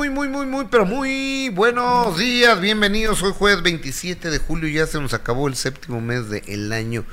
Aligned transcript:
muy, 0.00 0.08
muy, 0.08 0.28
muy, 0.28 0.46
muy, 0.46 0.64
pero 0.70 0.86
muy 0.86 1.50
buenos 1.50 2.16
días. 2.16 2.58
Bienvenidos. 2.58 3.22
Hoy 3.22 3.34
jueves 3.36 3.62
27 3.62 4.30
de 4.30 4.38
julio. 4.38 4.66
Ya 4.70 4.86
se 4.86 4.98
nos 4.98 5.12
acabó 5.12 5.46
el 5.46 5.56
séptimo 5.56 6.00
mes 6.00 6.30
del 6.30 6.72
año. 6.72 7.04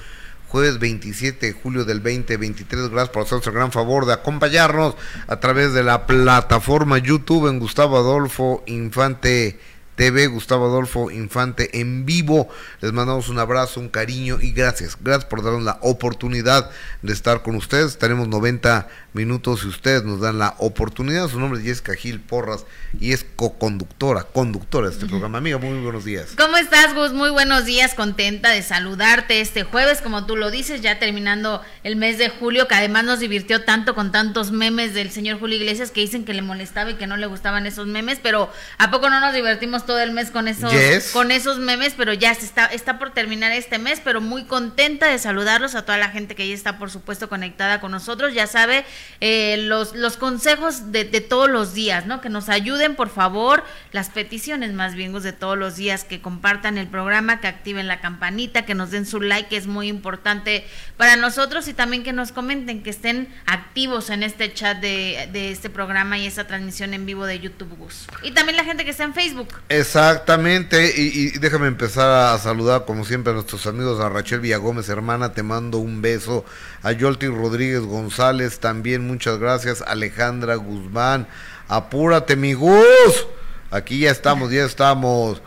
Jueves 0.48 0.80
27 0.80 1.48
de 1.48 1.52
julio 1.52 1.84
del 1.84 2.02
2023. 2.02 2.90
Gracias 2.90 3.10
por 3.10 3.24
hacernos 3.24 3.46
el 3.46 3.54
gran 3.56 3.74
favor 3.74 4.06
de 4.06 4.14
acompañarnos 4.14 4.96
a 5.28 5.38
través 5.42 5.74
de 5.74 5.84
la 5.84 6.08
plataforma 6.08 6.98
YouTube 6.98 7.50
en 7.50 7.60
Gustavo 7.60 7.98
Adolfo 7.98 8.64
Infante 8.68 9.60
TV, 9.98 10.28
Gustavo 10.28 10.68
Adolfo 10.68 11.12
Infante 11.12 11.82
en 11.82 12.06
vivo. 12.06 12.48
Les 12.80 12.94
mandamos 12.94 13.28
un 13.28 13.40
abrazo, 13.40 13.82
un 13.82 13.90
cariño 13.90 14.38
y 14.40 14.54
gracias. 14.54 14.96
Gracias 15.02 15.26
por 15.26 15.44
darnos 15.44 15.64
la 15.64 15.80
oportunidad 15.82 16.70
de 17.02 17.12
estar 17.12 17.42
con 17.42 17.56
ustedes. 17.56 17.98
Tenemos 17.98 18.30
90 18.30 18.88
minutos 19.18 19.64
y 19.64 19.68
ustedes 19.68 20.04
nos 20.04 20.22
dan 20.22 20.38
la 20.38 20.56
oportunidad. 20.60 21.28
Su 21.28 21.40
nombre 21.40 21.60
es 21.60 21.66
Jessica 21.66 21.96
Gil 21.96 22.22
Porras 22.22 22.66
y 23.00 23.12
es 23.12 23.26
co-conductora, 23.36 24.24
conductora 24.24 24.88
de 24.88 24.94
este 24.94 25.08
programa. 25.08 25.40
Amiga, 25.40 25.58
muy 25.58 25.80
buenos 25.80 26.06
días. 26.06 26.36
¿Cómo 26.38 26.56
estás, 26.56 26.94
Gus? 26.94 27.12
Muy 27.14 27.32
buenos 27.32 27.66
días, 27.66 27.96
contenta 27.96 28.52
de 28.52 28.62
saludarte 28.62 29.42
este 29.42 29.64
jueves, 29.64 30.02
como 30.02 30.26
tú 30.26 30.38
lo 30.38 30.52
dices, 30.52 30.82
ya 30.82 31.00
terminando 31.00 31.62
el 31.84 31.96
mes 31.96 32.20
de 32.20 32.30
julio, 32.30 32.68
que 32.68 32.76
además 32.76 33.06
nos 33.06 33.20
divirtió 33.20 33.66
tanto 33.66 33.96
con 33.96 34.12
tantos 34.12 34.52
memes 34.52 34.94
del 34.94 35.12
señor 35.12 35.40
Julio 35.40 35.58
Iglesias 35.58 35.90
que 35.90 36.02
dicen 36.02 36.24
que 36.24 36.36
le 36.36 36.44
molestaba 36.44 36.92
y 36.92 36.96
que 36.96 37.08
no 37.08 37.18
le 37.18 37.26
gustaban 37.26 37.66
esos 37.66 37.88
memes, 37.88 38.20
pero 38.22 38.52
¿a 38.78 38.92
poco 38.92 39.10
no 39.10 39.20
nos 39.20 39.34
divertimos 39.34 39.86
todo 39.86 40.00
el 40.00 40.12
mes 40.12 40.30
con 40.30 40.48
esos, 40.48 40.72
con 41.12 41.32
esos 41.32 41.58
memes? 41.58 41.96
Pero 41.98 42.14
ya 42.14 42.36
se 42.36 42.46
está, 42.46 42.68
está 42.68 43.00
por 43.00 43.14
terminar 43.14 43.52
este 43.52 43.80
mes, 43.80 44.00
pero 44.04 44.22
muy 44.22 44.46
contenta 44.46 45.08
de 45.08 45.18
saludarlos 45.18 45.74
a 45.74 45.86
toda 45.86 45.98
la 45.98 46.10
gente 46.10 46.36
que 46.36 46.48
ya 46.48 46.54
está, 46.54 46.78
por 46.78 46.92
supuesto, 46.92 47.30
conectada 47.30 47.82
con 47.82 47.92
nosotros. 47.92 48.36
Ya 48.36 48.46
sabe, 48.46 48.86
eh, 49.20 49.58
los, 49.58 49.96
los 49.96 50.16
consejos 50.16 50.92
de, 50.92 51.04
de, 51.04 51.22
todos 51.22 51.50
los 51.50 51.74
días, 51.74 52.06
¿no? 52.06 52.22
Que 52.22 52.30
nos 52.30 52.50
ayuden, 52.50 52.96
por 52.96 53.10
favor, 53.10 53.64
las 53.92 54.10
peticiones 54.10 54.74
más 54.74 54.94
bien 54.94 55.08
de 55.08 55.34
todos 55.34 55.58
los 55.58 55.76
días, 55.76 56.04
que 56.04 56.22
compartan 56.22 56.78
el 56.78 56.88
programa, 56.88 57.40
que 57.40 57.48
activen 57.48 57.88
la 57.88 58.02
campanita, 58.02 58.66
que 58.66 58.76
nos 58.76 58.92
den 58.92 59.06
su 59.06 59.22
like, 59.22 59.50
que 59.50 59.58
es 59.58 59.68
muy 59.68 59.88
importante 59.88 60.66
para 60.98 61.16
nosotros, 61.16 61.68
y 61.68 61.74
también 61.74 62.04
que 62.04 62.14
nos 62.14 62.32
comenten, 62.32 62.84
que 62.84 62.90
estén 62.90 63.28
activos 63.46 64.10
en 64.10 64.24
este 64.24 64.54
chat 64.54 64.80
de, 64.80 65.30
de 65.32 65.52
este 65.52 65.70
programa 65.70 66.18
y 66.18 66.28
esta 66.28 66.46
transmisión 66.46 66.94
en 66.94 67.06
vivo 67.06 67.26
de 67.26 67.40
YouTube 67.40 67.70
Bus. 67.78 68.08
Y 68.24 68.32
también 68.32 68.58
la 68.58 68.64
gente 68.64 68.84
que 68.84 68.92
está 68.92 69.06
en 69.06 69.14
Facebook. 69.14 69.48
Exactamente, 69.70 70.94
y, 70.96 71.36
y 71.36 71.40
déjame 71.40 71.68
empezar 71.68 72.34
a 72.34 72.38
saludar 72.38 72.86
como 72.86 73.06
siempre 73.06 73.32
a 73.32 73.36
nuestros 73.36 73.66
amigos, 73.66 74.00
a 74.00 74.10
Rachel 74.10 74.42
Villagómez, 74.42 74.90
hermana, 74.90 75.34
te 75.34 75.44
mando 75.44 75.78
un 75.78 76.02
beso, 76.02 76.46
a 76.84 76.92
Yolti 76.92 77.28
Rodríguez 77.28 77.82
González, 77.82 78.60
también 78.60 78.87
muchas 78.96 79.38
gracias, 79.38 79.82
Alejandra 79.82 80.56
Guzmán, 80.56 81.28
apúrate 81.68 82.36
mi 82.38 82.54
Gus, 82.54 83.28
aquí 83.70 84.00
ya 84.00 84.12
estamos, 84.12 84.52
ya 84.52 84.64
estamos. 84.64 85.42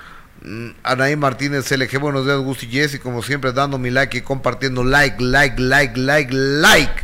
Anaí 0.83 1.17
Martínez 1.17 1.71
LG, 1.71 1.99
buenos 1.99 2.27
días, 2.27 2.39
Gus 2.39 2.63
y 2.63 2.67
Jessy, 2.67 2.99
como 2.99 3.23
siempre 3.23 3.53
dando 3.53 3.79
mi 3.79 3.91
like 3.91 4.19
y 4.19 4.21
compartiendo 4.21 4.85
like, 4.85 5.23
like, 5.23 5.61
like, 5.61 5.99
like, 5.99 6.33
like. 6.33 7.03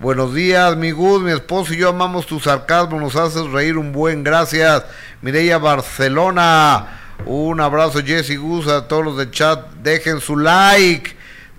Buenos 0.00 0.34
días, 0.34 0.76
mi 0.76 0.90
Gus, 0.90 1.22
mi 1.22 1.32
esposo 1.32 1.74
y 1.74 1.78
yo 1.78 1.90
amamos 1.90 2.26
tu 2.26 2.40
sarcasmo, 2.40 2.98
nos 3.00 3.16
haces 3.16 3.46
reír 3.50 3.76
un 3.76 3.92
buen, 3.92 4.24
gracias. 4.24 4.84
Mireya 5.20 5.58
Barcelona, 5.58 7.00
un 7.26 7.60
abrazo 7.60 8.00
Jessy 8.02 8.36
Gus, 8.36 8.68
a 8.68 8.88
todos 8.88 9.04
los 9.04 9.18
de 9.18 9.30
chat, 9.30 9.70
dejen 9.82 10.20
su 10.20 10.36
like. 10.36 11.17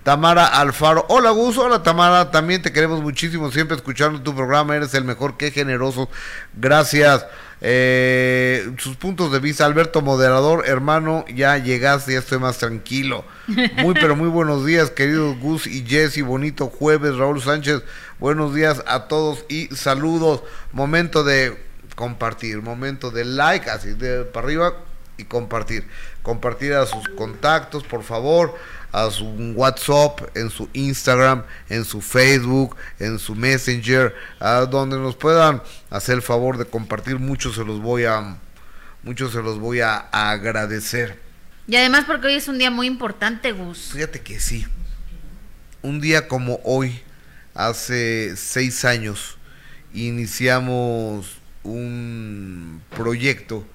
Tamara 0.09 0.47
Alfaro. 0.47 1.05
Hola 1.07 1.29
Gus, 1.29 1.59
hola 1.59 1.83
Tamara, 1.83 2.31
también 2.31 2.63
te 2.63 2.73
queremos 2.73 2.99
muchísimo, 3.03 3.52
siempre 3.52 3.77
escuchando 3.77 4.19
tu 4.23 4.33
programa, 4.33 4.75
eres 4.75 4.95
el 4.95 5.03
mejor, 5.03 5.38
qué 5.38 5.52
generoso. 5.52 6.09
Gracias. 6.55 7.27
Eh, 7.61 8.71
sus 8.80 8.95
puntos 8.95 9.31
de 9.31 9.37
vista, 9.37 9.67
Alberto 9.67 10.02
Moderador, 10.02 10.63
hermano, 10.65 11.25
ya 11.31 11.59
llegaste, 11.59 12.13
ya 12.13 12.19
estoy 12.19 12.39
más 12.39 12.57
tranquilo. 12.57 13.23
Muy, 13.83 13.93
pero 13.93 14.15
muy 14.15 14.30
buenos 14.30 14.65
días, 14.65 14.89
queridos 14.89 15.37
Gus 15.37 15.67
y 15.67 15.86
Jesse, 15.86 16.23
bonito 16.23 16.70
jueves, 16.70 17.15
Raúl 17.15 17.39
Sánchez, 17.39 17.83
buenos 18.17 18.55
días 18.55 18.83
a 18.87 19.03
todos 19.03 19.45
y 19.47 19.67
saludos. 19.76 20.41
Momento 20.71 21.23
de 21.23 21.55
compartir, 21.93 22.64
momento 22.64 23.11
de 23.11 23.26
like, 23.26 23.70
así 23.70 23.93
de 23.93 24.23
para 24.23 24.47
arriba 24.47 24.73
y 25.17 25.26
compartir. 25.26 25.87
Compartir 26.23 26.73
a 26.73 26.87
sus 26.87 27.08
contactos, 27.09 27.83
por 27.83 28.02
favor 28.02 28.55
a 28.92 29.10
su 29.11 29.26
WhatsApp, 29.55 30.36
en 30.36 30.50
su 30.50 30.70
Instagram, 30.73 31.44
en 31.70 31.86
su 31.86 32.02
Facebook, 32.02 32.76
en 33.00 33.20
su 33.20 33.36
Messenger, 33.36 34.16
a 34.39 34.61
donde 34.61 34.98
nos 34.98 35.16
puedan 35.16 35.61
hacer 35.89 36.16
el 36.16 36.22
favor 36.22 36.58
de 36.58 36.66
compartir, 36.66 37.20
muchos 37.20 37.55
se 37.55 37.64
los 37.64 37.82
voy 37.82 38.05
a 38.05 38.38
muchos 39.04 39.32
se 39.32 39.42
los 39.42 39.60
voy 39.60 39.82
a, 39.82 39.98
agradecer. 40.11 41.20
Y 41.67 41.76
además 41.76 42.05
porque 42.05 42.27
hoy 42.27 42.33
es 42.33 42.48
un 42.48 42.58
día 42.58 42.72
muy 42.72 42.88
importante, 42.88 43.52
Gus. 43.52 43.92
Fíjate 43.94 44.22
que 44.22 44.39
sí. 44.39 44.66
Un 45.82 46.02
día 46.02 46.27
como 46.27 46.60
hoy, 46.64 47.00
hace 47.54 48.36
seis 48.36 48.83
años, 48.86 49.38
iniciamos 49.94 51.38
un 51.64 52.82
proyecto 52.95 53.66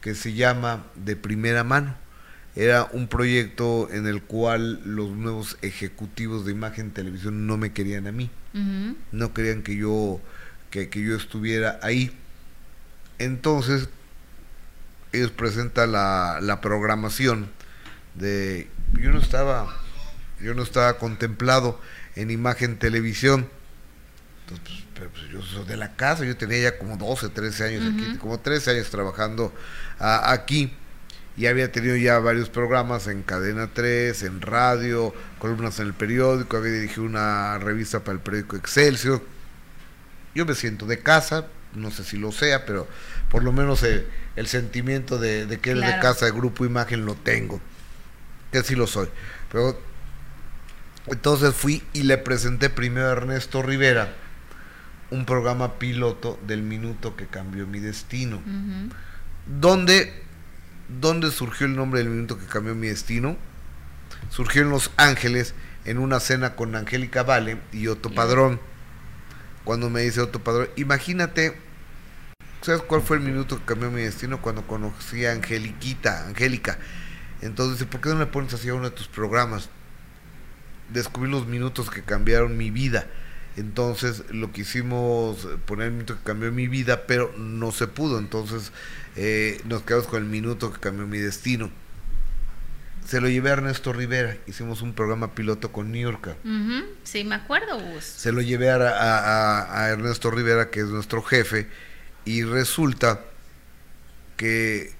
que 0.00 0.14
se 0.14 0.32
llama 0.32 0.84
De 0.96 1.14
Primera 1.14 1.62
Mano 1.62 2.01
era 2.54 2.88
un 2.92 3.08
proyecto 3.08 3.88
en 3.90 4.06
el 4.06 4.22
cual 4.22 4.80
los 4.84 5.10
nuevos 5.10 5.56
ejecutivos 5.62 6.44
de 6.44 6.52
imagen 6.52 6.90
televisión 6.90 7.46
no 7.46 7.56
me 7.56 7.72
querían 7.72 8.06
a 8.06 8.12
mí. 8.12 8.30
No 9.12 9.32
querían 9.32 9.62
que 9.62 9.76
yo, 9.76 10.20
que, 10.70 10.90
que, 10.90 11.02
yo 11.02 11.16
estuviera 11.16 11.78
ahí. 11.82 12.14
Entonces, 13.18 13.88
ellos 15.12 15.30
presentan 15.30 15.92
la, 15.92 16.38
la 16.42 16.60
programación 16.60 17.48
de. 18.14 18.68
Yo 19.00 19.10
no 19.10 19.18
estaba. 19.18 19.74
Yo 20.38 20.52
no 20.52 20.62
estaba 20.62 20.98
contemplado 20.98 21.80
en 22.14 22.30
imagen 22.30 22.78
televisión. 22.78 23.48
Entonces, 24.42 24.66
pues, 24.66 24.84
pero 24.94 25.10
pues 25.10 25.30
yo 25.30 25.40
soy 25.40 25.64
de 25.66 25.78
la 25.78 25.96
casa, 25.96 26.26
yo 26.26 26.36
tenía 26.36 26.58
ya 26.58 26.78
como 26.78 26.98
12, 26.98 27.30
13 27.30 27.64
años 27.64 27.94
aquí, 27.94 28.18
como 28.18 28.38
13 28.38 28.72
años 28.72 28.90
trabajando 28.90 29.54
a, 29.98 30.32
aquí 30.32 30.72
y 31.36 31.46
había 31.46 31.72
tenido 31.72 31.96
ya 31.96 32.18
varios 32.18 32.50
programas 32.50 33.06
en 33.06 33.22
Cadena 33.22 33.70
3, 33.72 34.22
en 34.24 34.40
radio, 34.40 35.14
columnas 35.38 35.78
en 35.80 35.86
el 35.86 35.94
periódico, 35.94 36.56
había 36.56 36.72
dirigido 36.72 37.04
una 37.04 37.58
revista 37.58 38.00
para 38.00 38.14
el 38.14 38.20
periódico 38.20 38.56
Excelsior. 38.56 39.22
Yo 40.34 40.44
me 40.44 40.54
siento 40.54 40.86
de 40.86 40.98
casa, 40.98 41.46
no 41.74 41.90
sé 41.90 42.04
si 42.04 42.18
lo 42.18 42.32
sea, 42.32 42.66
pero 42.66 42.86
por 43.30 43.42
lo 43.42 43.52
menos 43.52 43.82
el, 43.82 44.06
el 44.36 44.46
sentimiento 44.46 45.18
de, 45.18 45.46
de 45.46 45.58
que 45.58 45.70
él 45.70 45.78
claro. 45.78 45.94
de 45.94 46.00
casa 46.02 46.26
de 46.26 46.32
Grupo 46.32 46.66
Imagen 46.66 47.06
lo 47.06 47.14
tengo, 47.14 47.60
que 48.50 48.62
sí 48.62 48.74
lo 48.74 48.86
soy. 48.86 49.08
Pero 49.50 49.80
entonces 51.06 51.54
fui 51.54 51.82
y 51.94 52.02
le 52.02 52.18
presenté 52.18 52.68
primero 52.68 53.08
a 53.08 53.12
Ernesto 53.12 53.62
Rivera 53.62 54.14
un 55.10 55.26
programa 55.26 55.78
piloto 55.78 56.38
del 56.46 56.62
minuto 56.62 57.16
que 57.16 57.26
cambió 57.26 57.66
mi 57.66 57.80
destino, 57.80 58.36
uh 58.38 58.40
-huh. 58.40 58.92
donde 59.60 60.21
¿Dónde 61.00 61.30
surgió 61.30 61.66
el 61.66 61.76
nombre 61.76 62.00
del 62.00 62.10
minuto 62.10 62.38
que 62.38 62.46
cambió 62.46 62.74
mi 62.74 62.88
destino? 62.88 63.36
Surgió 64.28 64.62
en 64.62 64.70
Los 64.70 64.90
Ángeles, 64.96 65.54
en 65.84 65.98
una 65.98 66.20
cena 66.20 66.54
con 66.54 66.76
Angélica 66.76 67.22
Vale 67.22 67.58
y 67.72 67.86
Otto 67.86 68.12
Padrón. 68.12 68.60
Cuando 69.64 69.88
me 69.88 70.02
dice 70.02 70.20
Otto 70.20 70.44
Padrón, 70.44 70.68
imagínate, 70.76 71.56
¿sabes 72.60 72.82
cuál 72.82 73.00
fue 73.00 73.16
el 73.16 73.22
minuto 73.22 73.58
que 73.58 73.64
cambió 73.64 73.90
mi 73.90 74.02
destino? 74.02 74.42
Cuando 74.42 74.66
conocí 74.66 75.24
a 75.24 75.32
Angeliquita, 75.32 76.26
Angélica. 76.26 76.78
Entonces 77.40 77.78
dice, 77.78 77.90
¿por 77.90 78.00
qué 78.00 78.10
no 78.10 78.18
le 78.18 78.26
pones 78.26 78.52
así 78.52 78.68
a 78.68 78.74
uno 78.74 78.90
de 78.90 78.96
tus 78.96 79.08
programas? 79.08 79.70
Descubrí 80.90 81.30
los 81.30 81.46
minutos 81.46 81.90
que 81.90 82.02
cambiaron 82.02 82.56
mi 82.56 82.70
vida. 82.70 83.06
Entonces 83.56 84.24
lo 84.30 84.50
quisimos 84.52 85.46
poner 85.66 85.88
el 85.88 85.92
minuto 85.92 86.16
que 86.16 86.24
cambió 86.24 86.50
mi 86.52 86.68
vida, 86.68 87.06
pero 87.06 87.32
no 87.36 87.72
se 87.72 87.86
pudo. 87.86 88.18
Entonces 88.18 88.72
eh, 89.16 89.60
nos 89.64 89.82
quedamos 89.82 90.06
con 90.06 90.22
el 90.22 90.28
minuto 90.28 90.72
que 90.72 90.80
cambió 90.80 91.06
mi 91.06 91.18
destino. 91.18 91.70
Se 93.06 93.20
lo 93.20 93.28
llevé 93.28 93.50
a 93.50 93.54
Ernesto 93.54 93.92
Rivera, 93.92 94.36
hicimos 94.46 94.80
un 94.80 94.94
programa 94.94 95.34
piloto 95.34 95.72
con 95.72 95.90
New 95.90 96.00
York. 96.00 96.36
Uh 96.44 96.48
-huh. 96.48 96.84
Sí, 97.02 97.24
me 97.24 97.34
acuerdo, 97.34 97.78
Gus. 97.78 98.04
Se 98.04 98.30
lo 98.30 98.40
llevé 98.40 98.70
a, 98.70 98.76
a, 98.76 99.82
a, 99.82 99.88
Ernesto 99.90 100.30
Rivera, 100.30 100.70
que 100.70 100.80
es 100.80 100.86
nuestro 100.86 101.20
jefe, 101.20 101.68
y 102.24 102.44
resulta 102.44 103.20
que 104.36 104.94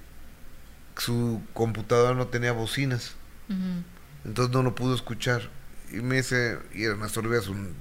su 0.96 1.42
computadora 1.54 2.14
no 2.14 2.26
tenía 2.26 2.52
bocinas. 2.52 3.14
Uh 3.48 3.52
-huh. 3.52 3.82
Entonces 4.24 4.52
no 4.52 4.62
lo 4.62 4.74
pudo 4.74 4.94
escuchar. 4.94 5.48
Y 5.92 6.00
me 6.00 6.16
dice, 6.16 6.58
y 6.74 6.84
Ernesto 6.84 7.20
Rivera 7.20 7.42
es 7.42 7.48
un, 7.48 7.74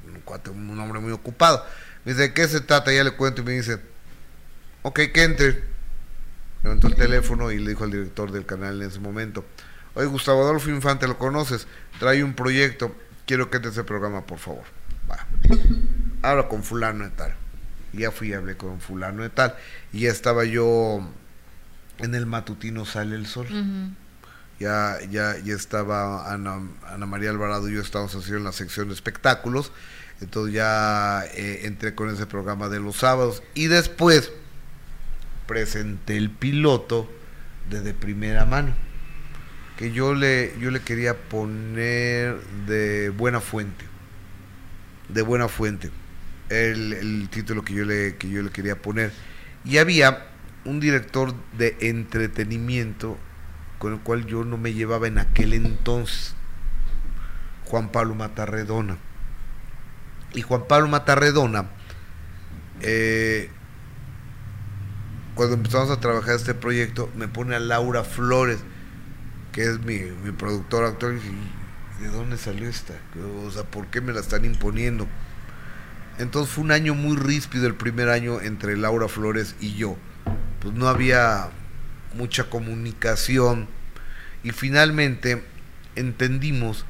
un, 0.50 0.80
hombre 0.80 1.00
muy 1.00 1.12
ocupado. 1.12 1.66
Me 2.04 2.12
dice, 2.12 2.24
¿de 2.24 2.34
qué 2.34 2.48
se 2.48 2.62
trata? 2.62 2.94
Ya 2.94 3.04
le 3.04 3.12
cuento 3.12 3.42
y 3.42 3.46
me 3.46 3.54
dice, 3.54 3.80
ok, 4.82 5.00
que 5.14 5.24
entre 5.24 5.64
levantó 6.64 6.88
el 6.88 6.96
teléfono 6.96 7.52
y 7.52 7.60
le 7.60 7.72
dijo 7.72 7.84
al 7.84 7.92
director 7.92 8.32
del 8.32 8.46
canal 8.46 8.82
en 8.82 8.88
ese 8.88 9.00
momento, 9.00 9.44
oye 9.96 10.06
Gustavo 10.08 10.44
Adolfo 10.44 10.70
Infante, 10.70 11.08
¿lo 11.08 11.18
conoces? 11.18 11.68
Trae 12.00 12.24
un 12.24 12.34
proyecto, 12.34 12.96
quiero 13.26 13.50
que 13.50 13.60
te 13.60 13.70
ese 13.70 13.84
programa, 13.84 14.26
por 14.26 14.38
favor. 14.38 14.64
Va. 15.10 15.26
Habla 16.22 16.48
con 16.48 16.64
fulano 16.64 17.06
y 17.06 17.10
tal. 17.10 17.34
Y 17.94 18.00
ya 18.00 18.12
fui 18.12 18.30
y 18.30 18.34
hablé 18.34 18.56
con 18.56 18.80
fulano 18.80 19.24
de 19.24 19.30
tal. 19.30 19.56
Y 19.92 20.02
ya 20.02 20.12
estaba 20.12 20.46
yo 20.46 21.02
en 22.00 22.16
el 22.16 22.26
matutino 22.26 22.86
Sale 22.86 23.16
el 23.16 23.26
Sol. 23.26 23.48
Ya, 24.62 25.00
ya, 25.10 25.40
ya 25.40 25.56
estaba 25.56 26.32
Ana, 26.32 26.62
Ana 26.86 27.08
María 27.08 27.32
Alvarado 27.32 27.68
y 27.68 27.74
yo 27.74 27.82
estábamos 27.82 28.14
haciendo 28.14 28.38
en 28.38 28.44
la 28.44 28.52
sección 28.52 28.90
de 28.90 28.94
espectáculos. 28.94 29.72
Entonces 30.22 30.54
ya 30.54 31.24
eh, 31.34 31.62
entré 31.64 31.96
con 31.96 32.12
ese 32.12 32.28
programa 32.28 32.70
de 32.70 32.80
los 32.80 32.98
sábados. 32.98 33.42
Y 33.56 33.66
después 33.66 34.32
presenté 35.48 36.16
el 36.16 36.30
piloto 36.30 37.10
de 37.72 37.82
De 37.82 37.96
Primera 37.96 38.46
Mano. 38.46 38.76
Que 39.78 39.92
yo 39.94 40.14
le, 40.14 40.54
yo 40.60 40.70
le 40.70 40.82
quería 40.82 41.18
poner 41.18 42.40
de 42.68 43.10
Buena 43.10 43.42
Fuente. 43.42 43.84
De 45.10 45.24
Buena 45.24 45.48
Fuente. 45.48 45.90
El, 46.50 46.94
el 46.94 47.30
título 47.32 47.66
que 47.66 47.74
yo, 47.74 47.84
le, 47.84 48.16
que 48.18 48.30
yo 48.30 48.44
le 48.44 48.52
quería 48.52 48.80
poner. 48.80 49.12
Y 49.66 49.80
había 49.80 50.28
un 50.66 50.80
director 50.80 51.34
de 51.58 51.78
entretenimiento 51.80 53.18
con 53.82 53.94
el 53.94 54.00
cual 54.00 54.28
yo 54.28 54.46
no 54.46 54.60
me 54.60 54.76
llevaba 54.76 55.08
en 55.08 55.18
aquel 55.18 55.54
entonces, 55.54 56.36
Juan 57.66 57.92
Pablo 57.92 58.14
Matarredona. 58.14 59.00
Y 60.36 60.44
Juan 60.44 60.66
Pablo 60.68 60.88
Matarredona, 60.88 61.66
eh, 62.82 63.50
cuando 65.34 65.56
empezamos 65.56 65.90
a 65.90 66.00
trabajar 66.00 66.36
este 66.36 66.54
proyecto, 66.54 67.10
me 67.16 67.28
pone 67.28 67.56
a 67.56 67.60
Laura 67.60 68.04
Flores, 68.04 68.60
que 69.52 69.64
es 69.64 69.80
mi, 69.80 69.98
mi 70.24 70.32
productora 70.32 70.90
actual, 70.90 71.14
y 71.14 71.16
dije, 71.16 71.32
¿de 72.02 72.08
dónde 72.10 72.38
salió 72.38 72.70
esta? 72.70 72.94
O 73.48 73.50
sea, 73.50 73.64
¿por 73.64 73.88
qué 73.88 74.00
me 74.00 74.14
la 74.14 74.20
están 74.20 74.46
imponiendo? 74.46 75.08
Entonces 76.20 76.54
fue 76.54 76.66
un 76.66 76.72
año 76.72 76.94
muy 76.94 77.18
ríspido 77.18 77.66
el 77.66 77.74
primer 77.74 78.10
año 78.10 78.42
entre 78.42 78.78
Laura 78.78 79.08
Flores 79.08 79.56
y 79.60 79.74
yo. 79.74 79.98
Pues 80.60 80.76
no 80.76 80.88
había 80.88 81.50
mucha 82.14 82.50
comunicación 82.50 83.68
y 84.44 84.52
finalmente 84.52 85.44
entendimos 85.96 86.86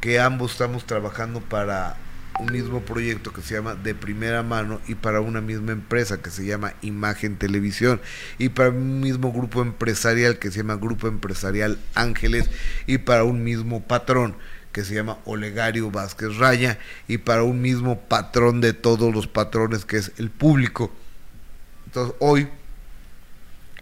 que 0.00 0.20
ambos 0.20 0.52
estamos 0.52 0.86
trabajando 0.86 1.40
para 1.40 1.96
un 2.38 2.52
mismo 2.52 2.82
proyecto 2.82 3.32
que 3.32 3.42
se 3.42 3.54
llama 3.54 3.74
De 3.74 3.94
Primera 3.94 4.42
Mano 4.42 4.80
y 4.86 4.94
para 4.94 5.20
una 5.20 5.40
misma 5.40 5.72
empresa 5.72 6.20
que 6.20 6.30
se 6.30 6.44
llama 6.44 6.74
Imagen 6.82 7.36
Televisión 7.36 8.00
y 8.38 8.50
para 8.50 8.70
un 8.70 9.00
mismo 9.00 9.32
grupo 9.32 9.62
empresarial 9.62 10.38
que 10.38 10.50
se 10.50 10.58
llama 10.58 10.76
Grupo 10.76 11.08
Empresarial 11.08 11.78
Ángeles 11.94 12.50
y 12.86 12.98
para 12.98 13.24
un 13.24 13.42
mismo 13.42 13.82
patrón 13.82 14.36
que 14.72 14.84
se 14.84 14.94
llama 14.94 15.18
Olegario 15.24 15.90
Vázquez 15.90 16.36
Raya 16.36 16.78
y 17.08 17.18
para 17.18 17.42
un 17.42 17.62
mismo 17.62 18.00
patrón 18.00 18.60
de 18.60 18.74
todos 18.74 19.14
los 19.14 19.26
patrones 19.26 19.86
que 19.86 19.96
es 19.96 20.12
el 20.18 20.30
público. 20.30 20.92
Entonces 21.86 22.14
hoy 22.18 22.48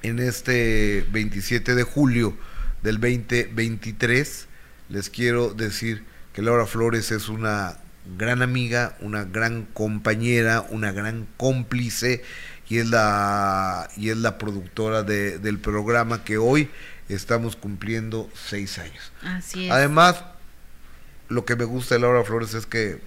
en 0.05 0.19
este 0.19 1.05
27 1.11 1.75
de 1.75 1.83
julio 1.83 2.37
del 2.83 3.01
2023. 3.01 4.47
Les 4.91 5.09
quiero 5.09 5.55
decir 5.55 6.05
que 6.35 6.43
Laura 6.43 6.67
Flores 6.67 7.11
es 7.11 7.31
una 7.31 7.79
gran 8.19 8.43
amiga, 8.43 8.97
una 9.01 9.25
gran 9.25 9.65
compañera, 9.73 10.61
una 10.69 10.93
gran 10.93 11.27
cómplice 11.39 12.23
y 12.69 12.79
es 12.79 12.89
la, 12.91 13.89
y 13.97 14.11
es 14.11 14.19
la 14.19 14.37
productora 14.37 15.03
de, 15.03 15.39
del 15.39 15.59
programa 15.59 16.23
que 16.23 16.37
hoy 16.37 16.69
estamos 17.09 17.57
cumpliendo 17.57 18.29
seis 18.35 18.79
años. 18.79 19.11
Así 19.23 19.67
es. 19.67 19.73
Además, 19.73 20.23
lo 21.31 21.47
que 21.47 21.57
me 21.57 21.65
gusta 21.65 21.95
de 21.95 22.03
Laura 22.03 22.25
Flores 22.25 22.53
es 22.53 22.67
que 22.67 23.01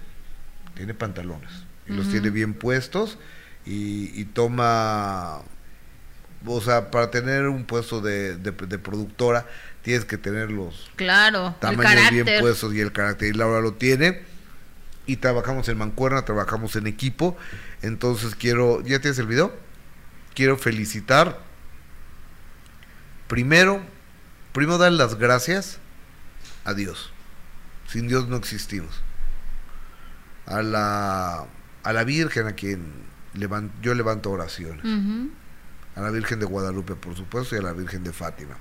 tiene 0.73 0.95
pantalones 0.95 1.51
y 1.87 1.93
los 1.93 2.09
tiene 2.09 2.31
bien 2.31 2.55
puestos 2.55 3.19
y, 3.65 4.19
y 4.19 4.25
toma 4.25 5.43
o 6.45 6.61
sea, 6.61 6.91
para 6.91 7.09
tener 7.09 7.47
un 7.47 7.65
puesto 7.65 8.01
de, 8.01 8.37
de, 8.37 8.51
productora 8.51 9.45
tienes 9.81 10.05
que 10.05 10.17
tener 10.17 10.51
los 10.51 10.89
claro, 10.95 11.55
tamaños 11.59 12.11
bien 12.11 12.39
puestos 12.39 12.73
y 12.73 12.81
el 12.81 12.91
carácter. 12.91 13.29
Y 13.29 13.33
Laura 13.33 13.61
lo 13.61 13.73
tiene. 13.73 14.21
Y 15.05 15.17
trabajamos 15.17 15.69
en 15.69 15.77
mancuerna, 15.77 16.25
trabajamos 16.25 16.75
en 16.75 16.85
equipo. 16.85 17.37
Entonces 17.81 18.35
quiero, 18.35 18.81
¿ya 18.81 18.99
tienes 18.99 19.17
el 19.19 19.27
video? 19.27 19.55
Quiero 20.35 20.57
felicitar. 20.57 21.39
Primero, 23.27 23.81
primero 24.51 24.77
dar 24.77 24.91
las 24.91 25.15
gracias 25.15 25.79
a 26.65 26.73
Dios. 26.73 27.11
Sin 27.87 28.09
Dios 28.09 28.27
no 28.27 28.35
existimos. 28.35 29.01
A 30.45 30.61
la, 30.61 31.45
a 31.83 31.93
la 31.93 32.03
Virgen 32.03 32.47
a 32.47 32.53
quien 32.53 33.07
yo 33.81 33.93
levanto 33.93 34.31
oraciones 34.31 34.83
a 35.97 36.01
la 36.01 36.11
Virgen 36.11 36.39
de 36.39 36.45
Guadalupe, 36.45 36.95
por 36.95 37.15
supuesto, 37.15 37.55
y 37.55 37.59
a 37.59 37.63
la 37.63 37.73
Virgen 37.73 38.03
de 38.03 38.13
Fátima. 38.13 38.55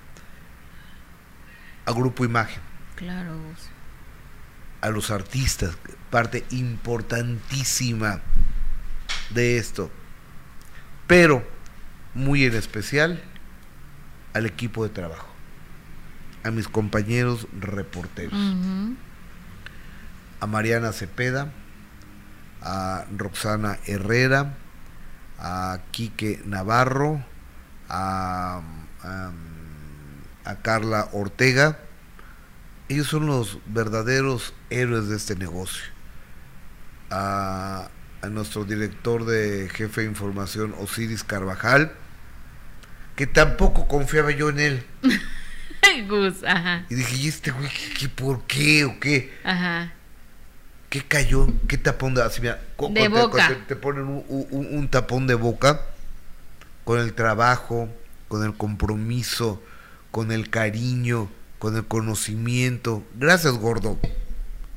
A 1.84 1.92
Grupo 1.92 2.24
Imagen. 2.24 2.62
Claro. 2.94 3.34
A 4.80 4.88
los 4.88 5.10
artistas, 5.10 5.76
parte 6.10 6.46
importantísima 6.50 8.22
de 9.30 9.58
esto. 9.58 9.90
Pero, 11.06 11.46
muy 12.14 12.44
en 12.44 12.54
especial, 12.54 13.22
al 14.32 14.46
equipo 14.46 14.82
de 14.84 14.88
trabajo, 14.88 15.28
a 16.42 16.50
mis 16.50 16.68
compañeros 16.68 17.48
reporteros, 17.60 18.32
a 20.40 20.46
Mariana 20.46 20.92
Cepeda, 20.92 21.52
a 22.62 23.04
Roxana 23.14 23.78
Herrera, 23.84 24.54
a 25.38 25.80
Quique 25.90 26.40
Navarro, 26.44 27.24
a, 27.88 28.62
a, 29.02 29.32
Carla 30.62 31.08
Ortega. 31.12 31.78
Ellos 32.88 33.08
son 33.08 33.26
los 33.26 33.58
verdaderos 33.66 34.54
héroes 34.70 35.08
de 35.08 35.16
este 35.16 35.36
negocio. 35.36 35.84
A, 37.10 37.88
a 38.22 38.28
nuestro 38.28 38.64
director 38.64 39.24
de 39.24 39.68
jefe 39.72 40.02
de 40.02 40.08
información, 40.08 40.74
Osiris 40.78 41.24
Carvajal, 41.24 41.92
que 43.16 43.26
tampoco 43.26 43.88
confiaba 43.88 44.30
yo 44.30 44.48
en 44.48 44.60
él. 44.60 44.86
Gus, 46.08 46.44
ajá. 46.44 46.84
Y 46.90 46.94
dije, 46.94 47.16
¿y 47.16 47.28
este 47.28 47.50
güey 47.50 47.70
qué, 47.98 48.08
por 48.08 48.46
qué 48.46 48.84
o 48.84 49.00
qué? 49.00 49.32
Ajá. 49.44 49.92
¿Qué 50.88 51.02
cayó? 51.02 51.48
¿Qué 51.68 51.78
tapón 51.78 52.14
de 52.14 52.22
así, 52.22 52.40
mira, 52.40 52.60
de 52.90 53.08
boca. 53.08 53.64
Te, 53.66 53.76
ponen 53.76 54.24
un, 54.28 54.88
tapón 54.88 55.26
de 55.26 55.34
boca 55.34 55.82
con 56.84 57.00
el 57.00 57.12
trabajo, 57.14 57.88
con 58.28 58.44
el 58.44 58.56
compromiso, 58.56 59.62
con 60.12 60.30
el 60.30 60.48
cariño, 60.48 61.28
con 61.58 61.76
el 61.76 61.84
conocimiento. 61.84 63.04
Gracias, 63.16 63.54
gordo. 63.54 63.98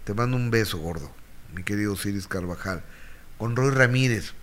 Te 0.03 0.13
mando 0.13 0.35
un 0.35 0.49
beso, 0.49 0.79
gordo, 0.79 1.11
mi 1.53 1.63
querido 1.63 1.95
Ciris 1.95 2.27
Carvajal. 2.27 2.81
Con 3.37 3.55
Roy 3.55 3.69
Ramírez, 3.69 4.33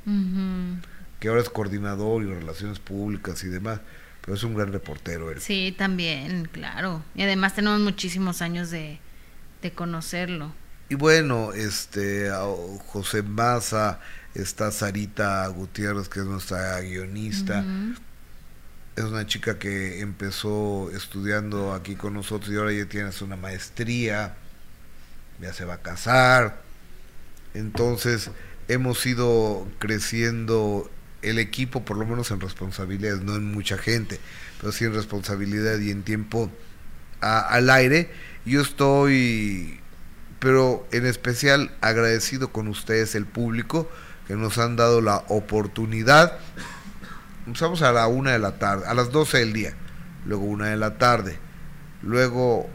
que 1.20 1.28
ahora 1.28 1.40
es 1.40 1.50
coordinador 1.50 2.22
y 2.22 2.26
relaciones 2.26 2.78
públicas 2.78 3.42
y 3.44 3.48
demás, 3.48 3.80
pero 4.22 4.36
es 4.36 4.44
un 4.44 4.54
gran 4.54 4.72
reportero 4.72 5.30
él. 5.30 5.40
Sí, 5.40 5.74
también, 5.76 6.48
claro. 6.50 7.02
Y 7.14 7.22
además 7.22 7.54
tenemos 7.54 7.80
muchísimos 7.80 8.40
años 8.40 8.70
de, 8.70 9.00
de 9.60 9.72
conocerlo. 9.72 10.52
Y 10.88 10.94
bueno, 10.94 11.52
este 11.52 12.30
José 12.86 13.22
Maza, 13.22 14.00
está 14.34 14.70
Sarita 14.70 15.46
Gutiérrez, 15.48 16.08
que 16.08 16.20
es 16.20 16.26
nuestra 16.26 16.80
guionista. 16.80 17.64
Es 18.94 19.04
una 19.04 19.26
chica 19.26 19.58
que 19.58 20.00
empezó 20.00 20.90
estudiando 20.90 21.74
aquí 21.74 21.96
con 21.96 22.14
nosotros 22.14 22.50
y 22.52 22.56
ahora 22.56 22.72
ya 22.72 22.86
tiene 22.86 23.10
una 23.20 23.36
maestría, 23.36 24.36
ya 25.40 25.52
se 25.52 25.64
va 25.64 25.74
a 25.74 25.82
casar. 25.82 26.62
Entonces, 27.52 28.30
hemos 28.68 29.04
ido 29.06 29.66
creciendo 29.78 30.90
el 31.22 31.38
equipo, 31.38 31.84
por 31.84 31.96
lo 31.96 32.06
menos 32.06 32.30
en 32.30 32.40
responsabilidades, 32.40 33.22
no 33.22 33.34
en 33.34 33.50
mucha 33.52 33.76
gente, 33.76 34.20
pero 34.60 34.72
sí 34.72 34.84
en 34.84 34.94
responsabilidad 34.94 35.78
y 35.78 35.90
en 35.90 36.02
tiempo 36.02 36.50
al 37.20 37.70
aire. 37.70 38.10
Yo 38.44 38.60
estoy 38.60 39.80
pero 40.46 40.86
en 40.92 41.06
especial 41.06 41.72
agradecido 41.80 42.52
con 42.52 42.68
ustedes, 42.68 43.16
el 43.16 43.26
público, 43.26 43.90
que 44.28 44.36
nos 44.36 44.58
han 44.58 44.76
dado 44.76 45.00
la 45.00 45.24
oportunidad. 45.26 46.38
Empezamos 47.48 47.82
a 47.82 47.90
la 47.90 48.06
una 48.06 48.30
de 48.30 48.38
la 48.38 48.56
tarde, 48.56 48.86
a 48.86 48.94
las 48.94 49.10
12 49.10 49.38
del 49.38 49.52
día, 49.52 49.74
luego 50.24 50.44
una 50.44 50.66
de 50.66 50.76
la 50.76 50.98
tarde, 50.98 51.36
luego 52.00 52.70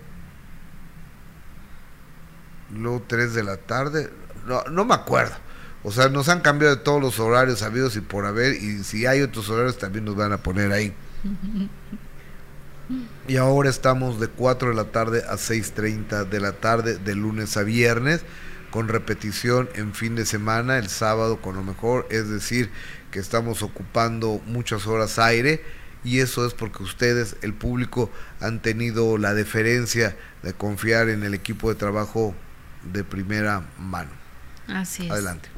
luego 2.72 3.06
3 3.08 3.36
de 3.36 3.44
la 3.44 3.56
tarde, 3.56 4.10
no, 4.46 4.66
no 4.66 4.84
me 4.84 4.94
acuerdo. 4.94 5.36
O 5.84 5.94
sea, 5.94 6.10
nos 6.10 6.28
han 6.28 6.42
cambiado 6.42 6.76
de 6.76 6.82
todos 6.82 7.02
los 7.02 7.22
horarios 7.22 7.62
habidos 7.62 7.96
y 7.96 8.02
por 8.02 8.26
haber, 8.26 8.56
y 8.56 8.84
si 8.84 9.06
hay 9.06 9.22
otros 9.22 9.50
horarios 9.50 9.78
también 9.78 10.04
nos 10.04 10.18
van 10.18 10.34
a 10.34 10.40
poner 10.40 10.74
ahí. 10.74 10.94
Y 13.28 13.38
ahora 13.38 13.70
estamos 13.70 14.20
de 14.20 14.28
4 14.28 14.70
de 14.70 14.76
la 14.76 14.86
tarde 14.86 15.24
a 15.28 15.34
6.30 15.34 16.28
de 16.28 16.40
la 16.40 16.54
tarde, 16.54 16.98
de 16.98 17.16
lunes 17.16 17.56
a 17.58 17.64
viernes, 17.64 18.22
con 18.72 18.88
repetición 18.88 19.70
en 19.76 19.94
fin 19.94 20.16
de 20.16 20.26
semana, 20.26 20.78
el 20.78 20.90
sábado 20.90 21.42
con 21.42 21.56
lo 21.56 21.64
mejor. 21.64 22.08
Es 22.10 22.30
decir, 22.30 22.72
que 23.12 23.20
estamos 23.20 23.62
ocupando 23.62 24.42
muchas 24.48 24.88
horas 24.88 25.20
aire 25.20 25.64
y 26.04 26.20
eso 26.20 26.46
es 26.46 26.54
porque 26.54 26.84
ustedes, 26.84 27.36
el 27.42 27.54
público, 27.54 28.10
han 28.40 28.62
tenido 28.62 29.18
la 29.18 29.34
deferencia 29.34 30.18
de 30.42 30.54
confiar 30.54 31.10
en 31.10 31.24
el 31.24 31.34
equipo 31.34 31.70
de 31.70 31.76
trabajo 31.76 32.34
de 32.92 33.04
primera 33.04 33.70
mano. 33.78 34.10
Así 34.68 35.06
es. 35.06 35.12
Adelante. 35.12 35.50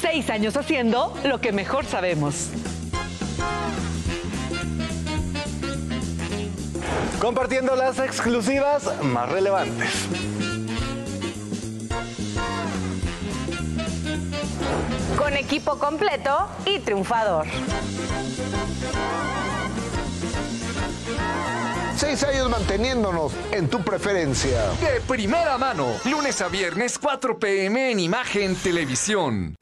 Seis 0.00 0.30
años 0.30 0.56
haciendo 0.56 1.18
lo 1.24 1.40
que 1.40 1.52
mejor 1.52 1.84
sabemos. 1.84 2.50
Compartiendo 7.22 7.76
las 7.76 8.00
exclusivas 8.00 9.00
más 9.00 9.30
relevantes. 9.30 10.08
Con 15.16 15.32
equipo 15.34 15.78
completo 15.78 16.48
y 16.66 16.80
triunfador. 16.80 17.46
Seis 21.94 22.24
años 22.24 22.50
manteniéndonos 22.50 23.32
en 23.52 23.68
tu 23.68 23.80
preferencia. 23.82 24.60
De 24.80 25.00
primera 25.06 25.56
mano, 25.58 25.86
lunes 26.04 26.40
a 26.40 26.48
viernes 26.48 26.98
4 26.98 27.38
pm 27.38 27.92
en 27.92 28.00
Imagen 28.00 28.56
Televisión. 28.56 29.54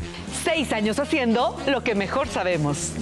Seis 0.43 0.73
años 0.73 0.99
haciendo 0.99 1.55
lo 1.67 1.85
que 1.85 1.95
mejor 1.95 2.27
sabemos. 2.27 2.93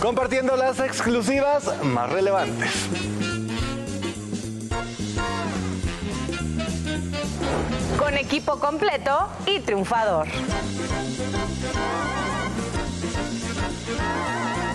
Compartiendo 0.00 0.56
las 0.56 0.78
exclusivas 0.78 1.64
más 1.82 2.10
relevantes. 2.10 2.70
Con 7.98 8.16
equipo 8.16 8.58
completo 8.60 9.28
y 9.46 9.58
triunfador. 9.60 10.28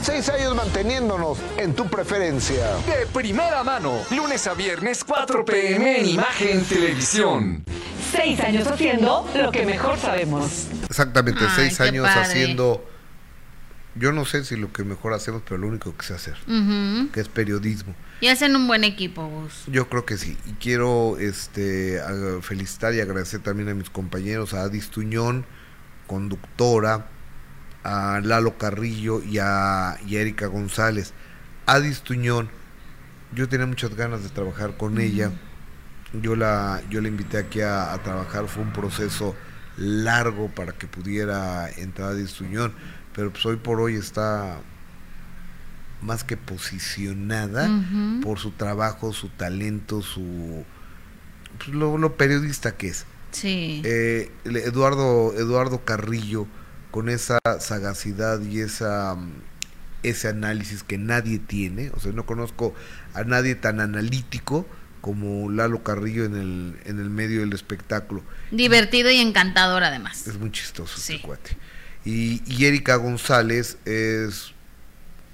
Seis 0.02 0.28
años 0.30 0.54
manteniéndonos 0.56 1.38
en 1.58 1.74
tu 1.74 1.88
preferencia. 1.88 2.76
De 2.86 3.06
primera 3.08 3.64
mano, 3.64 3.94
lunes 4.12 4.46
a 4.48 4.54
viernes 4.54 5.04
4 5.06 5.46
pm 5.46 6.00
en 6.02 6.10
Imagen 6.10 6.66
Televisión. 6.66 7.64
Seis 8.12 8.40
años 8.42 8.68
haciendo 8.68 9.26
lo 9.34 9.52
que 9.52 9.66
mejor 9.66 9.98
sabemos. 9.98 10.66
Exactamente, 10.90 11.40
Ay, 11.48 11.52
seis 11.56 11.82
años 11.82 12.06
padre. 12.06 12.22
haciendo, 12.22 12.84
yo 13.96 14.12
no 14.12 14.26
sé 14.26 14.44
si 14.44 14.56
lo 14.56 14.74
que 14.74 14.84
mejor 14.84 15.14
hacemos, 15.14 15.44
pero 15.44 15.58
lo 15.60 15.68
único 15.68 15.96
que 15.96 16.06
sé 16.06 16.14
hacer, 16.14 16.38
que 17.12 17.20
es 17.20 17.30
periodismo. 17.30 17.96
Y 18.22 18.28
hacen 18.28 18.56
un 18.56 18.68
buen 18.68 18.84
equipo, 18.84 19.28
Gus. 19.28 19.66
Yo 19.68 19.90
creo 19.90 20.06
que 20.06 20.18
sí. 20.18 20.38
Y 20.46 20.54
quiero 20.54 21.18
este, 21.20 22.02
felicitar 22.42 22.94
y 22.94 23.02
agradecer 23.02 23.42
también 23.42 23.70
a 23.70 23.74
mis 23.74 23.90
compañeros, 23.90 24.54
a 24.54 24.62
Adis 24.62 24.90
Tuñón, 24.90 25.46
conductora, 26.08 27.08
a 27.84 28.22
Lalo 28.24 28.58
Carrillo 28.58 29.22
y 29.22 29.40
a, 29.40 29.98
y 30.08 30.16
a 30.16 30.22
Erika 30.22 30.48
González. 30.48 31.14
Adis 31.66 32.02
Tuñón, 32.02 32.50
yo 33.36 33.48
tenía 33.50 33.66
muchas 33.66 33.94
ganas 33.96 34.24
de 34.24 34.30
trabajar 34.30 34.78
con 34.78 35.00
ella. 35.00 35.32
Yo 36.14 36.36
la, 36.36 36.82
yo 36.90 37.02
la 37.02 37.10
invité 37.10 37.38
aquí 37.38 37.62
a, 37.62 37.94
a 37.94 37.98
trabajar, 38.04 38.48
fue 38.48 38.64
un 38.64 38.72
proceso 38.72 39.36
largo 39.78 40.50
para 40.50 40.72
que 40.74 40.88
pudiera 40.88 41.70
entrar 41.70 42.12
Adis 42.12 42.34
Tuñón, 42.34 42.74
pero 43.14 43.32
pues 43.32 43.46
hoy 43.46 43.58
por 43.58 43.80
hoy 43.80 43.96
está 43.96 44.60
más 46.02 46.24
que 46.24 46.36
posicionada 46.38 47.70
por 48.22 48.40
su 48.40 48.52
trabajo, 48.52 49.14
su 49.14 49.30
talento, 49.30 50.02
su 50.02 50.66
pues, 51.58 51.70
lo, 51.70 51.98
lo 51.98 52.18
periodista 52.18 52.76
que 52.76 52.88
es. 52.90 53.06
Sí. 53.32 53.82
Eh, 53.86 54.32
Eduardo 54.46 55.34
Eduardo 55.36 55.84
Carrillo 55.86 56.46
con 56.92 57.10
esa 57.10 57.40
sagacidad 57.60 58.42
y 58.42 58.60
esa 58.60 59.18
ese 60.04 60.28
análisis 60.28 60.84
que 60.84 60.98
nadie 60.98 61.40
tiene, 61.40 61.90
o 61.96 62.00
sea, 62.00 62.12
no 62.12 62.26
conozco 62.26 62.76
a 63.14 63.24
nadie 63.24 63.56
tan 63.56 63.80
analítico 63.80 64.68
como 65.00 65.50
Lalo 65.50 65.82
Carrillo 65.84 66.26
en 66.26 66.36
el 66.36 66.78
en 66.86 67.00
el 67.00 67.10
medio 67.10 67.40
del 67.40 67.54
espectáculo. 67.54 68.22
Divertido 68.52 69.10
y 69.10 69.18
encantador, 69.18 69.84
además. 69.84 70.28
Es 70.28 70.38
muy 70.38 70.52
chistoso 70.52 70.98
Sí. 71.00 71.14
este 71.16 71.26
cuate. 71.26 71.58
Y, 72.06 72.42
y 72.46 72.66
Erika 72.66 72.96
González 72.98 73.78
es 73.86 74.52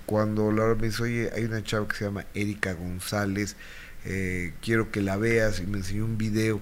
cuando 0.05 0.51
Laura 0.51 0.75
me 0.75 0.88
dice, 0.88 1.03
oye, 1.03 1.29
hay 1.35 1.45
una 1.45 1.63
chava 1.63 1.88
que 1.88 1.95
se 1.95 2.05
llama 2.05 2.25
Erika 2.33 2.73
González, 2.73 3.55
eh, 4.05 4.53
quiero 4.61 4.91
que 4.91 5.01
la 5.01 5.17
veas, 5.17 5.59
y 5.59 5.67
me 5.67 5.77
enseñó 5.79 6.05
un 6.05 6.17
video. 6.17 6.61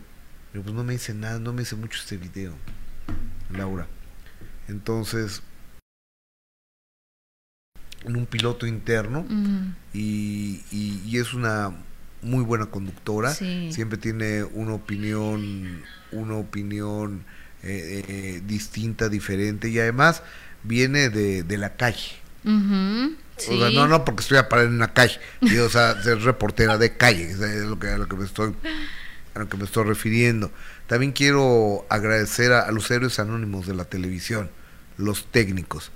Pero 0.51 0.63
pues 0.63 0.75
no 0.75 0.83
me 0.83 0.93
dice 0.93 1.13
nada, 1.13 1.39
no 1.39 1.53
me 1.53 1.61
dice 1.61 1.75
mucho 1.75 1.99
este 1.99 2.17
video, 2.17 2.53
Laura. 3.51 3.87
Entonces, 4.67 5.41
en 8.05 8.15
un 8.15 8.25
piloto 8.25 8.65
interno, 8.67 9.25
y, 9.93 10.61
y- 10.71 11.01
y 11.05 11.17
es 11.17 11.33
una 11.33 11.73
muy 12.21 12.43
buena 12.43 12.65
conductora 12.67 13.33
Sí. 13.33 13.71
siempre 13.71 13.97
tiene 13.97 14.43
una 14.43 14.73
opinión 14.73 15.83
una 16.11 16.35
opinión 16.35 17.23
eh, 17.63 18.03
eh, 18.07 18.41
distinta 18.45 19.09
diferente 19.09 19.69
y 19.69 19.79
además 19.79 20.23
viene 20.63 21.09
de, 21.09 21.43
de 21.43 21.57
la 21.57 21.75
calle 21.75 22.11
ujú, 22.43 23.15
sí. 23.37 23.51
o 23.51 23.59
sea, 23.59 23.69
no 23.71 23.87
no 23.87 24.05
porque 24.05 24.21
estoy 24.21 24.37
a 24.37 24.47
parar 24.49 24.65
en 24.65 24.73
una 24.73 24.93
calle 24.93 25.19
o 25.61 25.69
sea 25.69 26.01
ser 26.03 26.21
reportera 26.21 26.77
de 26.77 26.95
calle 26.97 27.31
es 27.31 27.41
a 27.41 27.47
lo 27.65 27.79
que, 27.79 27.87
a 27.87 27.97
lo 27.97 28.07
que 28.07 28.15
me 28.15 28.25
estoy 28.25 28.53
a 29.35 29.39
lo 29.39 29.49
que 29.49 29.57
me 29.57 29.65
estoy 29.65 29.85
refiriendo 29.85 30.51
también 30.87 31.11
quiero 31.11 31.85
agradecer 31.89 32.51
a, 32.53 32.61
a 32.61 32.71
los 32.71 32.89
héroes 32.91 33.19
anónimos 33.19 33.67
de 33.67 33.75
la 33.75 33.85
televisión 33.85 34.49
los 34.97 35.25
técnicos 35.31 35.91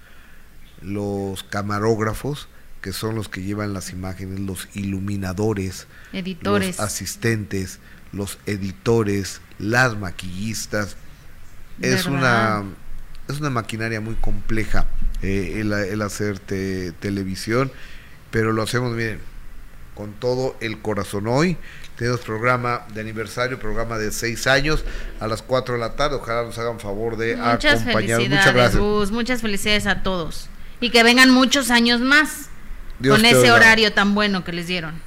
los 0.81 1.43
camarógrafos 1.43 2.47
que 2.81 2.93
son 2.93 3.15
los 3.15 3.29
que 3.29 3.43
llevan 3.43 3.73
las 3.73 3.91
imágenes, 3.91 4.39
los 4.39 4.67
iluminadores, 4.73 5.87
Editores. 6.13 6.77
los 6.77 6.79
asistentes, 6.79 7.79
los 8.11 8.39
editores, 8.47 9.39
las 9.59 9.97
maquillistas. 9.97 10.97
Es 11.81 12.05
¿Verdad? 12.05 12.61
una 12.61 12.63
es 13.33 13.39
una 13.39 13.49
maquinaria 13.49 14.01
muy 14.01 14.15
compleja 14.15 14.87
eh, 15.21 15.57
el, 15.61 15.71
el 15.71 16.01
hacer 16.01 16.39
te- 16.39 16.91
televisión, 16.93 17.71
pero 18.29 18.51
lo 18.51 18.61
hacemos 18.63 18.95
bien, 18.95 19.19
con 19.95 20.11
todo 20.13 20.55
el 20.59 20.81
corazón. 20.81 21.27
Hoy 21.27 21.55
tenemos 21.95 22.19
programa 22.21 22.81
de 22.93 22.99
aniversario, 23.01 23.57
programa 23.59 23.97
de 23.97 24.11
seis 24.11 24.47
años 24.47 24.83
a 25.19 25.27
las 25.27 25.41
4 25.43 25.75
de 25.75 25.79
la 25.79 25.95
tarde. 25.95 26.15
Ojalá 26.17 26.43
nos 26.43 26.57
hagan 26.57 26.79
favor 26.79 27.15
de 27.15 27.37
Muchas 27.37 27.81
acompañar. 27.81 28.17
felicidades, 28.19 28.29
Muchas 28.29 28.53
gracias. 28.53 28.81
Gus. 28.81 29.11
Muchas 29.11 29.41
felicidades 29.41 29.85
a 29.87 30.03
todos. 30.03 30.49
Y 30.81 30.89
que 30.89 31.03
vengan 31.03 31.29
muchos 31.29 31.69
años 31.69 32.01
más 32.01 32.49
Dios 32.99 33.15
con 33.15 33.25
ese 33.25 33.51
horario 33.51 33.93
tan 33.93 34.13
bueno 34.15 34.43
que 34.43 34.51
les 34.51 34.67
dieron. 34.67 34.99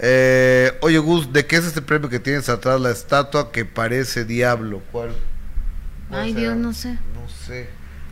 Eh, 0.00 0.72
oye, 0.80 0.98
Gus, 0.98 1.32
¿de 1.32 1.46
qué 1.46 1.56
es 1.56 1.64
este 1.66 1.82
premio 1.82 2.08
que 2.08 2.18
tienes 2.18 2.48
atrás? 2.48 2.80
La 2.80 2.90
estatua 2.90 3.52
que 3.52 3.64
parece 3.64 4.24
diablo. 4.24 4.82
¿Cuál? 4.90 5.10
Ay? 6.10 6.32
Dios, 6.34 6.56
no 6.56 6.72
sé. 6.72 6.92
No 6.92 7.28
sé. 7.46 7.68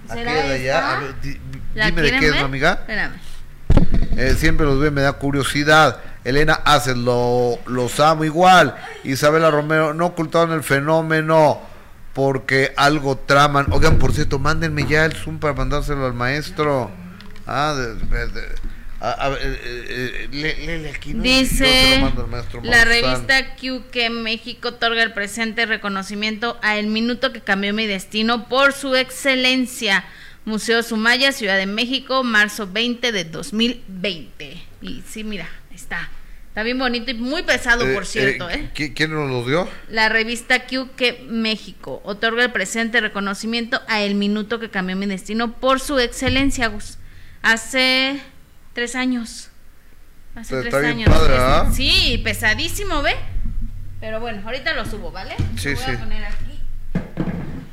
¿Será 0.09 0.33
Aquella 0.33 0.47
de 0.49 0.55
allá. 0.55 0.79
esta? 0.79 0.97
A 0.97 1.01
ver, 1.01 1.21
di- 1.21 1.41
¿La 1.75 1.87
dime 1.87 2.03
de 2.03 2.19
qué 2.19 2.29
es, 2.29 2.37
amiga. 2.37 2.73
Espérame. 2.81 3.13
Eh, 4.17 4.35
siempre 4.39 4.67
los 4.67 4.79
veo, 4.79 4.91
me 4.93 5.03
da 5.03 5.13
curiosidad. 5.15 5.99
Elena 6.25 6.55
Haces, 6.65 6.97
lo, 6.97 7.59
los 7.67 7.99
amo 8.01 8.25
igual. 8.25 8.77
Isabela 9.05 9.51
Romero, 9.51 9.95
no 9.95 10.07
ocultaron 10.07 10.53
el 10.53 10.63
fenómeno 10.63 11.61
porque 12.13 12.73
algo 12.77 13.17
traman. 13.17 13.67
Oigan, 13.71 13.99
por 13.99 14.13
cierto, 14.13 14.39
mándenme 14.39 14.87
ya 14.87 15.05
el 15.05 15.15
Zoom 15.15 15.39
para 15.39 15.55
mandárselo 15.55 16.05
al 16.07 16.15
maestro. 16.15 16.91
Ah, 17.47 17.75
de- 17.77 17.95
de- 17.95 18.29
de- 18.29 18.55
a, 19.05 19.27
a 19.27 19.33
eh, 19.33 19.39
eh, 19.65 20.29
léele 20.31 20.91
aquí, 20.91 21.13
Dice 21.15 22.01
la 22.63 22.85
revista 22.85 23.57
Q 23.57 23.85
que 23.91 24.11
México 24.11 24.69
otorga 24.69 25.03
el 25.03 25.13
presente 25.13 25.67
reconocimiento 25.67 26.59
a 26.63 26.79
El 26.79 26.87
Minuto 26.87 27.33
que 27.33 27.41
cambió 27.41 27.75
mi 27.75 27.87
destino 27.87 28.49
por 28.49 28.73
su 28.73 28.95
excelencia. 28.95 30.05
Museo 30.45 30.83
Sumaya, 30.83 31.31
Ciudad 31.33 31.57
de 31.57 31.67
México, 31.67 32.25
marzo 32.25 32.67
20 32.71 33.13
de 33.13 33.25
2020. 33.25 34.61
Y 34.83 35.03
sí, 35.09 35.25
mira, 35.25 35.49
está. 35.75 36.11
Está 36.49 36.63
bien 36.65 36.79
bonito 36.79 37.11
y 37.11 37.15
muy 37.15 37.43
pesado, 37.45 37.89
Eh, 37.89 37.95
por 37.95 38.05
cierto, 38.05 38.51
¿eh? 38.51 38.71
¿qui- 38.75 38.93
¿Quién 38.95 39.13
nos 39.15 39.31
lo 39.31 39.45
dio? 39.47 39.69
La 39.89 40.09
revista 40.11 40.67
Q 40.67 40.91
que 40.97 41.25
México 41.29 42.03
otorga 42.05 42.43
el 42.45 42.53
presente 42.53 43.01
reconocimiento 43.01 43.81
a 43.89 44.03
El 44.03 44.17
Minuto 44.17 44.59
que 44.61 44.69
cambió 44.69 44.95
mi 44.97 45.07
destino 45.07 45.53
por 45.55 45.81
su 45.81 45.99
excelencia. 45.99 46.71
Hace 47.43 48.21
tres 48.73 48.95
años. 48.97 49.49
Hace 50.35 50.50
Pero 50.50 50.62
tres 50.62 50.75
está 50.75 50.79
bien 50.95 51.09
años. 51.09 51.19
padre, 51.19 51.35
¿ah? 51.38 51.71
Sí, 51.73 52.21
pesadísimo, 52.25 53.02
¿ve? 53.02 53.14
Pero 54.00 54.19
bueno, 54.21 54.43
ahorita 54.45 54.73
lo 54.75 54.85
subo, 54.87 55.12
¿vale? 55.12 55.37
Sí, 55.57 55.71
Lo 55.71 55.76
voy 55.76 55.85
sí. 55.85 55.91
a 55.93 55.99
poner 55.99 56.25
aquí. 56.25 56.61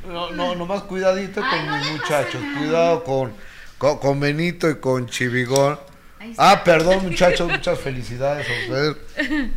No, 0.06 0.30
no, 0.32 0.54
nomás 0.54 0.82
cuidadito 0.82 1.40
Ay, 1.42 1.50
con 1.58 1.66
no 1.66 1.76
mis 1.76 1.86
le 1.86 1.92
muchachos. 1.92 2.42
nada. 2.42 2.58
Cuidado 2.58 3.04
con, 3.04 3.32
con, 3.78 3.98
con 3.98 4.20
Benito 4.20 4.68
y 4.68 4.76
con 4.78 5.06
Chivigón. 5.06 5.78
Ahí 6.18 6.32
está. 6.32 6.50
Ah, 6.50 6.64
perdón, 6.64 7.02
muchachos, 7.04 7.48
muchas 7.50 7.78
felicidades 7.78 8.46
a 8.48 8.52
ustedes. 8.62 8.96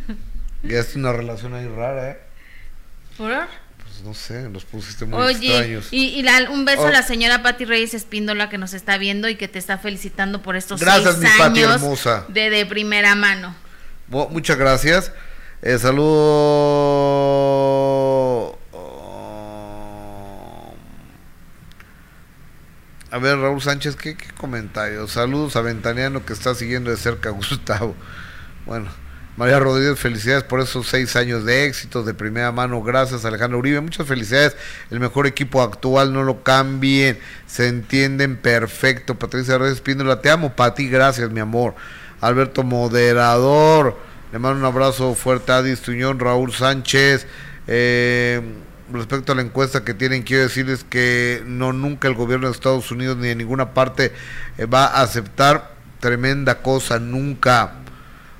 Ya 0.62 0.78
es 0.80 0.96
una 0.96 1.12
relación 1.12 1.52
ahí 1.52 1.68
rara, 1.68 2.12
¿eh? 2.12 2.18
¿Por? 3.18 3.30
Pues 3.94 4.02
no 4.04 4.12
sé, 4.12 4.48
los 4.48 4.64
pusiste 4.64 5.04
muy 5.04 5.22
Oye, 5.22 5.46
extraños. 5.50 5.86
y, 5.92 6.06
y 6.06 6.22
la- 6.22 6.50
un 6.50 6.64
beso 6.64 6.82
Oh. 6.82 6.86
a 6.88 6.90
la 6.90 7.04
señora 7.04 7.44
Patti 7.44 7.64
Reyes 7.64 7.94
Espíndola 7.94 8.48
que 8.48 8.58
nos 8.58 8.74
está 8.74 8.98
viendo 8.98 9.28
y 9.28 9.36
que 9.36 9.46
te 9.46 9.60
está 9.60 9.78
felicitando 9.78 10.42
por 10.42 10.56
estos 10.56 10.80
Gracias, 10.80 11.14
seis 11.20 11.32
mi 11.32 11.38
Pati 11.38 11.60
años 11.62 11.74
hermosa. 11.76 12.24
de, 12.28 12.50
de 12.50 12.66
primera 12.66 13.14
mano. 13.14 13.54
Muchas 14.08 14.58
gracias. 14.58 15.12
Eh, 15.62 15.78
saludo. 15.78 16.08
oh, 18.72 20.74
A 23.12 23.18
ver, 23.18 23.38
Raúl 23.38 23.62
Sánchez, 23.62 23.94
¿qué, 23.94 24.16
qué 24.16 24.32
comentario? 24.32 25.06
Saludos 25.06 25.54
a 25.54 25.60
Ventaniano 25.60 26.26
que 26.26 26.32
está 26.32 26.52
siguiendo 26.56 26.90
de 26.90 26.96
cerca 26.96 27.30
Gustavo. 27.30 27.94
Bueno, 28.66 28.88
María 29.36 29.58
Rodríguez, 29.58 29.98
felicidades 29.98 30.44
por 30.44 30.60
esos 30.60 30.86
seis 30.86 31.16
años 31.16 31.44
de 31.44 31.66
éxitos 31.66 32.06
de 32.06 32.14
primera 32.14 32.52
mano. 32.52 32.80
Gracias, 32.82 33.24
Alejandro 33.24 33.58
Uribe. 33.58 33.80
Muchas 33.80 34.06
felicidades. 34.06 34.56
El 34.92 35.00
mejor 35.00 35.26
equipo 35.26 35.60
actual, 35.60 36.12
no 36.12 36.22
lo 36.22 36.44
cambien. 36.44 37.18
Se 37.46 37.66
entienden 37.66 38.36
perfecto. 38.36 39.18
Patricia 39.18 39.58
Reyes 39.58 39.80
Píndola, 39.80 40.20
te 40.20 40.30
amo, 40.30 40.54
Pati. 40.54 40.88
Gracias, 40.88 41.30
mi 41.32 41.40
amor. 41.40 41.74
Alberto 42.20 42.62
Moderador, 42.62 43.98
le 44.32 44.38
mando 44.38 44.60
un 44.60 44.64
abrazo 44.64 45.14
fuerte 45.14 45.50
a 45.50 45.58
Adi 45.58 45.74
Tuñón, 45.74 46.20
Raúl 46.20 46.52
Sánchez. 46.52 47.26
Eh, 47.66 48.40
respecto 48.92 49.32
a 49.32 49.34
la 49.34 49.42
encuesta 49.42 49.84
que 49.84 49.94
tienen, 49.94 50.22
quiero 50.22 50.44
decirles 50.44 50.84
que 50.84 51.42
no 51.44 51.72
nunca 51.72 52.06
el 52.06 52.14
gobierno 52.14 52.46
de 52.46 52.52
Estados 52.52 52.90
Unidos 52.92 53.16
ni 53.16 53.28
de 53.28 53.34
ninguna 53.34 53.74
parte 53.74 54.12
eh, 54.58 54.66
va 54.66 54.86
a 54.86 55.02
aceptar 55.02 55.74
tremenda 55.98 56.62
cosa, 56.62 56.98
nunca. 57.00 57.83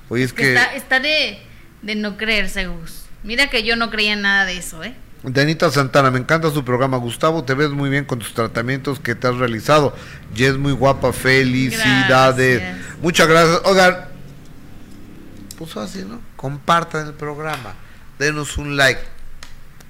Oye, 0.09 0.25
es 0.25 0.33
Que 0.33 0.55
está, 0.55 0.75
está 0.75 1.01
de, 1.01 1.39
de 1.83 1.95
no 1.95 2.17
creerse, 2.17 2.67
Gus. 2.67 3.05
Mira 3.23 3.49
que 3.49 3.63
yo 3.63 3.77
no 3.77 3.91
creía 3.91 4.13
en 4.13 4.23
nada 4.23 4.45
de 4.45 4.59
eso, 4.59 4.85
¿eh? 4.85 4.95
Danita 5.23 5.71
Santana, 5.71 6.11
me 6.11 6.19
encanta 6.19 6.51
su 6.51 6.65
programa. 6.65 6.99
Gustavo, 6.99 7.45
te 7.45 7.55
ves 7.55 7.71
muy 7.71 7.89
bien 7.89 8.05
con 8.05 8.19
tus 8.19 8.35
tratamientos 8.35 9.01
que 9.01 9.15
te 9.15 9.27
has 9.27 9.37
realizado. 9.37 9.97
Y 10.37 10.45
es 10.45 10.59
muy 10.59 10.73
guapa, 10.73 11.15
felicidades. 11.15 12.61
Gracias. 12.61 12.99
Muchas 13.01 13.29
gracias. 13.29 13.63
Oigan, 13.65 14.09
pues 15.57 15.77
así, 15.79 16.05
¿no? 16.07 16.21
Compartan 16.37 17.07
el 17.07 17.15
programa. 17.15 17.75
Denos 18.19 18.59
un 18.59 18.77
like. 18.77 19.01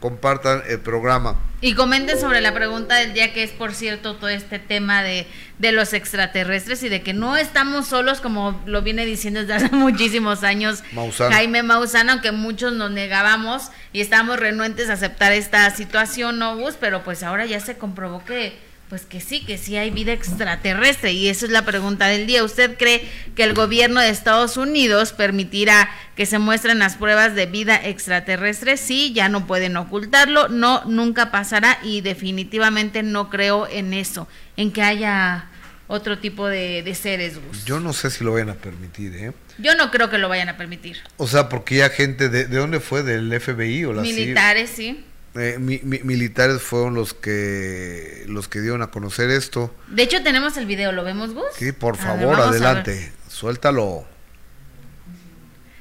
Compartan 0.00 0.62
el 0.68 0.80
programa. 0.80 1.40
Y 1.60 1.74
comenten 1.74 2.20
sobre 2.20 2.42
la 2.42 2.52
pregunta 2.52 2.96
del 2.96 3.14
día, 3.14 3.32
que 3.32 3.42
es, 3.42 3.50
por 3.50 3.72
cierto, 3.72 4.16
todo 4.16 4.28
este 4.28 4.58
tema 4.58 5.02
de, 5.02 5.26
de 5.58 5.72
los 5.72 5.94
extraterrestres 5.94 6.82
y 6.82 6.90
de 6.90 7.02
que 7.02 7.14
no 7.14 7.36
estamos 7.38 7.86
solos, 7.86 8.20
como 8.20 8.60
lo 8.66 8.82
viene 8.82 9.06
diciendo 9.06 9.40
desde 9.40 9.54
hace 9.54 9.68
muchísimos 9.74 10.42
años. 10.42 10.82
Jaime 11.16 11.62
Maussan, 11.62 12.10
aunque 12.10 12.32
muchos 12.32 12.74
nos 12.74 12.90
negábamos 12.90 13.70
y 13.94 14.02
estábamos 14.02 14.38
renuentes 14.38 14.90
a 14.90 14.94
aceptar 14.94 15.32
esta 15.32 15.70
situación, 15.70 16.38
¿no, 16.38 16.56
Gus? 16.56 16.74
Pero 16.78 17.02
pues 17.02 17.22
ahora 17.22 17.46
ya 17.46 17.60
se 17.60 17.78
comprobó 17.78 18.24
que, 18.24 18.58
pues 18.94 19.06
que 19.06 19.20
sí, 19.20 19.44
que 19.44 19.58
sí 19.58 19.76
hay 19.76 19.90
vida 19.90 20.12
extraterrestre. 20.12 21.10
Y 21.10 21.28
esa 21.28 21.46
es 21.46 21.50
la 21.50 21.64
pregunta 21.64 22.06
del 22.06 22.28
día. 22.28 22.44
¿Usted 22.44 22.76
cree 22.78 23.02
que 23.34 23.42
el 23.42 23.52
gobierno 23.52 24.00
de 24.00 24.08
Estados 24.08 24.56
Unidos 24.56 25.12
permitirá 25.12 25.90
que 26.14 26.26
se 26.26 26.38
muestren 26.38 26.78
las 26.78 26.94
pruebas 26.94 27.34
de 27.34 27.46
vida 27.46 27.74
extraterrestre? 27.74 28.76
Sí, 28.76 29.12
ya 29.12 29.28
no 29.28 29.48
pueden 29.48 29.76
ocultarlo. 29.76 30.46
No, 30.46 30.84
nunca 30.84 31.32
pasará 31.32 31.80
y 31.82 32.02
definitivamente 32.02 33.02
no 33.02 33.30
creo 33.30 33.66
en 33.66 33.94
eso, 33.94 34.28
en 34.56 34.70
que 34.70 34.82
haya 34.82 35.46
otro 35.88 36.20
tipo 36.20 36.46
de, 36.46 36.84
de 36.84 36.94
seres, 36.94 37.34
Gus. 37.44 37.64
Yo 37.64 37.80
no 37.80 37.92
sé 37.92 38.12
si 38.12 38.22
lo 38.22 38.34
vayan 38.34 38.50
a 38.50 38.54
permitir, 38.54 39.12
¿eh? 39.16 39.32
Yo 39.58 39.74
no 39.74 39.90
creo 39.90 40.08
que 40.08 40.18
lo 40.18 40.28
vayan 40.28 40.50
a 40.50 40.56
permitir. 40.56 40.98
O 41.16 41.26
sea, 41.26 41.48
porque 41.48 41.78
ya 41.78 41.88
gente, 41.88 42.28
de, 42.28 42.44
¿de 42.44 42.56
dónde 42.58 42.78
fue? 42.78 43.02
¿Del 43.02 43.40
FBI 43.40 43.86
o 43.86 43.92
la 43.92 44.04
CIA? 44.04 44.14
Militares, 44.14 44.70
sí. 44.72 45.04
Eh, 45.36 45.58
mi- 45.58 45.80
mi- 45.82 45.98
militares 46.04 46.62
fueron 46.62 46.94
los 46.94 47.12
que 47.12 48.24
los 48.28 48.46
que 48.46 48.60
dieron 48.60 48.82
a 48.82 48.88
conocer 48.92 49.30
esto. 49.30 49.74
De 49.88 50.04
hecho, 50.04 50.22
tenemos 50.22 50.56
el 50.56 50.66
video, 50.66 50.92
¿lo 50.92 51.02
vemos, 51.02 51.34
Gus? 51.34 51.44
Sí, 51.56 51.72
por 51.72 51.96
ver, 51.96 52.06
favor, 52.06 52.40
a 52.40 52.48
adelante. 52.48 52.92
ver. 52.92 53.12
Suéltalo. 53.28 54.04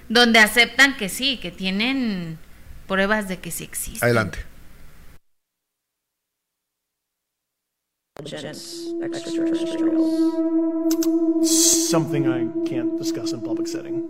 Donde 0.10 0.40
aceptan 0.40 0.98
que 0.98 1.08
sí, 1.08 1.40
que 1.40 1.52
tienen 1.52 2.40
pruebas 2.88 3.28
de 3.28 3.40
que 3.40 3.52
sí 3.52 3.64
existen. 3.64 4.04
Adelante. 4.04 4.40
something 11.44 12.26
I 12.26 12.46
can't 12.70 12.98
discuss 13.00 13.32
in 13.34 13.42
public 13.42 13.68
setting. 13.68 14.04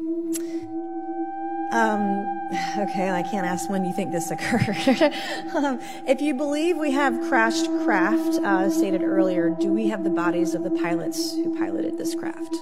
Um, 1.73 2.25
okay, 2.77 3.09
I 3.09 3.23
can't 3.23 3.45
ask 3.45 3.69
when 3.69 3.83
you 3.83 3.93
think 3.93 4.11
this 4.11 4.31
occurred. 4.31 5.13
um, 5.55 5.79
if 6.07 6.21
you 6.21 6.33
believe 6.33 6.77
we 6.77 6.91
have 6.91 7.19
crashed 7.27 7.65
craft, 7.83 8.39
uh, 8.43 8.69
stated 8.69 9.01
earlier, 9.01 9.49
do 9.49 9.73
we 9.73 9.87
have 9.87 10.03
the 10.03 10.09
bodies 10.09 10.53
of 10.53 10.63
the 10.63 10.69
pilots 10.69 11.35
who 11.35 11.57
piloted 11.57 11.97
this 11.97 12.15
craft? 12.15 12.55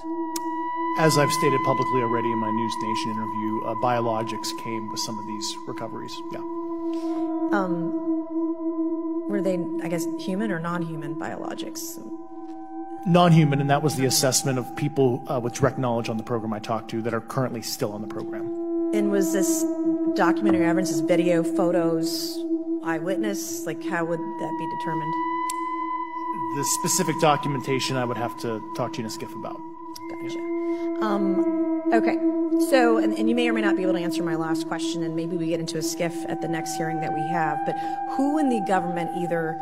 As 0.98 1.16
I've 1.16 1.30
stated 1.30 1.60
publicly 1.64 2.02
already 2.02 2.30
in 2.30 2.38
my 2.38 2.50
News 2.50 2.74
Nation 2.82 3.10
interview, 3.12 3.64
uh, 3.64 3.74
biologics 3.76 4.48
came 4.62 4.90
with 4.90 5.00
some 5.00 5.18
of 5.18 5.26
these 5.26 5.56
recoveries. 5.66 6.14
Yeah. 6.32 6.40
Um, 7.52 7.92
were 9.28 9.40
they, 9.40 9.58
I 9.82 9.88
guess, 9.88 10.06
human 10.18 10.50
or 10.50 10.58
non-human 10.58 11.16
biologics? 11.16 11.98
Non 13.06 13.32
human, 13.32 13.60
and 13.60 13.70
that 13.70 13.82
was 13.82 13.96
the 13.96 14.06
assessment 14.06 14.58
of 14.58 14.76
people 14.76 15.24
uh, 15.28 15.40
with 15.40 15.54
direct 15.54 15.78
knowledge 15.78 16.08
on 16.08 16.18
the 16.18 16.22
program 16.22 16.52
I 16.52 16.60
talked 16.60 16.90
to 16.90 17.02
that 17.02 17.12
are 17.12 17.20
currently 17.20 17.62
still 17.62 17.92
on 17.92 18.00
the 18.00 18.08
program. 18.08 18.71
And 18.92 19.10
was 19.10 19.32
this 19.32 19.64
documentary 20.14 20.66
evidence, 20.66 20.90
this 20.90 21.00
video, 21.00 21.42
photos, 21.42 22.38
eyewitness? 22.84 23.64
Like, 23.66 23.82
how 23.84 24.04
would 24.04 24.18
that 24.18 24.56
be 24.58 24.66
determined? 24.78 25.14
The 26.56 26.64
specific 26.80 27.18
documentation 27.20 27.96
I 27.96 28.04
would 28.04 28.18
have 28.18 28.36
to 28.40 28.62
talk 28.76 28.92
to 28.92 28.98
you 28.98 29.04
in 29.04 29.06
a 29.06 29.10
skiff 29.10 29.34
about. 29.34 29.58
Gotcha. 30.10 30.38
Um, 31.00 31.82
okay. 31.92 32.18
So, 32.68 32.98
and, 32.98 33.16
and 33.16 33.28
you 33.30 33.34
may 33.34 33.48
or 33.48 33.54
may 33.54 33.62
not 33.62 33.76
be 33.76 33.82
able 33.82 33.94
to 33.94 34.00
answer 34.00 34.22
my 34.22 34.36
last 34.36 34.68
question, 34.68 35.02
and 35.02 35.16
maybe 35.16 35.38
we 35.38 35.46
get 35.46 35.60
into 35.60 35.78
a 35.78 35.82
skiff 35.82 36.14
at 36.28 36.42
the 36.42 36.48
next 36.48 36.76
hearing 36.76 37.00
that 37.00 37.14
we 37.14 37.20
have. 37.28 37.58
But 37.64 37.74
who 38.16 38.38
in 38.38 38.50
the 38.50 38.62
government, 38.68 39.10
either 39.16 39.58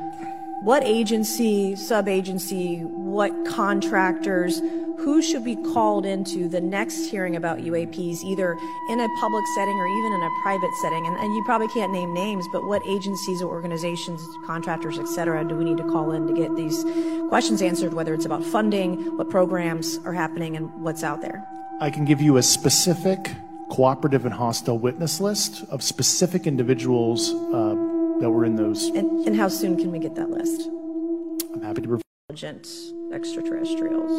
what 0.62 0.84
agency, 0.84 1.74
sub 1.74 2.06
agency, 2.08 2.80
what 2.82 3.46
contractors, 3.46 4.60
who 4.98 5.22
should 5.22 5.42
be 5.42 5.56
called 5.56 6.04
into 6.04 6.46
the 6.46 6.60
next 6.60 7.06
hearing 7.06 7.34
about 7.34 7.58
UAPs, 7.58 8.22
either 8.22 8.52
in 8.90 9.00
a 9.00 9.08
public 9.18 9.44
setting 9.54 9.74
or 9.74 9.86
even 9.86 10.12
in 10.12 10.22
a 10.22 10.30
private 10.42 10.70
setting? 10.82 11.06
And, 11.06 11.16
and 11.16 11.34
you 11.34 11.42
probably 11.44 11.68
can't 11.68 11.90
name 11.90 12.12
names, 12.12 12.46
but 12.52 12.66
what 12.66 12.82
agencies 12.86 13.40
or 13.40 13.48
organizations, 13.48 14.20
contractors, 14.44 14.98
et 14.98 15.08
cetera, 15.08 15.42
do 15.42 15.56
we 15.56 15.64
need 15.64 15.78
to 15.78 15.84
call 15.84 16.12
in 16.12 16.26
to 16.26 16.34
get 16.34 16.54
these 16.54 16.84
questions 17.30 17.62
answered, 17.62 17.94
whether 17.94 18.12
it's 18.12 18.26
about 18.26 18.44
funding, 18.44 19.16
what 19.16 19.30
programs 19.30 19.98
are 20.04 20.12
happening, 20.12 20.56
and 20.56 20.70
what's 20.82 21.02
out 21.02 21.22
there? 21.22 21.42
I 21.80 21.88
can 21.88 22.04
give 22.04 22.20
you 22.20 22.36
a 22.36 22.42
specific 22.42 23.32
cooperative 23.70 24.26
and 24.26 24.34
hostile 24.34 24.78
witness 24.78 25.20
list 25.20 25.64
of 25.70 25.82
specific 25.82 26.46
individuals 26.46 27.32
uh, 27.54 27.89
that 28.20 28.30
were 28.30 28.44
in 28.44 28.56
those. 28.56 28.88
And, 28.94 29.26
and 29.26 29.36
how 29.36 29.48
soon 29.48 29.76
can 29.76 29.90
we 29.90 29.98
get 29.98 30.14
that 30.14 30.30
list? 30.30 30.68
I'm 31.54 31.62
happy 31.62 31.82
to 31.82 31.88
provide 31.88 32.04
Intelligent 32.30 32.68
extraterrestrials. 33.12 34.12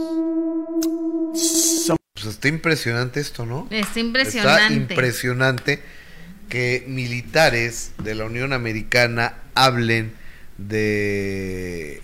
some. 1.40 1.98
Pues 2.14 2.26
está 2.26 2.50
impresionante 2.50 3.22
esto, 3.22 3.46
¿no? 3.46 3.68
Está 3.72 4.00
impresionante. 4.02 4.64
Está 4.64 4.74
impresionante 4.74 5.82
que 6.50 6.84
militares 6.88 7.94
de 8.04 8.16
la 8.16 8.26
Unión 8.26 8.52
Americana 8.52 9.38
hablen 9.56 10.14
de, 10.58 12.02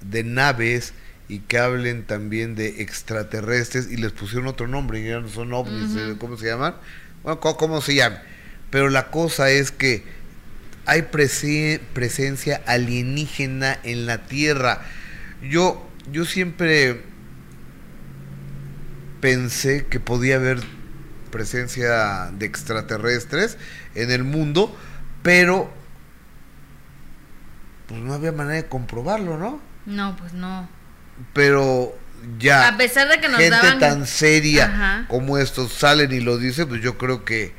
de 0.00 0.22
naves 0.22 0.94
y 1.28 1.40
que 1.40 1.58
hablen 1.58 2.04
también 2.04 2.54
de 2.54 2.82
extraterrestres 2.82 3.90
y 3.90 3.96
les 3.96 4.12
pusieron 4.12 4.46
otro 4.46 4.68
nombre, 4.68 5.02
ya 5.02 5.18
no 5.18 5.28
son 5.28 5.52
ovnis, 5.52 5.96
eh, 5.96 6.14
¿cómo 6.18 6.36
se 6.36 6.46
llaman? 6.46 6.76
Bueno, 7.24 7.40
¿cómo, 7.40 7.56
cómo 7.56 7.80
se 7.80 7.96
llaman? 7.96 8.22
Pero 8.70 8.88
la 8.90 9.10
cosa 9.10 9.50
es 9.50 9.72
que 9.72 10.04
hay 10.86 11.02
prese- 11.02 11.80
presencia 11.92 12.60
alienígena 12.66 13.78
en 13.82 14.06
la 14.06 14.26
Tierra. 14.26 14.80
Yo, 15.42 15.88
yo 16.10 16.24
siempre 16.24 17.02
pensé 19.20 19.86
que 19.86 20.00
podía 20.00 20.36
haber 20.36 20.60
presencia 21.30 22.30
de 22.32 22.46
extraterrestres 22.46 23.56
en 23.94 24.10
el 24.10 24.24
mundo, 24.24 24.76
pero 25.22 25.72
pues 27.86 28.00
no 28.00 28.14
había 28.14 28.32
manera 28.32 28.56
de 28.56 28.66
comprobarlo, 28.68 29.38
¿no? 29.38 29.60
No, 29.86 30.16
pues 30.16 30.32
no. 30.32 30.68
Pero 31.32 31.96
ya 32.38 32.68
A 32.68 32.76
pesar 32.76 33.08
de 33.08 33.20
que 33.20 33.28
nos 33.28 33.38
gente 33.40 33.56
daban- 33.56 33.78
tan 33.78 34.06
seria 34.06 34.66
Ajá. 34.66 35.06
como 35.08 35.38
estos 35.38 35.72
salen 35.72 36.12
y 36.12 36.20
lo 36.20 36.38
dicen, 36.38 36.68
pues 36.68 36.80
yo 36.82 36.98
creo 36.98 37.24
que 37.24 37.52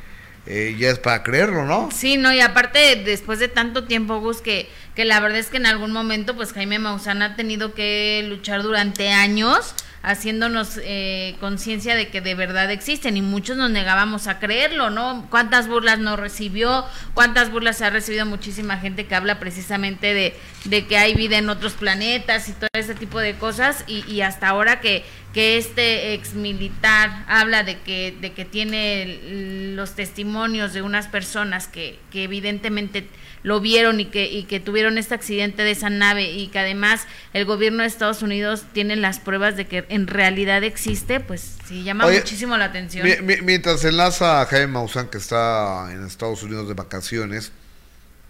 eh, 0.46 0.76
ya 0.78 0.90
es 0.90 1.00
para 1.00 1.24
creerlo, 1.24 1.66
¿no? 1.66 1.90
Sí, 1.92 2.18
no, 2.18 2.34
y 2.34 2.42
aparte, 2.42 3.02
después 3.06 3.40
de 3.40 3.48
tanto 3.48 3.86
tiempo, 3.86 4.20
Gus, 4.20 4.42
que, 4.42 4.70
que 4.96 5.06
la 5.06 5.20
verdad 5.20 5.40
es 5.40 5.48
que 5.48 5.58
en 5.58 5.66
algún 5.66 5.92
momento, 5.92 6.36
pues 6.36 6.54
Jaime 6.54 6.80
Maussan 6.80 7.22
ha 7.22 7.36
tenido 7.36 7.74
que 7.74 8.26
luchar 8.28 8.62
durante 8.64 9.10
años 9.10 9.74
haciéndonos 10.04 10.82
eh, 10.84 11.38
conciencia 11.40 11.96
de 11.96 12.10
que 12.10 12.20
de 12.20 12.36
verdad 12.36 12.70
existen 12.70 13.16
y 13.16 13.22
muchos 13.22 13.56
nos 13.56 13.72
negábamos 13.72 14.28
a 14.28 14.38
creerlo, 14.38 14.90
¿no? 14.90 15.26
¿Cuántas 15.30 15.70
burlas 15.70 15.98
nos 15.98 16.20
recibió? 16.20 16.86
¿Cuántas 17.14 17.50
burlas 17.50 17.82
ha 17.82 17.90
recibido 17.90 18.26
muchísima 18.26 18.78
gente 18.78 19.06
que 19.06 19.16
habla 19.16 19.40
precisamente 19.40 20.14
de, 20.14 20.36
de 20.66 20.86
que 20.88 20.98
hay 20.98 21.16
vida 21.16 21.38
en 21.38 21.48
otros 21.48 21.74
planetas 21.74 22.50
y 22.50 22.52
todo 22.52 22.70
ese 22.74 22.96
tipo 22.96 23.20
de 23.20 23.36
cosas 23.36 23.86
y, 23.88 24.04
y 24.12 24.22
hasta 24.22 24.50
ahora 24.50 24.82
que 24.82 25.06
que 25.34 25.58
este 25.58 26.14
ex 26.14 26.36
militar 26.36 27.26
habla 27.28 27.64
de 27.64 27.80
que, 27.80 28.16
de 28.22 28.34
que 28.34 28.46
tiene 28.46 29.74
los 29.76 29.96
testimonios 29.96 30.74
de 30.74 30.84
unas 30.84 31.08
personas 31.08 31.68
que, 31.68 32.00
que 32.12 32.24
evidentemente 32.24 33.08
lo 33.42 33.60
vieron 33.60 34.00
y 34.00 34.06
que, 34.06 34.32
y 34.32 34.44
que 34.44 34.60
tuvieron 34.60 34.98
este 34.98 35.16
accidente 35.16 35.64
de 35.64 35.72
esa 35.72 35.90
nave 35.90 36.32
y 36.32 36.48
que 36.48 36.60
además 36.60 37.08
el 37.34 37.46
gobierno 37.46 37.82
de 37.82 37.88
Estados 37.88 38.22
Unidos 38.22 38.64
tiene 38.74 38.96
las 38.96 39.20
pruebas 39.20 39.58
de 39.58 39.66
que 39.66 39.86
en 39.90 40.08
realidad 40.08 40.64
existe, 40.64 41.20
pues 41.20 41.58
sí, 41.68 41.84
llama 41.84 42.08
muchísimo 42.08 42.56
la 42.58 42.66
atención. 42.66 43.08
mientras 43.44 43.84
enlaza 43.86 44.42
a 44.42 44.46
Jaime 44.46 44.68
Maussan, 44.68 45.08
que 45.08 45.18
está 45.18 45.92
en 45.92 46.06
Estados 46.06 46.44
Unidos 46.44 46.68
de 46.68 46.76
vacaciones, 46.76 47.52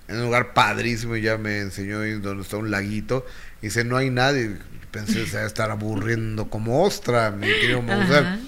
en 0.08 0.18
un 0.18 0.24
lugar 0.24 0.54
padrísimo, 0.54 1.16
ya 1.16 1.38
me 1.38 1.60
enseñó 1.60 2.00
donde 2.20 2.44
está 2.44 2.58
un 2.58 2.72
laguito, 2.72 3.26
y 3.62 3.68
dice, 3.68 3.84
no 3.84 3.98
hay 3.98 4.10
nadie, 4.10 4.58
pensé 4.94 5.26
se 5.26 5.38
va 5.38 5.44
a 5.44 5.48
estar 5.48 5.72
aburriendo 5.72 6.50
como 6.50 6.84
ostra, 6.84 7.32
mi 7.32 7.48
querido 7.48 7.82
Maussan. 7.82 8.48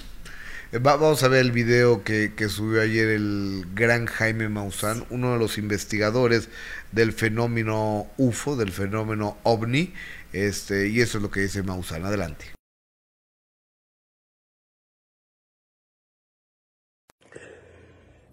Eh, 0.72 0.78
vamos 0.80 1.22
a 1.24 1.28
ver 1.28 1.40
el 1.40 1.50
video 1.50 2.04
que, 2.04 2.34
que, 2.36 2.48
subió 2.48 2.80
ayer 2.80 3.08
el 3.08 3.64
gran 3.74 4.06
Jaime 4.06 4.48
Maussan, 4.48 5.04
uno 5.10 5.32
de 5.32 5.38
los 5.40 5.58
investigadores 5.58 6.48
del 6.92 7.12
fenómeno 7.12 8.06
UFO, 8.16 8.56
del 8.56 8.70
fenómeno 8.70 9.36
OVNI, 9.42 9.92
este, 10.32 10.88
y 10.88 11.00
eso 11.00 11.18
es 11.18 11.22
lo 11.22 11.30
que 11.30 11.40
dice 11.40 11.64
Maussan. 11.64 12.04
Adelante. 12.04 12.46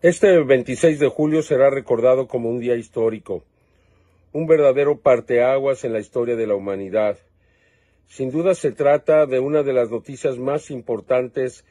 Este 0.04 0.38
26 0.44 1.00
de 1.00 1.08
julio 1.08 1.42
será 1.42 1.70
recordado 1.72 2.28
como 2.28 2.50
un 2.50 2.60
día 2.60 2.76
histórico, 2.76 3.44
un 4.34 4.46
verdadero 4.46 5.00
parteaguas 5.00 5.84
en 5.84 5.94
la 5.94 6.00
historia 6.00 6.36
de 6.36 6.46
la 6.46 6.56
humanidad 6.56 7.18
sin 8.08 8.32
duda 8.32 8.56
se 8.56 8.72
trata 8.72 9.26
de 9.26 9.40
una 9.40 9.64
de 9.64 9.74
las 9.74 9.90
noticias 9.90 10.38
más 10.38 10.72
importantes 10.72 11.66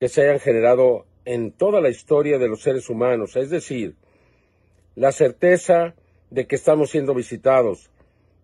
que 0.00 0.08
se 0.08 0.22
hayan 0.22 0.40
generado 0.40 1.06
en 1.24 1.52
toda 1.52 1.80
la 1.80 1.88
historia 1.88 2.38
de 2.38 2.48
los 2.48 2.62
seres 2.62 2.88
humanos, 2.88 3.36
es 3.36 3.50
decir, 3.50 3.96
la 4.94 5.12
certeza 5.12 5.94
de 6.30 6.46
que 6.46 6.56
estamos 6.56 6.90
siendo 6.90 7.14
visitados, 7.14 7.90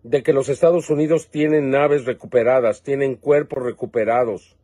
de 0.03 0.23
que 0.23 0.33
los 0.33 0.49
Estados 0.49 0.89
Unidos 0.89 1.29
tienen 1.29 1.69
naves 1.69 2.05
recuperadas, 2.05 2.83
tienen 2.83 3.15
cuerpos 3.15 3.63
recuperados, 3.63 4.55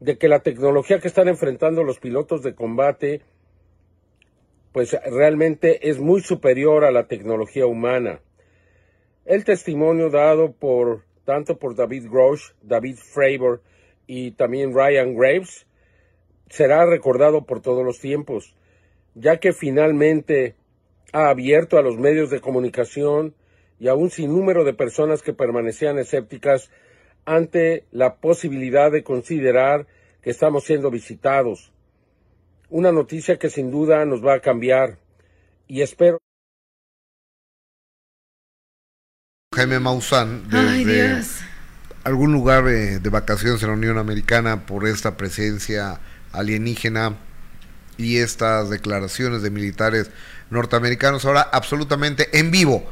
de 0.00 0.18
que 0.18 0.28
la 0.28 0.40
tecnología 0.40 1.00
que 1.00 1.08
están 1.08 1.28
enfrentando 1.28 1.82
los 1.82 1.98
pilotos 1.98 2.42
de 2.42 2.54
combate 2.54 3.22
pues 4.72 4.96
realmente 5.04 5.88
es 5.88 5.98
muy 5.98 6.20
superior 6.20 6.84
a 6.84 6.90
la 6.90 7.08
tecnología 7.08 7.66
humana. 7.66 8.20
El 9.24 9.44
testimonio 9.44 10.10
dado 10.10 10.52
por 10.52 11.04
tanto 11.28 11.58
por 11.58 11.74
David 11.74 12.08
Grosh, 12.10 12.52
David 12.62 12.96
Fravor 12.96 13.60
y 14.06 14.30
también 14.30 14.72
Ryan 14.72 15.14
Graves, 15.14 15.66
será 16.48 16.86
recordado 16.86 17.44
por 17.44 17.60
todos 17.60 17.84
los 17.84 18.00
tiempos, 18.00 18.56
ya 19.14 19.36
que 19.36 19.52
finalmente 19.52 20.54
ha 21.12 21.28
abierto 21.28 21.76
a 21.76 21.82
los 21.82 21.98
medios 21.98 22.30
de 22.30 22.40
comunicación 22.40 23.34
y 23.78 23.88
a 23.88 23.94
un 23.94 24.08
sinnúmero 24.08 24.64
de 24.64 24.72
personas 24.72 25.20
que 25.20 25.34
permanecían 25.34 25.98
escépticas 25.98 26.70
ante 27.26 27.84
la 27.90 28.14
posibilidad 28.14 28.90
de 28.90 29.04
considerar 29.04 29.86
que 30.22 30.30
estamos 30.30 30.64
siendo 30.64 30.90
visitados. 30.90 31.74
Una 32.70 32.90
noticia 32.90 33.38
que 33.38 33.50
sin 33.50 33.70
duda 33.70 34.06
nos 34.06 34.24
va 34.24 34.32
a 34.32 34.40
cambiar 34.40 34.96
y 35.66 35.82
espero 35.82 36.20
Jaime 39.58 39.80
Maussan 39.80 40.48
desde 40.48 41.20
algún 42.04 42.30
lugar 42.30 42.62
de, 42.62 43.00
vacaciones 43.10 43.60
en 43.64 43.70
la 43.70 43.74
Unión 43.74 43.98
Americana 43.98 44.66
por 44.66 44.86
esta 44.86 45.16
presencia 45.16 45.98
alienígena 46.30 47.16
y 47.96 48.18
estas 48.18 48.70
declaraciones 48.70 49.42
de 49.42 49.50
militares 49.50 50.12
norteamericanos 50.50 51.24
ahora 51.24 51.40
absolutamente 51.52 52.38
en 52.38 52.52
vivo. 52.52 52.88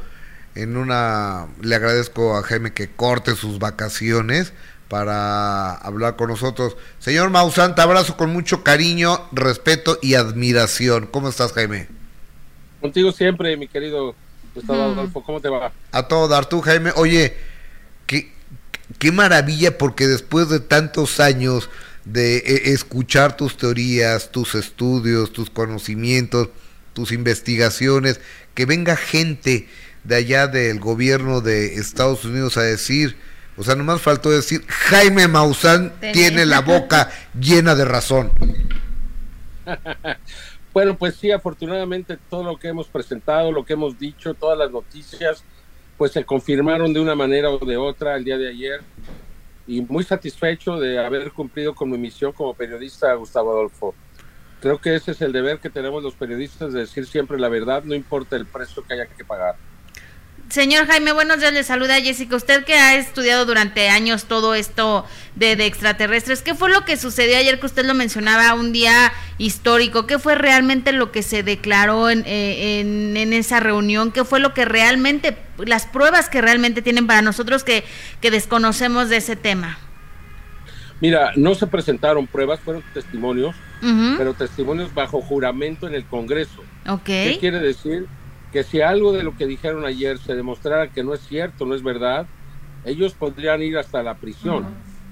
En 0.55 0.75
una 0.75 1.47
le 1.61 1.73
agradezco 1.73 2.35
a 2.35 2.43
Jaime 2.43 2.73
que 2.73 2.89
corte 2.89 3.35
sus 3.35 3.59
vacaciones 3.59 4.51
para 4.89 5.71
hablar 5.71 6.17
con 6.17 6.27
nosotros. 6.27 6.75
Señor 6.99 7.29
Maussan, 7.29 7.75
te 7.75 7.81
abrazo 7.81 8.17
con 8.17 8.33
mucho 8.33 8.65
cariño, 8.65 9.21
respeto 9.31 9.99
y 10.01 10.15
admiración. 10.15 11.07
¿Cómo 11.07 11.29
estás, 11.29 11.53
Jaime? 11.53 11.87
Contigo 12.81 13.13
siempre, 13.13 13.55
mi 13.55 13.69
querido 13.69 14.15
¿cómo 15.25 15.41
te 15.41 15.49
va? 15.49 15.71
A 15.91 16.07
todo 16.07 16.27
dar 16.27 16.47
tú, 16.47 16.61
Jaime. 16.61 16.91
Oye, 16.95 17.35
qué, 18.05 18.31
qué 18.99 19.11
maravilla 19.11 19.77
porque 19.77 20.07
después 20.07 20.49
de 20.49 20.59
tantos 20.59 21.19
años 21.19 21.69
de 22.05 22.37
e, 22.37 22.71
escuchar 22.71 23.35
tus 23.35 23.57
teorías, 23.57 24.31
tus 24.31 24.55
estudios, 24.55 25.33
tus 25.33 25.49
conocimientos, 25.49 26.49
tus 26.93 27.11
investigaciones, 27.11 28.19
que 28.53 28.65
venga 28.65 28.95
gente 28.95 29.67
de 30.03 30.15
allá 30.15 30.47
del 30.47 30.79
gobierno 30.79 31.41
de 31.41 31.75
Estados 31.75 32.23
Unidos 32.25 32.57
a 32.57 32.61
decir, 32.61 33.17
o 33.57 33.63
sea, 33.63 33.75
nomás 33.75 34.01
faltó 34.01 34.29
decir, 34.29 34.63
Jaime 34.67 35.27
Maussan 35.27 35.93
tiene 36.13 36.45
la 36.45 36.61
boca 36.61 37.11
llena 37.39 37.75
de 37.75 37.85
razón. 37.85 38.31
Bueno, 40.77 40.95
pues 40.95 41.15
sí, 41.15 41.31
afortunadamente 41.31 42.19
todo 42.29 42.43
lo 42.43 42.55
que 42.55 42.67
hemos 42.67 42.87
presentado, 42.87 43.51
lo 43.51 43.65
que 43.65 43.73
hemos 43.73 43.97
dicho, 43.97 44.35
todas 44.35 44.55
las 44.55 44.69
noticias, 44.69 45.43
pues 45.97 46.11
se 46.11 46.23
confirmaron 46.23 46.93
de 46.93 46.99
una 46.99 47.15
manera 47.15 47.49
o 47.49 47.57
de 47.57 47.77
otra 47.77 48.15
el 48.15 48.23
día 48.23 48.37
de 48.37 48.49
ayer 48.49 48.81
y 49.65 49.81
muy 49.81 50.03
satisfecho 50.03 50.77
de 50.77 51.03
haber 51.03 51.31
cumplido 51.31 51.73
con 51.73 51.89
mi 51.89 51.97
misión 51.97 52.31
como 52.31 52.53
periodista, 52.53 53.11
Gustavo 53.15 53.53
Adolfo. 53.53 53.95
Creo 54.61 54.77
que 54.77 54.93
ese 54.93 55.13
es 55.13 55.21
el 55.23 55.31
deber 55.31 55.57
que 55.57 55.71
tenemos 55.71 56.03
los 56.03 56.13
periodistas 56.13 56.71
de 56.73 56.81
decir 56.81 57.07
siempre 57.07 57.39
la 57.39 57.49
verdad, 57.49 57.83
no 57.83 57.95
importa 57.95 58.35
el 58.35 58.45
precio 58.45 58.83
que 58.83 58.93
haya 58.93 59.07
que 59.07 59.25
pagar. 59.25 59.55
Señor 60.49 60.87
Jaime, 60.87 61.11
buenos 61.11 61.39
días, 61.39 61.51
le 61.51 61.63
saluda 61.63 61.99
Jessica. 61.99 62.37
Usted 62.37 62.63
que 62.63 62.73
ha 62.73 62.95
estudiado 62.95 63.45
durante 63.45 63.89
años 63.89 64.25
todo 64.25 64.55
esto 64.55 65.05
de, 65.35 65.51
extraterrestres, 65.65 66.41
¿qué 66.41 66.55
fue 66.55 66.71
lo 66.71 66.85
que 66.85 66.95
sucedió 66.95 67.37
ayer 67.37 67.59
que 67.59 67.65
usted 67.65 67.85
lo 67.85 67.93
mencionaba, 67.93 68.53
un 68.53 68.71
día 68.71 69.11
histórico? 69.37 70.07
¿Qué 70.07 70.19
fue 70.19 70.35
realmente 70.35 70.93
lo 70.93 71.11
que 71.11 71.21
se 71.21 71.43
declaró 71.43 72.09
en, 72.09 72.23
eh, 72.25 72.79
en, 72.79 73.33
esa 73.33 73.59
reunión? 73.59 74.11
¿Qué 74.11 74.23
fue 74.23 74.39
lo 74.39 74.53
que 74.53 74.63
realmente, 74.63 75.37
las 75.57 75.85
pruebas 75.85 76.29
que 76.29 76.41
realmente 76.41 76.81
tienen 76.81 77.07
para 77.07 77.21
nosotros 77.21 77.65
que, 77.65 77.83
que 78.21 78.31
desconocemos 78.31 79.09
de 79.09 79.17
ese 79.17 79.35
tema? 79.35 79.77
Mira, 81.01 81.33
no 81.35 81.55
se 81.55 81.67
presentaron 81.67 82.25
pruebas, 82.25 82.61
fueron 82.61 82.83
testimonios, 82.93 83.55
pero 84.17 84.33
testimonios 84.33 84.93
bajo 84.93 85.21
juramento 85.21 85.87
en 85.87 85.93
el 85.93 86.05
Congreso. 86.05 86.63
Okay. 86.87 87.33
¿Qué 87.33 87.39
quiere 87.39 87.59
decir? 87.59 88.07
Que 88.51 88.63
si 88.63 88.81
algo 88.81 89.13
de 89.13 89.23
lo 89.23 89.35
que 89.35 89.45
dijeron 89.45 89.85
ayer 89.85 90.17
se 90.17 90.35
demostrara 90.35 90.91
que 90.91 91.03
no 91.03 91.13
es 91.13 91.21
cierto, 91.21 91.65
no 91.65 91.75
es 91.75 91.83
verdad, 91.83 92.27
ellos 92.85 93.13
podrían 93.13 93.61
ir 93.61 93.77
hasta 93.77 94.03
la 94.03 94.15
prisión. 94.15 94.65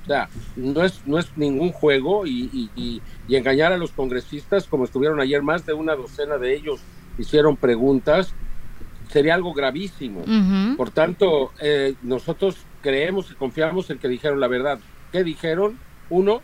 O 0.03 0.07
sea, 0.07 0.29
no 0.55 0.83
es, 0.83 1.01
no 1.07 1.17
es 1.17 1.35
ningún 1.35 1.71
juego 1.71 2.27
y, 2.27 2.69
y, 2.75 3.01
engañar 3.35 3.73
a 3.73 3.77
los 3.77 3.91
congresistas, 3.91 4.67
como 4.67 4.85
estuvieron 4.85 5.19
ayer, 5.19 5.41
más 5.41 5.65
de 5.65 5.73
una 5.73 5.95
docena 5.95 6.37
de 6.37 6.55
ellos 6.55 6.79
hicieron 7.17 7.57
preguntas, 7.57 8.33
sería 9.09 9.33
algo 9.33 9.53
gravísimo. 9.53 10.23
Por 10.77 10.91
tanto, 10.91 11.51
eh, 11.59 11.95
nosotros 12.03 12.57
creemos 12.81 13.31
y 13.31 13.35
confiamos 13.35 13.89
en 13.89 13.97
que 13.97 14.07
dijeron 14.07 14.39
la 14.39 14.47
verdad. 14.47 14.79
¿Qué 15.11 15.23
dijeron? 15.23 15.79
Uno, 16.09 16.41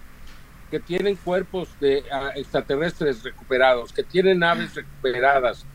que 0.71 0.79
tienen 0.79 1.17
cuerpos 1.17 1.69
de 1.79 2.03
ah, 2.11 2.31
extraterrestres 2.35 3.23
recuperados, 3.23 3.93
que 3.93 4.03
tienen 4.03 4.39
naves 4.39 4.73
recuperadas, 4.73 5.67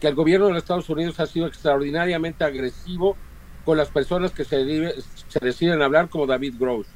que 0.00 0.08
el 0.08 0.14
gobierno 0.14 0.46
de 0.46 0.54
los 0.54 0.62
Estados 0.62 0.88
Unidos 0.88 1.20
ha 1.20 1.26
sido 1.26 1.46
extraordinariamente 1.46 2.44
agresivo 2.44 3.16
con 3.64 3.76
las 3.76 3.88
personas 3.88 4.32
que 4.32 4.44
se, 4.44 4.94
se 5.28 5.38
deciden 5.40 5.82
hablar, 5.82 6.08
como 6.08 6.26
David 6.26 6.54
Gross. 6.58 6.86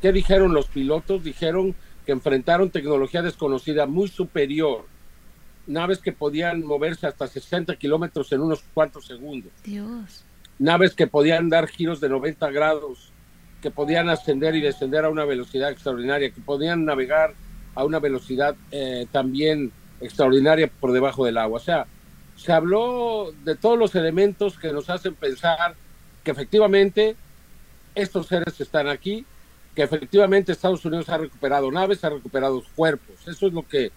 ¿Qué 0.00 0.12
dijeron 0.12 0.54
los 0.54 0.66
pilotos? 0.66 1.24
Dijeron 1.24 1.74
que 2.06 2.12
enfrentaron 2.12 2.70
tecnología 2.70 3.22
desconocida 3.22 3.86
muy 3.86 4.08
superior, 4.08 4.84
naves 5.66 5.98
que 5.98 6.12
podían 6.12 6.64
moverse 6.64 7.06
hasta 7.06 7.26
60 7.26 7.76
kilómetros 7.76 8.32
en 8.32 8.40
unos 8.40 8.62
cuantos 8.74 9.06
segundos. 9.06 9.52
Dios. 9.64 10.24
Naves 10.58 10.94
que 10.94 11.06
podían 11.06 11.48
dar 11.48 11.66
giros 11.68 12.00
de 12.00 12.08
90 12.08 12.50
grados, 12.50 13.12
que 13.62 13.70
podían 13.70 14.08
ascender 14.08 14.54
y 14.54 14.60
descender 14.60 15.04
a 15.04 15.10
una 15.10 15.24
velocidad 15.24 15.70
extraordinaria, 15.70 16.30
que 16.30 16.40
podían 16.40 16.84
navegar 16.84 17.34
a 17.74 17.84
una 17.84 17.98
velocidad 17.98 18.56
eh, 18.70 19.06
también 19.10 19.72
extraordinaria 20.00 20.70
por 20.80 20.92
debajo 20.92 21.24
del 21.24 21.38
agua. 21.38 21.58
O 21.58 21.62
sea, 21.62 21.86
se 22.36 22.52
habló 22.52 23.32
de 23.44 23.54
todos 23.54 23.78
los 23.78 23.94
elementos 23.94 24.58
que 24.58 24.72
nos 24.72 24.88
hacen 24.88 25.14
pensar 25.14 25.74
que 26.24 26.30
efectivamente 26.30 27.16
estos 27.94 28.26
seres 28.26 28.60
están 28.60 28.88
aquí 28.88 29.26
que 29.74 29.82
efectivamente 29.82 30.52
Estados 30.52 30.84
Unidos 30.84 31.08
ha 31.08 31.18
recuperado 31.18 31.70
naves, 31.70 32.02
ha 32.04 32.10
recuperado 32.10 32.62
cuerpos. 32.74 33.16
Eso 33.26 33.46
es 33.46 33.52
lo 33.52 33.66
que 33.66 33.92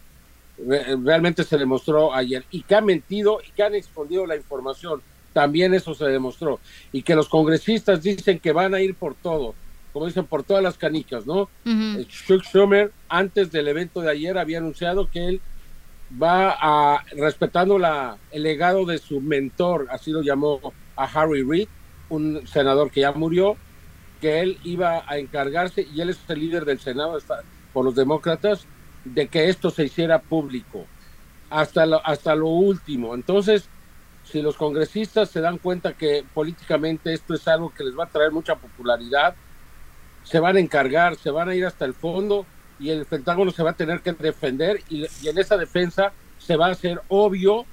realmente 0.57 1.43
se 1.43 1.57
demostró 1.57 2.13
ayer. 2.13 2.43
Y 2.51 2.61
que 2.63 2.75
ha 2.75 2.81
mentido 2.81 3.39
y 3.45 3.51
que 3.51 3.63
han 3.63 3.75
escondido 3.75 4.25
la 4.25 4.35
información. 4.35 5.01
También 5.33 5.73
eso 5.73 5.95
se 5.95 6.05
demostró. 6.05 6.59
Y 6.91 7.01
que 7.01 7.15
los 7.15 7.27
congresistas 7.27 8.03
dicen 8.03 8.39
que 8.39 8.51
van 8.51 8.75
a 8.75 8.81
ir 8.81 8.93
por 8.93 9.15
todo, 9.15 9.55
como 9.91 10.05
dicen, 10.05 10.25
por 10.25 10.43
todas 10.43 10.61
las 10.61 10.77
canicas, 10.77 11.25
¿no? 11.25 11.49
Uh 11.65 12.03
Chuck 12.03 12.43
Schumer, 12.43 12.91
antes 13.09 13.51
del 13.51 13.67
evento 13.67 14.01
de 14.01 14.11
ayer, 14.11 14.37
había 14.37 14.59
anunciado 14.59 15.09
que 15.09 15.27
él 15.27 15.41
va 16.21 16.55
a, 16.59 17.03
respetando 17.13 17.79
el 18.31 18.43
legado 18.43 18.85
de 18.85 18.97
su 18.97 19.21
mentor, 19.21 19.87
así 19.89 20.11
lo 20.11 20.21
llamó 20.21 20.73
a 20.95 21.05
Harry 21.05 21.43
Reid, 21.43 21.67
un 22.09 22.45
senador 22.47 22.91
que 22.91 23.01
ya 23.01 23.11
murió, 23.11 23.57
que 24.21 24.41
él 24.41 24.59
iba 24.63 25.03
a 25.07 25.17
encargarse, 25.17 25.87
y 25.93 26.01
él 26.01 26.09
es 26.09 26.19
el 26.27 26.39
líder 26.39 26.65
del 26.65 26.79
Senado 26.79 27.17
por 27.73 27.85
los 27.85 27.95
demócratas, 27.95 28.65
de 29.03 29.27
que 29.27 29.49
esto 29.49 29.69
se 29.69 29.85
hiciera 29.85 30.19
público, 30.19 30.85
hasta 31.49 31.83
hasta 32.03 32.35
lo 32.35 32.47
último. 32.47 33.15
Entonces, 33.15 33.69
si 34.23 34.41
los 34.41 34.55
congresistas 34.55 35.29
se 35.29 35.41
dan 35.41 35.57
cuenta 35.57 35.93
que 35.93 36.23
políticamente 36.33 37.13
esto 37.13 37.33
es 37.33 37.47
algo 37.47 37.73
que 37.73 37.83
les 37.83 37.97
va 37.97 38.05
a 38.05 38.09
traer 38.09 38.31
mucha 38.31 38.55
popularidad, 38.55 39.35
se 40.23 40.39
van 40.39 40.55
a 40.55 40.59
encargar, 40.59 41.15
se 41.17 41.31
van 41.31 41.49
a 41.49 41.55
ir 41.55 41.65
hasta 41.65 41.85
el 41.85 41.93
fondo 41.93 42.45
y 42.83 42.89
el 42.91 43.05
Pentágono 43.05 43.51
se 43.51 43.63
va 43.63 43.71
a 43.71 43.75
tener 43.75 44.01
que 44.01 44.11
defender 44.13 44.81
y, 44.89 45.05
en 45.27 45.37
esa 45.37 45.57
defensa 45.57 46.11
se 46.37 46.57
va 46.57 46.67
a 46.67 46.71
hacer 46.71 47.01
obvio 47.07 47.65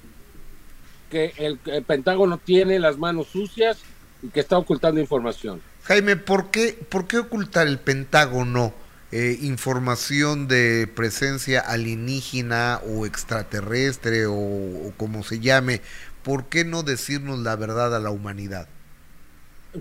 que 1.09 1.33
el 1.37 1.57
Pentágono 1.83 2.37
tiene 2.37 2.79
las 2.79 2.97
manos 2.97 3.27
sucias 3.27 3.79
y 4.23 4.29
que 4.29 4.39
está 4.39 4.57
ocultando 4.57 5.01
información. 5.01 5.61
Jaime, 5.83 6.15
¿por 6.15 6.51
qué, 6.51 6.77
por 6.89 7.07
qué 7.07 7.17
ocultar 7.17 7.67
el 7.67 7.79
Pentágono 7.79 8.73
eh, 9.11 9.37
información 9.41 10.47
de 10.47 10.87
presencia 10.95 11.59
alienígena 11.59 12.79
o 12.87 13.05
extraterrestre 13.05 14.25
o, 14.27 14.93
como 14.95 15.23
se 15.23 15.39
llame? 15.39 15.81
¿Por 16.23 16.45
qué 16.45 16.63
no 16.63 16.83
decirnos 16.83 17.39
la 17.39 17.55
verdad 17.55 17.95
a 17.95 17.99
la 17.99 18.11
humanidad? 18.11 18.67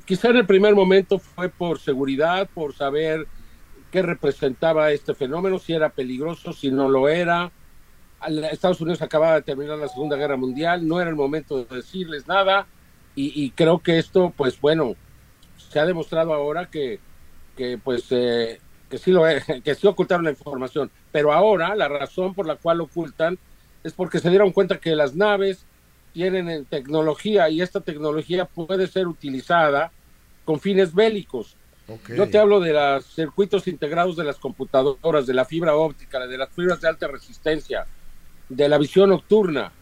Quizá 0.05 0.29
en 0.29 0.37
el 0.37 0.47
primer 0.47 0.75
momento 0.75 1.19
fue 1.19 1.49
por 1.49 1.79
seguridad, 1.79 2.49
por 2.53 2.75
saber 2.75 3.27
qué 3.90 4.03
representaba 4.03 4.92
este 4.92 5.14
fenómeno, 5.14 5.59
si 5.59 5.72
era 5.72 5.90
peligroso, 5.90 6.53
si 6.53 6.70
no 6.70 6.88
lo 6.88 7.09
era. 7.09 7.53
Estados 8.50 8.81
Unidos 8.81 9.03
acababa 9.03 9.37
de 9.37 9.42
terminar 9.42 9.79
la 9.79 9.88
Segunda 9.88 10.16
Guerra 10.16 10.37
Mundial, 10.37 10.87
no 10.87 11.00
era 11.00 11.11
el 11.11 11.16
momento 11.16 11.64
de 11.64 11.76
decirles 11.76 12.29
nada 12.29 12.66
y, 13.14 13.50
creo 13.50 13.81
que 13.81 13.98
esto, 13.98 14.33
pues 14.37 14.61
bueno, 14.61 14.94
se 15.57 15.79
ha 15.79 15.85
demostrado 15.85 16.33
ahora 16.33 16.70
que, 16.70 17.00
pues 17.83 18.07
eh, 18.11 18.61
que 18.88 18.98
sí 18.98 19.11
lo 19.11 19.22
que 19.64 19.74
sí 19.74 19.87
ocultaron 19.87 20.24
la 20.24 20.31
información, 20.31 20.90
pero 21.12 21.33
ahora 21.33 21.74
la 21.74 21.88
razón 21.88 22.35
por 22.35 22.46
la 22.46 22.57
cual 22.57 22.81
ocultan 22.81 23.38
es 23.85 23.92
porque 23.92 24.20
se 24.20 24.31
dieron 24.31 24.53
cuenta 24.53 24.79
que 24.79 24.94
las 24.94 25.14
naves 25.14 25.66
tienen 26.12 26.64
tecnología 26.66 27.48
y 27.50 27.61
esta 27.61 27.81
tecnología 27.81 28.44
puede 28.44 28.87
ser 28.87 29.07
utilizada 29.07 29.92
con 30.44 30.61
fines 30.61 30.94
bélicos. 30.94 31.57
Yo 32.16 32.29
te 32.29 32.38
hablo 32.38 32.61
de 32.61 32.72
los 32.72 33.05
circuitos 33.07 33.66
integrados 33.68 34.16
de 34.16 34.24
las 34.24 34.37
computadoras, 34.37 35.26
de 35.26 35.35
la 35.35 35.44
fibra 35.44 35.74
óptica, 35.74 36.26
de 36.26 36.38
las 36.38 36.50
fibras 36.50 36.81
de 36.81 36.88
alta 36.88 37.09
resistencia, 37.09 37.87
de 38.48 38.68
la 38.68 38.79
visión 38.79 39.11
nocturna, 39.11 39.72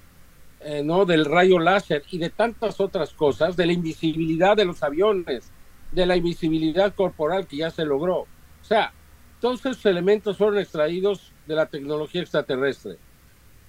eh, 0.61 0.83
¿no? 0.83 1.05
del 1.05 1.25
rayo 1.25 1.59
láser 1.59 2.03
y 2.11 2.19
de 2.19 2.31
tantas 2.31 2.81
otras 2.81 3.13
cosas, 3.13 3.57
de 3.57 3.67
la 3.67 3.73
invisibilidad 3.73 4.57
de 4.57 4.65
los 4.65 4.83
aviones, 4.83 5.51
de 5.93 6.07
la 6.07 6.17
invisibilidad 6.17 6.95
corporal 6.95 7.47
que 7.47 7.59
ya 7.59 7.71
se 7.71 7.85
logró. 7.85 8.21
O 8.21 8.65
sea, 8.65 8.93
todos 9.41 9.61
esos 9.61 9.85
elementos 9.87 10.37
fueron 10.37 10.59
extraídos 10.59 11.33
de 11.47 11.55
la 11.55 11.67
tecnología 11.67 12.23
extraterrestre. 12.23 12.97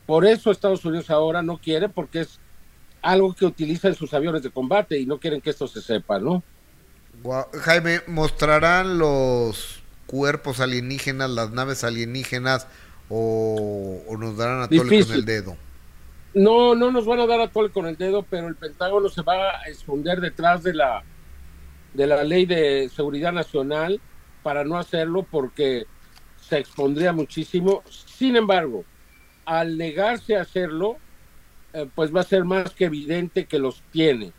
Por 0.06 0.26
eso 0.26 0.52
Estados 0.52 0.84
Unidos 0.86 1.10
ahora 1.10 1.42
no 1.42 1.58
quiere, 1.58 1.90
porque 1.90 2.22
es 2.22 2.40
algo 3.02 3.34
que 3.34 3.46
utiliza 3.46 3.88
en 3.88 3.96
sus 3.96 4.14
aviones 4.14 4.44
de 4.44 4.50
combate 4.50 5.00
y 5.00 5.06
no 5.06 5.20
quieren 5.20 5.42
que 5.42 5.52
esto 5.52 5.68
se 5.68 5.82
sepa, 5.82 6.20
¿no? 6.20 6.44
Jaime, 7.62 8.02
¿mostrarán 8.08 8.98
los 8.98 9.82
cuerpos 10.06 10.60
alienígenas, 10.60 11.30
las 11.30 11.52
naves 11.52 11.84
alienígenas 11.84 12.68
o, 13.10 14.02
nos 14.18 14.38
darán 14.38 14.62
a 14.62 14.68
tole 14.68 15.04
con 15.04 15.14
el 15.14 15.26
dedo? 15.26 15.58
No, 16.34 16.76
no 16.76 16.92
nos 16.92 17.06
van 17.06 17.20
a 17.20 17.28
dar 17.28 17.42
a 17.42 17.48
tole 17.48 17.72
con 17.72 17.88
el 17.88 17.98
dedo, 17.98 18.24
pero 18.24 18.48
el 18.48 18.56
Pentágono 18.56 19.10
se 19.10 19.22
va 19.22 19.60
a 19.60 19.64
esconder 19.68 20.22
detrás 20.22 20.64
de 20.64 20.74
la 20.74 21.04
de 21.94 22.06
la 22.06 22.24
ley 22.24 22.46
de 22.46 22.90
seguridad 22.96 23.34
nacional 23.34 24.00
para 24.44 24.64
no 24.64 24.78
hacerlo 24.78 25.26
porque 25.30 25.86
se 26.40 26.60
expondría 26.60 27.14
muchísimo. 27.14 27.84
Sin 27.90 28.36
embargo, 28.36 28.86
al 29.46 29.78
negarse 29.78 30.36
a 30.36 30.42
hacerlo, 30.42 30.98
eh, 31.74 31.88
pues 31.96 32.16
va 32.16 32.22
a 32.22 32.24
ser 32.24 32.46
más 32.46 32.72
que 32.72 32.86
evidente 32.86 33.46
que 33.46 33.60
los 33.60 33.82
tiene. 33.92 34.34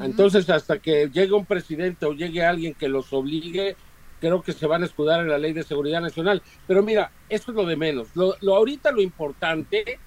Entonces, 0.00 0.48
hasta 0.50 0.78
que 0.78 1.10
llegue 1.12 1.32
un 1.32 1.46
presidente 1.46 2.06
o 2.06 2.12
llegue 2.12 2.44
alguien 2.44 2.74
que 2.74 2.88
los 2.88 3.12
obligue, 3.12 3.76
creo 4.20 4.42
que 4.42 4.52
se 4.52 4.66
van 4.66 4.82
a 4.82 4.86
escudar 4.86 5.20
en 5.20 5.28
la 5.28 5.38
ley 5.38 5.52
de 5.52 5.62
seguridad 5.62 6.00
nacional. 6.00 6.42
Pero 6.66 6.82
mira, 6.82 7.10
eso 7.28 7.50
es 7.50 7.56
lo 7.56 7.66
de 7.66 7.76
menos. 7.76 8.08
Lo, 8.14 8.36
lo 8.40 8.54
ahorita 8.56 8.92
lo 8.92 9.00
importante 9.02 9.98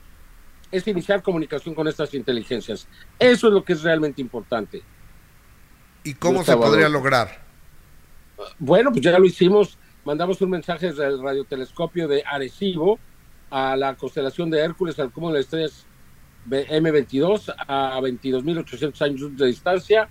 es 0.71 0.87
iniciar 0.87 1.21
comunicación 1.21 1.75
con 1.75 1.87
estas 1.87 2.13
inteligencias. 2.13 2.87
Eso 3.19 3.47
es 3.47 3.53
lo 3.53 3.63
que 3.63 3.73
es 3.73 3.83
realmente 3.83 4.21
importante. 4.21 4.83
¿Y 6.03 6.13
cómo 6.13 6.43
se 6.43 6.55
podría 6.55 6.89
lograr? 6.89 7.43
Bueno, 8.59 8.91
pues 8.91 9.01
ya 9.01 9.17
lo 9.17 9.25
hicimos. 9.25 9.77
Mandamos 10.03 10.39
un 10.41 10.51
mensaje 10.51 10.87
desde 10.87 11.07
el 11.07 11.21
radiotelescopio 11.21 12.07
de 12.07 12.23
Arecibo 12.25 12.99
a 13.49 13.75
la 13.75 13.95
constelación 13.95 14.49
de 14.49 14.59
Hércules, 14.59 14.99
al 14.99 15.11
cúmulo 15.11 15.35
de 15.35 15.41
estrellas 15.41 15.85
M22 16.49 17.53
a 17.67 17.99
22.800 17.99 19.01
años 19.01 19.37
de 19.37 19.47
distancia. 19.47 20.09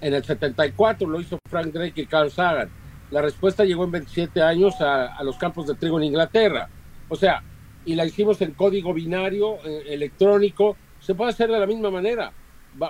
En 0.00 0.14
el 0.14 0.24
74 0.24 1.08
lo 1.08 1.20
hizo 1.20 1.38
Frank 1.48 1.72
Drake 1.72 2.02
y 2.02 2.06
Carl 2.06 2.30
Sagan. 2.30 2.70
La 3.10 3.22
respuesta 3.22 3.64
llegó 3.64 3.84
en 3.84 3.92
27 3.92 4.42
años 4.42 4.74
a, 4.80 5.22
los 5.22 5.36
campos 5.36 5.66
de 5.66 5.74
trigo 5.74 5.98
en 5.98 6.04
Inglaterra. 6.04 6.68
O 7.08 7.16
sea, 7.16 7.42
y 7.84 7.94
la 7.94 8.04
hicimos 8.04 8.40
en 8.40 8.52
código 8.52 8.92
binario 8.92 9.56
eh, 9.64 9.84
electrónico. 9.88 10.76
Se 11.00 11.14
puede 11.14 11.30
hacer 11.30 11.50
de 11.50 11.58
la 11.58 11.66
misma 11.66 11.90
manera. 11.90 12.32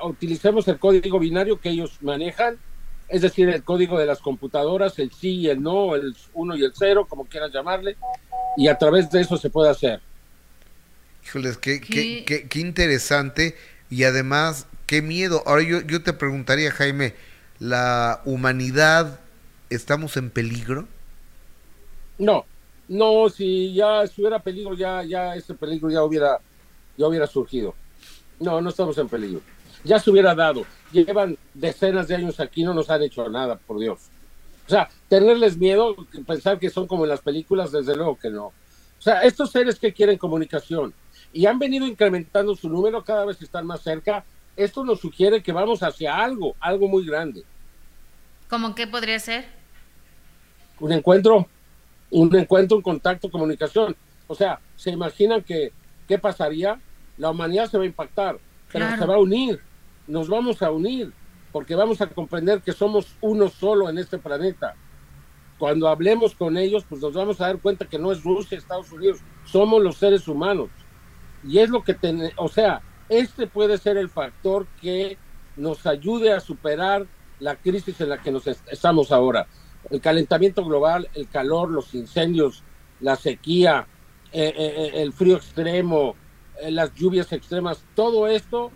utilicemos 0.04 0.66
el 0.68 0.78
código 0.78 1.18
binario 1.18 1.60
que 1.60 1.70
ellos 1.70 1.98
manejan 2.00 2.58
es 3.08 3.22
decir, 3.22 3.48
el 3.48 3.62
código 3.62 3.98
de 3.98 4.06
las 4.06 4.20
computadoras, 4.20 4.98
el 4.98 5.12
sí 5.12 5.40
y 5.40 5.48
el 5.48 5.62
no, 5.62 5.94
el 5.94 6.16
1 6.32 6.56
y 6.56 6.64
el 6.64 6.72
0, 6.74 7.06
como 7.08 7.26
quieras 7.26 7.52
llamarle, 7.52 7.96
y 8.56 8.68
a 8.68 8.78
través 8.78 9.10
de 9.10 9.20
eso 9.20 9.36
se 9.36 9.50
puede 9.50 9.70
hacer. 9.70 10.00
Híjoles, 11.24 11.56
qué, 11.58 11.80
qué, 11.80 12.46
qué, 12.48 12.60
interesante 12.60 13.56
y 13.90 14.04
además, 14.04 14.66
qué 14.86 15.02
miedo. 15.02 15.42
Ahora 15.46 15.62
yo, 15.62 15.80
yo 15.80 16.02
te 16.02 16.12
preguntaría, 16.12 16.70
Jaime, 16.70 17.14
¿la 17.58 18.20
humanidad 18.24 19.20
estamos 19.70 20.16
en 20.16 20.30
peligro? 20.30 20.86
No, 22.18 22.44
no, 22.88 23.28
si 23.30 23.72
ya 23.74 24.02
estuviera 24.02 24.38
peligro, 24.38 24.74
ya, 24.74 25.02
ya 25.02 25.34
ese 25.34 25.54
peligro 25.54 25.90
ya 25.90 26.02
hubiera, 26.04 26.38
ya 26.96 27.06
hubiera 27.06 27.26
surgido. 27.26 27.74
No, 28.38 28.60
no 28.60 28.70
estamos 28.70 28.98
en 28.98 29.08
peligro. 29.08 29.40
Ya 29.82 29.98
se 29.98 30.10
hubiera 30.10 30.34
dado 30.34 30.66
llevan 30.94 31.36
decenas 31.52 32.08
de 32.08 32.14
años 32.14 32.40
aquí, 32.40 32.62
no 32.62 32.72
nos 32.72 32.88
han 32.88 33.02
hecho 33.02 33.28
nada, 33.28 33.56
por 33.56 33.78
Dios. 33.78 33.98
O 34.66 34.70
sea, 34.70 34.88
tenerles 35.08 35.58
miedo, 35.58 35.94
pensar 36.26 36.58
que 36.58 36.70
son 36.70 36.86
como 36.86 37.04
en 37.04 37.10
las 37.10 37.20
películas, 37.20 37.72
desde 37.72 37.96
luego 37.96 38.18
que 38.18 38.30
no. 38.30 38.46
O 38.46 39.02
sea, 39.02 39.22
estos 39.22 39.50
seres 39.50 39.78
que 39.78 39.92
quieren 39.92 40.16
comunicación 40.16 40.94
y 41.34 41.44
han 41.44 41.58
venido 41.58 41.86
incrementando 41.86 42.54
su 42.56 42.70
número 42.70 43.04
cada 43.04 43.26
vez 43.26 43.36
que 43.36 43.44
están 43.44 43.66
más 43.66 43.82
cerca, 43.82 44.24
esto 44.56 44.84
nos 44.84 45.00
sugiere 45.00 45.42
que 45.42 45.52
vamos 45.52 45.82
hacia 45.82 46.16
algo, 46.16 46.56
algo 46.58 46.88
muy 46.88 47.04
grande. 47.04 47.44
¿Cómo 48.48 48.74
qué 48.74 48.86
podría 48.86 49.18
ser? 49.18 49.44
Un 50.80 50.92
encuentro, 50.92 51.46
un 52.10 52.34
encuentro, 52.34 52.78
un 52.78 52.82
contacto, 52.82 53.30
comunicación. 53.30 53.94
O 54.26 54.34
sea, 54.34 54.60
se 54.76 54.90
imaginan 54.90 55.42
que, 55.42 55.72
¿qué 56.08 56.18
pasaría? 56.18 56.80
La 57.18 57.30
humanidad 57.30 57.70
se 57.70 57.76
va 57.76 57.84
a 57.84 57.86
impactar, 57.86 58.38
pero 58.72 58.96
se 58.96 59.04
va 59.04 59.16
a 59.16 59.18
unir 59.18 59.60
nos 60.06 60.28
vamos 60.28 60.62
a 60.62 60.70
unir, 60.70 61.12
porque 61.52 61.74
vamos 61.74 62.00
a 62.00 62.06
comprender 62.06 62.60
que 62.60 62.72
somos 62.72 63.16
uno 63.20 63.48
solo 63.48 63.88
en 63.88 63.98
este 63.98 64.18
planeta. 64.18 64.74
Cuando 65.58 65.88
hablemos 65.88 66.34
con 66.34 66.56
ellos, 66.56 66.84
pues 66.88 67.00
nos 67.00 67.14
vamos 67.14 67.40
a 67.40 67.46
dar 67.46 67.58
cuenta 67.58 67.86
que 67.86 67.98
no 67.98 68.12
es 68.12 68.22
Rusia, 68.22 68.58
Estados 68.58 68.90
Unidos, 68.92 69.20
somos 69.44 69.82
los 69.82 69.96
seres 69.96 70.26
humanos. 70.28 70.68
Y 71.46 71.58
es 71.58 71.70
lo 71.70 71.82
que, 71.82 71.94
ten, 71.94 72.30
o 72.36 72.48
sea, 72.48 72.82
este 73.08 73.46
puede 73.46 73.78
ser 73.78 73.96
el 73.96 74.08
factor 74.08 74.66
que 74.80 75.18
nos 75.56 75.86
ayude 75.86 76.32
a 76.32 76.40
superar 76.40 77.06
la 77.40 77.56
crisis 77.56 78.00
en 78.00 78.08
la 78.08 78.18
que 78.18 78.32
nos 78.32 78.46
estamos 78.46 79.12
ahora. 79.12 79.46
El 79.90 80.00
calentamiento 80.00 80.64
global, 80.64 81.08
el 81.14 81.28
calor, 81.28 81.70
los 81.70 81.94
incendios, 81.94 82.62
la 83.00 83.16
sequía, 83.16 83.86
eh, 84.32 84.52
eh, 84.56 84.74
eh, 84.76 85.02
el 85.02 85.12
frío 85.12 85.36
extremo, 85.36 86.16
las 86.68 86.94
lluvias 86.94 87.32
extremas, 87.32 87.84
todo 87.94 88.26
esto 88.26 88.70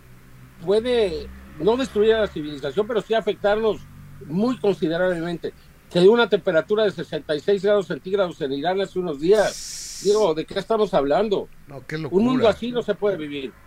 puede 0.65 1.27
no 1.59 1.77
destruir 1.77 2.13
a 2.13 2.21
la 2.21 2.27
civilización, 2.27 2.85
pero 2.87 3.01
sí 3.01 3.13
afectarnos 3.13 3.81
muy 4.25 4.57
considerablemente. 4.59 5.53
que 5.89 6.01
dio 6.01 6.11
una 6.11 6.29
temperatura 6.29 6.83
de 6.83 6.91
66 6.91 7.63
grados 7.63 7.87
centígrados 7.87 8.39
en 8.41 8.53
Irán 8.53 8.79
hace 8.79 8.99
unos 8.99 9.19
días. 9.19 9.88
Digo, 9.99 10.33
¿de 10.33 10.45
qué 10.45 10.59
estamos 10.59 10.93
hablando? 10.93 11.51
No, 11.67 11.85
qué 11.87 11.97
Un 12.09 12.23
mundo 12.25 12.47
locura. 12.47 12.49
así 12.49 12.71
no 12.71 12.81
se 12.83 12.95
puede 12.95 13.17
vivir. 13.17 13.57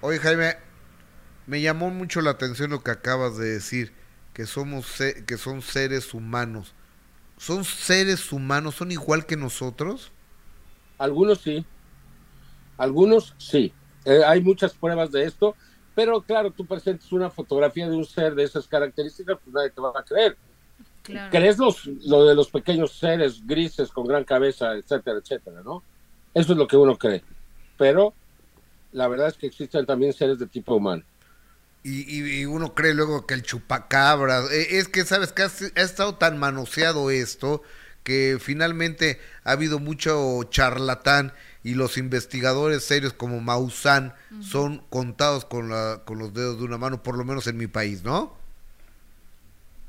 Oye, 0.00 0.18
Jaime, 0.18 0.56
me 1.46 1.60
llamó 1.62 1.90
mucho 1.90 2.20
la 2.22 2.30
atención 2.32 2.70
lo 2.70 2.82
que 2.84 2.90
acabas 2.92 3.36
de 3.38 3.46
decir, 3.48 3.94
que 4.32 4.46
somos 4.46 4.96
que 5.26 5.38
son 5.38 5.62
seres 5.62 6.14
humanos. 6.14 6.74
¿Son 7.38 7.64
seres 7.64 8.32
humanos? 8.32 8.76
¿Son 8.76 8.92
igual 8.92 9.26
que 9.26 9.36
nosotros? 9.36 10.12
Algunos 10.98 11.40
sí, 11.40 11.66
algunos 12.76 13.34
sí. 13.38 13.72
Eh, 14.04 14.22
hay 14.24 14.40
muchas 14.42 14.74
pruebas 14.76 15.10
de 15.10 15.24
esto, 15.24 15.56
pero 15.94 16.22
claro, 16.22 16.52
tú 16.52 16.66
presentes 16.66 17.10
una 17.12 17.30
fotografía 17.30 17.88
de 17.88 17.96
un 17.96 18.04
ser 18.04 18.34
de 18.34 18.44
esas 18.44 18.68
características, 18.68 19.38
pues 19.42 19.54
nadie 19.54 19.70
te 19.70 19.80
va 19.80 19.92
a 19.94 20.04
creer. 20.04 20.38
Claro. 21.06 21.30
crees 21.30 21.58
los, 21.58 21.86
lo 21.86 22.24
de 22.26 22.34
los 22.34 22.50
pequeños 22.50 22.92
seres 22.92 23.46
grises 23.46 23.90
con 23.90 24.06
gran 24.06 24.24
cabeza, 24.24 24.72
etcétera, 24.74 25.18
etcétera, 25.22 25.62
¿no? 25.64 25.82
Eso 26.34 26.52
es 26.52 26.58
lo 26.58 26.66
que 26.66 26.76
uno 26.76 26.96
cree. 26.98 27.22
Pero 27.78 28.12
la 28.92 29.08
verdad 29.08 29.28
es 29.28 29.34
que 29.34 29.46
existen 29.46 29.86
también 29.86 30.12
seres 30.12 30.38
de 30.38 30.46
tipo 30.46 30.74
humano. 30.74 31.02
Y, 31.84 32.00
y- 32.20 32.40
y 32.40 32.44
uno 32.46 32.74
cree 32.74 32.94
luego 32.94 33.26
que 33.26 33.34
el 33.34 33.42
chupacabra, 33.42 34.42
eh, 34.50 34.78
es 34.78 34.88
que 34.88 35.04
sabes 35.04 35.32
que 35.32 35.42
ha, 35.42 35.46
ha 35.76 35.80
estado 35.82 36.16
tan 36.16 36.38
manoseado 36.38 37.10
esto 37.10 37.62
que 38.02 38.38
finalmente 38.40 39.20
ha 39.44 39.52
habido 39.52 39.78
mucho 39.78 40.42
charlatán 40.44 41.32
y 41.62 41.74
los 41.74 41.96
investigadores 41.98 42.84
serios 42.84 43.12
como 43.12 43.40
Maussan 43.40 44.14
son 44.40 44.82
contados 44.90 45.44
con, 45.44 45.68
la, 45.68 46.02
con 46.04 46.18
los 46.18 46.32
dedos 46.34 46.58
de 46.58 46.64
una 46.64 46.78
mano, 46.78 47.02
por 47.02 47.16
lo 47.16 47.24
menos 47.24 47.46
en 47.48 47.56
mi 47.56 47.66
país, 47.66 48.02
¿no? 48.04 48.36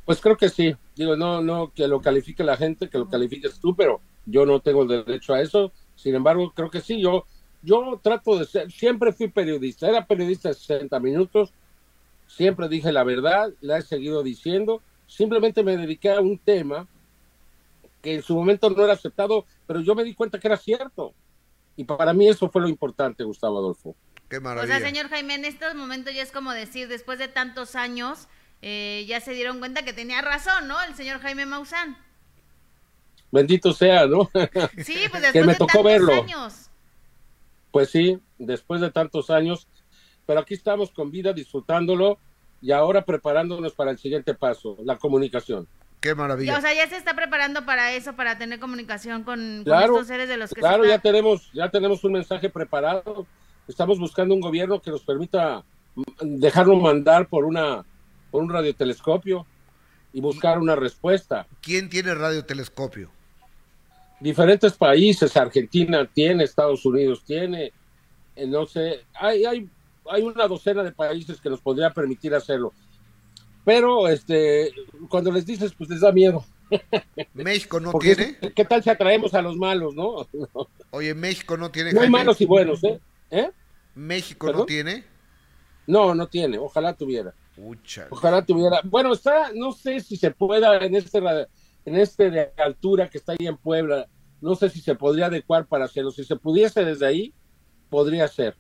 Pues 0.08 0.22
creo 0.22 0.38
que 0.38 0.48
sí. 0.48 0.74
Digo, 0.96 1.17
no, 1.17 1.41
no 1.41 1.74
que 1.76 1.86
lo 1.86 2.00
califique 2.02 2.41
la 2.41 2.56
gente, 2.56 2.89
que 2.89 2.98
lo 2.98 3.10
califiques 3.10 3.60
tú, 3.60 3.76
pero 3.76 4.00
yo 4.26 4.46
no 4.46 4.62
tengo 4.62 4.84
el 4.84 4.88
derecho 4.88 5.34
a 5.34 5.41
eso. 5.41 5.74
Sin 5.98 6.15
embargo, 6.15 6.54
creo 6.56 6.70
que 6.72 6.80
sí. 6.80 7.02
Yo, 7.02 7.26
yo 7.62 8.00
trato 8.02 8.39
de 8.39 8.46
ser, 8.46 8.72
siempre 8.72 9.12
fui 9.12 9.28
periodista. 9.28 9.89
Era 9.89 10.06
periodista 10.06 10.48
de 10.48 10.56
60 10.56 10.98
minutos. 11.02 11.52
Siempre 12.26 12.70
dije 12.70 12.93
la 12.93 13.04
verdad, 13.04 13.52
la 13.60 13.80
he 13.80 13.82
seguido 13.82 14.24
diciendo. 14.24 14.82
Simplemente 15.08 15.62
me 15.62 15.76
dediqué 15.76 16.12
a 16.12 16.22
un 16.22 16.38
tema 16.38 16.88
que 18.02 18.15
en 18.15 18.24
su 18.24 18.34
momento 18.34 18.70
no 18.70 18.86
era 18.86 18.93
aceptado, 18.93 19.46
pero 19.65 19.82
yo 19.82 19.93
me 19.93 20.06
di 20.06 20.13
cuenta 20.13 20.39
que 20.39 20.48
era 20.48 20.56
cierto. 20.56 21.13
Y 21.76 21.84
para 21.84 22.13
mí 22.13 22.30
eso 22.30 22.50
fue 22.50 22.62
lo 22.62 22.70
importante, 22.70 23.26
Gustavo 23.26 23.58
Adolfo. 23.58 23.93
Qué 24.30 24.38
O 24.38 24.41
maravilla. 24.41 24.78
sea, 24.80 24.88
señor 24.88 25.10
Jaime, 25.10 25.36
en 25.36 25.43
estos 25.43 25.76
momentos 25.76 26.13
ya 26.13 26.22
es 26.22 26.32
como 26.32 26.52
decir, 26.54 26.88
después 26.88 27.20
de 27.20 27.28
tantos 27.28 27.76
años, 27.76 28.28
eh, 28.62 29.06
ya 29.08 29.20
se 29.22 29.32
dieron 29.34 29.60
cuenta 29.60 29.84
que 29.84 29.93
tenía 29.93 30.22
razón, 30.22 30.67
¿no? 30.67 30.82
El 30.84 30.96
señor 30.96 31.20
Jaime 31.20 31.46
Maussan. 31.46 31.98
Bendito 33.32 33.74
sea, 33.74 34.06
¿no? 34.08 34.30
Sí, 34.84 35.00
pues 35.12 35.32
Que 35.32 35.41
después 35.41 35.46
me 35.46 35.54
de 35.54 35.58
tocó 35.58 35.67
tantos 35.67 35.84
verlo. 35.84 36.13
años. 36.13 36.70
Pues 37.72 37.89
sí, 37.89 38.17
después 38.38 38.82
de 38.82 38.91
tantos 38.91 39.30
años, 39.30 39.67
pero 40.26 40.39
aquí 40.39 40.54
estamos 40.54 40.91
con 40.91 41.12
vida, 41.12 41.34
disfrutándolo 41.34 42.17
y 42.62 42.72
ahora 42.72 43.04
preparándonos 43.06 43.74
para 43.74 43.91
el 43.91 43.98
siguiente 44.00 44.34
paso, 44.34 44.78
la 44.84 44.98
comunicación. 44.98 45.67
Qué 46.00 46.10
Ya, 46.10 46.15
maravilla. 46.15 46.58
o 46.58 46.62
sea, 46.62 46.74
ya 46.74 46.88
se 46.88 46.96
está 46.96 47.15
preparando 47.15 47.65
para 47.65 47.91
eso, 47.93 48.15
para 48.15 48.38
tener 48.38 48.60
comunicación 48.60 49.24
con, 49.24 49.39
con 49.39 49.63
Claro, 49.65 49.93
estos 49.93 50.08
seres 50.08 50.30
de 50.30 50.38
los 50.38 50.52
que 50.52 50.62
claro, 50.62 50.84
se 50.84 50.89
ya 50.89 51.00
tenemos, 51.00 51.52
ya 51.54 51.70
tenemos 51.70 52.04
un 52.04 52.13
mensaje 52.13 52.50
preparado. 52.50 53.26
Estamos 53.67 54.00
buscando 54.00 54.34
un 54.34 54.39
gobierno 54.41 54.82
que 54.82 54.91
nos 54.91 55.02
permita 55.04 55.63
dejarlo 56.22 56.76
mandar 56.78 57.28
por 57.28 57.46
una, 57.46 57.84
por 58.31 58.43
un 58.43 58.49
radiotelescopio 58.49 59.45
y 60.13 60.21
buscar 60.21 60.59
una 60.59 60.75
respuesta. 60.75 61.47
¿Quién 61.61 61.89
tiene 61.89 62.13
radiotelescopio? 62.15 63.11
diferentes 64.19 64.73
países, 64.73 65.35
Argentina 65.37 66.09
tiene, 66.11 66.43
Estados 66.43 66.83
Unidos 66.85 67.23
tiene, 67.25 67.71
eh, 68.35 68.47
no 68.47 68.65
sé, 68.65 69.05
hay, 69.13 69.45
hay, 69.45 69.69
hay 70.09 70.23
una 70.23 70.47
docena 70.47 70.83
de 70.83 70.91
países 70.91 71.39
que 71.39 71.49
nos 71.49 71.61
podría 71.61 71.91
permitir 71.91 72.33
hacerlo. 72.33 72.73
Pero 73.63 74.07
este, 74.07 74.71
cuando 75.09 75.31
les 75.31 75.45
dices, 75.45 75.73
pues 75.77 75.89
les 75.89 75.99
da 75.99 76.11
miedo. 76.11 76.43
¿México 77.33 77.79
no 77.79 77.91
Porque 77.91 78.15
tiene? 78.15 78.53
¿Qué 78.53 78.65
tal 78.65 78.81
si 78.83 78.89
atraemos 78.89 79.33
a 79.33 79.41
los 79.41 79.55
malos, 79.57 79.93
no? 79.93 80.27
No, 80.33 80.67
Oye, 80.91 81.13
México 81.13 81.57
no 81.57 81.69
tiene. 81.69 81.89
hay 81.91 81.95
Jaime? 81.95 82.09
malos 82.09 82.41
y 82.41 82.45
buenos, 82.45 82.83
¿eh? 82.83 82.99
¿Eh? 83.29 83.51
¿México 83.93 84.51
no 84.51 84.65
tiene? 84.65 85.03
No, 85.85 86.15
no 86.15 86.27
tiene, 86.27 86.57
ojalá 86.57 86.93
tuviera. 86.93 87.33
Ojalá 88.10 88.46
tuviera. 88.46 88.82
Bueno, 88.84 89.13
está, 89.13 89.52
no 89.54 89.72
sé 89.72 90.00
si 90.00 90.15
se 90.15 90.32
pueda 90.32 90.78
en 90.78 90.96
este 90.96 91.20
en 91.86 91.96
este 91.96 92.30
de 92.30 92.52
altura 92.58 93.10
que 93.10 93.17
está 93.17 93.32
ahí 93.32 93.48
en 93.48 93.58
Puebla, 93.58 94.08
no 94.41 94.56
sé 94.56 94.70
si 94.70 94.82
se 94.82 94.96
podría 94.96 95.28
adecuar 95.28 95.67
para 95.67 95.86
hacerlo. 95.86 96.12
Si 96.12 96.24
se 96.24 96.36
pudiese 96.36 96.84
desde 96.84 97.06
ahí, 97.06 97.34
podría 97.89 98.28
ser. 98.28 98.56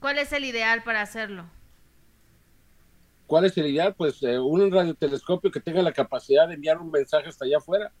¿Cuál 0.00 0.18
es 0.18 0.32
el 0.32 0.44
ideal 0.44 0.82
para 0.82 1.02
hacerlo? 1.02 1.50
¿Cuál 3.26 3.44
es 3.44 3.56
el 3.58 3.66
ideal? 3.66 3.94
Pues 3.94 4.22
eh, 4.22 4.38
un 4.38 4.70
radiotelescopio 4.72 5.50
que 5.50 5.60
tenga 5.60 5.82
la 5.82 5.92
capacidad 5.92 6.48
de 6.48 6.54
enviar 6.54 6.78
un 6.78 6.90
mensaje 6.90 7.28
hasta 7.28 7.44
allá 7.44 7.58
afuera. 7.58 7.92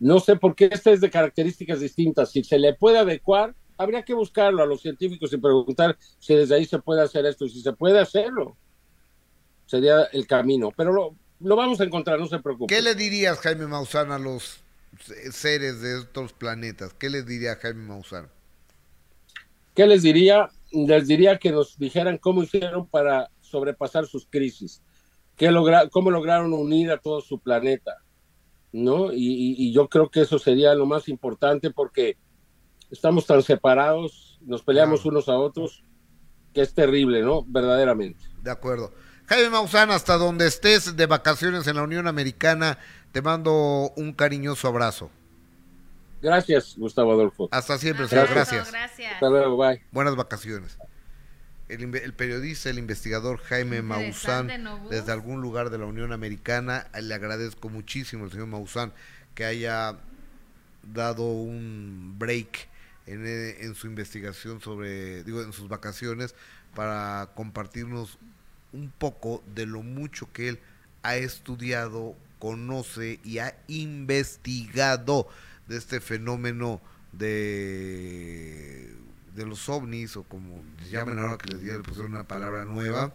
No 0.00 0.18
sé 0.18 0.36
por 0.36 0.56
qué 0.56 0.68
este 0.72 0.92
es 0.92 1.00
de 1.00 1.10
características 1.10 1.80
distintas. 1.80 2.32
Si 2.32 2.42
se 2.42 2.58
le 2.58 2.74
puede 2.74 2.98
adecuar, 2.98 3.54
habría 3.78 4.04
que 4.04 4.14
buscarlo 4.14 4.62
a 4.62 4.66
los 4.66 4.82
científicos 4.82 5.32
y 5.32 5.36
preguntar 5.36 5.96
si 6.18 6.34
desde 6.34 6.56
ahí 6.56 6.64
se 6.64 6.80
puede 6.80 7.02
hacer 7.02 7.24
esto 7.24 7.44
y 7.44 7.50
si 7.50 7.60
se 7.60 7.72
puede 7.72 8.00
hacerlo. 8.00 8.56
Sería 9.66 10.04
el 10.12 10.26
camino. 10.26 10.70
Pero 10.76 10.92
lo, 10.92 11.14
lo 11.40 11.56
vamos 11.56 11.80
a 11.80 11.84
encontrar, 11.84 12.18
no 12.18 12.26
se 12.26 12.38
preocupe. 12.38 12.74
¿Qué 12.74 12.82
le 12.82 12.94
dirías, 12.94 13.38
Jaime 13.40 13.66
Maussan, 13.66 14.12
a 14.12 14.18
los 14.18 14.60
se- 15.00 15.32
seres 15.32 15.80
de 15.80 15.96
otros 15.96 16.32
planetas? 16.32 16.92
¿Qué 16.94 17.10
les 17.10 17.26
diría 17.26 17.56
Jaime 17.56 17.82
Maussan? 17.86 18.28
¿Qué 19.74 19.86
les 19.86 20.02
diría? 20.02 20.50
Les 20.72 21.06
diría 21.06 21.38
que 21.38 21.50
nos 21.52 21.78
dijeran 21.78 22.18
cómo 22.18 22.42
hicieron 22.42 22.86
para 22.88 23.30
sobrepasar 23.40 24.06
sus 24.06 24.26
crisis, 24.26 24.82
qué 25.36 25.50
logra 25.50 25.88
cómo 25.88 26.10
lograron 26.10 26.52
unir 26.52 26.90
a 26.90 26.98
todo 26.98 27.20
su 27.20 27.38
planeta, 27.38 27.98
¿no? 28.72 29.12
Y, 29.12 29.16
y- 29.18 29.54
y 29.68 29.72
yo 29.72 29.88
creo 29.88 30.10
que 30.10 30.22
eso 30.22 30.38
sería 30.38 30.74
lo 30.74 30.86
más 30.86 31.08
importante 31.08 31.70
porque 31.70 32.16
estamos 32.90 33.26
tan 33.26 33.42
separados, 33.42 34.38
nos 34.42 34.62
peleamos 34.62 35.02
Claro. 35.02 35.10
unos 35.16 35.28
a 35.28 35.38
otros, 35.38 35.84
que 36.52 36.60
es 36.62 36.74
terrible, 36.74 37.22
¿no? 37.22 37.44
Verdaderamente. 37.46 38.20
De 38.42 38.50
acuerdo. 38.50 38.92
Jaime 39.26 39.50
Maussan, 39.50 39.90
hasta 39.90 40.16
donde 40.18 40.46
estés 40.46 40.96
de 40.96 41.06
vacaciones 41.06 41.66
en 41.66 41.76
la 41.76 41.82
Unión 41.82 42.06
Americana, 42.06 42.78
te 43.12 43.22
mando 43.22 43.92
un 43.96 44.12
cariñoso 44.12 44.68
abrazo. 44.68 45.10
Gracias, 46.20 46.74
Gustavo 46.76 47.12
Adolfo. 47.12 47.48
Hasta 47.50 47.78
siempre, 47.78 48.08
señor. 48.08 48.28
Gracias. 48.30 48.70
Gracias. 48.70 49.14
Hasta 49.14 49.28
luego, 49.28 49.56
bye. 49.56 49.82
Buenas 49.92 50.16
vacaciones. 50.16 50.78
El, 51.68 52.12
periodista, 52.12 52.68
el 52.68 52.78
investigador 52.78 53.38
Jaime 53.38 53.80
Maussan, 53.80 54.48
desde 54.90 55.12
algún 55.12 55.40
lugar 55.40 55.70
de 55.70 55.78
la 55.78 55.86
Unión 55.86 56.12
Americana, 56.12 56.88
le 57.00 57.14
agradezco 57.14 57.70
muchísimo 57.70 58.24
al 58.24 58.30
señor 58.30 58.48
Maussan 58.48 58.92
que 59.34 59.46
haya 59.46 59.96
dado 60.82 61.24
un 61.24 62.16
break 62.18 62.68
en, 63.06 63.26
eh, 63.26 63.56
en 63.60 63.74
su 63.74 63.86
investigación 63.86 64.60
sobre, 64.60 65.24
digo, 65.24 65.42
en 65.42 65.54
sus 65.54 65.68
vacaciones, 65.68 66.34
para 66.74 67.30
compartirnos 67.34 68.18
un 68.74 68.90
poco 68.90 69.42
de 69.54 69.66
lo 69.66 69.82
mucho 69.82 70.30
que 70.32 70.48
él 70.48 70.60
ha 71.02 71.16
estudiado, 71.16 72.16
conoce 72.38 73.20
y 73.24 73.38
ha 73.38 73.56
investigado 73.68 75.28
de 75.68 75.78
este 75.78 76.00
fenómeno 76.00 76.80
de, 77.12 78.94
de 79.34 79.46
los 79.46 79.68
ovnis 79.68 80.16
o 80.16 80.24
como 80.24 80.62
se 80.82 80.90
llaman 80.90 81.18
ahora 81.18 81.38
que 81.38 81.52
les 81.52 81.62
dieron 81.62 81.82
pues, 81.82 81.98
una 81.98 82.24
palabra 82.24 82.64
nueva, 82.64 83.14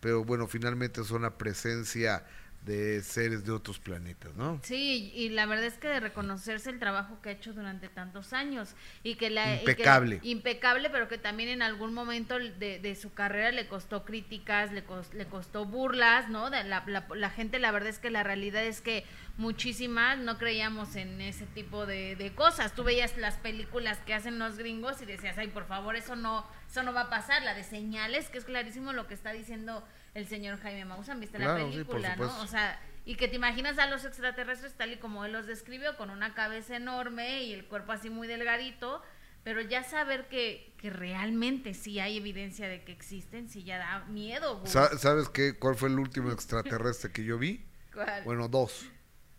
pero 0.00 0.24
bueno, 0.24 0.46
finalmente 0.46 1.04
son 1.04 1.22
la 1.22 1.36
presencia 1.36 2.24
de 2.64 3.02
seres 3.02 3.44
de 3.46 3.52
otros 3.52 3.78
planetas, 3.78 4.34
¿no? 4.34 4.60
Sí, 4.62 5.10
y 5.14 5.30
la 5.30 5.46
verdad 5.46 5.64
es 5.64 5.78
que 5.78 5.88
de 5.88 6.00
reconocerse 6.00 6.68
el 6.68 6.78
trabajo 6.78 7.18
que 7.22 7.30
ha 7.30 7.32
hecho 7.32 7.54
durante 7.54 7.88
tantos 7.88 8.32
años 8.34 8.74
y 9.02 9.14
que 9.14 9.30
la 9.30 9.54
y 9.54 9.64
que- 9.64 9.70
Impecable. 9.70 10.20
impecable, 10.22 10.90
pero 10.90 11.08
que 11.08 11.16
también 11.16 11.48
en 11.48 11.62
algún 11.62 11.94
momento 11.94 12.38
de, 12.38 12.78
de 12.78 12.94
su 12.94 13.14
carrera 13.14 13.52
le 13.52 13.68
costó 13.68 14.04
críticas, 14.04 14.70
le, 14.72 14.84
cos- 14.84 15.14
le 15.14 15.24
costó 15.26 15.64
burlas, 15.64 16.28
¿no? 16.28 16.50
De 16.50 16.62
la, 16.64 16.84
la- 16.86 17.06
la 17.14 17.30
gente, 17.30 17.58
la 17.58 17.70
verdad 17.70 17.88
es 17.88 17.98
que 17.98 18.10
la 18.10 18.22
realidad 18.22 18.62
es 18.64 18.82
que 18.82 19.04
muchísimas 19.38 20.18
no 20.18 20.36
creíamos 20.36 20.94
en 20.96 21.20
ese 21.22 21.46
tipo 21.46 21.86
de, 21.86 22.16
de 22.16 22.34
cosas. 22.34 22.74
Tú 22.74 22.84
veías 22.84 23.16
las 23.16 23.36
películas 23.38 23.98
que 24.04 24.12
hacen 24.12 24.38
los 24.38 24.58
gringos 24.58 25.00
y 25.00 25.06
decías, 25.06 25.38
ay, 25.38 25.48
por 25.48 25.66
favor, 25.66 25.96
eso 25.96 26.16
no, 26.16 26.44
eso 26.68 26.82
no 26.82 26.92
va 26.92 27.02
a 27.02 27.10
pasar. 27.10 27.42
La 27.44 27.54
de 27.54 27.64
señales, 27.64 28.28
que 28.28 28.36
es 28.38 28.44
clarísimo 28.44 28.92
lo 28.92 29.06
que 29.06 29.14
está 29.14 29.32
diciendo 29.32 29.86
el 30.18 30.26
señor 30.26 30.58
Jaime 30.60 30.84
Maussan, 30.84 31.20
¿viste 31.20 31.38
Claro, 31.38 31.58
la 31.58 31.64
sí, 31.64 31.70
película, 31.70 32.16
no? 32.16 32.40
O 32.42 32.46
sea, 32.46 32.80
y 33.04 33.14
que 33.14 33.28
te 33.28 33.36
imaginas 33.36 33.78
a 33.78 33.86
los 33.86 34.04
extraterrestres 34.04 34.74
tal 34.74 34.92
y 34.92 34.98
como 34.98 35.24
él 35.24 35.32
los 35.32 35.46
describió, 35.46 35.96
con 35.96 36.10
una 36.10 36.34
cabeza 36.34 36.76
enorme 36.76 37.44
y 37.44 37.52
el 37.54 37.66
cuerpo 37.66 37.92
así 37.92 38.10
muy 38.10 38.28
delgadito, 38.28 39.02
pero 39.44 39.60
ya 39.62 39.82
saber 39.82 40.28
que, 40.28 40.74
que 40.78 40.90
realmente 40.90 41.72
sí 41.72 42.00
hay 42.00 42.18
evidencia 42.18 42.68
de 42.68 42.84
que 42.84 42.92
existen, 42.92 43.48
sí 43.48 43.64
ya 43.64 43.78
da 43.78 44.04
miedo. 44.06 44.62
¿Sabes 44.66 45.28
qué? 45.30 45.58
¿Cuál 45.58 45.74
fue 45.76 45.88
el 45.88 45.98
último 45.98 46.30
extraterrestre 46.32 47.10
que 47.12 47.24
yo 47.24 47.38
vi? 47.38 47.64
¿Cuál? 47.94 48.24
Bueno, 48.24 48.48
dos. 48.48 48.90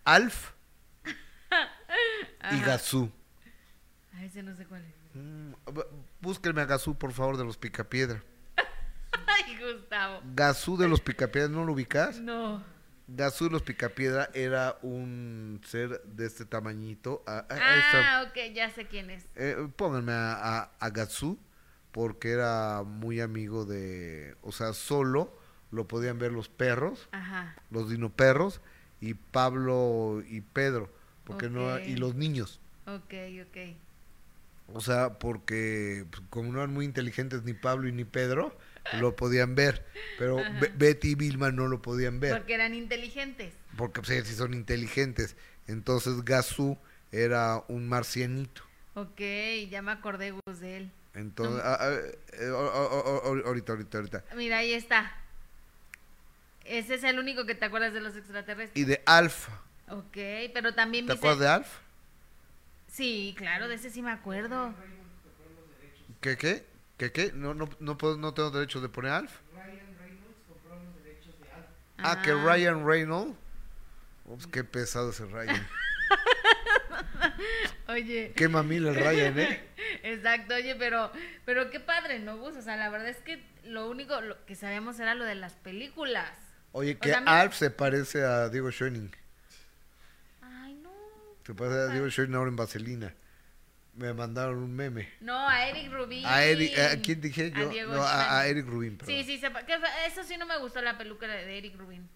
Alf 0.06 0.54
y 2.52 2.60
Gazú. 2.66 3.12
Ay, 4.14 4.26
ese 4.26 4.42
no 4.42 4.56
sé 4.56 4.66
cuál 4.66 4.84
es. 4.84 4.96
Mm, 5.14 5.54
Búsquenme 6.22 6.62
a 6.62 6.66
Gazú, 6.66 6.98
por 6.98 7.14
favor, 7.14 7.38
de 7.38 7.44
los 7.46 7.58
Picapiedra. 7.58 8.24
Ay, 9.46 9.58
Gustavo. 9.58 10.22
Gazú 10.34 10.78
de 10.78 10.88
los 10.88 11.02
Picapiedra, 11.02 11.50
¿no 11.50 11.66
lo 11.66 11.74
ubicas? 11.74 12.20
No. 12.20 12.64
Gazú 13.08 13.46
de 13.46 13.52
los 13.52 13.64
Picapiedra 13.64 14.30
era 14.34 14.78
un 14.82 15.62
ser 15.66 16.02
de 16.04 16.28
este 16.28 16.46
tamañito. 16.46 17.24
Ah, 17.26 17.46
ah. 17.50 17.58
Ah, 17.94 18.26
ok, 18.28 18.54
ya 18.54 18.70
sé 18.70 18.86
quién 18.86 19.10
es. 19.10 19.26
Eh, 19.36 19.56
pónganme 19.76 20.12
a, 20.12 20.34
a, 20.34 20.72
a 20.80 20.90
Gazú, 20.90 21.40
porque 21.92 22.32
era 22.32 22.84
muy 22.84 23.20
amigo 23.20 23.66
de. 23.66 24.36
O 24.42 24.52
sea, 24.52 24.74
solo 24.74 25.36
lo 25.72 25.88
podían 25.88 26.20
ver 26.20 26.32
los 26.32 26.50
perros, 26.50 27.10
Ajá. 27.12 27.56
los 27.72 27.90
dinoperros, 27.90 28.62
y 29.02 29.14
Pablo 29.14 30.22
y 30.28 30.42
Pedro, 30.42 30.92
porque 31.24 31.50
no 31.50 31.80
y 31.80 31.96
los 31.96 32.16
niños. 32.16 32.60
Ok, 32.86 33.14
ok. 33.48 33.76
O 34.74 34.82
sea, 34.82 35.18
porque 35.18 36.06
pues, 36.10 36.22
como 36.30 36.52
no 36.52 36.60
eran 36.60 36.74
muy 36.74 36.86
inteligentes 36.86 37.44
ni 37.44 37.54
Pablo 37.54 37.88
y 37.88 37.92
ni 37.92 38.04
Pedro, 38.04 38.56
lo 38.94 39.16
podían 39.16 39.56
ver. 39.56 39.86
Pero 40.18 40.38
Be- 40.60 40.72
Betty 40.76 41.12
y 41.12 41.16
Vilma 41.16 41.52
no 41.52 41.68
lo 41.68 41.82
podían 41.82 42.20
ver. 42.20 42.38
Porque 42.38 42.54
eran 42.54 42.74
inteligentes. 42.74 43.54
Porque 43.78 44.02
pues, 44.02 44.12
ellos 44.12 44.28
sí 44.28 44.36
son 44.36 44.54
inteligentes. 44.54 45.36
Entonces 45.68 46.24
Gazú 46.26 46.78
era 47.12 47.64
un 47.68 47.88
marcianito. 47.88 48.64
Ok, 48.96 49.22
ya 49.70 49.82
me 49.82 49.92
acordé 49.92 50.34
de 50.60 50.78
él. 50.78 50.92
Entonces, 51.14 51.62
ah, 51.64 51.78
ah, 51.80 51.98
eh, 52.34 53.44
ahorita, 53.46 53.72
ahorita, 53.74 53.98
ahorita. 53.98 54.24
Mira, 54.36 54.60
ahí 54.60 54.74
está. 54.74 55.12
Ese 56.66 56.96
es 56.96 57.04
el 57.04 57.18
único 57.20 57.46
que 57.46 57.56
te 57.56 57.66
acuerdas 57.66 57.94
de 57.94 58.02
los 58.02 58.16
extraterrestres. 58.16 58.80
Y 58.80 58.86
de 58.86 59.02
Alfa. 59.06 59.60
Ok, 59.90 60.18
pero 60.54 60.76
también 60.76 61.08
¿Te 61.08 61.14
acuerdas 61.14 61.40
de 61.40 61.48
Alfa? 61.48 61.80
Sí, 62.88 63.34
claro, 63.38 63.68
de 63.68 63.76
ese 63.76 63.90
sí 63.90 64.02
me 64.02 64.12
acuerdo. 64.12 64.74
¿Qué, 66.22 66.38
qué? 66.38 66.66
¿Qué, 67.00 67.12
qué? 67.12 67.32
No, 67.34 67.56
no, 67.56 67.68
no, 67.80 67.98
puedo, 67.98 68.18
no 68.18 68.34
tengo 68.36 68.52
derecho 68.52 68.82
de 68.82 68.90
poner 68.90 69.14
Alfa. 69.14 69.40
Ah, 71.98 72.22
que 72.22 72.34
Ryan 72.34 72.86
Reynolds. 72.86 73.36
Ups, 74.26 74.46
qué 74.48 74.64
pesado 74.64 75.10
ese 75.10 75.26
Ryan. 75.26 75.68
Oye, 77.88 78.34
qué 78.36 78.48
mamila 78.48 78.90
el 78.90 78.96
Ryan, 78.96 79.40
¿eh? 79.40 79.64
exacto, 80.04 80.54
oye, 80.56 80.76
pero, 80.76 81.12
pero 81.46 81.70
qué 81.72 81.80
padre, 81.80 82.20
¿no, 82.20 82.38
Gus? 82.38 82.56
O 82.56 82.62
sea, 82.62 82.78
la 82.78 82.90
verdad 82.90 83.10
es 83.10 83.18
que 83.18 83.44
lo 83.64 83.90
único 83.90 84.22
lo 84.22 84.46
que 84.46 84.56
sabíamos 84.56 85.00
era 85.00 85.16
lo 85.16 85.26
de 85.26 85.36
las 85.36 85.54
películas. 85.54 86.30
Oye, 86.72 86.96
O 86.96 87.00
que 87.00 87.10
sea, 87.10 87.22
mira- 87.22 87.42
Alf 87.42 87.56
se 87.56 87.72
parece 87.72 88.24
a 88.24 88.50
Diego 88.50 88.72
Schoening. 88.72 89.12
Ay, 90.42 90.76
no. 90.76 90.92
Se 91.46 91.54
parece 91.56 91.80
a 91.80 91.88
Diego 91.88 92.10
Schoening 92.10 92.36
ahora 92.36 92.50
en 92.50 92.56
Vaselina. 92.56 93.14
Me 93.96 94.14
mandaron 94.14 94.58
un 94.60 94.74
meme. 94.76 95.10
No, 95.20 95.48
a 95.48 95.68
Eric 95.68 95.92
Rubin. 95.92 96.26
A 96.26 96.44
Eric, 96.44 96.78
¿a 96.78 97.02
quién 97.02 97.20
dije 97.20 97.52
A 97.54 97.60
yo? 97.60 97.70
Diego 97.70 97.94
No, 97.96 98.02
a, 98.04 98.40
a. 98.40 98.48
Eric 98.48 98.66
Rubin, 98.68 98.98
perdón. 98.98 99.16
Sí, 99.16 99.24
sí, 99.26 99.38
sepa- 99.40 99.66
que 99.66 99.78
fue- 99.78 99.90
eso 100.08 100.24
sí 100.24 100.38
no 100.38 100.46
me 100.46 100.58
gustó 100.60 100.82
la 100.82 100.98
peluca 100.98 101.28
de 101.28 101.58
Eric 101.58 101.76
Rubin. 101.78 102.08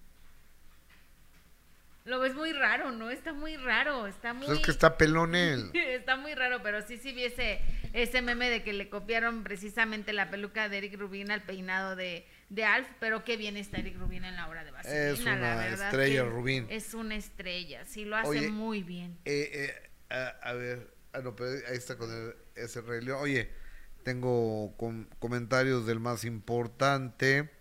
Lo 2.06 2.20
ves 2.20 2.36
muy 2.36 2.52
raro, 2.52 2.92
¿no? 2.92 3.10
Está 3.10 3.32
muy 3.32 3.56
raro, 3.56 4.08
está 4.08 4.34
muy... 4.34 4.46
Pues 4.46 4.60
es 4.60 4.66
que 4.66 4.72
está 4.72 4.98
pelón 4.98 5.36
él. 5.36 5.72
Está 5.74 6.18
muy 6.18 6.36
raro, 6.36 6.62
pero 6.62 6.82
sí, 6.86 6.98
sí 6.98 7.14
vi 7.14 7.24
ese, 7.24 7.62
ese 7.94 8.22
meme 8.22 8.50
de 8.50 8.62
que 8.62 8.74
le 8.74 8.90
copiaron 8.90 9.44
precisamente 9.44 10.12
la 10.12 10.30
peluca 10.30 10.68
de 10.68 10.80
Eric 10.80 11.00
Rubin 11.00 11.32
al 11.32 11.44
peinado 11.44 11.96
de, 11.96 12.28
de 12.50 12.66
Alf, 12.66 12.90
pero 13.00 13.24
qué 13.24 13.38
bien 13.38 13.56
está 13.56 13.78
Eric 13.78 13.98
Rubin 13.98 14.26
en 14.26 14.36
la 14.36 14.50
obra 14.50 14.66
de 14.66 14.72
Vaselina, 14.72 15.12
Es 15.14 15.20
una 15.22 15.36
la 15.38 15.56
verdad 15.56 15.88
estrella, 15.88 16.26
Rubin. 16.26 16.68
Es 16.70 16.94
una 16.94 17.16
estrella, 17.16 17.86
sí, 17.86 18.04
lo 18.04 18.18
hace 18.18 18.28
Oye, 18.28 18.50
muy 18.50 18.84
bien. 18.84 19.18
Eh, 19.24 19.50
eh, 19.54 19.90
a, 20.14 20.50
a 20.50 20.54
ver, 20.54 20.93
ah, 21.14 21.20
no, 21.24 21.36
pero 21.36 21.52
ahí 21.70 21.78
está 21.78 21.98
con 21.98 22.12
el- 22.12 22.36
ese 22.56 22.82
Rey. 22.82 23.08
Oye, 23.12 23.52
tengo 24.04 24.76
com- 24.78 25.08
comentarios 25.20 25.86
del 25.86 26.00
más 26.00 26.24
importante. 26.26 27.52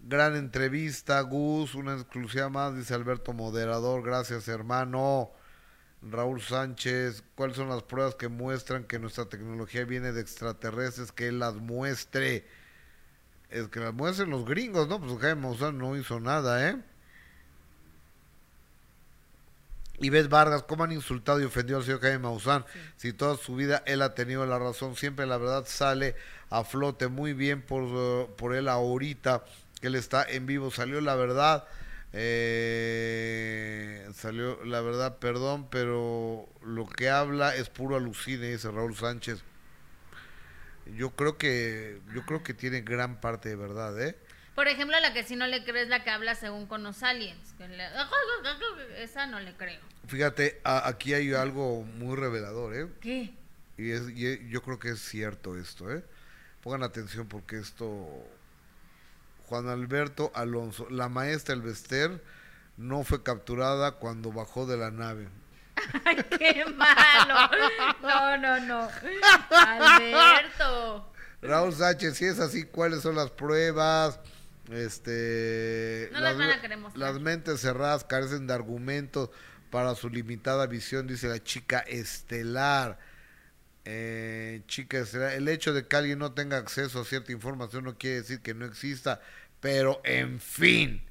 Gran 0.00 0.36
entrevista, 0.36 1.20
Gus, 1.22 1.74
una 1.74 1.94
exclusiva 1.94 2.48
más, 2.48 2.76
dice 2.76 2.94
Alberto 2.94 3.32
Moderador, 3.32 4.02
gracias 4.02 4.46
hermano. 4.48 5.32
Raúl 6.00 6.40
Sánchez, 6.40 7.24
¿cuáles 7.34 7.56
son 7.56 7.68
las 7.68 7.82
pruebas 7.82 8.14
que 8.14 8.28
muestran 8.28 8.84
que 8.84 9.00
nuestra 9.00 9.24
tecnología 9.28 9.84
viene 9.84 10.12
de 10.12 10.20
extraterrestres? 10.20 11.10
Que 11.10 11.26
él 11.28 11.40
las 11.40 11.56
muestre. 11.56 12.46
Es 13.50 13.66
que 13.68 13.80
las 13.80 13.92
muestren 13.94 14.30
los 14.30 14.44
gringos, 14.44 14.88
¿no? 14.88 15.00
Pues 15.00 15.18
Jaime 15.20 15.40
Maussan 15.42 15.76
no 15.78 15.96
hizo 15.96 16.20
nada, 16.20 16.68
¿eh? 16.70 16.76
Y 20.00 20.10
ves 20.10 20.28
Vargas, 20.28 20.62
cómo 20.62 20.84
han 20.84 20.92
insultado 20.92 21.40
y 21.40 21.44
ofendido 21.44 21.78
al 21.78 21.84
señor 21.84 22.00
Jaime 22.00 22.20
Maussan. 22.20 22.64
Si 22.96 23.12
toda 23.12 23.36
su 23.36 23.56
vida 23.56 23.82
él 23.84 24.02
ha 24.02 24.14
tenido 24.14 24.46
la 24.46 24.58
razón, 24.58 24.94
siempre 24.94 25.26
la 25.26 25.38
verdad 25.38 25.64
sale 25.66 26.14
a 26.50 26.62
flote. 26.62 27.08
Muy 27.08 27.32
bien 27.32 27.62
por, 27.62 28.34
por 28.36 28.54
él 28.54 28.68
ahorita, 28.68 29.44
que 29.80 29.88
él 29.88 29.96
está 29.96 30.24
en 30.24 30.46
vivo. 30.46 30.70
Salió 30.70 31.00
la 31.00 31.16
verdad, 31.16 31.66
eh, 32.12 34.08
salió 34.14 34.64
la 34.64 34.80
verdad, 34.82 35.18
perdón, 35.18 35.68
pero 35.68 36.48
lo 36.62 36.86
que 36.86 37.10
habla 37.10 37.56
es 37.56 37.68
puro 37.68 37.96
alucine, 37.96 38.52
dice 38.52 38.70
Raúl 38.70 38.94
Sánchez. 38.94 39.42
Yo 40.96 41.10
creo 41.10 41.36
que, 41.36 42.00
yo 42.14 42.24
creo 42.24 42.44
que 42.44 42.54
tiene 42.54 42.82
gran 42.82 43.20
parte 43.20 43.48
de 43.48 43.56
verdad, 43.56 44.00
¿eh? 44.00 44.16
Por 44.58 44.66
ejemplo, 44.66 44.98
la 44.98 45.12
que 45.12 45.22
sí 45.22 45.36
no 45.36 45.46
le 45.46 45.62
creo 45.62 45.80
es 45.80 45.88
la 45.88 46.02
que 46.02 46.10
habla 46.10 46.34
según 46.34 46.66
con 46.66 46.82
los 46.82 47.04
aliens. 47.04 47.54
que 47.56 47.68
le- 47.68 47.86
Esa 49.04 49.24
no 49.28 49.38
le 49.38 49.54
creo. 49.54 49.80
Fíjate, 50.08 50.60
a- 50.64 50.88
aquí 50.88 51.14
hay 51.14 51.32
algo 51.32 51.84
muy 51.84 52.16
revelador, 52.16 52.74
¿eh? 52.74 52.88
¿Qué? 53.00 53.32
Y, 53.76 53.92
es, 53.92 54.08
y 54.08 54.48
yo 54.48 54.60
creo 54.62 54.80
que 54.80 54.88
es 54.90 54.98
cierto 54.98 55.56
esto, 55.56 55.92
¿eh? 55.92 56.04
Pongan 56.60 56.82
atención 56.82 57.28
porque 57.28 57.56
esto... 57.56 58.08
Juan 59.46 59.68
Alberto 59.68 60.32
Alonso, 60.34 60.88
la 60.90 61.08
maestra 61.08 61.54
Elvester 61.54 62.20
no 62.76 63.04
fue 63.04 63.22
capturada 63.22 63.92
cuando 63.92 64.32
bajó 64.32 64.66
de 64.66 64.76
la 64.76 64.90
nave. 64.90 65.28
¡Ay, 66.04 66.16
qué 66.36 66.64
malo! 66.74 67.48
No, 68.02 68.36
no, 68.38 68.58
no. 68.66 68.88
Alberto. 69.50 71.12
Raúl 71.42 71.72
Sánchez, 71.72 72.16
si 72.16 72.24
es 72.24 72.40
así, 72.40 72.64
¿cuáles 72.64 73.02
son 73.02 73.14
las 73.14 73.30
pruebas? 73.30 74.18
Este, 74.70 76.10
No 76.12 76.20
las 76.20 76.36
van 76.36 76.50
a 76.50 76.60
querer 76.60 76.78
mostrar. 76.78 77.12
las 77.12 77.20
mentes 77.20 77.60
cerradas 77.60 78.04
carecen 78.04 78.46
de 78.46 78.54
argumentos 78.54 79.30
para 79.70 79.94
su 79.94 80.08
limitada 80.08 80.66
visión, 80.66 81.06
dice 81.06 81.28
la 81.28 81.42
chica 81.42 81.80
estelar. 81.80 82.98
Eh, 83.84 84.62
chica 84.66 84.98
estelar, 84.98 85.32
el 85.32 85.48
hecho 85.48 85.72
de 85.72 85.86
que 85.86 85.96
alguien 85.96 86.18
no 86.18 86.32
tenga 86.32 86.58
acceso 86.58 87.00
a 87.00 87.04
cierta 87.04 87.32
información 87.32 87.84
no 87.84 87.96
quiere 87.96 88.16
decir 88.16 88.40
que 88.40 88.52
no 88.54 88.66
exista, 88.66 89.20
pero 89.60 90.00
en 90.04 90.40
fin. 90.40 91.02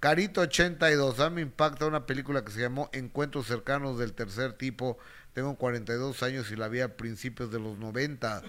Carito 0.00 0.40
82, 0.42 1.20
a 1.20 1.28
mí 1.28 1.36
me 1.36 1.42
impacta 1.42 1.86
una 1.86 2.06
película 2.06 2.42
que 2.44 2.52
se 2.52 2.60
llamó 2.60 2.88
Encuentros 2.92 3.46
cercanos 3.46 3.98
del 3.98 4.14
tercer 4.14 4.54
tipo. 4.54 4.98
Tengo 5.34 5.56
42 5.56 6.22
años 6.22 6.50
y 6.50 6.56
la 6.56 6.68
vi 6.68 6.80
a 6.80 6.96
principios 6.96 7.52
de 7.52 7.60
los 7.60 7.78
90. 7.78 8.42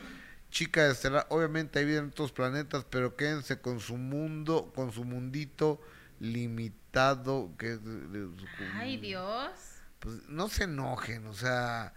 Chica 0.52 0.88
estelar, 0.88 1.26
obviamente 1.30 1.80
hay 1.80 1.86
vida 1.86 2.00
en 2.00 2.10
otros 2.10 2.32
planetas, 2.32 2.86
pero 2.90 3.16
quédense 3.16 3.60
con 3.62 3.80
su 3.80 3.98
mundo, 3.98 4.72
con 4.76 4.92
su 4.92 5.04
mundito 5.04 5.82
limitado. 6.20 7.52
Que, 7.58 7.80
Ay, 8.76 8.98
Dios. 8.98 9.52
Pues 10.00 10.28
no 10.28 10.50
se 10.50 10.66
enojen, 10.66 11.26
o 11.28 11.34
sea, 11.34 11.94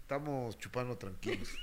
estamos 0.00 0.58
chupando 0.58 0.96
tranquilos. 0.96 1.48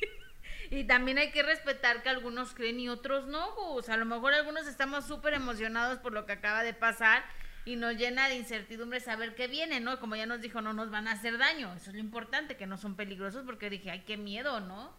Y 0.70 0.86
también 0.86 1.18
hay 1.18 1.32
que 1.32 1.44
respetar 1.44 2.02
que 2.02 2.08
algunos 2.08 2.54
creen 2.54 2.80
y 2.80 2.88
otros 2.88 3.28
no, 3.28 3.54
Gus. 3.56 3.90
A 3.90 3.98
lo 3.98 4.06
mejor 4.06 4.34
algunos 4.34 4.68
estamos 4.68 5.06
súper 5.06 5.34
emocionados 5.34 6.00
por 6.00 6.14
lo 6.14 6.26
que 6.26 6.32
acaba 6.32 6.64
de 6.64 6.74
pasar 6.74 7.26
y 7.66 7.76
nos 7.76 7.98
llena 7.98 8.30
de 8.30 8.36
incertidumbre 8.36 9.02
saber 9.02 9.36
qué 9.36 9.48
viene, 9.48 9.82
¿no? 9.82 10.00
Como 10.00 10.16
ya 10.16 10.26
nos 10.26 10.40
dijo, 10.40 10.62
no 10.62 10.72
nos 10.72 10.90
van 10.90 11.10
a 11.10 11.12
hacer 11.12 11.38
daño. 11.38 11.74
Eso 11.76 11.90
es 11.90 11.96
lo 11.96 12.00
importante, 12.00 12.56
que 12.56 12.68
no 12.68 12.78
son 12.78 12.96
peligrosos, 12.96 13.44
porque 13.46 13.70
dije, 13.70 13.92
ay, 13.92 14.04
qué 14.08 14.16
miedo, 14.16 14.62
¿no? 14.62 14.96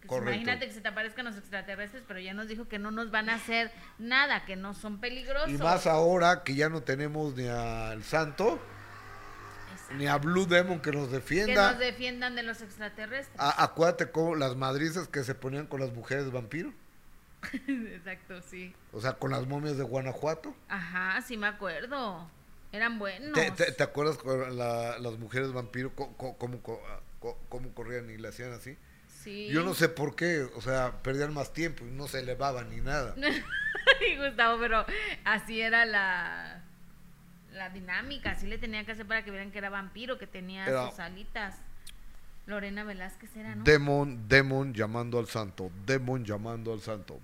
Que 0.00 0.08
Correcto. 0.08 0.30
Imagínate 0.32 0.66
que 0.68 0.72
se 0.72 0.80
te 0.80 0.88
aparezcan 0.88 1.24
los 1.24 1.36
extraterrestres, 1.36 2.02
pero 2.06 2.20
ya 2.20 2.34
nos 2.34 2.48
dijo 2.48 2.68
que 2.68 2.78
no 2.78 2.90
nos 2.90 3.10
van 3.10 3.28
a 3.28 3.34
hacer 3.36 3.72
nada, 3.98 4.44
que 4.44 4.54
no 4.56 4.74
son 4.74 5.00
peligrosos. 5.00 5.50
Y 5.50 5.58
más 5.58 5.86
ahora 5.86 6.42
que 6.44 6.54
ya 6.54 6.68
no 6.68 6.82
tenemos 6.82 7.34
ni 7.34 7.48
al 7.48 8.04
santo, 8.04 8.60
Exacto. 9.72 9.94
ni 9.94 10.06
a 10.06 10.16
Blue 10.18 10.46
Demon 10.46 10.80
que 10.80 10.92
nos 10.92 11.08
Que 11.08 11.14
defienda. 11.16 11.70
nos 11.72 11.80
defiendan 11.80 12.34
de 12.36 12.42
los 12.42 12.60
extraterrestres. 12.62 13.40
A- 13.40 13.62
acuérdate 13.64 14.10
cómo 14.10 14.34
las 14.36 14.54
madrizas 14.54 15.08
que 15.08 15.24
se 15.24 15.34
ponían 15.34 15.66
con 15.66 15.80
las 15.80 15.92
mujeres 15.92 16.30
vampiro, 16.30 16.72
Exacto, 17.66 18.42
sí. 18.42 18.74
o 18.92 19.00
sea, 19.00 19.14
con 19.14 19.30
las 19.30 19.46
momias 19.46 19.76
de 19.76 19.82
Guanajuato. 19.84 20.54
Ajá, 20.68 21.20
sí 21.22 21.36
me 21.36 21.46
acuerdo. 21.46 22.30
Eran 22.72 22.98
buenos. 22.98 23.32
¿Te, 23.32 23.50
te- 23.52 23.72
te 23.72 23.82
acuerdas 23.82 24.18
con 24.18 24.56
la- 24.58 24.98
las 24.98 25.18
mujeres 25.18 25.52
vampiro 25.52 25.94
co- 25.94 26.14
cómo, 26.16 26.60
co- 26.60 26.82
co- 27.20 27.38
cómo 27.48 27.70
corrían 27.72 28.10
y 28.10 28.18
le 28.18 28.28
hacían 28.28 28.52
así? 28.52 28.76
Sí. 29.26 29.48
Yo 29.48 29.62
no 29.64 29.74
sé 29.74 29.88
por 29.88 30.14
qué, 30.14 30.42
o 30.54 30.60
sea, 30.62 31.02
perdían 31.02 31.34
más 31.34 31.52
tiempo 31.52 31.84
y 31.84 31.90
no 31.90 32.06
se 32.06 32.20
elevaban 32.20 32.70
ni 32.70 32.80
nada. 32.80 33.14
Ay, 34.00 34.16
Gustavo, 34.16 34.58
pero 34.60 34.86
así 35.24 35.60
era 35.60 35.84
la 35.84 36.62
la 37.52 37.70
dinámica, 37.70 38.32
así 38.32 38.46
le 38.46 38.58
tenía 38.58 38.84
que 38.84 38.92
hacer 38.92 39.06
para 39.06 39.24
que 39.24 39.30
vieran 39.30 39.50
que 39.50 39.58
era 39.58 39.68
vampiro, 39.70 40.16
que 40.18 40.26
tenía 40.26 40.64
Era- 40.66 40.90
sus 40.90 41.00
alitas. 41.00 41.56
Lorena 42.46 42.84
Velázquez 42.84 43.34
era, 43.36 43.56
¿no? 43.56 43.64
Demon, 43.64 44.28
Demon 44.28 44.72
llamando 44.74 45.18
al 45.18 45.26
santo. 45.26 45.72
Demon 45.86 46.24
llamando 46.24 46.72
al 46.72 46.80
santo. 46.80 47.18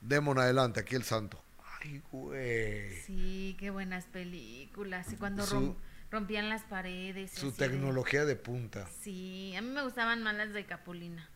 Demon 0.00 0.38
adelante, 0.38 0.80
aquí 0.80 0.96
el 0.96 1.04
santo. 1.04 1.40
Ay, 1.80 2.02
güey. 2.10 2.96
Sí, 3.02 3.56
qué 3.60 3.70
buenas 3.70 4.06
películas. 4.06 5.12
Y 5.12 5.16
cuando 5.16 5.46
Su- 5.46 5.76
rompían 6.10 6.48
las 6.48 6.62
paredes. 6.64 7.30
Su 7.32 7.48
así 7.48 7.56
de- 7.58 7.68
tecnología 7.68 8.24
de 8.24 8.36
punta. 8.36 8.86
Sí, 9.02 9.54
a 9.56 9.60
mí 9.62 9.68
me 9.70 9.82
gustaban 9.82 10.22
más 10.22 10.34
las 10.34 10.52
de 10.52 10.64
Capulina. 10.66 11.28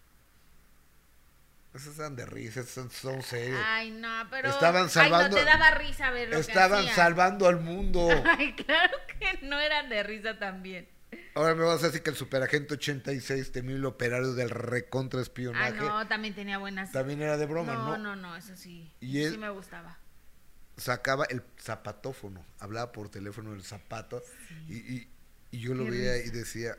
Esas 1.74 1.98
eran 1.98 2.16
de 2.16 2.26
risa, 2.26 2.60
esas 2.60 2.90
son 2.92 3.22
serias. 3.22 3.58
Ay, 3.66 3.90
no, 3.92 4.08
pero. 4.30 4.50
Estaban 4.50 4.90
salvando- 4.90 5.24
Ay, 5.38 5.44
no 5.44 5.50
te 5.50 5.58
daba 5.58 5.70
risa 5.70 6.10
ver 6.10 6.28
lo 6.28 6.34
que 6.34 6.40
Estaban 6.42 6.80
hacían. 6.80 6.94
salvando 6.94 7.48
al 7.48 7.60
mundo. 7.60 8.08
Ay, 8.38 8.52
claro 8.54 8.94
que 9.18 9.46
no 9.46 9.58
eran 9.58 9.88
de 9.88 10.02
risa 10.02 10.38
también. 10.38 10.86
Ahora 11.34 11.54
me 11.54 11.64
vas 11.64 11.82
a 11.82 11.86
decir 11.86 12.02
que 12.02 12.10
el 12.10 12.16
superagente 12.16 12.74
86, 12.74 13.52
temible 13.52 13.76
el 13.78 13.84
operario 13.86 14.34
del 14.34 14.50
recontra 14.50 15.20
Ah, 15.20 15.70
no, 15.70 16.06
también 16.08 16.34
tenía 16.34 16.58
buenas. 16.58 16.92
también 16.92 17.22
era 17.22 17.38
de 17.38 17.46
broma, 17.46 17.72
no, 17.74 17.96
¿no? 17.96 17.98
no, 17.98 18.16
no, 18.16 18.36
eso 18.36 18.54
sí. 18.56 18.90
Y 19.00 19.22
él- 19.22 19.32
sí 19.32 19.38
me 19.38 19.48
gustaba. 19.50 19.98
Sacaba 20.76 21.24
el 21.26 21.42
zapatófono, 21.60 22.44
hablaba 22.58 22.92
por 22.92 23.08
teléfono 23.10 23.52
del 23.52 23.62
zapato 23.62 24.22
y, 24.68 24.76
y- 24.76 25.08
y 25.50 25.58
yo 25.60 25.74
lo 25.74 25.84
veía 25.84 26.14
risa. 26.14 26.26
y 26.26 26.30
decía, 26.30 26.78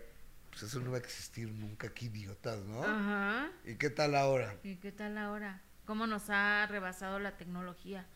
pues 0.50 0.64
eso 0.64 0.80
no 0.80 0.92
va 0.92 0.98
a 0.98 1.00
existir 1.00 1.48
nunca, 1.52 1.94
qué 1.94 2.06
idiotas, 2.06 2.60
¿no? 2.66 2.84
Ajá. 2.84 3.52
¿Y 3.66 3.76
qué 3.76 3.90
tal 3.92 4.16
ahora? 4.16 4.56
¿Y 4.64 4.78
qué 4.78 4.92
tal 4.92 5.18
ahora? 5.18 5.62
¿Cómo 5.86 6.08
nos 6.08 6.30
ha 6.30 6.66
rebasado 6.68 7.20
la 7.20 7.38
tecnología? 7.38 8.08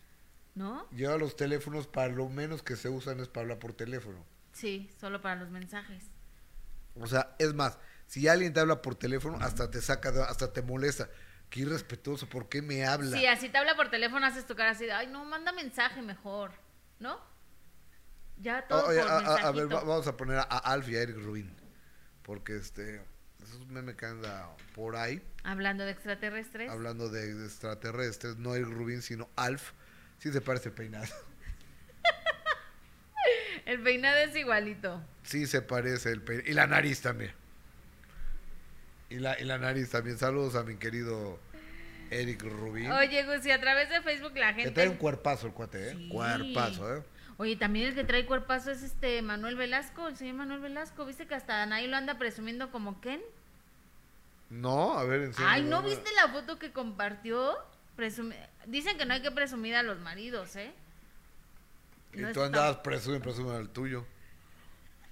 ¿No? 0.56 0.88
Ya 0.92 1.16
los 1.18 1.36
teléfonos 1.36 1.86
para 1.86 2.08
lo 2.12 2.28
menos 2.30 2.64
que 2.64 2.76
se 2.76 2.90
usan 2.90 3.20
es 3.20 3.28
para 3.28 3.44
hablar 3.44 3.60
por 3.60 3.74
teléfono. 3.74 4.26
Sí, 4.54 4.90
solo 5.00 5.22
para 5.22 5.36
los 5.36 5.52
mensajes. 5.52 6.06
O 6.96 7.06
sea, 7.06 7.36
es 7.38 7.54
más, 7.54 7.78
si 8.08 8.28
alguien 8.28 8.54
te 8.54 8.60
habla 8.60 8.82
por 8.82 8.96
teléfono, 8.96 9.38
hasta 9.42 9.70
te 9.70 9.82
saca, 9.82 10.10
hasta 10.26 10.52
te 10.52 10.64
molesta. 10.64 11.10
Qué 11.50 11.62
irrespetuoso, 11.62 12.28
¿por 12.28 12.50
qué 12.50 12.62
me 12.62 12.86
habla? 12.86 13.18
Sí, 13.18 13.26
así 13.26 13.50
te 13.50 13.58
habla 13.58 13.76
por 13.76 13.90
teléfono, 13.90 14.26
haces 14.26 14.46
tu 14.46 14.56
cara 14.56 14.72
así 14.72 14.86
de, 14.86 14.92
ay, 14.92 15.08
no, 15.08 15.24
manda 15.26 15.52
mensaje 15.54 16.02
mejor, 16.02 16.52
¿no? 17.00 17.20
Ya 18.40 18.68
todo 18.68 18.88
Oye, 18.88 19.00
por 19.02 19.10
a, 19.10 19.18
a- 19.18 19.48
a 19.48 19.52
ver, 19.52 19.68
va- 19.74 19.80
vamos 19.84 20.06
a 20.08 20.16
poner 20.18 20.38
a, 20.38 20.42
a 20.44 20.58
Alf 20.58 20.90
y 20.90 20.96
a 20.98 21.02
Eric 21.02 21.18
Rubin. 21.18 21.56
Porque 22.22 22.58
este, 22.58 23.02
esos 23.42 23.66
memes 23.68 23.96
que 23.96 24.06
anda 24.06 24.50
por 24.76 24.96
ahí, 24.98 25.22
Hablando 25.44 25.86
de 25.86 25.92
extraterrestres. 25.92 26.70
hablando 26.70 27.10
de, 27.10 27.34
de 27.34 27.46
extraterrestres, 27.46 28.36
no 28.38 28.54
Eric 28.54 28.68
Rubin, 28.70 29.02
sino 29.02 29.30
Alf. 29.38 29.72
Sí 30.20 30.32
se 30.34 30.42
parece 30.42 30.70
el 30.70 30.76
peinado. 30.76 31.08
El 33.66 33.82
peinado 33.84 34.16
es 34.18 34.36
igualito. 34.36 35.02
Sí 35.24 35.46
se 35.46 35.62
parece 35.62 36.12
el 36.12 36.22
peinado. 36.22 36.50
Y 36.50 36.54
la 36.54 36.68
nariz 36.68 37.02
también. 37.02 37.34
Y 39.10 39.16
la, 39.20 39.40
y 39.40 39.46
la 39.46 39.58
nariz 39.58 39.90
también. 39.90 40.18
Saludos 40.18 40.56
a 40.56 40.64
mi 40.64 40.76
querido 40.76 41.40
Eric 42.12 42.42
Rubin. 42.44 42.92
Oye, 42.92 43.24
Gus, 43.24 43.46
y 43.46 43.52
a 43.52 43.60
través 43.60 43.90
de 43.90 44.02
Facebook 44.02 44.34
la 44.36 44.50
que 44.56 44.64
gente... 44.64 44.72
trae 44.76 44.90
un 44.90 44.98
cuerpazo 44.98 45.48
el 45.48 45.54
cuate, 45.54 45.90
¿eh? 45.90 45.94
Sí. 45.96 46.10
Cuerpazo, 46.10 46.98
¿eh? 46.98 47.04
Oye, 47.38 47.56
también 47.56 47.88
el 47.88 47.96
que 47.96 48.04
trae 48.04 48.26
cuerpazo 48.26 48.72
es 48.72 48.82
este 48.82 49.22
Manuel 49.22 49.56
Velasco, 49.56 50.08
el 50.08 50.18
señor 50.18 50.36
Manuel 50.36 50.60
Velasco. 50.60 51.06
¿Viste 51.06 51.28
que 51.28 51.36
hasta 51.36 51.62
Anaí 51.64 51.88
lo 51.88 51.96
anda 51.96 52.18
presumiendo 52.18 52.72
como 52.72 53.00
Ken? 53.00 53.22
No, 54.50 54.98
a 54.98 55.04
ver, 55.04 55.22
enséñame. 55.22 55.54
Ay, 55.54 55.64
¿no 55.64 55.84
viste 55.84 56.10
la 56.16 56.30
foto 56.32 56.58
que 56.58 56.72
compartió? 56.72 57.56
Presumi- 57.98 58.36
Dicen 58.66 58.98
que 58.98 59.06
no 59.06 59.14
hay 59.14 59.22
que 59.22 59.32
presumir 59.32 59.76
a 59.76 59.84
los 59.84 60.00
maridos, 60.00 60.56
¿eh? 60.56 60.72
Y 62.14 62.22
No 62.22 62.32
tú 62.32 62.42
andabas 62.42 62.78
presume, 62.78 63.20
presume 63.20 63.56
al 63.56 63.70
tuyo. 63.70 64.06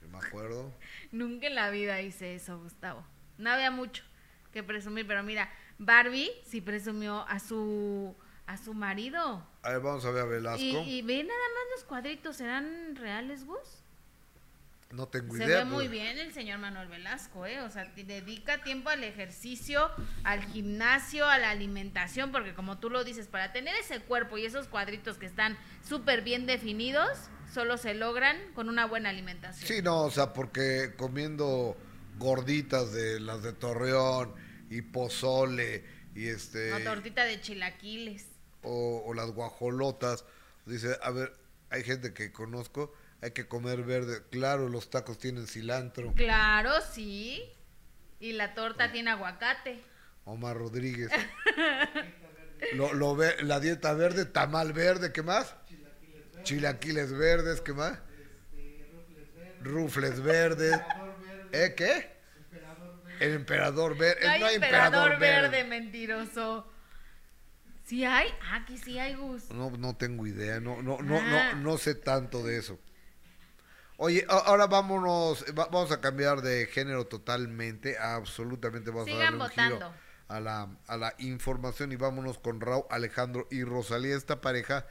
Yo 0.01 0.07
me 0.09 0.17
acuerdo. 0.17 0.71
Nunca 1.11 1.47
en 1.47 1.55
la 1.55 1.69
vida 1.69 2.01
hice 2.01 2.35
eso, 2.35 2.57
Gustavo. 2.59 3.05
No 3.37 3.49
había 3.51 3.71
mucho 3.71 4.03
que 4.51 4.63
presumir, 4.63 5.05
pero 5.07 5.23
mira, 5.23 5.49
Barbie 5.77 6.31
sí 6.45 6.61
presumió 6.61 7.27
a 7.27 7.39
su 7.39 8.15
a 8.47 8.57
su 8.57 8.73
marido. 8.75 9.45
A 9.63 9.69
ver, 9.71 9.79
vamos 9.81 10.05
a 10.05 10.11
ver 10.11 10.21
a 10.21 10.25
Velasco. 10.25 10.59
Y, 10.61 10.75
y 10.77 11.01
ve 11.01 11.23
nada 11.23 11.39
más 11.55 11.63
los 11.75 11.83
cuadritos, 11.83 12.37
¿serán 12.37 12.95
reales, 12.95 13.45
Gus? 13.45 13.81
no 14.91 15.07
tengo 15.07 15.35
Se 15.35 15.43
idea. 15.43 15.57
ve 15.59 15.65
muy 15.65 15.87
pues. 15.87 15.91
bien 15.91 16.17
el 16.19 16.33
señor 16.33 16.59
Manuel 16.59 16.87
Velasco, 16.87 17.45
¿eh? 17.45 17.59
O 17.61 17.69
sea, 17.69 17.93
te 17.93 18.03
dedica 18.03 18.63
tiempo 18.63 18.89
al 18.89 19.03
ejercicio, 19.03 19.91
al 20.23 20.43
gimnasio, 20.45 21.27
a 21.27 21.37
la 21.37 21.49
alimentación, 21.49 22.31
porque 22.31 22.53
como 22.53 22.77
tú 22.77 22.89
lo 22.89 23.03
dices, 23.03 23.27
para 23.27 23.51
tener 23.51 23.75
ese 23.75 23.99
cuerpo 23.99 24.37
y 24.37 24.45
esos 24.45 24.67
cuadritos 24.67 25.17
que 25.17 25.25
están 25.25 25.57
súper 25.83 26.21
bien 26.21 26.45
definidos, 26.45 27.09
solo 27.53 27.77
se 27.77 27.93
logran 27.93 28.37
con 28.53 28.69
una 28.69 28.85
buena 28.85 29.09
alimentación. 29.09 29.67
Sí, 29.67 29.81
no, 29.81 30.03
o 30.03 30.11
sea, 30.11 30.33
porque 30.33 30.93
comiendo 30.95 31.75
gorditas 32.17 32.91
de 32.93 33.19
las 33.19 33.43
de 33.43 33.53
Torreón 33.53 34.33
y 34.69 34.81
pozole 34.81 35.83
y 36.15 36.27
este 36.27 36.69
No, 36.71 36.79
tortita 36.79 37.23
de 37.25 37.41
chilaquiles. 37.41 38.25
o, 38.63 39.03
o 39.05 39.13
las 39.13 39.31
guajolotas, 39.31 40.25
dice, 40.65 40.97
a 41.01 41.11
ver, 41.11 41.33
hay 41.69 41.83
gente 41.83 42.13
que 42.13 42.31
conozco, 42.31 42.93
hay 43.21 43.31
que 43.31 43.47
comer 43.47 43.83
verde. 43.83 44.23
Claro, 44.31 44.69
los 44.69 44.89
tacos 44.89 45.17
tienen 45.19 45.47
cilantro. 45.47 46.13
Claro, 46.15 46.71
sí. 46.93 47.41
Y 48.19 48.33
la 48.33 48.53
torta 48.55 48.91
tiene 48.91 49.11
aguacate. 49.11 49.81
Omar 50.23 50.57
Rodríguez. 50.57 51.11
lo, 52.73 52.93
lo 52.93 53.15
ve, 53.15 53.35
la 53.43 53.59
dieta 53.59 53.93
verde, 53.93 54.25
tamal 54.25 54.73
verde, 54.73 55.11
¿qué 55.11 55.21
más? 55.21 55.53
Chilaquiles 56.43 57.11
verdes, 57.11 57.61
¿qué 57.61 57.73
más? 57.73 57.99
Rufles 59.61 60.21
verdes. 60.21 60.79
¿Eh, 61.63 61.73
qué? 61.75 62.15
El 63.19 63.33
emperador 63.33 63.97
verde. 63.97 64.19
No 64.25 64.29
hay, 64.31 64.39
no 64.41 64.45
hay 64.47 64.55
emperador 64.55 65.19
verde, 65.19 65.63
mentiroso. 65.63 66.69
¿Sí 67.85 68.03
hay? 68.03 68.27
Ah, 68.51 68.65
que 68.67 68.77
sí 68.77 68.99
hay, 68.99 69.13
Gus. 69.15 69.49
No, 69.51 69.69
no 69.71 69.95
tengo 69.95 70.25
idea, 70.27 70.59
no, 70.59 70.81
no, 70.81 70.97
no, 71.01 71.17
Ah. 71.19 71.53
no, 71.53 71.61
no 71.61 71.77
sé 71.77 71.95
tanto 71.95 72.43
de 72.43 72.57
eso. 72.57 72.79
Oye, 73.97 74.25
ahora 74.27 74.67
vámonos, 74.67 75.45
va- 75.57 75.67
vamos 75.67 75.91
a 75.93 76.01
cambiar 76.01 76.41
de 76.41 76.65
género 76.65 77.05
totalmente, 77.05 77.97
absolutamente 77.97 78.89
vamos 78.89 79.05
Sigan 79.05 79.21
a 79.21 79.23
darle 79.23 79.37
un 79.37 79.47
votando. 79.49 79.75
giro 79.77 79.93
a 80.27 80.39
la, 80.41 80.67
a 80.87 80.97
la 80.97 81.13
información 81.19 81.91
y 81.93 81.95
vámonos 81.95 82.37
con 82.39 82.59
Raúl, 82.59 82.83
Alejandro 82.89 83.47
y 83.51 83.63
Rosalía, 83.63 84.17
esta 84.17 84.41
pareja 84.41 84.85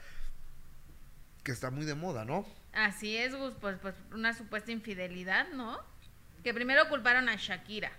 que 1.43 1.51
está 1.51 1.69
muy 1.69 1.85
de 1.85 1.93
moda, 1.93 2.25
¿no? 2.25 2.47
Así 2.73 3.15
es, 3.17 3.35
Gus, 3.35 3.53
pues, 3.61 3.77
pues 3.79 3.93
una 4.11 4.33
supuesta 4.33 4.71
infidelidad, 4.71 5.49
¿no? 5.53 5.79
Que 6.45 6.53
primero 6.53 6.87
culparon 6.89 7.27
a 7.27 7.37
Shakira. 7.37 7.91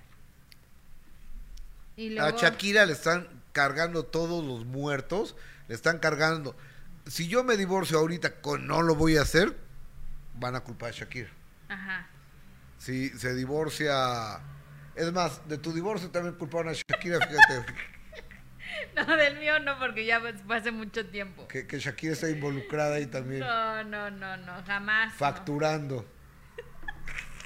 Y 1.96 2.10
luego... 2.10 2.28
A 2.28 2.40
Shakira 2.40 2.86
le 2.86 2.92
están 2.92 3.26
cargando 3.50 4.04
todos 4.04 4.44
los 4.44 4.64
muertos, 4.64 5.34
le 5.66 5.74
están 5.74 5.98
cargando. 5.98 6.54
Si 7.06 7.26
yo 7.26 7.42
me 7.42 7.56
divorcio 7.56 7.98
ahorita, 7.98 8.40
con 8.40 8.68
no 8.68 8.82
lo 8.82 8.94
voy 8.94 9.16
a 9.16 9.22
hacer, 9.22 9.56
van 10.34 10.54
a 10.54 10.60
culpar 10.60 10.90
a 10.90 10.92
Shakira. 10.92 11.28
Ajá. 11.68 12.06
Si 12.78 13.08
se 13.18 13.34
divorcia. 13.34 14.38
Es 14.94 15.12
más, 15.12 15.48
de 15.48 15.58
tu 15.58 15.72
divorcio 15.72 16.10
también 16.10 16.36
culparon 16.36 16.68
a 16.68 16.72
Shakira, 16.72 17.18
fíjate. 17.26 17.66
No, 18.94 19.16
del 19.16 19.38
mío 19.38 19.58
no, 19.58 19.78
porque 19.78 20.06
ya 20.06 20.20
fue 20.20 20.56
hace 20.56 20.70
mucho 20.70 21.04
tiempo. 21.06 21.48
que, 21.48 21.66
que 21.66 21.78
Shakira 21.80 22.12
está 22.12 22.30
involucrada 22.30 22.96
ahí 22.96 23.06
también, 23.06 23.40
No, 23.40 23.82
no, 23.84 24.10
no, 24.10 24.36
no, 24.36 24.62
jamás. 24.64 25.12
no. 25.82 26.15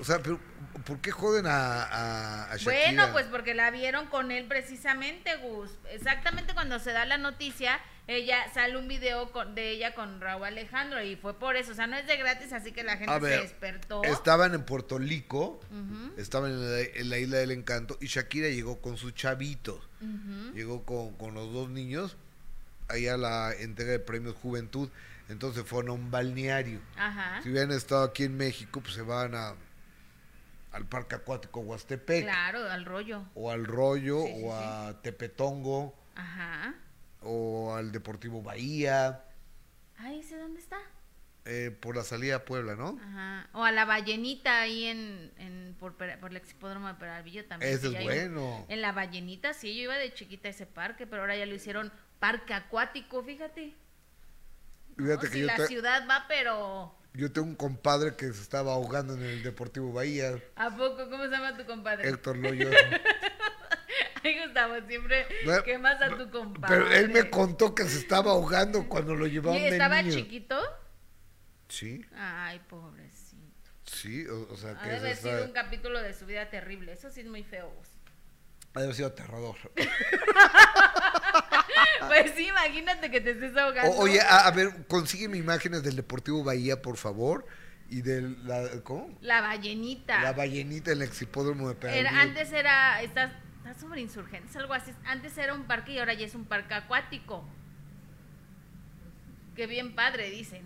O 0.01 0.05
sea, 0.05 0.21
pero 0.23 0.41
¿por 0.85 0.99
qué 1.01 1.11
joden 1.11 1.47
a, 1.47 1.83
a, 1.85 2.53
a 2.53 2.57
Shakira? 2.57 2.73
Bueno, 3.05 3.13
pues 3.13 3.27
porque 3.27 3.55
la 3.55 3.71
vieron 3.71 4.07
con 4.07 4.31
él 4.31 4.47
precisamente, 4.47 5.37
Gus. 5.37 5.71
Exactamente 5.91 6.55
cuando 6.55 6.79
se 6.79 6.93
da 6.93 7.05
la 7.05 7.19
noticia, 7.19 7.79
ella 8.07 8.51
sale 8.53 8.77
un 8.79 8.89
video 8.89 9.31
con- 9.31 9.55
de 9.55 9.71
ella 9.71 9.95
con 9.95 10.21
Raúl 10.21 10.45
Alejandro 10.47 11.03
y 11.03 11.17
fue 11.17 11.39
por 11.39 11.57
eso. 11.57 11.73
O 11.73 11.75
sea, 11.75 11.87
no 11.87 11.97
es 11.97 12.07
de 12.07 12.17
gratis, 12.17 12.53
así 12.53 12.73
que 12.73 12.83
la 12.83 12.97
gente 12.97 13.13
A 13.13 13.21
se 13.21 13.27
despertó. 13.29 14.03
estaban 14.05 14.55
en 14.55 14.65
Puerto 14.65 14.99
Rico, 14.99 15.61
estaban 16.17 16.51
en 16.51 16.71
la, 16.73 16.81
en 16.81 17.11
la 17.11 17.19
isla 17.19 17.37
del 17.39 17.51
encanto 17.53 17.99
y 18.01 18.07
Shakira 18.07 18.49
llegó 18.49 18.81
con 18.81 18.97
sus 18.97 19.15
chavitos, 19.15 19.87
llegó 20.55 20.85
con, 20.85 21.15
con 21.17 21.35
los 21.35 21.53
dos 21.53 21.69
niños 21.69 22.17
ahí 22.89 23.07
a 23.07 23.17
la 23.17 23.53
entrega 23.53 23.93
de 23.93 24.01
premios 24.01 24.35
Juventud, 24.35 24.89
entonces 25.29 25.63
fueron 25.65 25.91
a 25.91 25.93
un 25.93 26.11
balneario. 26.11 26.81
Ajá. 26.97 27.41
Si 27.43 27.51
hubieran 27.51 27.71
estado 27.71 28.03
aquí 28.03 28.25
en 28.25 28.37
México, 28.37 28.81
pues 28.81 28.95
se 28.95 29.03
van 29.03 29.35
a 29.37 29.55
al 30.73 30.87
Parque 30.87 31.17
Acuático 31.17 31.61
Huastepec, 31.61 32.25
Claro, 32.25 32.69
al 32.71 32.85
rollo. 32.85 33.25
o 33.35 33.51
al 33.51 33.65
Rollo, 33.67 34.23
Sí, 34.23 34.35
sí, 34.37 34.43
o 34.45 34.55
a 34.55 35.01
Tepetongo, 35.03 35.95
Ajá. 36.15 36.75
o 37.23 37.75
al 37.75 37.91
Deportivo 37.93 38.43
Bahía, 38.43 39.25
Ay, 39.99 40.21
¿ese 40.21 40.39
dónde 40.39 40.61
está? 40.61 40.79
eh, 41.47 41.77
por 41.81 41.97
la 41.97 42.05
salida 42.05 42.37
a 42.37 42.45
Puebla, 42.45 42.77
¿no? 42.77 42.99
Ajá. 43.03 43.49
O 43.53 43.65
a 43.65 43.73
la 43.73 43.85
ballenita 43.85 44.61
ahí 44.61 44.85
en, 44.85 45.33
en 45.39 45.75
por, 45.79 45.95
por 45.97 46.31
el 46.31 46.37
exhipódromo 46.37 46.87
de 46.89 46.95
Peralvillo 46.95 47.45
también. 47.47 47.73
Ese 47.75 47.89
es 47.89 48.03
bueno. 48.05 48.65
en 48.69 48.81
la 48.83 48.93
ballenita, 48.93 49.53
sí, 49.55 49.75
yo 49.75 49.83
iba 49.85 49.97
de 49.97 50.13
chiquita 50.15 50.49
a 50.49 50.51
ese 50.53 50.67
parque, 50.67 51.07
pero 51.07 51.23
ahora 51.23 51.37
ya 51.37 51.47
lo 51.47 51.55
hicieron 51.55 51.91
parque 52.21 52.55
acuático, 52.55 53.23
fíjate. 53.25 53.75
Fíjate 54.97 55.15
No, 55.15 55.19
que 55.21 55.27
si 55.29 55.41
yo 55.41 55.47
la 55.47 55.57
te- 55.57 55.67
ciudad 55.67 56.07
va, 56.09 56.27
pero 56.29 56.95
Yo 57.13 57.33
tengo 57.33 57.49
un 57.49 57.57
compadre 57.57 58.15
que 58.17 58.27
se 58.33 58.41
estaba 58.43 58.73
ahogando 58.73 59.15
en 59.15 59.23
el 59.23 59.43
Deportivo 59.43 59.93
Bahía, 59.93 60.39
¿A 60.57 60.71
poco? 60.77 61.09
¿Cómo 61.11 61.25
se 61.25 61.31
llama 61.31 61.57
tu 61.57 61.65
compadre? 61.67 62.09
Héctor 62.09 62.37
Loyo. 62.37 62.71
Ay, 64.23 64.39
Gustavo, 64.45 64.75
siempre 64.87 65.27
No, 65.47 65.63
quemas 65.65 66.01
a 66.03 66.17
tu 66.17 66.31
compadre. 66.31 66.77
Pero 66.77 66.91
él 66.93 67.09
me 67.11 67.29
contó 67.31 67.75
que 67.75 67.85
se 67.85 67.99
estaba 67.99 68.31
ahogando 68.33 68.87
cuando 68.89 69.15
lo 69.17 69.27
¿Y 69.27 69.31
llevaban 69.33 69.61
de 69.61 69.69
estaba 69.71 70.03
niño. 70.03 70.15
chiquito? 70.15 70.57
Sí, 71.69 72.05
Ay, 72.15 72.61
pobrecito. 72.69 73.71
sí, 73.85 74.27
o, 74.27 74.47
o 74.53 74.57
sea 74.57 74.73
Ha 74.73 74.83
que 74.83 74.89
de 74.91 74.95
eso 74.97 75.01
haber 75.05 75.13
está- 75.17 75.31
sido 75.31 75.45
un 75.47 75.53
capítulo 75.53 76.01
de 76.03 76.13
su 76.15 76.27
vida 76.27 76.49
terrible. 76.51 76.93
Eso 76.93 77.11
sí 77.11 77.21
es 77.21 77.27
muy 77.27 77.43
feo. 77.45 77.73
Ha 78.75 78.93
sido 78.93 79.09
aterrador. 79.09 79.57
Pues 82.09 82.33
sí, 82.37 82.49
imagínate 82.49 83.11
que 83.11 83.21
te 83.21 83.31
estés 83.33 83.57
ahogando. 83.57 83.93
O- 83.93 84.01
oye, 84.03 84.21
a, 84.21 84.47
a 84.47 84.51
ver, 84.51 84.87
consígueme 84.89 85.37
imágenes 85.37 85.83
del 85.83 85.97
Deportivo 85.97 86.43
Bahía, 86.45 86.81
por 86.83 86.97
favor, 86.97 87.47
y 87.89 88.03
de 88.03 88.23
la, 88.45 88.69
¿cómo? 88.83 89.17
La 89.21 89.41
ballenita. 89.41 90.21
La 90.23 90.33
ballenita 90.33 90.93
en 90.93 90.99
el 90.99 91.03
exhipódromo 91.09 91.73
de. 91.73 91.99
Era- 91.99 92.21
antes 92.21 92.53
era, 92.53 93.01
está, 93.03 93.33
está 93.59 93.75
sobre 93.81 94.01
insurgentes, 94.01 94.55
algo 94.57 94.75
así. 94.75 94.93
Antes 95.05 95.37
era 95.39 95.55
un 95.55 95.65
parque 95.65 95.93
y 95.93 95.99
ahora 95.99 96.15
ya 96.15 96.27
es 96.27 96.35
un 96.35 96.45
parque 96.45 96.75
acuático. 96.75 97.45
Qué 99.57 99.67
bien 99.67 99.95
padre, 99.95 100.31
dicen. 100.31 100.63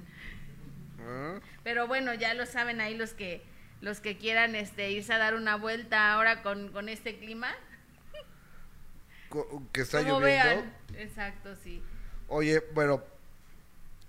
Ah, 1.00 1.38
Pero 1.62 1.86
bueno, 1.86 2.14
ya 2.14 2.34
lo 2.34 2.46
saben 2.46 2.80
ahí 2.80 2.96
los 2.96 3.12
que 3.14 3.42
los 3.80 4.00
que 4.00 4.16
quieran 4.16 4.54
este 4.54 4.90
irse 4.92 5.12
a 5.12 5.18
dar 5.18 5.34
una 5.34 5.56
vuelta 5.56 6.12
ahora 6.12 6.42
con, 6.42 6.68
con 6.72 6.88
este 6.88 7.18
clima. 7.18 7.52
Que 9.72 9.80
está 9.82 9.98
Como 10.02 10.20
lloviendo. 10.20 10.44
vean. 10.44 10.74
Exacto, 10.96 11.54
sí. 11.62 11.82
Oye, 12.28 12.62
bueno, 12.72 13.02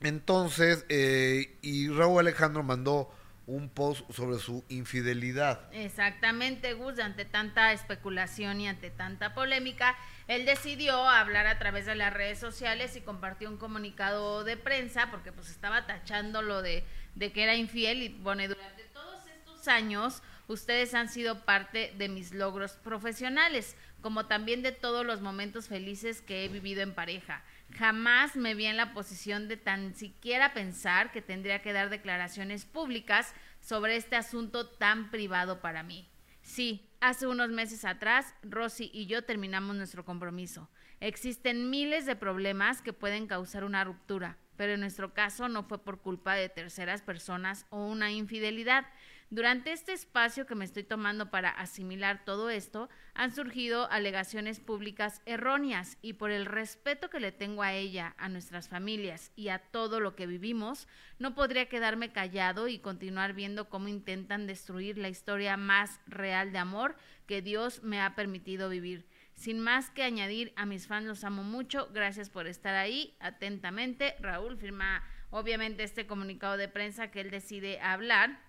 entonces, 0.01 0.85
eh, 0.89 1.55
y 1.61 1.89
Raúl 1.89 2.19
Alejandro 2.19 2.63
mandó 2.63 3.11
un 3.47 3.69
post 3.69 4.09
sobre 4.11 4.39
su 4.39 4.63
infidelidad. 4.69 5.69
Exactamente, 5.71 6.73
Gus, 6.73 6.99
ante 6.99 7.25
tanta 7.25 7.71
especulación 7.73 8.59
y 8.61 8.67
ante 8.67 8.89
tanta 8.89 9.35
polémica, 9.35 9.95
él 10.27 10.45
decidió 10.45 11.07
hablar 11.07 11.45
a 11.45 11.59
través 11.59 11.85
de 11.85 11.93
las 11.95 12.11
redes 12.11 12.39
sociales 12.39 12.95
y 12.95 13.01
compartió 13.01 13.49
un 13.49 13.57
comunicado 13.57 14.43
de 14.43 14.57
prensa 14.57 15.11
porque 15.11 15.31
pues 15.31 15.49
estaba 15.49 15.85
tachándolo 15.85 16.63
de, 16.63 16.83
de 17.13 17.31
que 17.31 17.43
era 17.43 17.55
infiel 17.55 18.01
y 18.01 18.09
pone 18.09 18.47
durante 18.47 18.83
todos 18.93 19.21
estos 19.27 19.67
años 19.67 20.23
ustedes 20.47 20.93
han 20.95 21.09
sido 21.09 21.43
parte 21.45 21.93
de 21.97 22.09
mis 22.09 22.31
logros 22.33 22.73
profesionales, 22.73 23.75
como 24.05 24.27
también 24.27 24.61
de 24.61 24.71
todos 24.71 25.03
los 25.03 25.21
momentos 25.21 25.67
felices 25.67 26.21
que 26.21 26.45
he 26.45 26.47
vivido 26.47 26.83
en 26.83 26.93
pareja. 26.93 27.43
Jamás 27.71 28.35
me 28.35 28.53
vi 28.53 28.67
en 28.67 28.77
la 28.77 28.93
posición 28.93 29.47
de 29.47 29.57
tan 29.57 29.95
siquiera 29.95 30.53
pensar 30.53 31.11
que 31.11 31.23
tendría 31.23 31.63
que 31.63 31.73
dar 31.73 31.89
declaraciones 31.89 32.65
públicas 32.65 33.33
sobre 33.61 33.95
este 33.95 34.15
asunto 34.15 34.67
tan 34.67 35.09
privado 35.09 35.59
para 35.59 35.81
mí. 35.81 36.07
Sí, 36.43 36.87
hace 37.01 37.25
unos 37.25 37.49
meses 37.49 37.83
atrás, 37.83 38.35
Rosy 38.43 38.91
y 38.93 39.07
yo 39.07 39.23
terminamos 39.23 39.75
nuestro 39.75 40.05
compromiso. 40.05 40.69
Existen 40.99 41.71
miles 41.71 42.05
de 42.05 42.15
problemas 42.15 42.83
que 42.83 42.93
pueden 42.93 43.25
causar 43.25 43.63
una 43.63 43.83
ruptura, 43.83 44.37
pero 44.55 44.73
en 44.73 44.81
nuestro 44.81 45.15
caso 45.15 45.49
no 45.49 45.63
fue 45.63 45.83
por 45.83 46.01
culpa 46.01 46.35
de 46.35 46.49
terceras 46.49 47.01
personas 47.01 47.65
o 47.71 47.87
una 47.87 48.11
infidelidad. 48.11 48.85
Durante 49.31 49.71
este 49.71 49.91
espacio 49.91 50.45
que 50.45 50.53
me 50.53 50.65
estoy 50.65 50.83
tomando 50.83 51.31
para 51.31 51.49
asimilar 51.49 52.23
todo 52.25 52.51
esto, 52.51 52.89
han 53.15 53.33
surgido 53.33 53.89
alegaciones 53.91 54.59
públicas 54.59 55.21
erróneas 55.25 55.97
y 56.03 56.13
por 56.13 56.29
el 56.29 56.45
respeto 56.45 57.09
que 57.09 57.19
le 57.19 57.31
tengo 57.31 57.63
a 57.63 57.73
ella, 57.73 58.13
a 58.19 58.29
nuestras 58.29 58.69
familias 58.69 59.31
y 59.35 59.49
a 59.49 59.59
todo 59.59 59.99
lo 59.99 60.15
que 60.15 60.27
vivimos, 60.27 60.87
no 61.17 61.33
podría 61.33 61.67
quedarme 61.67 62.11
callado 62.11 62.67
y 62.67 62.77
continuar 62.77 63.33
viendo 63.33 63.67
cómo 63.67 63.87
intentan 63.87 64.45
destruir 64.45 64.99
la 64.99 65.09
historia 65.09 65.57
más 65.57 65.99
real 66.05 66.51
de 66.51 66.59
amor 66.59 66.95
que 67.25 67.41
Dios 67.41 67.81
me 67.81 67.99
ha 68.01 68.13
permitido 68.13 68.69
vivir. 68.69 69.07
Sin 69.33 69.59
más 69.59 69.89
que 69.89 70.03
añadir, 70.03 70.53
a 70.55 70.67
mis 70.67 70.85
fans 70.85 71.07
los 71.07 71.23
amo 71.23 71.43
mucho, 71.43 71.89
gracias 71.91 72.29
por 72.29 72.45
estar 72.45 72.75
ahí, 72.75 73.17
atentamente, 73.19 74.15
Raúl 74.19 74.55
firma 74.55 75.03
obviamente 75.31 75.83
este 75.83 76.05
comunicado 76.07 76.57
de 76.57 76.69
prensa 76.69 77.09
que 77.09 77.21
él 77.21 77.31
decide 77.31 77.81
hablar. 77.81 78.39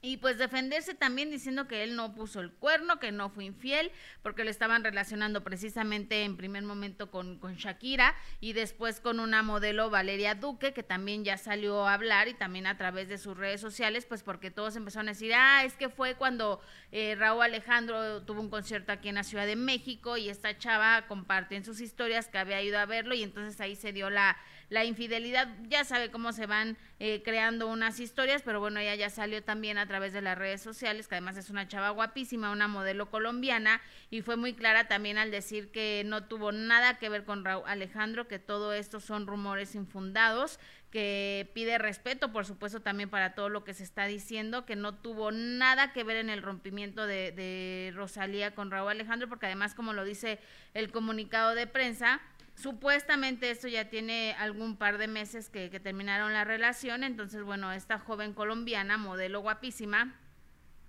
Y 0.00 0.18
pues 0.18 0.38
defenderse 0.38 0.94
también 0.94 1.30
diciendo 1.30 1.66
que 1.66 1.82
él 1.82 1.96
no 1.96 2.14
puso 2.14 2.40
el 2.40 2.52
cuerno, 2.52 3.00
que 3.00 3.10
no 3.10 3.30
fue 3.30 3.44
infiel, 3.44 3.90
porque 4.22 4.44
lo 4.44 4.50
estaban 4.50 4.84
relacionando 4.84 5.42
precisamente 5.42 6.22
en 6.22 6.36
primer 6.36 6.62
momento 6.62 7.10
con, 7.10 7.38
con 7.38 7.56
Shakira 7.56 8.14
y 8.40 8.52
después 8.52 9.00
con 9.00 9.18
una 9.18 9.42
modelo 9.42 9.90
Valeria 9.90 10.36
Duque, 10.36 10.72
que 10.72 10.84
también 10.84 11.24
ya 11.24 11.36
salió 11.36 11.88
a 11.88 11.94
hablar 11.94 12.28
y 12.28 12.34
también 12.34 12.68
a 12.68 12.78
través 12.78 13.08
de 13.08 13.18
sus 13.18 13.36
redes 13.36 13.60
sociales, 13.60 14.06
pues 14.06 14.22
porque 14.22 14.52
todos 14.52 14.76
empezaron 14.76 15.08
a 15.08 15.12
decir, 15.12 15.32
ah, 15.34 15.64
es 15.64 15.74
que 15.74 15.88
fue 15.88 16.14
cuando 16.14 16.60
eh, 16.92 17.16
Raúl 17.18 17.42
Alejandro 17.42 18.22
tuvo 18.22 18.40
un 18.40 18.50
concierto 18.50 18.92
aquí 18.92 19.08
en 19.08 19.16
la 19.16 19.24
Ciudad 19.24 19.46
de 19.46 19.56
México 19.56 20.16
y 20.16 20.28
esta 20.28 20.56
chava 20.56 21.08
compartió 21.08 21.56
en 21.56 21.64
sus 21.64 21.80
historias 21.80 22.28
que 22.28 22.38
había 22.38 22.62
ido 22.62 22.78
a 22.78 22.86
verlo 22.86 23.14
y 23.14 23.24
entonces 23.24 23.60
ahí 23.60 23.74
se 23.74 23.92
dio 23.92 24.10
la, 24.10 24.36
la 24.68 24.84
infidelidad. 24.84 25.48
Ya 25.68 25.84
sabe 25.84 26.10
cómo 26.10 26.32
se 26.32 26.46
van 26.46 26.76
eh, 26.98 27.22
creando 27.24 27.68
unas 27.68 28.00
historias, 28.00 28.42
pero 28.42 28.60
bueno, 28.60 28.80
ella 28.80 28.94
ya 28.94 29.10
salió 29.10 29.42
también 29.42 29.78
a 29.78 29.86
través 29.86 30.12
de 30.12 30.22
las 30.22 30.36
redes 30.36 30.60
sociales, 30.60 31.08
que 31.08 31.14
además 31.14 31.36
es 31.36 31.50
una 31.50 31.68
chava 31.68 31.90
guapísima, 31.90 32.50
una 32.50 32.68
modelo 32.68 33.10
colombiana, 33.10 33.80
y 34.10 34.22
fue 34.22 34.36
muy 34.36 34.54
clara 34.54 34.88
también 34.88 35.18
al 35.18 35.30
decir 35.30 35.70
que 35.70 36.02
no 36.04 36.24
tuvo 36.24 36.52
nada 36.52 36.98
que 36.98 37.08
ver 37.08 37.24
con 37.24 37.44
Raúl 37.44 37.64
Alejandro, 37.66 38.28
que 38.28 38.38
todo 38.38 38.72
esto 38.72 39.00
son 39.00 39.26
rumores 39.26 39.74
infundados, 39.74 40.58
que 40.90 41.50
pide 41.54 41.76
respeto, 41.76 42.32
por 42.32 42.46
supuesto, 42.46 42.80
también 42.80 43.10
para 43.10 43.34
todo 43.34 43.50
lo 43.50 43.62
que 43.62 43.74
se 43.74 43.84
está 43.84 44.06
diciendo, 44.06 44.64
que 44.64 44.74
no 44.74 44.94
tuvo 44.94 45.30
nada 45.30 45.92
que 45.92 46.02
ver 46.02 46.16
en 46.16 46.30
el 46.30 46.42
rompimiento 46.42 47.06
de, 47.06 47.30
de 47.32 47.92
Rosalía 47.94 48.54
con 48.54 48.70
Raúl 48.70 48.90
Alejandro, 48.90 49.28
porque 49.28 49.46
además, 49.46 49.74
como 49.74 49.92
lo 49.92 50.04
dice 50.04 50.38
el 50.72 50.90
comunicado 50.90 51.54
de 51.54 51.66
prensa, 51.66 52.22
Supuestamente 52.60 53.52
esto 53.52 53.68
ya 53.68 53.88
tiene 53.88 54.34
algún 54.36 54.76
par 54.76 54.98
de 54.98 55.06
meses 55.06 55.48
que, 55.48 55.70
terminaron 55.78 56.32
la 56.32 56.42
relación, 56.42 57.04
entonces 57.04 57.44
bueno, 57.44 57.70
esta 57.70 58.00
joven 58.00 58.32
colombiana, 58.32 58.98
modelo 58.98 59.40
guapísima, 59.42 60.16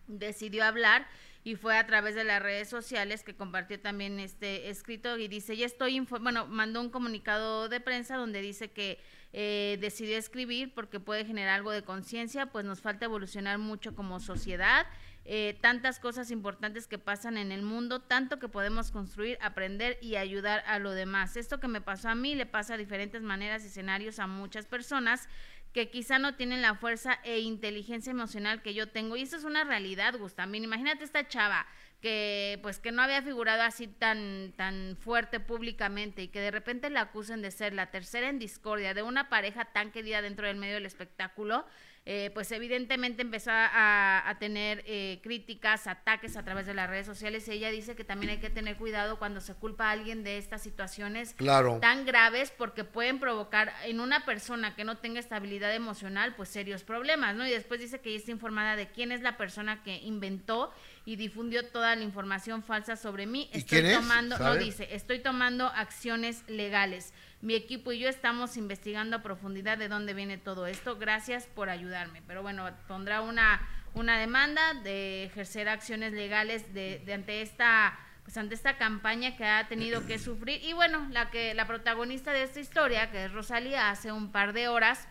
decidió 0.07 0.65
hablar 0.65 1.07
y 1.43 1.55
fue 1.57 1.77
a 1.77 1.85
través 1.85 2.15
de 2.15 2.23
las 2.23 2.41
redes 2.41 2.69
sociales 2.69 3.21
que 3.21 3.35
compartió 3.35 3.79
también 3.79 4.19
este 4.19 4.71
escrito 4.71 5.19
y 5.19 5.27
dice, 5.27 5.55
ya 5.55 5.67
estoy, 5.67 5.99
bueno, 5.99 6.47
mandó 6.47 6.81
un 6.81 6.89
comunicado 6.89 7.69
de 7.69 7.79
prensa 7.79 8.17
donde 8.17 8.41
dice 8.41 8.71
que 8.71 8.99
eh, 9.31 9.77
decidió 9.79 10.17
escribir 10.17 10.73
porque 10.73 10.99
puede 10.99 11.23
generar 11.23 11.53
algo 11.53 11.69
de 11.69 11.83
conciencia, 11.83 12.47
pues 12.47 12.65
nos 12.65 12.81
falta 12.81 13.05
evolucionar 13.05 13.59
mucho 13.59 13.93
como 13.93 14.19
sociedad, 14.19 14.87
eh, 15.25 15.57
tantas 15.61 15.99
cosas 15.99 16.31
importantes 16.31 16.87
que 16.87 16.97
pasan 16.97 17.37
en 17.37 17.51
el 17.51 17.61
mundo, 17.61 18.01
tanto 18.01 18.39
que 18.39 18.47
podemos 18.47 18.91
construir, 18.91 19.37
aprender 19.41 19.97
y 20.01 20.15
ayudar 20.15 20.63
a 20.65 20.79
lo 20.79 20.91
demás. 20.91 21.37
Esto 21.37 21.59
que 21.59 21.67
me 21.67 21.81
pasó 21.81 22.09
a 22.09 22.15
mí 22.15 22.35
le 22.35 22.45
pasa 22.45 22.73
de 22.73 22.83
diferentes 22.83 23.21
maneras 23.21 23.63
y 23.63 23.67
escenarios 23.67 24.19
a 24.19 24.27
muchas 24.27 24.65
personas 24.65 25.27
que 25.73 25.91
quizá 25.91 26.17
no 26.17 26.35
tienen 26.35 26.61
la 26.61 26.75
fuerza 26.75 27.19
e 27.23 27.39
inteligencia 27.39 28.11
emocional 28.11 28.61
que 28.61 28.73
yo 28.73 28.89
tengo. 28.89 29.15
Y 29.15 29.21
eso 29.21 29.37
es 29.37 29.43
una 29.43 29.63
realidad, 29.63 30.17
Gustamín. 30.17 30.63
Imagínate 30.63 31.03
esta 31.03 31.27
chava 31.27 31.67
que 32.01 32.59
pues 32.61 32.79
que 32.79 32.91
no 32.91 33.01
había 33.01 33.21
figurado 33.21 33.61
así 33.61 33.87
tan 33.87 34.53
tan 34.55 34.97
fuerte 34.97 35.39
públicamente 35.39 36.23
y 36.23 36.27
que 36.29 36.39
de 36.39 36.49
repente 36.49 36.89
la 36.89 37.01
acusen 37.01 37.41
de 37.41 37.51
ser 37.51 37.73
la 37.73 37.91
tercera 37.91 38.29
en 38.29 38.39
discordia 38.39 38.93
de 38.93 39.03
una 39.03 39.27
pareja 39.29 39.65
tan 39.65 39.91
querida 39.91 40.21
dentro 40.21 40.47
del 40.47 40.55
medio 40.55 40.75
del 40.75 40.85
espectáculo 40.85 41.65
eh, 42.11 42.31
pues 42.33 42.51
evidentemente 42.51 43.21
empezó 43.21 43.51
a, 43.51 44.27
a 44.27 44.39
tener 44.39 44.83
eh, 44.87 45.19
críticas, 45.21 45.85
ataques 45.85 46.35
a 46.37 46.43
través 46.43 46.65
de 46.65 46.73
las 46.73 46.89
redes 46.89 47.05
sociales 47.05 47.47
y 47.47 47.51
ella 47.51 47.69
dice 47.69 47.95
que 47.95 48.03
también 48.03 48.31
hay 48.31 48.37
que 48.39 48.49
tener 48.49 48.77
cuidado 48.77 49.19
cuando 49.19 49.41
se 49.41 49.53
culpa 49.53 49.89
a 49.89 49.91
alguien 49.91 50.23
de 50.23 50.39
estas 50.39 50.63
situaciones 50.63 51.35
Claro. 51.35 51.77
tan 51.79 52.05
graves 52.07 52.51
porque 52.57 52.83
pueden 52.83 53.19
provocar 53.19 53.71
en 53.85 53.99
una 53.99 54.25
persona 54.25 54.75
que 54.75 54.85
no 54.85 54.97
tenga 54.97 55.19
estabilidad 55.19 55.75
emocional 55.75 56.33
pues 56.35 56.49
serios 56.49 56.81
problemas, 56.83 57.35
¿no? 57.35 57.45
Y 57.45 57.51
después 57.51 57.79
dice 57.79 57.99
que 58.01 58.09
ella 58.09 58.17
está 58.17 58.31
informada 58.31 58.75
de 58.75 58.87
quién 58.87 59.11
es 59.11 59.21
la 59.21 59.37
persona 59.37 59.83
que 59.83 59.97
inventó 59.97 60.73
y 61.05 61.15
difundió 61.15 61.67
toda 61.67 61.95
la 61.95 62.01
información 62.03 62.63
falsa 62.63 62.95
sobre 62.95 63.27
mí. 63.27 63.51
¿Y 63.53 63.59
Estoy 63.59 63.81
quién 63.81 63.85
es? 63.91 63.97
tomando, 63.99 64.35
no 64.39 64.43
¿Sabe? 64.45 64.63
dice, 64.63 64.87
estoy 64.95 65.19
tomando 65.19 65.67
acciones 65.67 66.43
legales. 66.47 67.13
Mi 67.41 67.55
equipo 67.55 67.91
y 67.91 67.99
yo 67.99 68.09
estamos 68.09 68.57
investigando 68.57 69.17
a 69.17 69.21
profundidad 69.21 69.77
de 69.77 69.87
dónde 69.87 70.13
viene 70.13 70.37
todo 70.37 70.67
esto. 70.67 70.97
Gracias 70.97 71.47
por 71.47 71.69
ayudarme. 71.69 72.21
Pero 72.27 72.41
bueno, 72.41 72.69
pondrá 72.87 73.21
una, 73.21 73.65
una 73.93 74.19
demanda 74.19 74.73
de 74.83 75.23
ejercer 75.23 75.69
acciones 75.69 76.11
legales 76.13 76.73
de, 76.73 77.01
de 77.05 77.13
ante 77.13 77.41
esta 77.41 77.97
pues 78.23 78.37
ante 78.37 78.53
esta 78.53 78.77
campaña 78.77 79.35
que 79.35 79.45
ha 79.45 79.67
tenido 79.67 80.05
que 80.05 80.19
sufrir 80.19 80.63
y 80.63 80.73
bueno 80.73 81.07
la 81.09 81.31
que 81.31 81.55
la 81.55 81.65
protagonista 81.65 82.31
de 82.31 82.43
esta 82.43 82.59
historia 82.59 83.09
que 83.09 83.25
es 83.25 83.31
Rosalía 83.31 83.89
hace 83.89 84.11
un 84.11 84.31
par 84.31 84.53
de 84.53 84.67
horas 84.67 85.07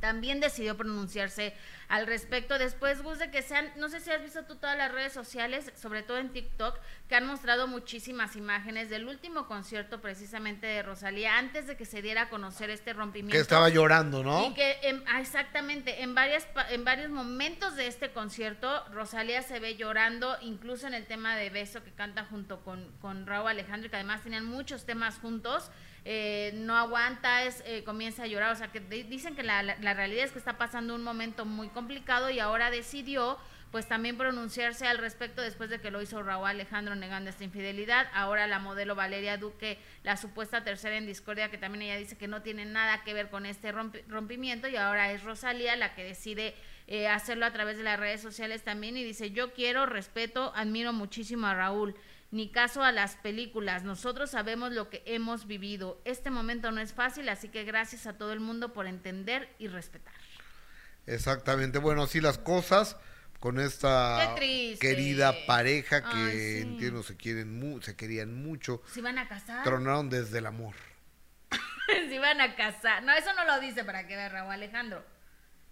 también 0.00 0.40
decidió 0.40 0.76
pronunciarse 0.76 1.54
al 1.88 2.06
respecto. 2.06 2.58
Después, 2.58 3.02
Gus, 3.02 3.18
de 3.18 3.30
que 3.30 3.42
sean, 3.42 3.70
no 3.76 3.88
sé 3.88 4.00
si 4.00 4.10
has 4.10 4.22
visto 4.22 4.44
tú 4.44 4.56
todas 4.56 4.76
las 4.76 4.92
redes 4.92 5.12
sociales, 5.12 5.72
sobre 5.80 6.02
todo 6.02 6.18
en 6.18 6.30
TikTok, 6.32 6.78
que 7.08 7.14
han 7.16 7.26
mostrado 7.26 7.66
muchísimas 7.66 8.36
imágenes 8.36 8.90
del 8.90 9.06
último 9.08 9.46
concierto 9.46 10.00
precisamente 10.00 10.66
de 10.66 10.82
Rosalía, 10.82 11.38
antes 11.38 11.66
de 11.66 11.76
que 11.76 11.84
se 11.86 12.02
diera 12.02 12.22
a 12.22 12.28
conocer 12.28 12.70
este 12.70 12.92
rompimiento. 12.92 13.32
Que 13.34 13.40
estaba 13.40 13.68
llorando, 13.68 14.22
¿no? 14.22 14.46
Y 14.46 14.54
que 14.54 14.78
en- 14.82 15.02
ah, 15.08 15.20
exactamente, 15.20 16.02
en 16.02 16.14
varias 16.14 16.46
en 16.70 16.84
varios 16.84 17.10
momentos 17.10 17.76
de 17.76 17.86
este 17.86 18.10
concierto, 18.12 18.84
Rosalía 18.92 19.42
se 19.42 19.58
ve 19.60 19.76
llorando, 19.76 20.36
incluso 20.42 20.86
en 20.86 20.94
el 20.94 21.06
tema 21.06 21.36
de 21.36 21.48
Beso 21.50 21.82
que 21.82 21.92
canta 21.92 22.24
junto 22.24 22.60
con, 22.62 22.92
con 23.00 23.26
Raúl 23.26 23.48
Alejandro, 23.48 23.88
que 23.88 23.96
además 23.96 24.22
tenían 24.22 24.44
muchos 24.44 24.84
temas 24.84 25.18
juntos. 25.18 25.70
Eh, 26.04 26.52
no 26.54 26.76
aguanta, 26.76 27.44
es, 27.44 27.62
eh, 27.66 27.82
comienza 27.84 28.22
a 28.22 28.26
llorar. 28.26 28.52
O 28.52 28.56
sea, 28.56 28.68
que 28.72 28.80
di- 28.80 29.02
dicen 29.04 29.34
que 29.36 29.42
la, 29.42 29.62
la- 29.62 29.94
realidad 29.94 30.24
es 30.24 30.32
que 30.32 30.38
está 30.38 30.58
pasando 30.58 30.94
un 30.94 31.02
momento 31.02 31.44
muy 31.44 31.68
complicado 31.68 32.30
y 32.30 32.38
ahora 32.40 32.70
decidió 32.70 33.38
pues 33.70 33.86
también 33.86 34.16
pronunciarse 34.16 34.86
al 34.86 34.96
respecto 34.96 35.42
después 35.42 35.68
de 35.68 35.78
que 35.78 35.90
lo 35.90 36.00
hizo 36.00 36.22
Raúl 36.22 36.46
Alejandro 36.48 36.94
negando 36.94 37.28
esta 37.28 37.44
infidelidad. 37.44 38.06
Ahora 38.14 38.46
la 38.46 38.58
modelo 38.60 38.94
Valeria 38.94 39.36
Duque, 39.36 39.78
la 40.04 40.16
supuesta 40.16 40.64
tercera 40.64 40.96
en 40.96 41.04
discordia, 41.04 41.50
que 41.50 41.58
también 41.58 41.82
ella 41.82 41.98
dice 41.98 42.16
que 42.16 42.28
no 42.28 42.40
tiene 42.40 42.64
nada 42.64 43.02
que 43.04 43.12
ver 43.12 43.28
con 43.28 43.44
este 43.44 43.70
rompi- 43.74 44.02
rompimiento 44.08 44.68
y 44.68 44.76
ahora 44.76 45.12
es 45.12 45.22
Rosalía 45.22 45.76
la 45.76 45.94
que 45.94 46.02
decide 46.02 46.54
eh, 46.86 47.08
hacerlo 47.08 47.44
a 47.44 47.52
través 47.52 47.76
de 47.76 47.82
las 47.82 48.00
redes 48.00 48.22
sociales 48.22 48.62
también 48.64 48.96
y 48.96 49.04
dice 49.04 49.32
yo 49.32 49.52
quiero, 49.52 49.84
respeto, 49.84 50.50
admiro 50.56 50.94
muchísimo 50.94 51.46
a 51.46 51.54
Raúl. 51.54 51.94
Ni 52.30 52.50
caso 52.50 52.82
a 52.82 52.92
las 52.92 53.16
películas, 53.16 53.84
nosotros 53.84 54.30
sabemos 54.30 54.72
lo 54.72 54.90
que 54.90 55.02
hemos 55.06 55.46
vivido. 55.46 56.00
Este 56.04 56.28
momento 56.30 56.70
no 56.72 56.80
es 56.80 56.92
fácil, 56.92 57.28
así 57.30 57.48
que 57.48 57.64
gracias 57.64 58.06
a 58.06 58.18
todo 58.18 58.32
el 58.34 58.40
mundo 58.40 58.72
por 58.74 58.86
entender 58.86 59.48
y 59.58 59.68
respetar. 59.68 60.12
Exactamente. 61.06 61.78
Bueno, 61.78 62.02
así 62.02 62.20
las 62.20 62.36
cosas 62.38 62.96
con 63.40 63.58
esta 63.60 64.34
querida 64.80 65.32
pareja 65.46 66.02
que 66.02 66.16
Ay, 66.16 66.38
sí. 66.38 66.58
entiendo 66.62 67.02
se 67.02 67.16
quieren 67.16 67.58
mu- 67.58 67.80
se 67.80 67.96
querían 67.96 68.34
mucho, 68.42 68.82
¿Se 68.92 69.00
van 69.00 69.16
a 69.18 69.28
casar? 69.28 69.62
tronaron 69.64 70.10
desde 70.10 70.38
el 70.38 70.46
amor. 70.46 70.74
se 71.86 72.14
iban 72.14 72.40
a 72.40 72.56
casar. 72.56 73.02
No, 73.04 73.12
eso 73.12 73.32
no 73.34 73.44
lo 73.44 73.60
dice 73.60 73.84
para 73.84 74.06
que 74.06 74.16
vea 74.16 74.28
Raúl 74.28 74.52
Alejandro. 74.52 75.02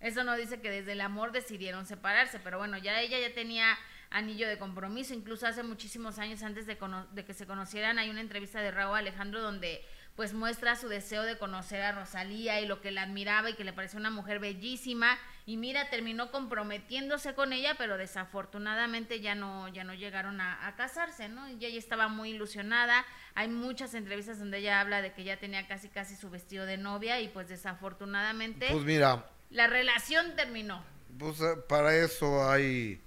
Eso 0.01 0.25
no 0.25 0.37
dice 0.37 0.61
que 0.61 0.71
desde 0.71 0.93
el 0.93 1.01
amor 1.01 1.33
decidieron 1.33 1.87
separarse, 1.87 2.39
pero 2.39 2.59
bueno, 2.59 2.79
ya 2.79 3.01
ella 3.01 3.19
ya 3.19 3.35
tenía 3.35 3.77
anillo 4.11 4.49
de 4.49 4.59
compromiso, 4.59 5.15
incluso 5.15 5.47
hace 5.47 5.63
muchísimos 5.63 6.19
años 6.19 6.43
antes 6.43 6.67
de, 6.67 6.79
cono- 6.79 7.07
de 7.13 7.25
que 7.25 7.35
se 7.35 7.47
conocieran 7.47 7.99
hay 7.99 8.11
una 8.11 8.21
entrevista 8.21 8.61
de 8.61 8.71
Raúl 8.71 8.97
Alejandro 8.99 9.43
donde 9.43 9.85
pues 10.15 10.33
muestra 10.33 10.77
su 10.77 10.89
deseo 10.89 11.25
de 11.25 11.37
conocer 11.37 11.83
a 11.83 11.93
Rosalía 11.93 12.59
y 12.63 12.67
lo 12.67 12.81
que 12.81 12.91
la 12.91 13.03
admiraba 13.03 13.51
y 13.51 13.55
que 13.55 13.65
le 13.65 13.75
pareció 13.75 13.99
una 13.99 14.09
mujer 14.09 14.39
bellísima. 14.39 15.19
Y 15.45 15.59
mira 15.59 15.91
terminó 15.91 16.31
comprometiéndose 16.31 17.35
con 17.35 17.53
ella 17.53 17.75
pero 17.77 17.99
desafortunadamente 17.99 19.21
ya 19.21 19.35
no 19.35 19.69
ya 19.69 19.85
no 19.85 19.93
llegaron 19.93 20.41
a, 20.41 20.67
a 20.67 20.75
casarse 20.75 21.29
no 21.29 21.47
y 21.51 21.63
ella 21.63 21.79
estaba 21.79 22.09
muy 22.09 22.31
ilusionada. 22.31 23.05
Hay 23.35 23.49
muchas 23.49 23.93
entrevistas 23.93 24.39
donde 24.39 24.59
ella 24.59 24.81
habla 24.81 25.03
de 25.03 25.13
que 25.13 25.23
ya 25.23 25.37
tenía 25.37 25.67
casi 25.69 25.91
casi 25.91 26.17
su 26.17 26.31
vestido 26.31 26.65
de 26.65 26.79
novia 26.79 27.21
y 27.21 27.29
pues 27.29 27.49
desafortunadamente 27.49 28.69
Pues 28.71 28.85
mira, 28.85 29.27
la 29.51 29.67
relación 29.67 30.35
terminó. 30.35 30.83
Pues 31.19 31.41
eh, 31.43 31.57
para 31.69 31.95
eso 31.95 32.49
hay 32.49 33.01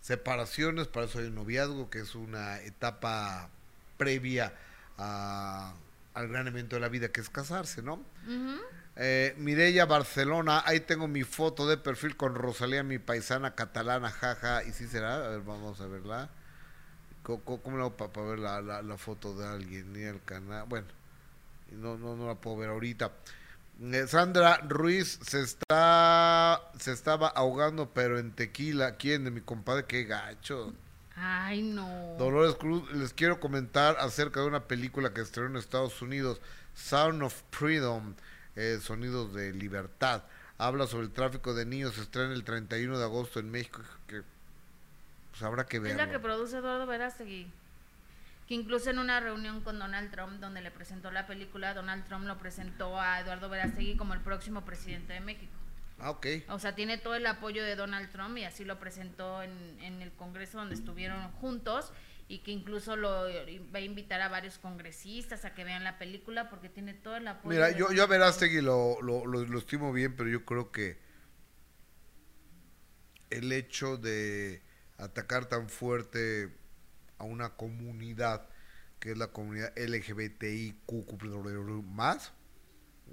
separaciones, 0.00 0.86
para 0.88 1.06
eso 1.06 1.18
hay 1.18 1.26
un 1.26 1.34
noviazgo, 1.34 1.90
que 1.90 2.00
es 2.00 2.14
una 2.14 2.60
etapa 2.60 3.48
previa 3.96 4.52
a- 4.96 5.74
al 6.14 6.28
gran 6.28 6.46
evento 6.48 6.76
de 6.76 6.80
la 6.80 6.88
vida, 6.88 7.08
que 7.08 7.20
es 7.20 7.28
casarse, 7.30 7.82
¿no? 7.82 7.94
Ujú. 7.94 8.56
Eh, 8.96 9.34
Mireya 9.38 9.86
Barcelona, 9.86 10.62
ahí 10.66 10.80
tengo 10.80 11.06
mi 11.06 11.22
foto 11.22 11.68
de 11.68 11.76
perfil 11.76 12.16
con 12.16 12.34
Rosalía, 12.34 12.82
mi 12.82 12.98
paisana 12.98 13.54
catalana, 13.54 14.10
jaja, 14.10 14.64
y 14.64 14.72
sí 14.72 14.88
será, 14.88 15.14
a 15.14 15.28
ver, 15.28 15.40
vamos 15.42 15.80
a 15.80 15.86
verla. 15.86 16.28
¿Cómo, 17.22 17.60
cómo- 17.62 17.76
lo 17.76 17.84
hago 17.86 17.96
para 17.96 18.26
ver 18.26 18.38
la, 18.38 18.60
la- 18.60 18.82
la 18.82 18.96
foto 18.96 19.36
de 19.36 19.46
alguien? 19.46 19.92
Ni 19.92 20.00
el 20.02 20.20
canal, 20.24 20.64
bueno, 20.68 20.86
no, 21.72 21.96
no, 21.98 22.16
no 22.16 22.26
la 22.26 22.34
puedo 22.36 22.56
ver 22.56 22.70
ahorita. 22.70 23.12
Eh, 23.80 24.06
Sandra 24.08 24.58
Ruiz 24.66 25.20
se 25.22 25.40
está 25.40 26.62
se 26.78 26.92
estaba 26.92 27.28
ahogando 27.28 27.90
pero 27.94 28.18
en 28.18 28.32
tequila. 28.32 28.96
¿Quién? 28.96 29.24
De 29.24 29.30
mi 29.30 29.40
compadre, 29.40 29.84
qué 29.86 30.04
gacho. 30.04 30.74
ay 31.14 31.62
no 31.62 32.16
Dolores 32.18 32.56
Cruz, 32.56 32.90
les 32.92 33.12
quiero 33.12 33.38
comentar 33.40 33.96
acerca 34.00 34.40
de 34.40 34.46
una 34.46 34.64
película 34.64 35.12
que 35.14 35.20
estrenó 35.20 35.50
en 35.50 35.56
Estados 35.56 36.02
Unidos, 36.02 36.40
Sound 36.74 37.22
of 37.22 37.42
Freedom, 37.50 38.14
eh, 38.56 38.78
Sonidos 38.82 39.32
de 39.32 39.52
Libertad. 39.52 40.24
Habla 40.58 40.88
sobre 40.88 41.06
el 41.06 41.12
tráfico 41.12 41.54
de 41.54 41.64
niños, 41.64 41.94
se 41.94 42.00
estrena 42.00 42.34
el 42.34 42.42
31 42.42 42.98
de 42.98 43.04
agosto 43.04 43.38
en 43.38 43.48
México. 43.50 43.80
Que, 44.08 44.22
pues 45.30 45.42
habrá 45.42 45.66
que 45.66 45.76
es 45.76 45.82
verlo. 45.84 46.04
la 46.04 46.10
que 46.10 46.18
produce 46.18 46.56
Eduardo 46.56 46.84
Verástegui 46.86 47.48
que 48.48 48.54
incluso 48.54 48.90
en 48.90 48.98
una 48.98 49.20
reunión 49.20 49.60
con 49.60 49.78
Donald 49.78 50.10
Trump 50.10 50.40
donde 50.40 50.62
le 50.62 50.70
presentó 50.70 51.10
la 51.10 51.26
película 51.26 51.74
Donald 51.74 52.04
Trump 52.06 52.26
lo 52.26 52.38
presentó 52.38 52.98
a 52.98 53.20
Eduardo 53.20 53.48
Verástegui 53.48 53.96
como 53.96 54.14
el 54.14 54.20
próximo 54.20 54.64
presidente 54.64 55.12
de 55.12 55.20
México 55.20 55.52
Ah, 56.00 56.10
ok. 56.10 56.26
O 56.50 56.58
sea, 56.58 56.74
tiene 56.74 56.96
todo 56.98 57.14
el 57.14 57.26
apoyo 57.26 57.62
de 57.64 57.74
Donald 57.74 58.10
Trump 58.10 58.36
y 58.38 58.44
así 58.44 58.64
lo 58.64 58.78
presentó 58.78 59.42
en, 59.42 59.80
en 59.80 60.00
el 60.00 60.12
Congreso 60.12 60.58
donde 60.58 60.76
estuvieron 60.76 61.30
juntos 61.32 61.92
y 62.28 62.40
que 62.40 62.50
incluso 62.50 62.94
lo 62.94 63.24
va 63.74 63.78
a 63.78 63.80
invitar 63.80 64.20
a 64.20 64.28
varios 64.28 64.58
congresistas 64.58 65.44
a 65.44 65.54
que 65.54 65.64
vean 65.64 65.82
la 65.82 65.98
película 65.98 66.50
porque 66.50 66.68
tiene 66.68 66.94
todo 66.94 67.16
el 67.16 67.26
apoyo. 67.26 67.56
Mira, 67.56 67.70
yo, 67.70 67.90
yo 67.90 68.04
a. 68.04 68.06
Verástegui 68.06 68.60
lo, 68.60 69.00
lo, 69.00 69.26
lo, 69.26 69.44
lo 69.44 69.58
estimo 69.58 69.92
bien, 69.92 70.14
pero 70.14 70.28
yo 70.28 70.44
creo 70.44 70.70
que 70.70 70.98
el 73.30 73.50
hecho 73.50 73.96
de 73.96 74.62
atacar 74.98 75.46
tan 75.46 75.68
fuerte 75.68 76.54
a 77.18 77.24
una 77.24 77.50
comunidad 77.56 78.48
que 79.00 79.12
es 79.12 79.18
la 79.18 79.28
comunidad 79.28 79.72
LGBTIQ 79.76 80.82
más, 81.84 82.32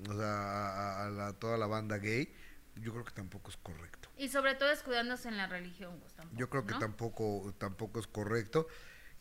o 0.09 0.13
sea, 0.13 0.25
a, 0.33 1.05
a 1.05 1.09
la- 1.09 1.33
toda 1.33 1.57
la 1.57 1.67
banda 1.67 1.97
gay, 1.97 2.33
yo 2.75 2.91
creo 2.91 3.05
que 3.05 3.11
tampoco 3.13 3.49
es 3.49 3.57
correcto. 3.57 4.09
Y 4.17 4.29
sobre 4.29 4.55
todo 4.55 4.69
descuidándose 4.69 5.27
en 5.29 5.37
la 5.37 5.47
religión, 5.47 5.99
tampoco, 6.15 6.37
Yo 6.39 6.49
creo 6.49 6.65
que 6.65 6.73
¿no? 6.73 6.79
tampoco, 6.79 7.53
tampoco 7.57 7.99
es 7.99 8.07
correcto. 8.07 8.67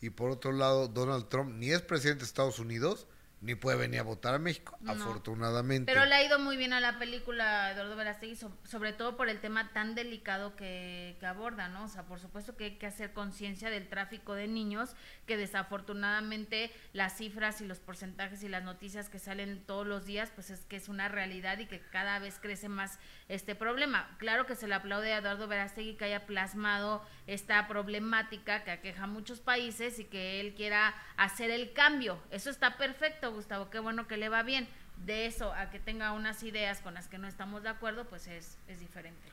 Y 0.01 0.09
por 0.09 0.29
otro 0.31 0.51
lado, 0.51 0.87
Donald 0.87 1.29
Trump 1.29 1.53
ni 1.55 1.71
es 1.71 1.81
presidente 1.81 2.21
de 2.21 2.25
Estados 2.25 2.59
Unidos, 2.59 3.07
ni 3.45 3.53
puede 3.55 3.77
venir 3.77 3.99
a 3.99 4.03
votar 4.03 4.33
a 4.33 4.39
México, 4.39 4.75
No. 4.81 4.93
afortunadamente. 4.93 5.91
Pero 5.93 6.05
le 6.05 6.15
ha 6.15 6.23
ido 6.23 6.39
muy 6.39 6.57
bien 6.57 6.73
a 6.73 6.79
la 6.79 6.97
película 6.97 7.71
Eduardo 7.71 7.95
Verástegui, 7.95 8.35
so- 8.35 8.57
sobre 8.63 8.91
todo 8.91 9.15
por 9.15 9.29
el 9.29 9.39
tema 9.39 9.71
tan 9.71 9.93
delicado 9.95 10.55
que, 10.55 11.15
que 11.19 11.25
aborda, 11.27 11.69
¿no? 11.69 11.83
O 11.85 11.87
sea, 11.87 12.03
por 12.03 12.19
supuesto 12.19 12.57
que 12.57 12.65
hay 12.65 12.71
que 12.77 12.87
hacer 12.87 13.13
conciencia 13.13 13.69
del 13.69 13.87
tráfico 13.87 14.33
de 14.33 14.47
niños, 14.47 14.95
que 15.27 15.37
desafortunadamente 15.37 16.71
las 16.93 17.17
cifras 17.17 17.61
y 17.61 17.65
los 17.65 17.79
porcentajes 17.79 18.41
y 18.43 18.49
las 18.49 18.63
noticias 18.63 19.09
que 19.09 19.19
salen 19.19 19.63
todos 19.65 19.85
los 19.85 20.05
días, 20.05 20.31
pues 20.33 20.49
es 20.49 20.65
que 20.65 20.75
es 20.77 20.89
una 20.89 21.07
realidad 21.07 21.59
y 21.59 21.67
que 21.67 21.79
cada 21.79 22.19
vez 22.19 22.39
crece 22.41 22.69
más 22.69 22.99
este 23.29 23.55
problema. 23.55 24.15
Claro 24.17 24.45
que 24.45 24.55
se 24.55 24.67
le 24.67 24.73
aplaude 24.75 25.13
a 25.13 25.17
Eduardo 25.19 25.47
Verástegui 25.47 25.95
que 25.95 26.05
haya 26.05 26.25
plasmado 26.25 27.05
esta 27.27 27.67
problemática 27.67 28.63
que 28.63 28.71
aqueja 28.71 29.03
a 29.03 29.07
muchos 29.07 29.39
países 29.39 29.99
y 29.99 30.05
que 30.05 30.39
él 30.39 30.55
quiera 30.55 30.95
hacer 31.17 31.51
el 31.51 31.73
cambio. 31.73 32.19
Eso 32.31 32.49
está 32.49 32.77
perfecto, 32.77 33.34
Gustavo, 33.35 33.69
qué 33.69 33.79
bueno 33.79 34.07
que 34.07 34.17
le 34.17 34.29
va 34.29 34.43
bien. 34.43 34.67
De 35.05 35.25
eso 35.25 35.53
a 35.53 35.69
que 35.69 35.79
tenga 35.79 36.13
unas 36.13 36.41
ideas 36.43 36.79
con 36.79 36.93
las 36.93 37.07
que 37.07 37.17
no 37.17 37.27
estamos 37.27 37.63
de 37.63 37.69
acuerdo, 37.69 38.05
pues 38.05 38.27
es, 38.27 38.57
es 38.67 38.79
diferente. 38.79 39.29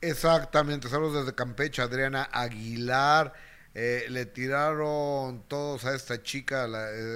Exactamente, 0.00 0.88
saludos 0.88 1.24
desde 1.24 1.34
Campeche, 1.34 1.80
Adriana 1.80 2.28
Aguilar. 2.30 3.32
Eh, 3.76 4.06
le 4.08 4.24
tiraron 4.24 5.42
todos 5.48 5.84
a 5.84 5.96
esta 5.96 6.22
chica, 6.22 6.66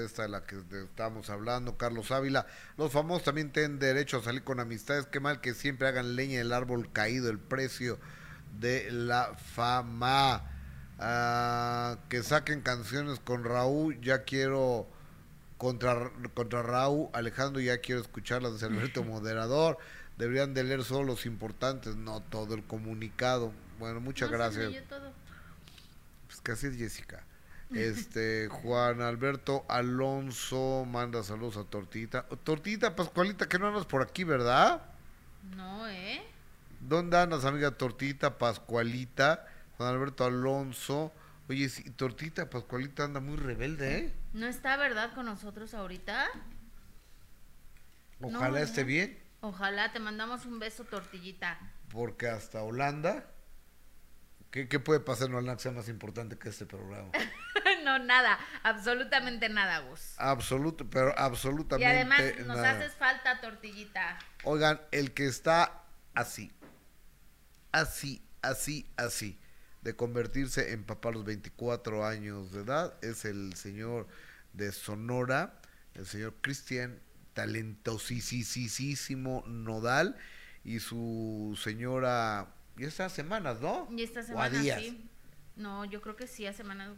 esta 0.05 0.23
de 0.23 0.29
la 0.29 0.43
que 0.43 0.57
estábamos 0.85 1.31
hablando, 1.31 1.77
Carlos 1.77 2.11
Ávila. 2.11 2.47
Los 2.77 2.93
famosos 2.93 3.23
también 3.25 3.53
tienen 3.53 3.79
derecho 3.79 4.19
a 4.19 4.23
salir 4.23 4.43
con 4.43 4.59
amistades. 4.59 5.07
Qué 5.07 5.21
mal 5.21 5.41
que 5.41 5.55
siempre 5.55 5.87
hagan 5.87 6.17
leña 6.17 6.39
del 6.39 6.53
árbol 6.53 6.91
caído, 6.93 7.31
el 7.31 7.39
precio 7.39 7.99
de 8.59 8.91
la 8.91 9.37
fama. 9.37 10.51
Ah, 10.99 11.99
que 12.09 12.25
saquen 12.25 12.61
canciones 12.61 13.21
con 13.21 13.45
Raúl, 13.45 14.01
ya 14.01 14.25
quiero 14.25 14.89
contra, 15.59 16.11
contra 16.35 16.63
Raúl, 16.63 17.09
Alejandro, 17.13 17.61
ya 17.61 17.79
quiero 17.79 18.01
escucharlas 18.01 18.61
de 18.61 18.67
Alberto 18.67 19.05
Moderador. 19.05 19.77
Deberían 20.17 20.55
de 20.55 20.65
leer 20.65 20.83
solo 20.85 21.05
los 21.05 21.27
importantes, 21.27 21.97
no 21.97 22.21
todo 22.23 22.55
el 22.55 22.65
comunicado. 22.65 23.53
Bueno, 23.79 24.01
muchas 24.01 24.31
No, 24.31 24.37
gracias. 24.39 24.67
leyó 24.71 24.83
todo. 24.85 25.13
Pues 26.27 26.41
casi 26.41 26.69
es 26.69 26.77
Jessica. 26.77 27.23
Este, 27.75 28.49
Juan 28.51 29.01
Alberto 29.03 29.65
Alonso 29.69 30.85
manda 30.87 31.23
saludos 31.23 31.57
a 31.57 31.65
Tortita. 31.65 32.25
Tortita, 32.45 32.97
Pascualita, 32.97 33.49
que 33.49 33.59
no 33.59 33.69
andas 33.69 33.85
por 33.87 34.03
aquí, 34.03 34.25
¿verdad? 34.25 34.83
No, 35.57 35.87
¿eh? 35.89 36.23
¿Dónde 36.81 37.19
andas, 37.19 37.45
amiga 37.45 37.71
Tortita, 37.73 38.39
Pascualita? 38.39 39.47
Juan 39.77 39.95
Alberto 39.95 40.25
Alonso. 40.25 41.13
Oye, 41.49 41.69
sí, 41.71 41.91
Tortita, 41.91 42.51
Pascualita 42.51 43.05
anda 43.05 43.21
muy 43.21 43.37
rebelde, 43.37 43.99
¿eh? 43.99 44.15
¿No 44.35 44.47
está 44.47 44.77
verdad 44.77 45.15
con 45.15 45.25
nosotros 45.27 45.73
ahorita? 45.73 46.27
Ojalá 48.21 48.49
No, 48.51 48.57
esté 48.59 48.85
bien. 48.85 49.19
Ojalá 49.41 49.93
te 49.93 50.01
mandamos 50.01 50.45
un 50.45 50.59
beso, 50.59 50.85
tortillita. 50.85 51.59
Porque 51.91 52.29
hasta 52.29 52.63
Holanda, 52.63 53.31
¿qué, 54.51 54.69
qué 54.69 54.79
puede 54.79 55.01
pasar 55.01 55.29
en 55.29 55.35
Holanda 55.37 55.57
que 55.57 55.63
sea 55.63 55.73
más 55.73 55.89
importante 55.89 56.39
que 56.39 56.49
este 56.51 56.67
programa? 56.67 57.11
no, 57.85 57.99
nada, 57.99 58.39
absolutamente 58.63 59.49
nada, 59.49 59.79
Gus. 59.79 60.15
Absoluto, 60.19 60.91
pero 60.91 61.11
Y 61.11 61.15
absolutamente 61.17 61.87
además 61.87 62.21
nos 62.47 62.57
nada. 62.59 62.71
haces 62.73 62.95
falta, 62.97 63.41
tortillita. 63.41 64.19
Oigan, 64.45 64.81
el 64.91 65.15
que 65.15 65.27
está 65.27 65.83
así, 66.15 66.53
así, 67.73 68.23
así, 68.43 68.91
así, 68.97 69.39
de 69.89 69.97
convertirse 69.97 70.73
en 70.73 70.85
papá 70.85 71.09
a 71.09 71.13
los 71.13 71.25
24 71.25 72.05
años 72.05 72.53
de 72.53 72.61
edad, 72.61 72.93
es 73.03 73.25
el 73.25 73.55
señor 73.55 74.07
de 74.53 74.71
Sonora, 74.71 75.55
el 75.95 76.05
señor 76.05 76.35
Cristian, 76.43 77.01
talentosísimo 77.33 79.45
Nodal, 79.47 80.15
y 80.63 80.81
su 80.81 81.59
señora, 81.63 82.49
y 82.77 82.85
estas 82.85 83.13
semanas, 83.13 83.63
¿no? 83.63 83.89
Y 83.91 84.03
esta 84.03 84.21
O 84.21 84.23
a 84.23 84.27
semana 84.27 84.61
días. 84.61 84.81
sí. 84.81 85.09
No, 85.57 85.87
yo 85.87 86.03
creo 86.03 86.17
que 86.17 86.27
sí, 86.27 86.47
a 86.47 86.53
semanas. 86.53 86.91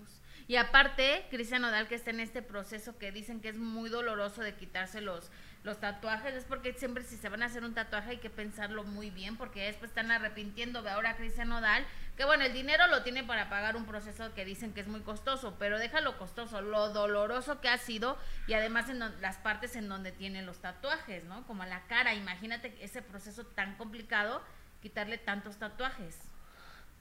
Y 0.48 0.56
aparte, 0.56 1.24
Cristian 1.30 1.62
Nodal 1.62 1.86
que 1.86 1.94
está 1.94 2.10
en 2.10 2.18
este 2.18 2.42
proceso 2.42 2.98
que 2.98 3.12
dicen 3.12 3.40
que 3.40 3.50
es 3.50 3.56
muy 3.56 3.88
doloroso 3.88 4.42
de 4.42 4.56
quitarse 4.56 5.00
los, 5.00 5.30
los 5.62 5.78
tatuajes, 5.78 6.34
es 6.34 6.44
porque 6.44 6.72
siempre 6.72 7.04
si 7.04 7.16
se 7.16 7.28
van 7.28 7.42
a 7.42 7.46
hacer 7.46 7.64
un 7.64 7.74
tatuaje 7.74 8.12
hay 8.12 8.16
que 8.18 8.30
pensarlo 8.30 8.82
muy 8.84 9.10
bien, 9.10 9.36
porque 9.36 9.66
después 9.66 9.90
están 9.90 10.10
arrepintiendo. 10.10 10.82
Ve 10.82 10.90
ahora 10.90 11.16
Cristian 11.16 11.50
Nodal, 11.50 11.84
que 12.16 12.24
bueno, 12.24 12.44
el 12.44 12.52
dinero 12.54 12.86
lo 12.86 13.02
tiene 13.02 13.24
para 13.24 13.50
pagar 13.50 13.76
un 13.76 13.84
proceso 13.84 14.32
que 14.34 14.46
dicen 14.46 14.72
que 14.72 14.80
es 14.80 14.88
muy 14.88 15.00
costoso, 15.00 15.56
pero 15.58 15.78
déjalo 15.78 16.16
costoso, 16.16 16.62
lo 16.62 16.90
doloroso 16.90 17.60
que 17.60 17.68
ha 17.68 17.76
sido 17.76 18.16
y 18.46 18.54
además 18.54 18.88
en 18.88 19.00
las 19.20 19.36
partes 19.38 19.76
en 19.76 19.88
donde 19.88 20.12
tiene 20.12 20.42
los 20.42 20.60
tatuajes, 20.60 21.24
¿no? 21.24 21.46
Como 21.46 21.64
la 21.66 21.86
cara, 21.88 22.14
imagínate 22.14 22.76
ese 22.82 23.02
proceso 23.02 23.44
tan 23.44 23.76
complicado, 23.76 24.42
quitarle 24.80 25.18
tantos 25.18 25.58
tatuajes. 25.58 26.16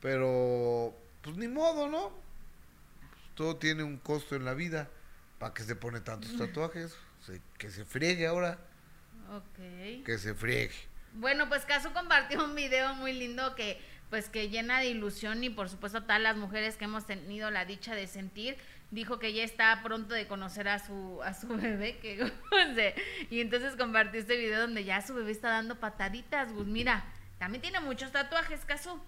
Pero, 0.02 0.94
pues 1.22 1.38
ni 1.38 1.48
modo, 1.48 1.88
¿no? 1.88 2.12
Todo 3.36 3.56
tiene 3.56 3.84
un 3.84 3.98
costo 3.98 4.36
en 4.36 4.44
la 4.44 4.54
vida. 4.54 4.90
¿Para 5.38 5.54
qué 5.54 5.64
se 5.64 5.78
pone 5.78 6.02
tantos 6.02 6.36
tatuajes? 6.38 6.98
Se- 7.30 7.42
que 7.58 7.70
se 7.70 7.86
friegue 7.86 8.28
ahora. 8.28 8.58
Ok. 9.36 10.04
Que 10.06 10.18
se 10.18 10.34
friegue. 10.34 10.74
Bueno, 11.14 11.48
pues 11.50 11.66
Casu 11.66 11.92
compartió 11.94 12.44
un 12.44 12.56
video 12.56 12.94
muy 12.96 13.14
lindo 13.14 13.56
que 13.56 13.80
pues 14.10 14.28
que 14.30 14.50
llena 14.50 14.80
de 14.80 14.88
ilusión 14.88 15.44
y 15.44 15.52
por 15.52 15.70
supuesto 15.70 16.02
todas 16.02 16.20
las 16.20 16.36
mujeres 16.36 16.78
que 16.78 16.86
hemos 16.86 17.06
tenido 17.06 17.52
la 17.52 17.66
dicha 17.66 17.94
de 17.94 18.08
sentir, 18.08 18.58
dijo 18.90 19.20
que 19.20 19.34
ya 19.34 19.44
está 19.44 19.80
pronto 19.84 20.16
de 20.16 20.26
conocer 20.26 20.68
a 20.68 20.80
su 20.80 21.22
a 21.24 21.36
su 21.36 21.48
bebé 21.50 22.00
que 22.00 22.18
goce. 22.52 22.96
y 23.30 23.40
entonces 23.42 23.76
compartió 23.76 24.20
este 24.20 24.36
video 24.38 24.62
donde 24.62 24.84
ya 24.84 25.02
su 25.04 25.14
bebé 25.14 25.32
está 25.32 25.50
dando 25.50 25.80
pataditas, 25.80 26.52
Gus, 26.54 26.66
mira, 26.66 27.06
también 27.38 27.62
tiene 27.62 27.80
muchos 27.82 28.12
tatuajes, 28.12 28.66
Casu. 28.66 29.00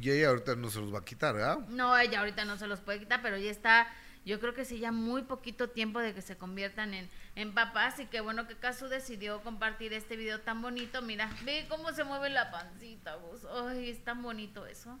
Y 0.00 0.10
ella 0.10 0.30
ahorita 0.30 0.56
no 0.56 0.68
se 0.70 0.80
los 0.80 0.92
va 0.92 1.00
a 1.00 1.04
quitar, 1.04 1.34
¿verdad? 1.34 1.58
No, 1.68 1.96
ella 1.96 2.20
ahorita 2.20 2.44
no 2.44 2.56
se 2.56 2.66
los 2.66 2.80
puede 2.80 2.98
quitar, 2.98 3.20
pero 3.22 3.36
ya 3.36 3.50
está, 3.50 3.86
yo 4.24 4.38
creo 4.38 4.54
que 4.54 4.64
sí, 4.64 4.78
ya 4.78 4.92
muy 4.92 5.22
poquito 5.22 5.70
tiempo 5.70 5.98
de 5.98 6.14
que 6.14 6.22
se 6.22 6.36
conviertan 6.36 6.94
en, 6.94 7.10
en 7.34 7.54
papás. 7.54 7.98
Y 7.98 8.06
qué 8.06 8.20
bueno 8.20 8.46
que 8.46 8.56
Casu 8.56 8.88
decidió 8.88 9.42
compartir 9.42 9.92
este 9.92 10.16
video 10.16 10.40
tan 10.40 10.62
bonito. 10.62 11.02
Mira, 11.02 11.28
ve 11.44 11.66
cómo 11.68 11.92
se 11.92 12.04
mueve 12.04 12.30
la 12.30 12.50
pancita, 12.50 13.16
vos. 13.16 13.44
Ay, 13.44 13.90
es 13.90 14.04
tan 14.04 14.22
bonito 14.22 14.66
eso. 14.66 14.98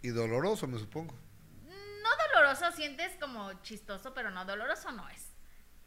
Y 0.00 0.08
doloroso, 0.08 0.66
me 0.66 0.78
supongo. 0.78 1.14
No 1.66 2.08
doloroso, 2.32 2.72
sientes 2.72 3.12
como 3.20 3.52
chistoso, 3.62 4.14
pero 4.14 4.30
no, 4.30 4.44
doloroso 4.44 4.90
no 4.92 5.08
es. 5.10 5.34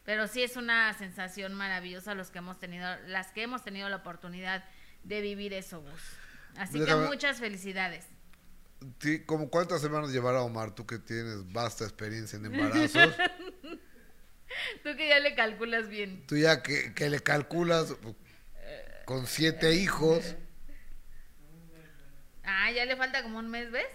Pero 0.04 0.28
sí 0.28 0.42
es 0.42 0.56
una 0.56 0.92
sensación 0.94 1.54
maravillosa 1.54 2.14
los 2.14 2.30
que 2.30 2.38
hemos 2.38 2.58
tenido, 2.58 2.96
las 3.06 3.32
que 3.32 3.42
hemos 3.42 3.62
tenido 3.62 3.88
la 3.88 3.96
oportunidad 3.96 4.64
de 5.02 5.20
vivir 5.20 5.52
eso, 5.52 5.80
vos. 5.80 6.00
Así 6.56 6.84
que 6.84 6.94
muchas 6.94 7.38
felicidades. 7.38 8.06
¿Como 9.26 9.50
cuántas 9.50 9.80
semanas 9.80 10.10
llevará 10.10 10.42
Omar? 10.42 10.74
Tú 10.74 10.86
que 10.86 10.98
tienes 10.98 11.52
vasta 11.52 11.84
experiencia 11.84 12.36
en 12.38 12.46
embarazos. 12.46 12.92
Tú 14.82 14.96
que 14.96 15.08
ya 15.08 15.18
le 15.20 15.34
calculas 15.34 15.88
bien. 15.88 16.26
Tú 16.26 16.36
ya 16.36 16.62
que, 16.62 16.92
que 16.94 17.08
le 17.08 17.20
calculas 17.20 17.94
con 19.06 19.26
siete 19.26 19.74
hijos. 19.74 20.36
Ah, 22.44 22.70
ya 22.72 22.84
le 22.84 22.96
falta 22.96 23.22
como 23.22 23.38
un 23.38 23.50
mes, 23.50 23.70
¿ves? 23.70 23.86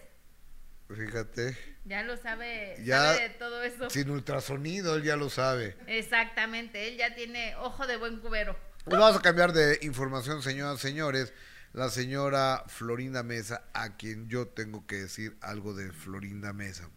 Fíjate. 0.90 1.58
Ya 1.86 2.04
lo 2.04 2.18
sabe, 2.18 2.76
Ya 2.84 3.14
sabe 3.14 3.30
de 3.30 3.30
todo 3.36 3.64
eso. 3.64 3.90
sin 3.90 4.10
ultrasonido, 4.10 4.96
él 4.96 5.04
ya 5.04 5.16
lo 5.16 5.30
sabe. 5.30 5.76
Exactamente, 5.88 6.88
él 6.88 6.98
ya 6.98 7.14
tiene 7.16 7.56
ojo 7.58 7.88
de 7.88 7.98
buen 7.98 8.20
cubero. 8.20 8.58
Pues 8.86 8.98
vamos 9.00 9.18
a 9.18 9.22
cambiar 9.22 9.52
de 9.52 9.80
información, 9.82 10.42
señoras 10.42 10.80
y 10.80 10.82
señores. 10.82 11.34
La 11.78 11.92
señora 11.92 12.64
Florinda 12.66 13.22
Mesa, 13.22 13.62
a 13.74 13.98
quien 13.98 14.28
yo 14.30 14.48
tengo 14.48 14.88
que 14.88 14.96
decir 14.96 15.38
algo 15.42 15.76
de 15.76 15.92
Florinda 15.92 16.52
Mesa. 16.52 16.90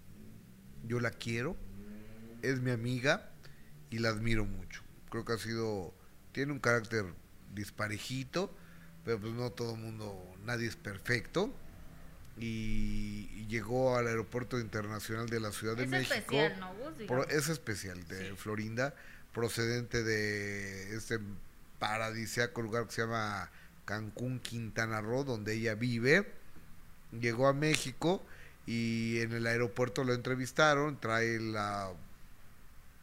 Yo 0.84 1.00
la 1.00 1.10
quiero, 1.10 1.54
es 2.40 2.60
mi 2.60 2.70
amiga 2.70 3.28
y 3.90 3.98
la 3.98 4.08
admiro 4.08 4.46
mucho. 4.46 4.80
Creo 5.10 5.26
que 5.26 5.34
ha 5.34 5.36
sido, 5.36 5.92
tiene 6.32 6.52
un 6.52 6.60
carácter 6.60 7.04
disparejito, 7.54 8.56
pero 9.04 9.20
pues 9.20 9.34
no 9.34 9.50
todo 9.50 9.74
el 9.74 9.80
mundo, 9.82 10.18
nadie 10.46 10.66
es 10.68 10.76
perfecto. 10.76 11.54
Y, 12.38 13.28
y 13.34 13.46
llegó 13.48 13.98
al 13.98 14.06
aeropuerto 14.06 14.58
internacional 14.58 15.28
de 15.28 15.40
la 15.40 15.52
Ciudad 15.52 15.76
de 15.76 15.82
Es 15.84 15.90
México. 15.90 16.14
especial, 16.14 16.58
¿no, 16.58 17.24
es 17.24 17.50
especial 17.50 18.08
de 18.08 18.30
Sí. 18.30 18.36
Florinda, 18.38 18.94
procedente 19.34 20.02
de 20.02 20.96
este 20.96 21.18
paradisíaco 21.78 22.62
lugar 22.62 22.86
que 22.86 22.92
se 22.92 23.02
llama 23.02 23.50
Cancún, 23.90 24.38
Quintana 24.38 25.00
Roo, 25.00 25.24
donde 25.24 25.54
ella 25.54 25.74
vive. 25.74 26.24
Llegó 27.10 27.48
a 27.48 27.52
México 27.52 28.22
y 28.64 29.18
en 29.18 29.32
el 29.32 29.48
aeropuerto 29.48 30.04
lo 30.04 30.14
entrevistaron, 30.14 31.00
trae 31.00 31.40
la 31.40 31.90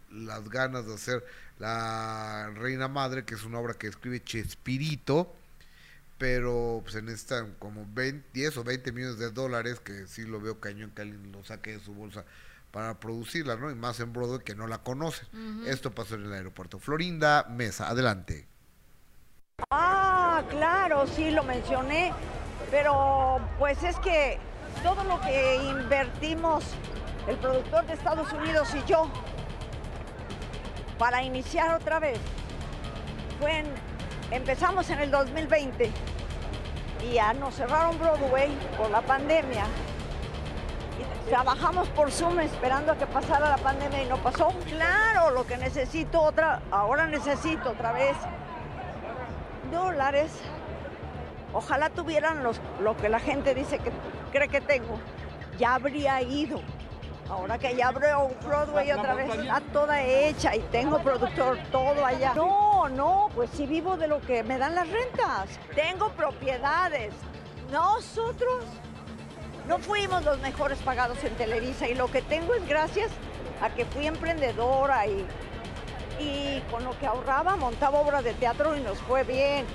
las 0.09 0.47
ganas 0.47 0.87
de 0.87 0.93
hacer 0.93 1.25
La 1.59 2.49
Reina 2.55 2.87
Madre, 2.87 3.25
que 3.25 3.35
es 3.35 3.43
una 3.43 3.59
obra 3.59 3.73
que 3.73 3.87
escribe 3.87 4.23
Chespirito, 4.23 5.35
pero 6.17 6.79
pues 6.83 6.95
en 6.95 7.09
esta 7.09 7.45
como 7.59 7.85
20, 7.93 8.25
10 8.33 8.55
o 8.55 8.63
20 8.63 8.93
millones 8.93 9.19
de 9.19 9.29
dólares, 9.31 9.81
que 9.81 10.07
sí 10.07 10.21
lo 10.21 10.39
veo 10.39 10.61
cañón 10.61 10.91
que 10.91 11.01
alguien 11.01 11.33
lo 11.33 11.43
saque 11.43 11.73
de 11.73 11.83
su 11.83 11.93
bolsa 11.93 12.23
para 12.71 12.97
producirla, 12.97 13.57
¿no? 13.57 13.69
Y 13.69 13.75
más 13.75 13.99
en 13.99 14.13
Broadway 14.13 14.39
que 14.45 14.55
no 14.55 14.67
la 14.67 14.77
conocen. 14.77 15.27
Esto 15.65 15.91
pasó 15.93 16.15
en 16.15 16.23
el 16.23 16.31
aeropuerto. 16.31 16.79
Florinda 16.79 17.45
Mesa, 17.49 17.89
adelante. 17.89 18.47
Ah, 19.71 20.43
claro, 20.49 21.07
sí 21.07 21.31
lo 21.31 21.41
mencioné, 21.41 22.13
pero 22.69 23.39
pues 23.57 23.81
es 23.81 23.97
que 23.97 24.37
todo 24.83 25.03
lo 25.03 25.19
que 25.19 25.55
invertimos 25.55 26.63
el 27.27 27.37
productor 27.37 27.83
de 27.87 27.93
Estados 27.93 28.31
Unidos 28.33 28.69
y 28.75 28.83
yo 28.87 29.09
para 30.99 31.23
iniciar 31.23 31.73
otra 31.73 31.97
vez 31.97 32.19
fue 33.41 33.63
empezamos 34.29 34.91
en 34.91 34.99
el 34.99 35.09
2020 35.09 35.91
y 37.03 37.13
ya 37.13 37.33
nos 37.33 37.55
cerraron 37.55 37.97
Broadway 37.97 38.55
por 38.77 38.91
la 38.91 39.01
pandemia. 39.01 39.65
Trabajamos 41.29 41.87
por 41.89 42.11
Zoom 42.11 42.39
esperando 42.41 42.91
a 42.91 42.95
que 42.95 43.07
pasara 43.07 43.49
la 43.49 43.57
pandemia 43.57 44.03
y 44.03 44.05
no 44.05 44.17
pasó. 44.17 44.49
Claro, 44.69 45.31
lo 45.31 45.47
que 45.47 45.57
necesito 45.57 46.21
otra, 46.21 46.61
ahora 46.69 47.07
necesito 47.07 47.71
otra 47.71 47.91
vez 47.91 48.15
dólares. 49.67 50.31
Ojalá 51.53 51.89
tuvieran 51.89 52.43
los, 52.43 52.59
lo 52.81 52.97
que 52.97 53.09
la 53.09 53.19
gente 53.19 53.55
dice 53.55 53.79
que 53.79 53.91
cree 54.31 54.47
que 54.47 54.61
tengo. 54.61 54.99
Ya 55.57 55.75
habría 55.75 56.21
ido. 56.21 56.61
Ahora 57.29 57.57
que 57.57 57.75
ya 57.75 57.89
abrió 57.89 58.29
Broadway 58.45 58.91
otra 58.91 59.13
vez, 59.13 59.29
está 59.33 59.59
toda 59.73 60.01
hecha 60.01 60.55
y 60.55 60.59
tengo 60.59 60.99
productor, 60.99 61.57
todo 61.71 62.05
allá. 62.05 62.33
No, 62.33 62.87
no, 62.87 63.29
pues 63.35 63.49
sí 63.51 63.65
vivo 63.65 63.97
de 63.97 64.07
lo 64.07 64.21
que 64.21 64.43
me 64.43 64.57
dan 64.57 64.75
las 64.75 64.87
rentas. 64.89 65.59
Tengo 65.75 66.09
propiedades. 66.11 67.13
Nosotros 67.71 68.63
no 69.67 69.77
fuimos 69.79 70.23
los 70.23 70.39
mejores 70.39 70.79
pagados 70.79 71.21
en 71.25 71.33
Televisa 71.35 71.89
y 71.89 71.95
lo 71.95 72.09
que 72.09 72.21
tengo 72.21 72.53
es 72.53 72.65
gracias 72.65 73.11
a 73.61 73.69
que 73.69 73.83
fui 73.85 74.07
emprendedora 74.07 75.05
y, 75.07 75.25
y 76.19 76.61
con 76.71 76.83
lo 76.83 76.97
que 76.99 77.05
ahorraba 77.07 77.55
montaba 77.55 77.99
obras 77.99 78.23
de 78.23 78.33
teatro 78.33 78.75
y 78.75 78.81
nos 78.81 78.97
fue 78.99 79.23
bien. 79.23 79.65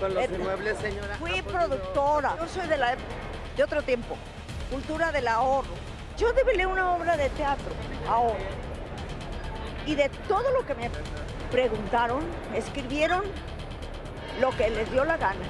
Con 0.00 0.14
los 0.14 0.24
Eh, 0.24 0.30
inmuebles, 0.34 0.78
señora. 0.78 1.16
Fui 1.18 1.42
productora. 1.42 2.36
Yo 2.38 2.48
soy 2.48 2.66
de, 2.68 2.76
la, 2.76 2.96
de 3.56 3.62
otro 3.64 3.82
tiempo. 3.82 4.16
Cultura 4.70 5.10
del 5.12 5.28
ahorro. 5.28 5.68
Yo 6.16 6.32
develé 6.32 6.66
una 6.66 6.94
obra 6.94 7.16
de 7.16 7.28
teatro 7.30 7.72
ahora. 8.08 8.34
Y 9.86 9.94
de 9.94 10.08
todo 10.28 10.50
lo 10.52 10.66
que 10.66 10.74
me 10.74 10.90
preguntaron, 11.50 12.20
escribieron 12.54 13.22
lo 14.40 14.50
que 14.50 14.68
les 14.70 14.90
dio 14.92 15.04
la 15.04 15.16
gana. 15.16 15.44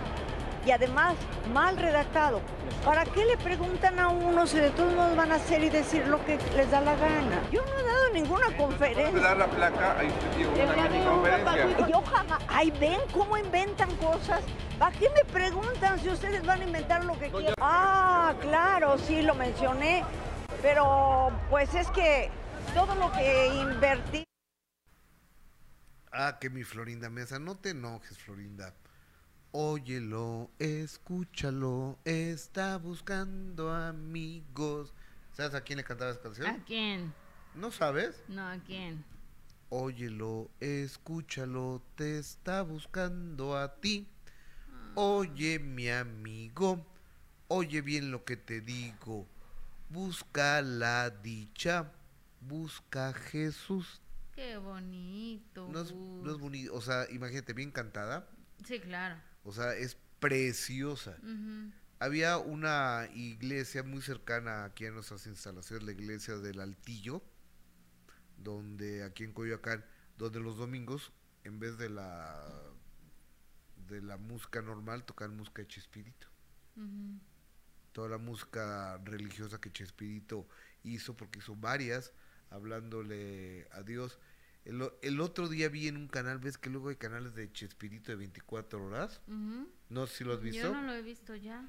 y 0.66 0.70
además 0.70 1.14
mal 1.53 1.76
redactado. 1.79 2.41
¿Para 2.85 3.05
qué 3.05 3.24
le 3.26 3.37
preguntan 3.37 3.99
a 3.99 4.09
uno 4.09 4.47
si 4.47 4.59
de 4.59 4.70
todos 4.70 4.93
modos 4.95 5.16
van 5.16 5.33
a 5.33 5.35
hacer 5.35 5.62
y 5.62 5.68
decir 5.68 6.07
lo 6.07 6.24
que 6.24 6.39
les 6.57 6.70
da 6.70 6.81
la 6.81 6.95
gana? 6.97 7.43
Yo 7.51 7.64
no 7.64 7.79
he 7.79 7.83
dado 7.83 8.11
ninguna 8.12 8.57
conferencia. 8.57 9.20
dar 9.20 9.37
la 9.37 9.47
placa, 9.47 9.99
ahí 9.99 10.09
usted 10.09 10.37
dio 10.37 10.51
una 10.51 10.89
mini 10.89 11.05
conferencia. 11.05 11.89
Yo 11.89 12.03
jamás, 12.03 12.43
ahí 12.49 12.70
ven 12.72 13.01
cómo 13.12 13.37
inventan 13.37 13.95
cosas. 13.97 14.43
¿Para 14.79 14.97
qué 14.97 15.11
me 15.11 15.24
preguntan 15.31 15.99
si 15.99 16.09
ustedes 16.09 16.45
van 16.47 16.61
a 16.61 16.64
inventar 16.64 17.05
lo 17.05 17.18
que 17.18 17.31
quieran? 17.31 17.55
Ah, 17.61 18.35
claro, 18.41 18.97
sí, 18.99 19.22
lo 19.22 19.35
mencioné. 19.35 20.05
Pero 20.62 21.33
pues 21.51 21.74
es 21.74 21.89
que 21.89 22.31
todo 22.74 22.95
lo 22.95 23.11
que 23.12 23.49
invertí. 23.61 24.24
Ah, 26.12 26.39
que 26.41 26.49
mi 26.49 26.64
Florinda 26.64 27.11
Mesa, 27.11 27.39
no 27.39 27.57
te 27.57 27.70
enojes, 27.70 28.18
Florinda. 28.18 28.72
Óyelo, 29.53 30.51
escúchalo, 30.59 31.99
está 32.05 32.76
buscando 32.76 33.72
amigos. 33.72 34.92
¿Sabes 35.32 35.55
a 35.55 35.62
quién 35.62 35.78
le 35.78 35.84
cantaba 35.84 36.11
esa 36.11 36.20
canción? 36.20 36.46
¿A 36.49 36.62
quién? 36.66 37.14
¿No 37.55 37.70
sabes? 37.70 38.22
No, 38.28 38.46
¿a 38.46 38.59
quién? 38.59 39.03
Óyelo, 39.70 40.51
escúchalo, 40.61 41.82
te 41.94 42.18
está 42.18 42.61
buscando 42.61 43.57
a 43.57 43.80
ti. 43.80 44.07
Oye, 44.94 45.59
mi 45.59 45.88
amigo, 45.88 46.84
oye 47.49 47.80
bien 47.80 48.11
lo 48.11 48.26
que 48.26 48.36
te 48.36 48.61
digo. 48.61 49.26
Busca 49.88 50.61
la 50.61 51.09
dicha, 51.09 51.90
busca 52.42 53.09
a 53.09 53.12
Jesús. 53.14 54.03
Qué 54.34 54.59
bonito. 54.59 55.68
No 55.72 55.80
es, 55.80 55.94
no 55.94 56.30
es 56.30 56.38
bonito, 56.38 56.74
o 56.74 56.82
sea, 56.82 57.11
imagínate, 57.11 57.55
bien 57.55 57.70
cantada. 57.70 58.28
Sí, 58.64 58.78
claro. 58.80 59.16
O 59.49 59.53
sea, 59.53 59.74
es 59.74 59.96
preciosa. 60.20 61.16
Había 62.01 62.36
una 62.36 63.09
iglesia 63.14 63.82
muy 63.82 64.03
cercana 64.03 64.66
aquí 64.66 64.84
a 64.84 64.90
nuestras 64.90 65.26
instalaciones, 65.26 65.86
la 65.86 65.92
iglesia 65.92 66.36
del 66.36 66.61
Altillo, 66.61 67.22
donde 68.36 69.05
aquí 69.05 69.24
en 69.24 69.32
Coyoacán, 69.32 69.86
donde 70.18 70.38
los 70.40 70.59
domingos, 70.59 71.12
en 71.44 71.59
vez 71.59 71.78
de 71.78 71.88
la 71.88 72.46
de 73.88 74.03
la 74.03 74.18
música 74.18 74.61
normal, 74.61 75.07
tocan 75.07 75.34
música 75.34 75.62
de 75.62 75.68
Chespirito. 75.68 76.26
Toda 77.92 78.11
la 78.11 78.18
música 78.18 78.99
religiosa 78.99 79.59
que 79.62 79.72
Chespirito 79.72 80.46
hizo, 80.82 81.16
porque 81.16 81.38
hizo 81.38 81.57
varias, 81.57 82.12
hablándole 82.51 83.66
a 83.72 83.82
Dios. 83.82 84.18
El, 84.69 85.21
otro 85.21 85.49
día 85.49 85.71
vi 85.71 85.89
en 85.89 85.97
un 85.97 86.09
canal, 86.09 86.39
ves 86.39 86.59
que 86.59 86.69
luego 86.69 86.91
hay 86.91 86.97
canales 86.97 87.35
de 87.35 87.51
Chespirito 87.51 88.12
de 88.12 88.16
24 88.16 88.85
horas. 88.85 89.21
No 89.89 90.07
sé 90.07 90.16
si 90.19 90.25
lo 90.25 90.35
has 90.35 90.43
visto. 90.43 90.62
Yo 90.62 90.73
no 90.75 90.83
lo 90.83 90.93
he 90.93 91.01
visto 91.03 91.35
ya. 91.35 91.66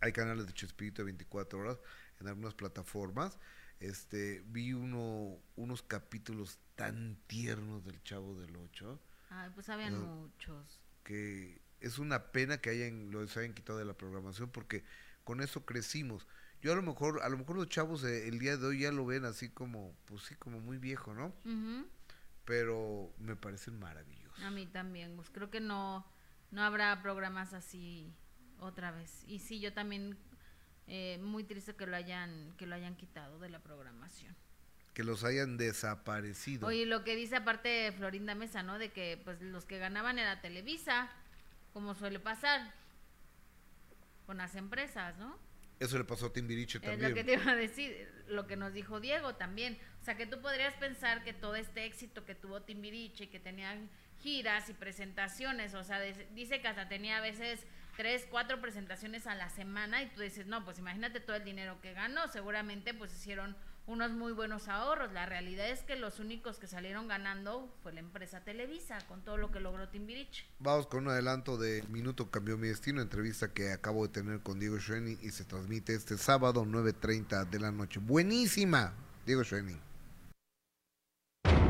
Hay 0.00 0.12
canales 0.12 0.46
de 0.46 0.52
Chespirito 0.52 1.02
de 1.02 1.06
24 1.06 1.60
horas 1.60 1.78
en 2.18 2.26
algunas 2.26 2.54
plataformas. 2.54 3.38
Este, 3.78 4.42
vi 4.46 4.72
uno, 4.72 5.38
unos 5.56 5.82
capítulos 5.82 6.58
tan 6.74 7.16
tiernos 7.28 7.84
del 7.84 8.02
Chavo 8.02 8.38
del 8.38 8.54
Ocho 8.56 9.00
Ay, 9.30 9.50
pues 9.54 9.68
habían 9.68 9.94
No. 9.94 10.16
muchos. 10.16 10.80
que 11.04 11.62
es 11.80 11.98
una 11.98 12.30
pena 12.30 12.58
que 12.60 12.68
hayan 12.70 13.10
los 13.10 13.36
hayan 13.38 13.54
quitado 13.54 13.78
de 13.78 13.86
la 13.86 13.94
programación 13.94 14.50
porque 14.50 14.84
con 15.24 15.40
eso 15.40 15.64
crecimos. 15.64 16.26
Yo 16.60 16.72
a 16.72 16.76
lo 16.76 16.82
mejor 16.82 17.22
a 17.22 17.28
lo 17.30 17.38
mejor 17.38 17.56
los 17.56 17.68
chavos 17.68 18.04
eh, 18.04 18.28
el 18.28 18.38
día 18.38 18.56
de 18.58 18.66
hoy 18.66 18.80
ya 18.80 18.92
lo 18.92 19.06
ven 19.06 19.24
así 19.24 19.48
como 19.48 19.94
pues 20.04 20.22
sí 20.24 20.34
como 20.34 20.60
muy 20.60 20.76
viejo, 20.78 21.14
¿no? 21.14 21.28
Ujú. 21.44 21.86
Pero 22.44 23.12
me 23.18 23.36
parecen 23.36 23.78
maravillosos. 23.78 24.42
A 24.42 24.50
mí 24.50 24.66
también, 24.66 25.14
pues 25.16 25.30
creo 25.30 25.50
que 25.50 25.60
no, 25.60 26.06
no 26.50 26.62
habrá 26.62 27.00
programas 27.02 27.52
así 27.52 28.12
otra 28.58 28.90
vez. 28.90 29.24
Y 29.26 29.38
sí, 29.38 29.60
yo 29.60 29.72
también 29.72 30.16
eh, 30.86 31.18
muy 31.22 31.44
triste 31.44 31.74
que 31.76 31.86
lo 31.86 31.96
hayan 31.96 32.52
que 32.56 32.66
lo 32.66 32.74
hayan 32.74 32.96
quitado 32.96 33.38
de 33.38 33.48
la 33.48 33.60
programación. 33.60 34.34
Que 34.94 35.04
los 35.04 35.22
hayan 35.22 35.56
desaparecido. 35.56 36.66
Oye, 36.66 36.84
lo 36.86 37.04
que 37.04 37.14
dice 37.14 37.36
aparte 37.36 37.92
Florinda 37.92 38.34
Mesa, 38.34 38.62
¿no? 38.62 38.78
De 38.78 38.90
que 38.90 39.20
pues 39.24 39.40
los 39.40 39.64
que 39.64 39.78
ganaban 39.78 40.18
era 40.18 40.40
Televisa, 40.40 41.08
como 41.72 41.94
suele 41.94 42.18
pasar 42.18 42.74
con 44.26 44.38
las 44.38 44.56
empresas, 44.56 45.16
¿no? 45.18 45.38
Eso 45.80 45.96
le 45.98 46.04
pasó 46.04 46.26
a 46.26 46.32
Timbiriche 46.32 46.78
Es 46.78 46.84
también. 46.84 47.10
lo 47.10 47.14
que 47.16 47.24
te 47.24 47.32
iba 47.32 47.50
a 47.50 47.56
decir, 47.56 48.08
lo 48.28 48.46
que 48.46 48.54
nos 48.54 48.72
dijo 48.72 49.00
Diego 49.00 49.34
también. 49.34 49.78
O 50.00 50.04
sea, 50.04 50.14
que 50.16 50.26
tú 50.26 50.40
podrías 50.40 50.74
pensar 50.74 51.24
que 51.24 51.32
todo 51.32 51.56
este 51.56 51.84
éxito 51.86 52.24
que 52.24 52.34
tuvo 52.34 52.60
Timbiriche, 52.62 53.28
que 53.30 53.40
tenían 53.40 53.88
giras 54.22 54.68
y 54.68 54.74
presentaciones, 54.74 55.72
o 55.74 55.82
sea, 55.82 55.98
de- 55.98 56.28
dice 56.34 56.60
que 56.60 56.68
hasta 56.68 56.88
tenía 56.88 57.16
a 57.16 57.20
veces 57.22 57.66
tres, 57.96 58.26
cuatro 58.30 58.60
presentaciones 58.60 59.26
a 59.26 59.34
la 59.34 59.48
semana 59.48 60.02
y 60.02 60.06
tú 60.10 60.20
dices, 60.20 60.46
no, 60.46 60.64
pues 60.64 60.78
imagínate 60.78 61.18
todo 61.20 61.36
el 61.36 61.44
dinero 61.44 61.80
que 61.80 61.94
ganó, 61.94 62.28
seguramente 62.28 62.92
pues 62.94 63.12
hicieron 63.14 63.56
unos 63.90 64.12
muy 64.12 64.32
buenos 64.32 64.68
ahorros. 64.68 65.12
La 65.12 65.26
realidad 65.26 65.68
es 65.68 65.82
que 65.82 65.96
los 65.96 66.20
únicos 66.20 66.58
que 66.58 66.66
salieron 66.66 67.08
ganando 67.08 67.68
fue 67.82 67.92
la 67.92 68.00
empresa 68.00 68.40
Televisa, 68.40 68.98
con 69.08 69.22
todo 69.22 69.36
lo 69.36 69.50
que 69.50 69.60
logró 69.60 69.88
Timbiriche. 69.88 70.46
Vamos 70.60 70.86
con 70.86 71.04
un 71.04 71.08
adelanto 71.10 71.56
de 71.56 71.82
Minuto 71.88 72.30
Cambió 72.30 72.56
Mi 72.56 72.68
Destino, 72.68 73.02
entrevista 73.02 73.52
que 73.52 73.72
acabo 73.72 74.06
de 74.06 74.12
tener 74.12 74.40
con 74.40 74.60
Diego 74.60 74.78
Schoening 74.78 75.18
y 75.20 75.30
se 75.30 75.44
transmite 75.44 75.94
este 75.94 76.16
sábado 76.16 76.64
9.30 76.64 77.50
de 77.50 77.58
la 77.58 77.72
noche. 77.72 77.98
Buenísima, 78.00 78.94
Diego 79.26 79.42
Schoening. 79.42 79.80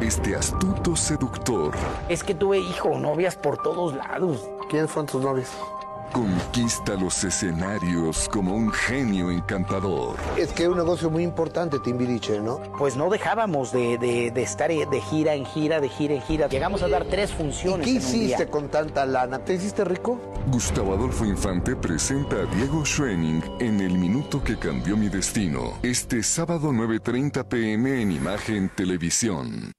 Este 0.03 0.35
astuto 0.35 0.97
seductor 0.97 1.75
Es 2.09 2.25
que 2.25 2.35
tuve 2.35 2.59
hijo, 2.59 2.99
novias 2.99 3.37
por 3.37 3.63
todos 3.63 3.95
lados. 3.95 4.49
¿Quiénes 4.69 4.91
fueron 4.91 5.07
tus 5.07 5.23
novias? 5.23 5.51
Conquista 6.13 6.95
los 6.95 7.23
escenarios 7.25 8.29
como 8.29 8.55
un 8.55 8.71
genio 8.71 9.31
encantador. 9.31 10.17
Es 10.37 10.53
que 10.53 10.65
es 10.65 10.69
un 10.69 10.77
negocio 10.77 11.11
muy 11.11 11.23
importante, 11.23 11.79
Timbiriche, 11.79 12.41
¿no? 12.41 12.61
Pues 12.79 12.97
no 12.97 13.11
dejábamos 13.11 13.73
de, 13.73 13.99
de- 13.99 14.31
de 14.31 14.43
estar 14.43 14.71
de 14.71 15.01
gira 15.01 15.35
en 15.35 15.45
gira, 15.47 15.81
de 15.81 15.89
gira 15.89 16.15
en 16.15 16.23
gira. 16.23 16.49
Llegamos 16.49 16.83
a 16.83 16.89
dar 16.89 17.05
tres 17.07 17.31
¿Y 17.31 17.35
funciones. 17.35 17.85
qué 17.87 17.97
en 17.97 18.05
un 18.05 18.13
día. 18.13 18.25
hiciste 18.27 18.47
con 18.49 18.69
tanta 18.69 19.05
lana? 19.07 19.39
¿Te 19.45 19.55
hiciste 19.55 19.85
rico? 19.85 20.21
Gustavo 20.53 20.95
Adolfo 20.95 21.25
Infante 21.25 21.75
presenta 21.77 22.37
a 22.37 22.47
Diego 22.55 22.85
Schwenning 22.85 23.43
en 23.61 23.81
El 23.81 23.99
Minuto 23.99 24.43
que 24.45 24.57
Cambió 24.57 24.97
Mi 24.97 25.09
Destino. 25.09 25.75
Este 25.83 26.23
sábado 26.23 26.71
9.30 26.73 27.45
pm 27.47 28.03
en 28.03 28.13
Imagen 28.13 28.71
Televisión. 28.77 29.73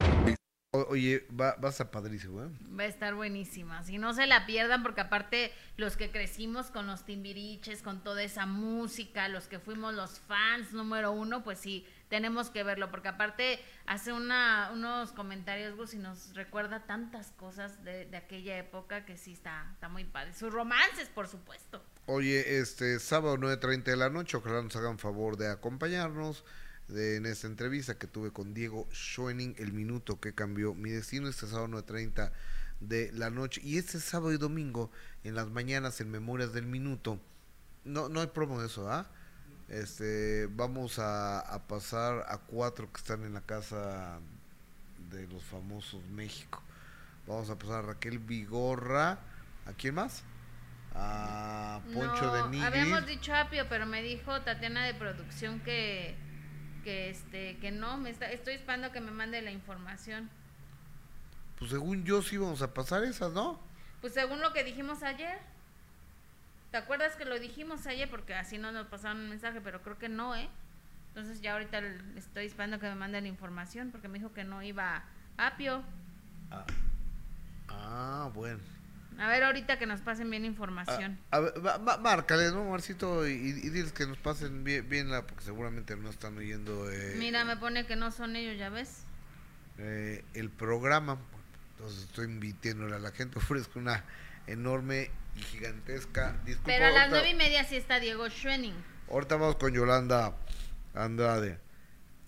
O- 0.74 0.88
oye, 0.92 1.28
va, 1.38 1.56
va 1.62 1.68
a 1.68 1.72
estar 1.72 1.92
padrísimo, 1.92 2.44
¿eh? 2.44 2.48
Va 2.80 2.84
a 2.84 2.86
estar 2.86 3.14
buenísima. 3.14 3.84
Si 3.84 3.98
no 3.98 4.14
se 4.14 4.26
la 4.26 4.46
pierdan, 4.46 4.84
porque 4.84 5.02
aparte 5.02 5.52
los 5.76 5.98
que 5.98 6.12
crecimos 6.12 6.68
con 6.72 6.88
los 6.88 7.04
timbiriches, 7.04 7.82
con 7.82 8.02
toda 8.06 8.24
esa 8.24 8.46
música, 8.46 9.28
los 9.28 9.48
que 9.50 9.60
fuimos 9.60 9.94
los 9.94 10.20
fans 10.22 10.72
número 10.72 11.12
uno, 11.12 11.44
pues 11.44 11.60
sí, 11.60 11.86
tenemos 12.08 12.50
que 12.50 12.64
verlo, 12.64 12.90
porque 12.90 13.10
aparte 13.10 13.60
hace 13.86 14.14
una, 14.14 14.70
unos 14.72 15.12
comentarios, 15.12 15.76
Gus, 15.76 15.94
y 15.94 15.98
nos 15.98 16.34
recuerda 16.36 16.86
tantas 16.86 17.32
cosas 17.34 17.84
de, 17.84 18.06
de 18.06 18.16
aquella 18.16 18.58
época 18.58 19.04
que 19.06 19.18
sí 19.18 19.34
está, 19.34 19.68
está 19.74 19.90
muy 19.90 20.06
padre. 20.06 20.34
Sus 20.34 20.54
romances, 20.54 21.10
por 21.10 21.28
supuesto. 21.28 21.84
Oye, 22.06 22.60
este 22.60 22.98
sábado 23.02 23.36
9.30 23.36 23.84
de 23.84 23.98
la 23.98 24.10
noche, 24.10 24.38
ojalá 24.38 24.62
nos 24.62 24.74
hagan 24.78 25.00
favor 25.00 25.36
de 25.36 25.50
acompañarnos 25.52 26.46
de, 26.92 27.18
en 27.18 27.26
esta 27.26 27.48
entrevista 27.48 27.98
que 27.98 28.08
tuve 28.08 28.32
con 28.32 28.54
Diego 28.54 28.88
Schoening, 28.92 29.56
el 29.58 29.74
minuto 29.74 30.20
que 30.20 30.34
cambió 30.34 30.74
mi 30.74 30.90
destino, 30.90 31.28
este 31.28 31.48
sábado 31.48 31.68
9.30 31.68 32.32
de 32.80 33.12
la 33.14 33.30
noche. 33.30 33.62
Y 33.64 33.78
este 33.78 34.00
sábado 34.00 34.34
y 34.34 34.38
domingo, 34.38 34.92
en 35.24 35.36
las 35.36 35.50
mañanas, 35.50 36.02
en 36.02 36.12
Memorias 36.12 36.54
del 36.54 36.66
Minuto, 36.66 37.20
no, 37.86 38.10
no 38.10 38.22
hay 38.22 38.28
promo 38.28 38.60
de 38.62 38.68
eso, 38.68 38.90
¿ah? 38.92 39.08
Este, 39.70 40.48
vamos 40.48 41.00
a, 41.00 41.40
a 41.40 41.68
pasar 41.68 42.26
a 42.28 42.38
cuatro 42.38 42.92
que 42.92 42.98
están 43.00 43.24
en 43.24 43.34
la 43.34 43.42
casa 43.42 44.20
de 45.10 45.28
los 45.28 45.44
famosos 45.44 46.04
México. 46.12 46.62
Vamos 47.26 47.50
a 47.50 47.58
pasar 47.58 47.84
a 47.84 47.88
Raquel 47.94 48.20
Vigorra, 48.20 49.20
¿a 49.66 49.74
quién 49.78 49.96
más? 49.96 50.24
A 50.94 51.80
Poncho 51.94 52.26
No, 52.26 52.34
de 52.34 52.50
Nigris. 52.50 52.64
Habíamos 52.64 53.06
dicho 53.06 53.34
Apio, 53.34 53.66
pero 53.70 53.86
me 53.86 54.02
dijo 54.02 54.42
Tatiana 54.42 54.86
de 54.86 54.94
producción 54.94 55.62
que 55.62 56.16
que 56.84 57.10
este 57.10 57.58
que 57.58 57.72
no 57.72 57.98
me 57.98 58.10
está 58.10 58.32
estoy 58.32 58.56
esperando 58.56 58.92
que 58.92 59.02
me 59.02 59.12
mande 59.12 59.42
la 59.42 59.52
información. 59.52 60.30
Pues 61.60 61.72
según 61.72 62.04
yo 62.04 62.22
sí 62.22 62.38
vamos 62.38 62.62
a 62.62 62.74
pasar 62.74 63.04
esas, 63.04 63.32
¿no? 63.34 63.60
Pues 64.02 64.14
según 64.14 64.42
lo 64.42 64.54
que 64.54 64.64
dijimos 64.64 65.04
ayer. 65.04 65.38
¿Te 66.72 66.78
acuerdas 66.78 67.16
que 67.16 67.26
lo 67.26 67.40
dijimos 67.40 67.86
ayer? 67.86 68.10
Porque 68.10 68.34
así 68.34 68.58
no 68.58 68.72
nos 68.72 68.88
pasaron 68.88 69.20
un 69.20 69.30
mensaje, 69.30 69.60
pero 69.62 69.82
creo 69.82 69.98
que 69.98 70.10
no, 70.10 70.36
¿eh? 70.36 70.50
Entonces 71.10 71.42
ya 71.42 71.54
ahorita 71.54 71.82
le 71.82 72.00
estoy 72.18 72.46
esperando 72.46 72.80
que 72.80 72.88
me 72.88 72.96
mande 72.96 73.20
la 73.20 73.28
información 73.28 73.92
porque 73.92 74.08
me 74.08 74.18
dijo 74.20 74.32
que 74.34 74.46
no 74.46 74.64
iba 74.64 75.04
Apio. 75.38 75.84
Ah, 77.68 78.30
bueno. 78.34 78.60
A 79.20 79.28
ver 79.28 79.44
ahorita 79.44 79.78
que 79.78 79.86
nos 79.86 80.02
pasen 80.02 80.30
bien 80.32 80.46
información. 80.46 81.20
A 81.32 81.40
ver, 81.40 81.54
va- 81.66 81.78
va- 81.78 81.98
márcale, 81.98 82.50
¿no, 82.52 82.64
Marcito? 82.66 83.28
Y, 83.28 83.32
y 83.34 83.52
diles 83.70 83.92
que 83.92 84.08
nos 84.08 84.18
pasen 84.18 84.64
bien, 84.64 84.88
bien 84.90 85.10
la, 85.12 85.26
porque 85.28 85.44
seguramente 85.44 85.96
no 85.96 86.10
están 86.10 86.38
oyendo 86.38 86.90
eh, 86.92 87.16
Mira, 87.18 87.46
me 87.46 87.58
pone 87.58 87.86
que 87.86 87.96
no 87.96 88.12
son 88.12 88.36
ellos, 88.36 88.58
¿ya 88.58 88.70
ves? 88.70 89.04
eh, 89.78 90.24
el 90.34 90.50
programa. 90.50 91.18
Entonces 91.78 92.04
estoy 92.04 92.26
invitándole 92.26 92.96
a 92.96 93.00
la 93.00 93.12
gente, 93.12 93.38
ofrezco 93.40 93.80
una 93.80 94.04
enorme 94.48 95.12
y 95.36 95.42
gigantesca. 95.42 96.34
Disculpa, 96.46 96.66
Pero 96.68 96.86
a 96.88 96.92
las 96.92 97.10
nueve 97.10 97.30
y 97.30 97.36
media 97.36 97.64
sí 97.64 97.76
está 97.76 98.00
Diego 98.00 98.28
Schwenning. 98.30 98.76
Ahorita 99.10 99.36
vamos 99.36 99.56
con 99.58 99.74
Yolanda 99.74 100.36
Andrade. 100.94 101.60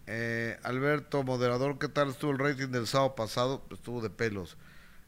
Eh, 0.06 0.60
Alberto, 0.64 1.24
moderador, 1.24 1.80
¿qué 1.80 1.88
tal 1.88 2.10
estuvo 2.10 2.32
el 2.32 2.40
rating 2.40 2.68
del 2.70 2.88
sábado 2.88 3.16
pasado? 3.16 3.66
Estuvo 3.72 4.02
de 4.02 4.10
pelos. 4.10 4.58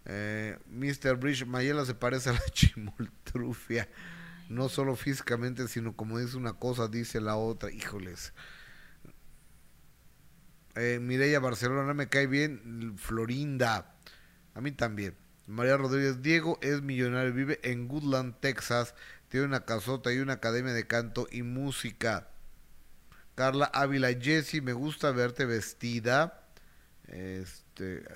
Eh, 0.06 0.58
Mr. 0.68 1.16
Bridge, 1.16 1.46
Mayela 1.46 1.86
se 1.86 1.96
parece 1.96 2.30
a 2.30 2.34
la 2.34 2.46
chimoltrufia. 2.52 3.90
No 4.50 4.70
solo 4.70 4.96
físicamente, 4.96 5.68
sino 5.68 5.96
como 5.96 6.20
dice 6.20 6.38
una 6.38 6.54
cosa, 6.54 6.88
dice 6.88 7.20
la 7.20 7.36
otra. 7.36 7.72
Híjoles. 7.72 8.34
Eh, 10.76 11.00
Mireya 11.02 11.40
Barcelona 11.40 11.94
me 11.94 12.10
cae 12.10 12.28
bien. 12.28 12.96
Florinda, 12.98 13.96
a 14.54 14.62
mí 14.62 14.72
también. 14.72 15.16
María 15.48 15.78
Rodríguez, 15.78 16.22
Diego 16.22 16.58
es 16.62 16.82
millonario, 16.82 17.34
vive 17.34 17.60
en 17.64 17.88
Goodland, 17.88 18.40
Texas. 18.40 18.96
Tiene 19.30 19.46
una 19.46 19.66
casota 19.66 20.12
y 20.14 20.20
una 20.20 20.34
academia 20.34 20.74
de 20.74 20.88
canto 20.88 21.28
y 21.32 21.44
música. 21.44 22.30
Carla 23.36 23.66
Ávila, 23.66 24.14
Jessy, 24.14 24.62
me 24.62 24.74
gusta 24.74 25.12
verte 25.12 25.46
vestida. 25.46 26.48
Este, 27.08 27.65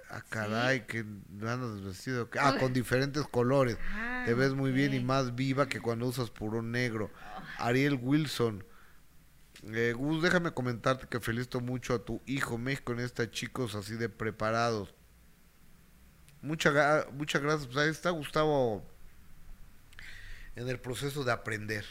ah, 0.10 0.24
caray, 0.30 0.86
que 0.88 1.00
andas 1.00 1.82
vestido. 1.84 2.30
Ah, 2.40 2.56
con 2.60 2.74
diferentes 2.74 3.24
colores. 3.28 3.78
Ah, 3.94 4.24
Te 4.26 4.34
ves 4.34 4.54
muy 4.54 4.72
bien 4.72 4.94
y 4.94 5.00
más 5.00 5.36
viva 5.36 5.68
que 5.68 5.80
cuando 5.82 6.06
usas 6.08 6.30
puro 6.30 6.62
negro. 6.62 7.12
Ariel 7.58 8.00
Wilson. 8.02 8.64
Eh, 9.74 9.94
Gus, 9.98 10.24
déjame 10.24 10.52
comentarte 10.54 11.08
que 11.08 11.20
felicito 11.20 11.60
mucho 11.60 11.94
a 11.94 12.06
tu 12.06 12.22
hijo. 12.26 12.58
México 12.58 12.94
necesita 12.96 13.30
chicos 13.30 13.76
así 13.76 13.96
de 13.96 14.08
preparados. 14.08 14.94
Mucha, 16.42 16.72
ga- 16.72 17.12
muchas 17.12 17.42
gracias. 17.42 17.68
Pues 17.68 17.78
ahí 17.78 17.90
está 17.90 18.12
Gustavo 18.12 18.86
en 20.56 20.70
el 20.70 20.80
proceso 20.80 21.24
de 21.24 21.32
aprender, 21.32 21.86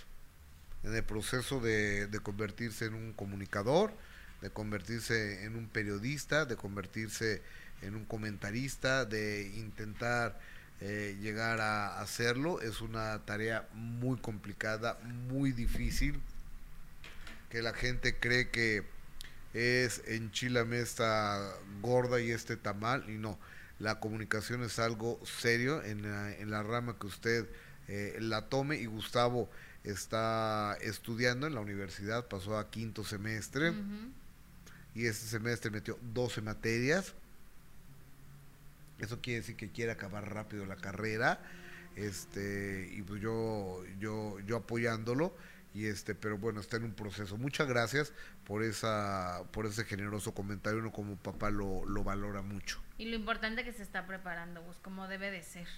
en 0.82 0.94
el 0.94 1.04
proceso 1.04 1.60
de, 1.60 2.06
de 2.06 2.20
convertirse 2.20 2.86
en 2.86 2.94
un 2.94 3.12
comunicador, 3.12 3.92
de 4.40 4.50
convertirse 4.50 5.44
en 5.44 5.56
un 5.56 5.68
periodista, 5.68 6.44
de 6.44 6.56
convertirse 6.56 7.42
en 7.82 7.94
un 7.94 8.04
comentarista, 8.04 9.04
de 9.04 9.52
intentar 9.56 10.38
eh, 10.80 11.16
llegar 11.20 11.60
a 11.60 12.00
hacerlo. 12.00 12.60
Es 12.60 12.80
una 12.80 13.24
tarea 13.24 13.68
muy 13.72 14.18
complicada, 14.18 14.98
muy 15.02 15.52
difícil, 15.52 16.20
que 17.50 17.62
la 17.62 17.72
gente 17.72 18.16
cree 18.16 18.50
que 18.50 18.84
es 19.54 20.02
enchilame 20.06 20.80
esta 20.80 21.52
gorda 21.80 22.20
y 22.20 22.30
este 22.30 22.56
tamal, 22.56 23.08
y 23.08 23.18
no. 23.18 23.38
La 23.78 24.00
comunicación 24.00 24.62
es 24.62 24.78
algo 24.78 25.20
serio 25.24 25.82
en 25.84 26.02
la, 26.50 26.62
rama 26.62 26.96
que 26.98 27.06
usted 27.06 27.48
eh, 27.86 28.16
la 28.20 28.48
tome 28.48 28.76
y 28.76 28.86
Gustavo 28.86 29.48
está 29.84 30.76
estudiando 30.80 31.46
en 31.46 31.54
la 31.54 31.60
universidad, 31.60 32.26
pasó 32.26 32.58
a 32.58 32.70
quinto 32.70 33.04
semestre. 33.04 33.72
Y 34.98 35.06
este 35.06 35.28
semestre 35.28 35.70
metió 35.70 35.96
12 36.12 36.40
materias. 36.40 37.14
Eso 38.98 39.20
quiere 39.20 39.40
decir 39.40 39.54
que 39.54 39.70
quiere 39.70 39.92
acabar 39.92 40.34
rápido 40.34 40.66
la 40.66 40.74
carrera. 40.74 41.40
Este, 41.94 42.90
y 42.92 43.02
pues 43.02 43.22
yo, 43.22 43.84
yo, 44.00 44.40
yo 44.40 44.56
apoyándolo. 44.56 45.32
Y 45.72 45.86
este, 45.86 46.16
pero 46.16 46.36
bueno, 46.36 46.58
está 46.58 46.78
en 46.78 46.84
un 46.84 46.94
proceso. 46.94 47.36
Muchas 47.36 47.68
gracias 47.68 48.12
por 48.44 48.64
esa, 48.64 49.44
por 49.52 49.66
ese 49.66 49.84
generoso 49.84 50.34
comentario. 50.34 50.80
Uno 50.80 50.90
como 50.90 51.14
papá 51.14 51.50
lo, 51.50 51.86
lo 51.86 52.02
valora 52.02 52.42
mucho. 52.42 52.82
Y 52.98 53.04
lo 53.04 53.14
importante 53.14 53.62
que 53.62 53.72
se 53.72 53.84
está 53.84 54.04
preparando, 54.04 54.64
Gus, 54.64 54.78
como 54.78 55.06
debe 55.06 55.30
de 55.30 55.44
ser, 55.44 55.68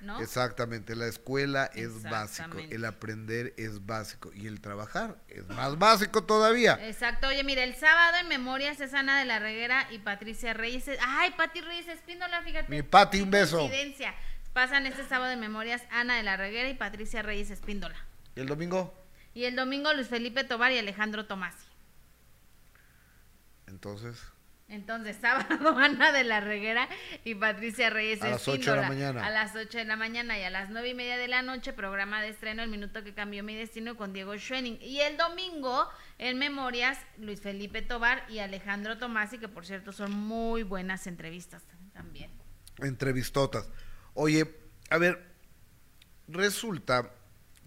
¿no? 0.00 0.20
Exactamente, 0.20 0.94
la 0.94 1.06
escuela 1.06 1.70
es 1.74 2.02
básico, 2.02 2.58
el 2.58 2.84
aprender 2.84 3.54
es 3.56 3.84
básico 3.86 4.30
y 4.34 4.46
el 4.46 4.60
trabajar 4.60 5.16
es 5.28 5.46
más 5.48 5.78
básico 5.78 6.24
todavía. 6.24 6.78
Exacto, 6.86 7.28
oye, 7.28 7.44
mira, 7.44 7.64
el 7.64 7.74
sábado 7.74 8.18
en 8.20 8.28
Memorias 8.28 8.80
es 8.80 8.94
Ana 8.94 9.18
de 9.18 9.24
la 9.24 9.38
Reguera 9.38 9.86
y 9.90 9.98
Patricia 9.98 10.54
Reyes. 10.54 10.84
Ay, 11.06 11.32
Pati 11.36 11.60
Reyes 11.60 11.88
Espíndola, 11.88 12.42
fíjate. 12.42 12.68
Mi 12.70 12.82
Pati, 12.82 13.20
un 13.20 13.30
beso. 13.30 13.68
Pasan 14.52 14.86
este 14.86 15.04
sábado 15.06 15.32
en 15.32 15.40
Memorias 15.40 15.82
Ana 15.90 16.16
de 16.16 16.22
la 16.22 16.36
Reguera 16.36 16.68
y 16.68 16.74
Patricia 16.74 17.22
Reyes 17.22 17.50
Espíndola. 17.50 17.96
¿Y 18.34 18.40
el 18.40 18.46
domingo? 18.46 18.94
Y 19.34 19.44
el 19.44 19.54
domingo 19.54 19.92
Luis 19.94 20.08
Felipe 20.08 20.42
Tobar 20.44 20.72
y 20.72 20.78
Alejandro 20.78 21.26
Tomasi. 21.26 21.66
Entonces, 23.66 24.20
Entonces, 24.68 25.16
sábado 25.20 25.76
Ana 25.76 26.12
de 26.12 26.24
la 26.24 26.40
Reguera 26.40 26.88
y 27.24 27.34
Patricia 27.34 27.90
Reyes 27.90 28.22
A 28.22 28.28
las 28.30 28.48
ocho 28.48 28.74
de 28.74 28.80
la 28.80 28.88
mañana. 28.88 29.26
A 29.26 29.30
las 29.30 29.56
8 29.56 29.78
de 29.78 29.84
la 29.84 29.96
mañana 29.96 30.38
y 30.38 30.42
a 30.42 30.50
las 30.50 30.70
nueve 30.70 30.90
y 30.90 30.94
media 30.94 31.16
de 31.16 31.28
la 31.28 31.42
noche, 31.42 31.72
programa 31.72 32.20
de 32.20 32.28
estreno 32.28 32.62
El 32.62 32.70
Minuto 32.70 33.02
que 33.02 33.14
Cambió 33.14 33.42
Mi 33.42 33.54
Destino 33.54 33.96
con 33.96 34.12
Diego 34.12 34.36
Schwenning. 34.36 34.78
Y 34.80 35.00
el 35.00 35.16
domingo, 35.16 35.88
en 36.18 36.38
Memorias, 36.38 36.98
Luis 37.16 37.40
Felipe 37.40 37.82
Tobar 37.82 38.24
y 38.28 38.40
Alejandro 38.40 38.98
Tomasi, 38.98 39.38
que 39.38 39.48
por 39.48 39.64
cierto 39.64 39.92
son 39.92 40.12
muy 40.12 40.62
buenas 40.62 41.06
entrevistas 41.06 41.62
también. 41.92 42.30
entrevistotas. 42.78 43.70
Oye, 44.14 44.54
a 44.90 44.98
ver, 44.98 45.26
resulta 46.28 47.10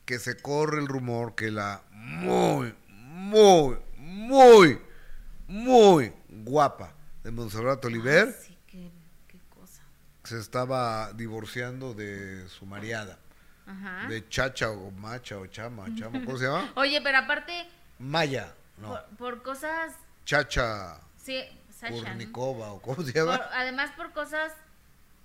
que 0.05 0.19
se 0.19 0.37
corre 0.37 0.79
el 0.79 0.87
rumor 0.87 1.35
que 1.35 1.51
la 1.51 1.83
muy, 1.91 2.73
muy, 2.89 3.77
muy, 3.97 4.79
muy 5.47 6.13
guapa 6.32 6.93
de 7.23 7.32
Montserrat 7.32 7.84
Oliver 7.86 8.34
Sí, 8.34 8.57
qué, 8.67 8.91
qué 9.27 9.39
cosa. 9.49 9.84
se 10.23 10.39
estaba 10.39 11.11
divorciando 11.13 11.93
de 11.93 12.47
su 12.49 12.65
mariada, 12.65 13.19
Ajá. 13.65 14.07
de 14.07 14.27
Chacha 14.29 14.69
o 14.71 14.91
Macha 14.91 15.38
o 15.38 15.45
Chama, 15.47 15.86
Chama, 15.95 16.23
¿cómo 16.25 16.38
se 16.38 16.45
llama? 16.45 16.71
Oye, 16.75 17.01
pero 17.01 17.17
aparte, 17.19 17.67
Maya, 17.99 18.53
no, 18.77 18.89
por, 18.89 19.05
por 19.17 19.43
cosas, 19.43 19.93
Chacha 20.25 20.99
sí. 21.17 21.39
Kurnikova 21.89 22.73
o 22.73 22.82
¿cómo 22.82 23.01
se 23.03 23.11
Por- 23.11 23.13
llama? 23.13 23.49
además 23.53 23.91
por 23.97 24.11
cosas 24.13 24.53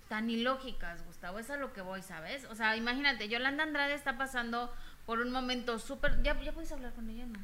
tan 0.08 0.30
ilógicas, 0.30 1.04
Gustavo, 1.04 1.38
es 1.38 1.50
a 1.50 1.56
lo 1.56 1.72
que 1.72 1.80
voy, 1.82 2.00
¿sabes? 2.02 2.44
O 2.46 2.54
sea, 2.54 2.76
imagínate, 2.76 3.28
Yolanda 3.28 3.62
Andrade 3.64 3.92
está 3.94 4.16
pasando 4.16 4.72
por 5.04 5.18
un 5.20 5.32
momento 5.32 5.78
súper, 5.78 6.22
ya, 6.22 6.40
ya 6.42 6.52
puedes 6.52 6.70
hablar 6.72 6.92
con 6.94 7.10
ella, 7.10 7.26
¿no? 7.26 7.38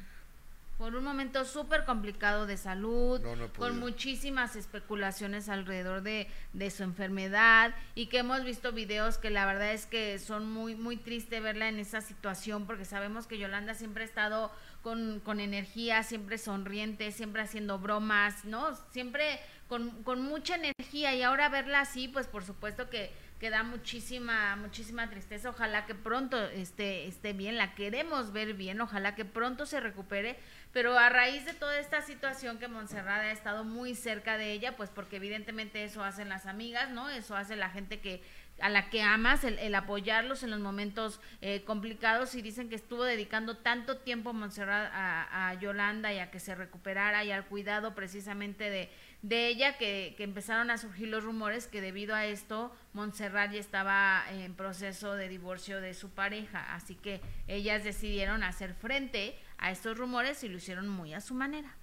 Por 0.83 0.97
un 0.97 1.05
momento 1.05 1.45
súper 1.45 1.85
complicado 1.85 2.45
de 2.45 2.57
salud, 2.57 3.21
No, 3.21 3.37
no 3.37 3.45
he 3.45 3.49
con 3.51 3.79
muchísimas 3.79 4.57
especulaciones 4.57 5.47
alrededor 5.47 6.01
de, 6.01 6.27
de 6.51 6.71
su 6.71 6.83
enfermedad 6.83 7.73
y 7.95 8.07
que 8.07 8.17
hemos 8.17 8.43
visto 8.43 8.73
videos 8.73 9.17
que 9.17 9.29
la 9.29 9.45
verdad 9.45 9.71
es 9.71 9.85
que 9.85 10.19
son 10.19 10.51
muy, 10.51 10.75
muy 10.75 10.97
triste 10.97 11.39
verla 11.39 11.69
en 11.69 11.79
esa 11.79 12.01
situación 12.01 12.67
porque 12.67 12.83
sabemos 12.83 13.27
que 13.27 13.37
Yolanda 13.37 13.75
siempre 13.75 14.03
ha 14.03 14.07
estado 14.07 14.51
con, 14.81 15.21
con 15.21 15.39
energía, 15.39 16.03
siempre 16.03 16.37
sonriente, 16.37 17.13
siempre 17.13 17.43
haciendo 17.43 17.79
bromas, 17.79 18.43
¿no? 18.43 18.75
Siempre 18.91 19.39
con, 19.69 20.03
con 20.03 20.21
mucha 20.21 20.55
energía 20.55 21.15
y 21.15 21.21
ahora 21.21 21.47
verla 21.47 21.79
así, 21.79 22.09
pues 22.09 22.27
por 22.27 22.43
supuesto 22.43 22.89
que, 22.89 23.09
que 23.39 23.49
da 23.49 23.63
muchísima, 23.63 24.55
muchísima 24.57 25.09
tristeza. 25.09 25.49
Ojalá 25.49 25.85
que 25.85 25.95
pronto 25.95 26.37
esté, 26.49 27.07
esté 27.07 27.33
bien, 27.33 27.57
la 27.57 27.73
queremos 27.73 28.33
ver 28.33 28.53
bien, 28.53 28.81
ojalá 28.81 29.15
que 29.15 29.25
pronto 29.25 29.65
se 29.65 29.79
recupere, 29.79 30.37
pero 30.73 30.97
a 30.97 31.07
raíz 31.09 31.45
de 31.45 31.53
toda 31.53 31.79
esta 31.79 32.01
situación 32.01 32.57
que 32.57 32.67
Montserrat 32.67 33.21
ha 33.21 33.31
estado 33.31 33.63
muy 33.63 33.93
cerca 33.93 34.39
de 34.39 34.51
ella, 34.51 34.75
pues 34.75 34.89
porque 34.89 35.17
evidentemente 35.17 35.83
eso 35.83 36.03
hacen 36.03 36.29
las 36.29 36.47
amigas, 36.47 36.89
¿no? 36.89 37.11
Eso 37.11 37.35
hace 37.35 37.55
la 37.55 37.69
gente 37.69 37.99
que 37.99 38.23
a 38.59 38.69
la 38.69 38.89
que 38.89 39.01
amas, 39.01 39.43
el, 39.43 39.57
el 39.59 39.73
apoyarlos 39.75 40.43
en 40.43 40.51
los 40.51 40.59
momentos 40.59 41.19
eh, 41.41 41.63
complicados 41.63 42.35
y 42.35 42.41
dicen 42.41 42.69
que 42.69 42.75
estuvo 42.75 43.03
dedicando 43.03 43.57
tanto 43.57 43.97
tiempo 43.97 44.33
Montserrat 44.33 44.91
a, 44.93 45.53
Yolanda 45.59 46.13
y 46.13 46.19
a 46.19 46.31
que 46.31 46.39
se 46.39 46.55
recuperara 46.55 47.23
y 47.23 47.31
al 47.31 47.45
cuidado 47.45 47.93
precisamente 47.95 48.69
de, 48.69 48.89
de 49.21 49.47
ella 49.47 49.77
que, 49.77 50.13
que 50.17 50.23
empezaron 50.23 50.71
a 50.71 50.77
surgir 50.77 51.07
los 51.07 51.23
rumores 51.23 51.67
que 51.67 51.81
debido 51.81 52.15
a 52.15 52.25
esto 52.25 52.75
Montserrat 52.93 53.51
ya 53.51 53.59
estaba 53.59 54.23
en 54.31 54.55
proceso 54.55 55.15
de 55.15 55.29
divorcio 55.29 55.81
de 55.81 55.93
su 55.93 56.11
pareja, 56.11 56.73
así 56.73 56.95
que 56.95 57.21
ellas 57.47 57.83
decidieron 57.83 58.43
hacer 58.43 58.73
frente 58.73 59.35
a 59.63 59.71
estos 59.71 59.97
rumores 59.97 60.43
y 60.43 60.49
lo 60.49 60.57
hicieron 60.57 60.87
muy 60.89 61.13
a 61.13 61.21
su 61.21 61.33
manera. 61.33 61.73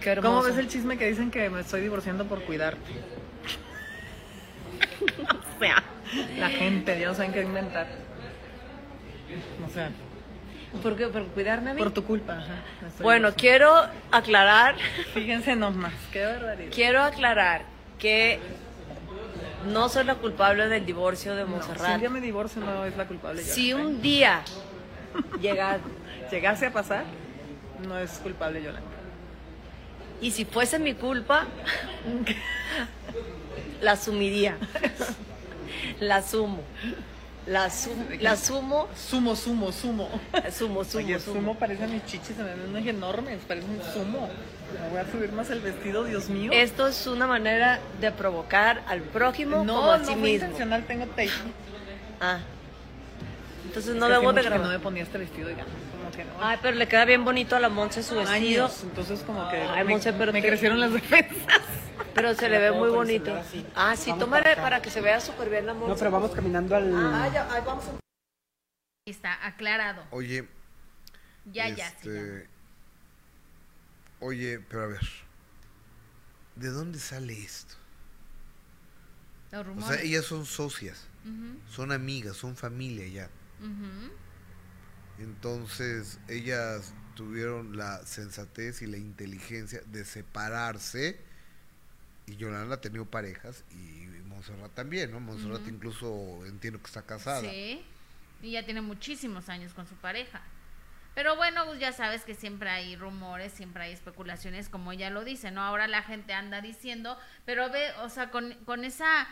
Qué. 0.00 0.30
¿Cómo 0.30 0.42
ves 0.42 0.56
el 0.58 0.68
chisme 0.68 0.98
que 0.98 1.08
dicen 1.08 1.30
que 1.30 1.48
me 1.48 1.60
estoy 1.60 1.80
divorciando 1.80 2.26
por 2.26 2.42
cuidarte? 2.42 2.80
o 5.56 5.60
sea, 5.60 5.82
la 6.38 6.48
gente, 6.50 6.98
ya 6.98 7.06
no 7.08 7.14
saben 7.14 7.32
qué 7.32 7.42
inventar. 7.42 7.86
O 9.64 9.68
sea, 9.70 9.90
¿Por 10.82 10.96
qué? 10.96 11.06
¿Por 11.06 11.24
cuidarme 11.28 11.70
a 11.70 11.74
mí? 11.74 11.78
por 11.78 11.92
tu 11.92 12.04
culpa. 12.04 12.38
ajá, 12.38 12.56
Bueno, 13.00 13.30
divorciando. 13.30 13.36
quiero 13.36 13.88
aclarar, 14.10 14.74
Fíjense 15.14 15.54
nomás, 15.56 15.94
qué 16.12 16.24
barbaridad. 16.24 16.72
quiero 16.74 17.02
aclarar 17.02 17.62
que 17.98 18.40
no 19.66 19.88
soy 19.88 20.04
la 20.04 20.14
culpable 20.16 20.68
del 20.68 20.84
divorcio 20.86 21.34
de 21.34 21.44
No, 21.44 21.60
si 21.62 21.70
un 21.92 22.00
día 22.00 22.10
me 22.10 22.20
divorcio 22.20 22.60
no 22.62 22.84
es 22.84 22.96
la 22.96 23.06
culpable. 23.06 23.42
yo. 23.44 23.52
Si 23.54 23.72
un 23.74 24.00
día 24.02 24.42
llega, 25.40 25.78
llegase 26.30 26.66
a 26.66 26.72
pasar, 26.72 27.04
no 27.86 27.98
es 27.98 28.10
culpable 28.18 28.62
Yolanda. 28.62 28.88
y 30.20 30.30
si 30.30 30.44
fuese 30.44 30.78
mi 30.78 30.94
culpa, 30.94 31.46
la 33.80 33.92
asumiría. 33.92 34.56
la 36.00 36.16
asumo. 36.16 36.60
La, 37.48 37.70
sum- 37.70 38.06
la 38.20 38.36
sumo. 38.36 38.88
Sumo, 38.94 39.34
sumo, 39.34 39.72
sumo. 39.72 40.08
Sumo, 40.52 40.84
sumo, 40.84 41.04
Oye, 41.04 41.18
sumo. 41.18 41.34
sumo 41.40 41.54
parece 41.54 41.84
a 41.84 41.86
mis 41.86 42.04
chichis, 42.04 42.36
se 42.36 42.42
me 42.42 42.50
ven 42.54 42.68
unos 42.68 42.86
enormes, 42.86 43.38
parece 43.48 43.66
un 43.66 43.80
sumo. 43.92 44.28
Me 44.82 44.88
voy 44.90 44.98
a 44.98 45.10
subir 45.10 45.32
más 45.32 45.48
el 45.50 45.60
vestido, 45.60 46.04
Dios 46.04 46.28
mío. 46.28 46.50
Esto 46.52 46.86
es 46.88 47.06
una 47.06 47.26
manera 47.26 47.80
de 48.00 48.12
provocar 48.12 48.82
al 48.86 49.00
prójimo 49.00 49.64
no, 49.64 49.76
como 49.76 49.92
a 49.92 49.98
no 49.98 50.04
sí 50.04 50.10
mismo. 50.14 50.26
intencional, 50.28 50.84
tengo 50.86 51.06
tape. 51.06 51.30
Ah. 52.20 52.40
Entonces 53.66 53.92
Es 53.94 53.96
no 54.00 54.08
debo 54.08 54.32
de 54.32 54.42
grabar. 54.42 54.66
no 54.66 54.72
me 54.72 54.78
ponía 54.78 55.02
este 55.04 55.16
vestido, 55.18 55.48
oigan. 55.48 55.64
Como 55.66 56.10
que 56.10 56.24
no. 56.24 56.30
Ay, 56.42 56.58
pero 56.60 56.76
le 56.76 56.86
queda 56.86 57.04
bien 57.06 57.24
bonito 57.24 57.56
a 57.56 57.60
la 57.60 57.68
Monse 57.70 58.02
su 58.02 58.14
vestido. 58.16 58.66
Años, 58.66 58.80
entonces 58.82 59.20
como 59.26 59.48
que 59.48 59.56
Ay, 59.56 59.84
me, 59.84 59.92
Monse, 59.92 60.12
pero 60.12 60.32
me 60.32 60.42
te- 60.42 60.48
crecieron 60.48 60.80
las 60.80 60.92
defensas. 60.92 61.62
Pero 62.18 62.34
se 62.34 62.48
le 62.48 62.58
ve 62.58 62.72
muy 62.72 62.90
bonito. 62.90 63.32
Ah, 63.76 63.94
sí, 63.96 64.10
Vamos 64.10 64.24
tómale 64.24 64.56
para 64.56 64.82
que 64.82 64.90
se 64.90 65.00
vea 65.00 65.20
súper 65.20 65.48
bien 65.50 65.66
la. 65.66 65.72
No, 65.74 65.94
pero 65.96 66.10
vamos 66.10 66.32
caminando 66.32 66.74
al... 66.74 66.92
Ah, 66.94 67.30
ya, 67.32 67.52
ahí 67.52 67.62
vamos 67.64 67.84
a- 67.86 67.90
Ahí 67.90 69.12
está, 69.12 69.46
aclarado. 69.46 70.02
Oye, 70.10 70.48
Ya, 71.52 71.68
ya, 71.68 71.76
sí, 71.76 72.08
ya. 72.12 72.20
este, 72.20 72.48
Oye, 74.20 74.58
pero 74.68 74.82
a 74.82 74.86
ver, 74.88 75.08
¿de 76.56 76.68
dónde 76.70 76.98
sale 76.98 77.40
esto? 77.40 77.74
Los 79.52 79.66
O 79.78 79.80
sea, 79.80 80.02
ellas 80.02 80.24
son 80.24 80.44
socias, 80.44 81.06
son 81.70 81.92
amigas, 81.92 82.36
son 82.36 82.56
familia 82.56 83.06
ya. 83.06 83.30
Entonces, 85.18 86.18
ellas 86.28 86.92
tuvieron 87.14 87.76
la 87.76 88.04
sensatez 88.04 88.82
y 88.82 88.86
la 88.86 88.96
inteligencia 88.98 89.80
de 89.86 90.04
separarse. 90.04 91.20
Y 92.28 92.36
Yolanda 92.36 92.74
ha 92.76 92.80
tenido 92.80 93.06
parejas 93.06 93.64
y 93.70 94.06
Montserrat 94.26 94.74
también, 94.74 95.10
¿no? 95.10 95.18
Montserrat 95.18 95.62
Ujú. 95.62 95.70
incluso 95.70 96.46
entiendo 96.46 96.78
que 96.80 96.86
está 96.86 97.02
casada. 97.02 97.40
Sí, 97.40 97.82
y 98.42 98.52
ya 98.52 98.64
tiene 98.64 98.82
muchísimos 98.82 99.48
años 99.48 99.72
con 99.72 99.86
su 99.86 99.94
pareja. 99.96 100.42
Pero 101.14 101.34
bueno, 101.36 101.64
pues 101.66 101.80
ya 101.80 101.90
sabes 101.90 102.22
que 102.24 102.34
siempre 102.34 102.70
hay 102.70 102.94
rumores, 102.94 103.52
siempre 103.52 103.82
hay 103.82 103.92
especulaciones, 103.92 104.68
como 104.68 104.92
ella 104.92 105.10
lo 105.10 105.24
dice, 105.24 105.50
¿no? 105.50 105.62
Ahora 105.62 105.88
la 105.88 106.02
gente 106.02 106.32
anda 106.32 106.60
diciendo, 106.60 107.18
pero 107.44 107.70
ve, 107.70 107.90
o 108.02 108.08
sea, 108.08 108.30
con, 108.30 108.52
con 108.64 108.84
esa 108.84 109.26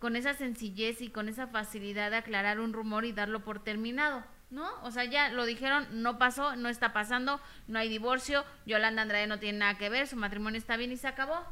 con 0.00 0.16
esa 0.16 0.32
sencillez 0.32 1.02
y 1.02 1.10
con 1.10 1.28
esa 1.28 1.46
facilidad 1.46 2.10
de 2.10 2.16
aclarar 2.16 2.58
un 2.58 2.72
rumor 2.72 3.04
y 3.04 3.12
darlo 3.12 3.44
por 3.44 3.62
terminado, 3.62 4.24
¿no? 4.50 4.66
O 4.82 4.90
sea, 4.90 5.04
ya 5.04 5.28
lo 5.28 5.44
dijeron, 5.44 5.86
no 6.02 6.18
pasó, 6.18 6.56
no 6.56 6.70
está 6.70 6.94
pasando, 6.94 7.38
no 7.68 7.78
hay 7.78 7.90
divorcio, 7.90 8.44
Yolanda 8.64 9.02
Andrade 9.02 9.26
no 9.26 9.38
tiene 9.38 9.58
nada 9.58 9.76
que 9.76 9.90
ver, 9.90 10.06
su 10.06 10.16
matrimonio 10.16 10.58
está 10.58 10.78
bien 10.78 10.90
y 10.90 10.96
se 10.96 11.06
acabó. 11.06 11.46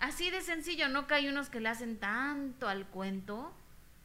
Así 0.00 0.30
de 0.30 0.40
sencillo, 0.40 0.88
no 0.88 1.06
que 1.06 1.14
hay 1.14 1.28
unos 1.28 1.48
que 1.50 1.60
le 1.60 1.68
hacen 1.68 1.98
tanto 1.98 2.68
al 2.68 2.86
cuento, 2.86 3.54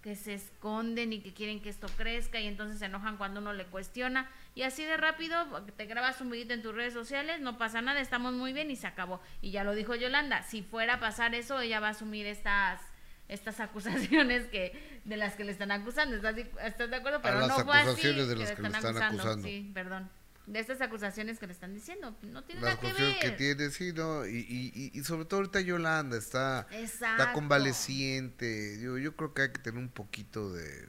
que 0.02 0.16
se 0.16 0.34
esconden 0.36 1.14
y 1.14 1.22
que 1.22 1.34
quieren 1.34 1.62
que 1.62 1.70
esto 1.70 1.88
crezca 1.98 2.40
y 2.40 2.46
entonces 2.46 2.78
se 2.78 2.86
enojan 2.86 3.18
cuando 3.18 3.40
uno 3.40 3.54
le 3.54 3.66
cuestiona. 3.66 4.30
Y 4.54 4.62
así 4.62 4.84
de 4.84 4.98
rápido 4.98 5.38
te 5.78 5.86
grabas 5.86 6.22
un 6.22 6.30
videito 6.30 6.54
en 6.54 6.62
tus 6.62 6.76
redes 6.76 6.94
sociales, 6.94 7.42
no 7.42 7.58
pasa 7.58 7.82
nada, 7.82 8.00
estamos 8.00 8.34
muy 8.34 8.54
bien 8.54 8.70
y 8.70 8.76
se 8.76 8.86
acabó. 8.88 9.20
Y 9.42 9.50
ya 9.52 9.64
lo 9.64 9.74
dijo 9.74 9.96
Yolanda, 9.96 10.44
si 10.44 10.62
fuera 10.62 10.96
a 10.96 11.00
pasar 11.00 11.34
eso, 11.34 11.60
ella 11.60 11.80
va 11.80 11.88
a 11.88 11.92
asumir 11.92 12.26
estas 12.28 12.82
estas 13.28 13.60
acusaciones 13.60 14.46
que 14.48 15.02
de 15.06 15.18
las 15.18 15.34
que 15.36 15.44
le 15.44 15.52
están 15.52 15.72
acusando. 15.72 16.16
¿Estás, 16.16 16.36
de- 16.36 16.52
estás 16.62 16.90
de 16.92 16.96
acuerdo? 16.98 17.22
Pero 17.24 17.40
las 17.40 17.48
no 17.48 17.66
fue 17.66 17.74
así. 17.78 17.88
acusaciones 17.90 18.28
de 18.28 18.36
las 18.36 18.52
que 18.52 18.62
le 18.62 18.68
están 18.68 18.86
acusando. 18.86 19.22
acusando. 19.24 19.48
Sí, 19.48 19.72
perdón. 19.74 20.10
De 20.48 20.60
estas 20.60 20.80
acusaciones 20.82 21.40
que 21.40 21.48
le 21.48 21.54
están 21.54 21.74
diciendo. 21.74 22.16
No 22.22 22.44
tiene 22.44 22.62
Las 22.62 22.82
nada 22.82 22.94
que 22.96 23.02
ver. 23.02 23.20
que 23.20 23.32
tiene, 23.32 23.70
sí, 23.72 23.94
¿no? 23.94 24.26
Y, 24.28 24.38
y, 24.38 24.92
y- 24.94 25.04
sobre 25.04 25.26
todo 25.26 25.40
ahorita 25.40 25.62
Yolanda 25.62 26.18
está, 26.18 26.68
está 26.72 27.34
convaleciente. 27.34 28.80
Yo, 28.82 28.98
yo 29.00 29.16
creo 29.16 29.34
que 29.34 29.42
hay 29.44 29.52
que 29.52 29.60
tener 29.60 29.80
un 29.80 29.90
poquito 29.90 30.52
de 30.54 30.88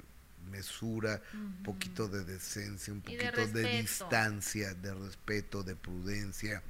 mesura, 0.50 1.22
un 1.34 1.62
poquito 1.62 2.06
de 2.08 2.24
decencia, 2.24 2.92
un 2.92 3.00
de 3.00 3.04
poquito 3.04 3.24
de, 3.24 3.32
respeto. 3.62 3.68
distancia, 3.80 4.74
de 4.74 4.94
respeto, 4.94 5.62
de 5.62 5.74
prudencia. 5.74 6.62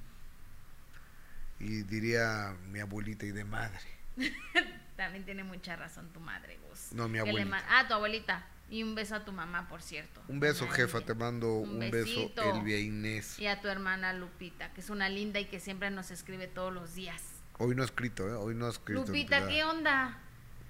Y 1.59 1.83
diría 1.85 2.55
mi 2.71 2.81
abuelita 2.81 3.27
y 3.27 3.33
de 3.33 3.45
madre. 3.45 3.81
También 4.97 5.25
tiene 5.25 5.45
mucha 5.45 5.77
razón 5.77 6.11
tu 6.13 6.21
madre, 6.21 6.59
Gus. 6.69 6.93
No, 6.93 7.09
mi 7.09 7.19
abuelita. 7.19 7.63
ah, 7.69 7.87
tu 7.89 7.95
abuelita. 7.95 8.47
Y 8.69 8.83
un 8.83 8.95
beso 8.95 9.15
a 9.15 9.25
tu 9.25 9.33
mamá, 9.33 9.69
por 9.69 9.81
cierto. 9.81 10.21
Un 10.29 10.41
beso, 10.41 10.67
jefa, 10.69 11.01
te 11.01 11.15
mando 11.15 11.55
un, 11.55 11.79
beso. 11.79 12.33
Elvia 12.37 12.79
Inés. 12.79 13.39
Y 13.39 13.47
a 13.47 13.61
tu 13.61 13.69
hermana 13.69 14.13
Lupita, 14.13 14.73
que 14.73 14.81
es 14.81 14.91
una 14.91 15.09
linda 15.09 15.39
y 15.39 15.45
que 15.45 15.61
siempre 15.61 15.91
nos 15.91 16.11
escribe 16.11 16.49
todos 16.49 16.73
los 16.73 16.95
días. 16.95 17.23
Hoy 17.59 17.75
no 17.75 17.83
ha 17.83 17.85
escrito, 17.85 18.29
¿eh? 18.29 18.35
Hoy 18.35 18.55
no 18.55 18.67
ha 18.67 18.71
escrito. 18.71 19.05
Lupita. 19.07 19.47
¿qué 19.47 19.63
onda? 19.65 20.19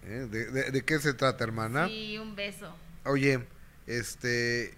¿Eh? 0.05 0.29
¿De, 0.31 0.51
de, 0.51 0.71
de 0.71 0.85
qué 0.85 0.99
se 0.99 1.15
trata, 1.15 1.43
hermana? 1.43 1.89
Sí, 1.89 2.19
un 2.19 2.37
beso. 2.37 2.77
Oye, 3.05 3.47
este, 3.87 4.75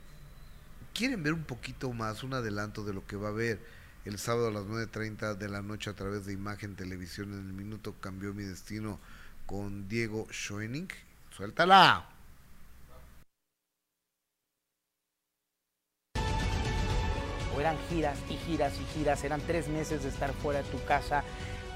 ¿quieren 0.94 1.22
ver 1.22 1.32
un 1.32 1.44
poquito 1.44 1.92
más, 1.92 2.22
un 2.22 2.34
adelanto 2.34 2.84
de 2.84 2.94
lo 2.94 3.06
que 3.06 3.16
va 3.16 3.28
a 3.28 3.30
haber 3.30 3.58
el 4.04 4.18
sábado 4.18 4.48
a 4.48 4.50
las 4.50 4.64
9.30 4.64 5.36
de 5.36 5.48
la 5.48 5.60
noche 5.60 5.90
a 5.90 5.94
través 5.94 6.24
de 6.24 6.32
Imagen 6.32 6.76
Televisión 6.76 7.32
en 7.32 7.40
el 7.40 7.52
Minuto 7.52 7.94
Cambió 8.00 8.32
Mi 8.32 8.44
Destino 8.44 8.98
con 9.44 9.88
Diego 9.88 10.26
Schoening? 10.30 10.88
Suéltala. 11.30 12.17
Eran 17.60 17.76
giras 17.88 18.18
y 18.28 18.36
giras 18.36 18.72
y 18.80 18.98
giras, 18.98 19.24
eran 19.24 19.40
tres 19.40 19.68
meses 19.68 20.02
de 20.02 20.08
estar 20.08 20.32
fuera 20.32 20.62
de 20.62 20.68
tu 20.68 20.82
casa. 20.84 21.24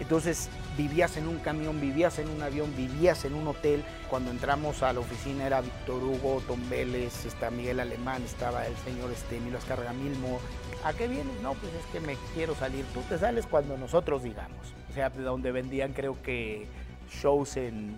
Entonces 0.01 0.49
vivías 0.77 1.17
en 1.17 1.29
un 1.29 1.39
camión, 1.39 1.81
vivías 1.81 2.19
en 2.19 2.29
un 2.29 2.43
avión, 2.43 2.75
vivías 2.77 3.25
en 3.25 3.35
un 3.35 3.47
hotel. 3.47 3.85
Cuando 4.11 4.31
entramos 4.31 4.83
a 4.83 4.93
la 4.93 5.01
oficina 5.01 5.47
era 5.47 5.61
Víctor 5.61 6.03
Hugo, 6.03 6.43
Tom 6.47 6.61
Vélez, 6.69 7.25
está 7.25 7.51
Miguel 7.51 7.79
Alemán, 7.79 8.23
estaba 8.23 8.67
el 8.67 8.77
señor 8.79 9.11
este, 9.13 9.37
Emilio 9.37 9.59
Azcárraga 9.59 9.93
Milmo. 9.93 10.41
¿A 10.85 10.93
qué 10.93 11.07
vienes? 11.07 11.41
No, 11.41 11.55
pues 11.55 11.73
es 11.75 11.87
que 11.93 12.01
me 12.01 12.17
quiero 12.35 12.55
salir. 12.57 12.85
Tú 12.87 13.01
te 13.09 13.19
sales 13.19 13.47
cuando 13.47 13.77
nosotros 13.77 14.23
digamos. 14.23 14.75
O 14.91 14.95
sea, 14.95 15.11
de 15.11 15.23
donde 15.23 15.53
vendían 15.53 15.93
creo 15.93 16.21
que 16.23 16.67
shows 17.09 17.57
en 17.57 17.97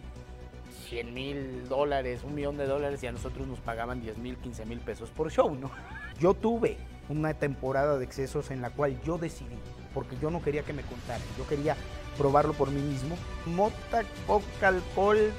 100 0.88 1.14
mil 1.14 1.68
dólares, 1.68 2.20
un 2.22 2.34
millón 2.34 2.56
de 2.56 2.66
dólares 2.66 3.02
y 3.02 3.06
a 3.06 3.12
nosotros 3.12 3.46
nos 3.46 3.60
pagaban 3.60 4.00
10 4.00 4.18
mil, 4.18 4.36
15 4.36 4.66
mil 4.66 4.80
pesos 4.80 5.10
por 5.10 5.30
show, 5.30 5.54
¿no? 5.54 5.70
Yo 6.20 6.34
tuve 6.34 6.76
una 7.08 7.34
temporada 7.34 7.98
de 7.98 8.04
excesos 8.04 8.50
en 8.50 8.62
la 8.62 8.70
cual 8.70 9.00
yo 9.02 9.18
decidí, 9.18 9.58
porque 9.92 10.16
yo 10.20 10.30
no 10.30 10.42
quería 10.42 10.62
que 10.62 10.72
me 10.72 10.82
contaran, 10.82 11.22
yo 11.36 11.46
quería 11.46 11.76
probarlo 12.16 12.52
por 12.54 12.70
mí 12.70 12.80
mismo. 12.80 13.16
Mota, 13.46 14.04
coca, 14.26 14.68
alcohol, 14.68 15.32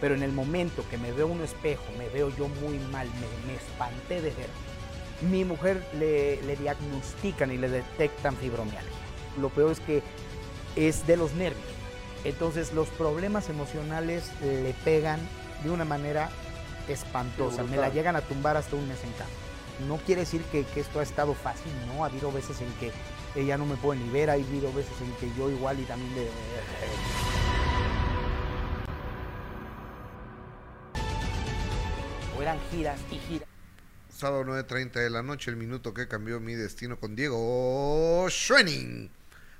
pero 0.00 0.14
en 0.14 0.22
el 0.22 0.32
momento 0.32 0.84
que 0.90 0.98
me 0.98 1.12
veo 1.12 1.26
un 1.26 1.42
espejo, 1.42 1.84
me 1.98 2.08
veo 2.08 2.30
yo 2.36 2.48
muy 2.48 2.78
mal, 2.90 3.06
me, 3.06 3.52
me 3.52 3.56
espanté 3.56 4.20
de 4.20 4.30
ver. 4.30 4.48
Mi 5.30 5.44
mujer 5.44 5.82
le, 5.98 6.42
le 6.42 6.56
diagnostican 6.56 7.50
y 7.50 7.56
le 7.56 7.68
detectan 7.68 8.36
fibromialgia. 8.36 8.90
Lo 9.40 9.48
peor 9.48 9.72
es 9.72 9.80
que 9.80 10.02
es 10.76 11.06
de 11.06 11.16
los 11.16 11.32
nervios. 11.34 11.64
Entonces 12.24 12.72
los 12.72 12.88
problemas 12.88 13.48
emocionales 13.48 14.30
le 14.42 14.74
pegan 14.84 15.20
de 15.62 15.70
una 15.70 15.84
manera 15.84 16.28
espantosa. 16.88 17.62
Me 17.64 17.76
la 17.76 17.88
llegan 17.88 18.16
a 18.16 18.20
tumbar 18.20 18.56
hasta 18.56 18.76
un 18.76 18.86
mes 18.88 19.02
en 19.04 19.12
cama. 19.12 19.30
No 19.86 19.98
quiere 19.98 20.22
decir 20.22 20.42
que, 20.44 20.64
que 20.64 20.80
esto 20.80 21.00
ha 21.00 21.02
estado 21.02 21.34
fácil, 21.34 21.72
¿no? 21.86 22.04
Ha 22.04 22.08
habido 22.08 22.32
veces 22.32 22.60
en 22.60 22.72
que 22.74 22.92
ella 23.34 23.58
no 23.58 23.66
me 23.66 23.76
puede 23.76 24.00
ni 24.00 24.08
ver, 24.10 24.30
ha 24.30 24.34
habido 24.34 24.72
veces 24.72 24.94
en 25.00 25.12
que 25.16 25.30
yo 25.36 25.50
igual 25.50 25.78
y 25.78 25.84
también 25.84 26.14
de... 26.14 26.28
O 32.36 32.42
eran 32.42 32.58
giras 32.70 32.98
y 33.10 33.18
giras. 33.18 33.48
Sábado 34.08 34.44
9.30 34.44 34.92
de 34.92 35.10
la 35.10 35.22
noche, 35.22 35.50
el 35.50 35.56
minuto 35.56 35.92
que 35.92 36.08
cambió 36.08 36.40
mi 36.40 36.54
destino 36.54 36.98
con 36.98 37.14
Diego 37.14 38.26
Schwenning. 38.30 39.10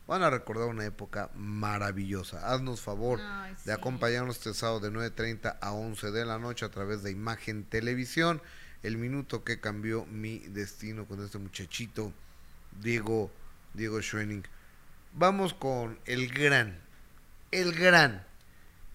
Van 0.06 0.22
a 0.22 0.30
recordar 0.30 0.68
una 0.68 0.84
época 0.86 1.30
maravillosa. 1.34 2.50
Haznos 2.50 2.80
favor 2.80 3.20
Ay, 3.22 3.52
de 3.52 3.60
sí. 3.64 3.70
acompañarnos 3.70 4.36
este 4.36 4.54
sábado 4.54 4.80
de 4.80 4.90
9.30 4.92 5.58
a 5.60 5.72
11 5.72 6.10
de 6.12 6.24
la 6.24 6.38
noche 6.38 6.64
a 6.64 6.70
través 6.70 7.02
de 7.02 7.10
Imagen 7.10 7.64
Televisión. 7.64 8.40
El 8.82 8.98
minuto 8.98 9.44
que 9.44 9.60
cambió 9.60 10.06
mi 10.06 10.38
destino 10.38 11.06
con 11.06 11.24
este 11.24 11.38
muchachito, 11.38 12.12
Diego, 12.80 13.30
Diego 13.74 14.00
Schwenning. 14.00 14.44
Vamos 15.12 15.54
con 15.54 15.98
el 16.04 16.28
gran, 16.28 16.78
el 17.50 17.72
gran. 17.72 18.24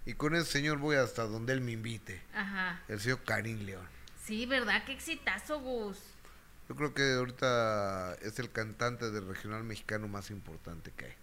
Y 0.06 0.14
con 0.14 0.36
ese 0.36 0.46
señor 0.46 0.78
voy 0.78 0.96
hasta 0.96 1.24
donde 1.24 1.54
él 1.54 1.62
me 1.62 1.74
invite. 1.74 2.22
Ajá. 2.34 2.82
El 2.88 3.00
señor 3.00 3.24
Karim 3.24 3.60
León. 3.66 3.86
Sí, 4.24 4.46
¿verdad? 4.46 4.84
Qué 4.86 4.94
exitazo, 4.94 5.60
Gus. 5.60 5.98
Yo 6.70 6.76
creo 6.76 6.94
que 6.94 7.14
ahorita 7.16 8.16
es 8.22 8.40
el 8.40 8.52
cantante 8.52 9.12
del 9.12 9.28
regional 9.28 9.64
mexicano 9.64 10.08
más 10.08 10.32
importante 10.32 10.92
que 10.96 11.06
hay. 11.06 11.14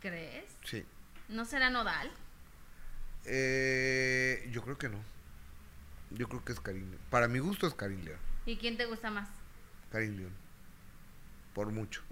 ¿Crees? 0.00 0.44
Sí. 0.64 0.84
¿No 1.28 1.44
será 1.44 1.70
Nodal? 1.70 2.10
Eh, 3.24 4.48
yo 4.52 4.62
creo 4.62 4.78
que 4.78 4.88
no. 4.88 4.98
Yo 6.10 6.28
creo 6.28 6.44
que 6.44 6.52
es 6.52 6.60
Karim 6.60 6.90
León. 6.90 7.02
Para 7.10 7.28
mi 7.28 7.38
gusto 7.38 7.66
es 7.66 7.74
Karim 7.74 8.04
León. 8.04 8.18
¿Y 8.46 8.56
quién 8.56 8.76
te 8.76 8.86
gusta 8.86 9.10
más? 9.10 9.28
Karim 9.90 10.16
León. 10.16 10.32
Por 11.54 11.70
mucho. 11.70 12.02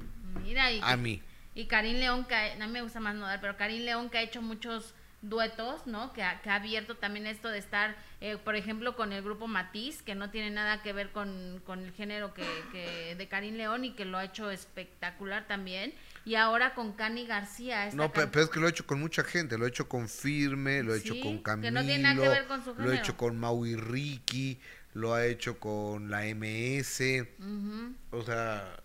Mira, 0.43 0.73
y, 0.73 0.81
A 0.83 0.97
mí. 0.97 1.23
y 1.55 1.67
Karim 1.67 1.97
León, 1.97 2.27
que, 2.27 2.57
no 2.59 2.69
me 2.69 2.83
gusta 2.83 3.01
más 3.01 3.15
Nodal, 3.15 3.41
pero 3.41 3.57
Karim 3.57 3.85
León 3.85 4.11
que 4.11 4.19
ha 4.19 4.23
hecho 4.23 4.43
muchos 4.43 4.95
duetos, 5.23 5.87
¿no? 5.87 6.13
Que 6.13 6.23
ha, 6.23 6.41
que 6.43 6.51
ha 6.51 6.57
abierto 6.57 6.97
también 6.97 7.27
esto 7.27 7.49
de 7.49 7.59
estar, 7.59 7.97
eh, 8.21 8.37
por 8.37 8.55
ejemplo, 8.57 8.97
con 8.97 9.13
el 9.13 9.23
grupo 9.23 9.47
Matiz, 9.47 10.03
que 10.03 10.15
no 10.15 10.31
tiene 10.31 10.51
nada 10.51 10.83
que 10.83 10.93
ver 10.93 11.11
con, 11.11 11.63
con 11.65 11.81
el 11.81 11.93
género 11.93 12.35
que, 12.35 12.45
que 12.73 13.15
de 13.17 13.29
Karim 13.29 13.55
León 13.57 13.85
y 13.85 13.93
que 13.93 14.05
lo 14.05 14.19
ha 14.19 14.25
hecho 14.25 14.51
espectacular 14.51 15.47
también. 15.47 15.95
Y 16.27 16.35
ahora 16.35 16.75
con 16.75 16.93
Cani 16.95 17.25
García. 17.25 17.87
esta 17.87 17.97
No, 17.97 18.13
can- 18.13 18.31
pero 18.33 18.45
es 18.45 18.51
que 18.51 18.59
lo 18.59 18.67
he 18.67 18.71
hecho 18.71 18.85
con 18.85 18.99
mucha 18.99 19.23
gente, 19.23 19.57
lo 19.57 19.65
he 19.65 19.69
hecho 19.69 19.89
con 19.89 20.09
Firme, 20.09 20.83
lo 20.83 20.93
he 20.93 20.99
hecho 20.99 21.15
con 21.23 21.37
que 21.37 21.43
Camilo, 21.45 21.71
no 21.71 21.87
tiene 21.87 22.03
nada 22.03 22.21
que 22.21 22.29
ver 22.29 22.47
con 22.49 22.65
su 22.65 22.75
lo 22.75 22.93
he 22.93 22.97
hecho 22.97 23.17
con 23.17 23.39
Maui 23.39 23.77
Ricky, 23.77 24.61
lo 24.95 25.15
ha 25.15 25.25
hecho 25.25 25.61
con 25.61 26.11
la 26.11 26.27
MS, 26.27 27.23
Ujú. 27.39 27.95
o 28.11 28.23
sea, 28.23 28.83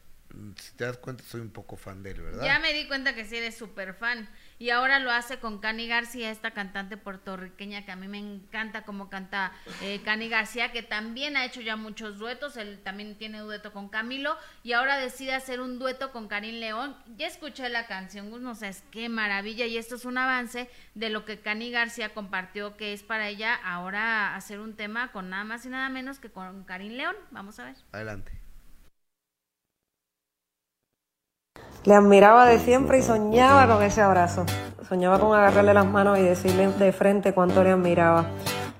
si 0.55 0.71
te 0.75 0.85
das 0.85 0.97
cuenta 0.97 1.23
soy 1.23 1.41
un 1.41 1.49
poco 1.49 1.75
fan 1.75 2.03
de 2.03 2.11
él, 2.11 2.21
¿verdad? 2.21 2.43
Ya 2.45 2.59
me 2.59 2.73
di 2.73 2.87
cuenta 2.87 3.15
que 3.15 3.25
sí 3.25 3.37
eres 3.37 3.57
súper 3.57 3.95
fan. 3.95 4.29
Y 4.61 4.69
ahora 4.69 4.99
lo 4.99 5.09
hace 5.09 5.39
con 5.39 5.57
Cani 5.57 5.87
García, 5.87 6.29
esta 6.29 6.51
cantante 6.51 6.95
puertorriqueña 6.95 7.83
que 7.83 7.91
a 7.91 7.95
mí 7.95 8.07
me 8.07 8.19
encanta 8.19 8.83
cómo 8.83 9.09
canta 9.09 9.53
eh, 9.81 10.01
Cani 10.05 10.29
García, 10.29 10.71
que 10.71 10.83
también 10.83 11.35
ha 11.35 11.45
hecho 11.45 11.61
ya 11.61 11.75
muchos 11.75 12.19
duetos. 12.19 12.57
Él 12.57 12.79
también 12.83 13.17
tiene 13.17 13.39
dueto 13.39 13.73
con 13.73 13.89
Camilo. 13.89 14.37
Y 14.61 14.73
ahora 14.73 14.99
decide 14.99 15.33
hacer 15.33 15.61
un 15.61 15.79
dueto 15.79 16.11
con 16.11 16.27
Karim 16.27 16.59
León. 16.59 16.95
Ya 17.17 17.25
escuché 17.25 17.69
la 17.69 17.87
canción, 17.87 18.29
no 18.43 18.53
sabes 18.53 18.83
qué 18.91 19.09
maravilla. 19.09 19.65
Y 19.65 19.77
esto 19.77 19.95
es 19.95 20.05
un 20.05 20.19
avance 20.19 20.69
de 20.93 21.09
lo 21.09 21.25
que 21.25 21.39
Cani 21.39 21.71
García 21.71 22.13
compartió, 22.13 22.77
que 22.77 22.93
es 22.93 23.01
para 23.01 23.29
ella 23.29 23.55
ahora 23.55 24.35
hacer 24.35 24.59
un 24.59 24.75
tema 24.75 25.11
con 25.11 25.31
nada 25.31 25.43
más 25.43 25.65
y 25.65 25.69
nada 25.69 25.89
menos 25.89 26.19
que 26.19 26.29
con 26.29 26.65
Karim 26.65 26.93
León. 26.93 27.15
Vamos 27.31 27.57
a 27.57 27.65
ver. 27.65 27.77
Adelante. 27.93 28.40
Le 31.83 31.95
admiraba 31.95 32.45
de 32.45 32.59
siempre 32.59 32.99
y 32.99 33.01
soñaba 33.01 33.73
con 33.73 33.83
ese 33.83 34.01
abrazo. 34.01 34.45
Soñaba 34.87 35.19
con 35.19 35.37
agarrarle 35.37 35.73
las 35.73 35.85
manos 35.85 36.19
y 36.19 36.21
decirle 36.21 36.67
de 36.67 36.91
frente 36.91 37.33
cuánto 37.33 37.63
le 37.63 37.71
admiraba. 37.71 38.25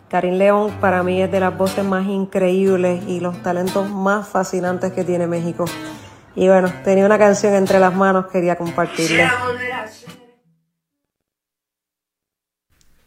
Karim 0.09 0.33
León 0.33 0.71
para 0.81 1.03
mí 1.03 1.21
es 1.21 1.31
de 1.31 1.39
las 1.39 1.57
voces 1.57 1.85
más 1.85 2.05
increíbles 2.05 3.03
y 3.07 3.21
los 3.21 3.41
talentos 3.41 3.89
más 3.89 4.27
fascinantes 4.27 4.91
que 4.91 5.03
tiene 5.03 5.25
México. 5.25 5.65
Y 6.35 6.47
bueno, 6.47 6.71
tenía 6.83 7.05
una 7.05 7.17
canción 7.17 7.53
entre 7.53 7.79
las 7.79 7.93
manos, 7.93 8.27
quería 8.27 8.57
compartirle. 8.57 9.29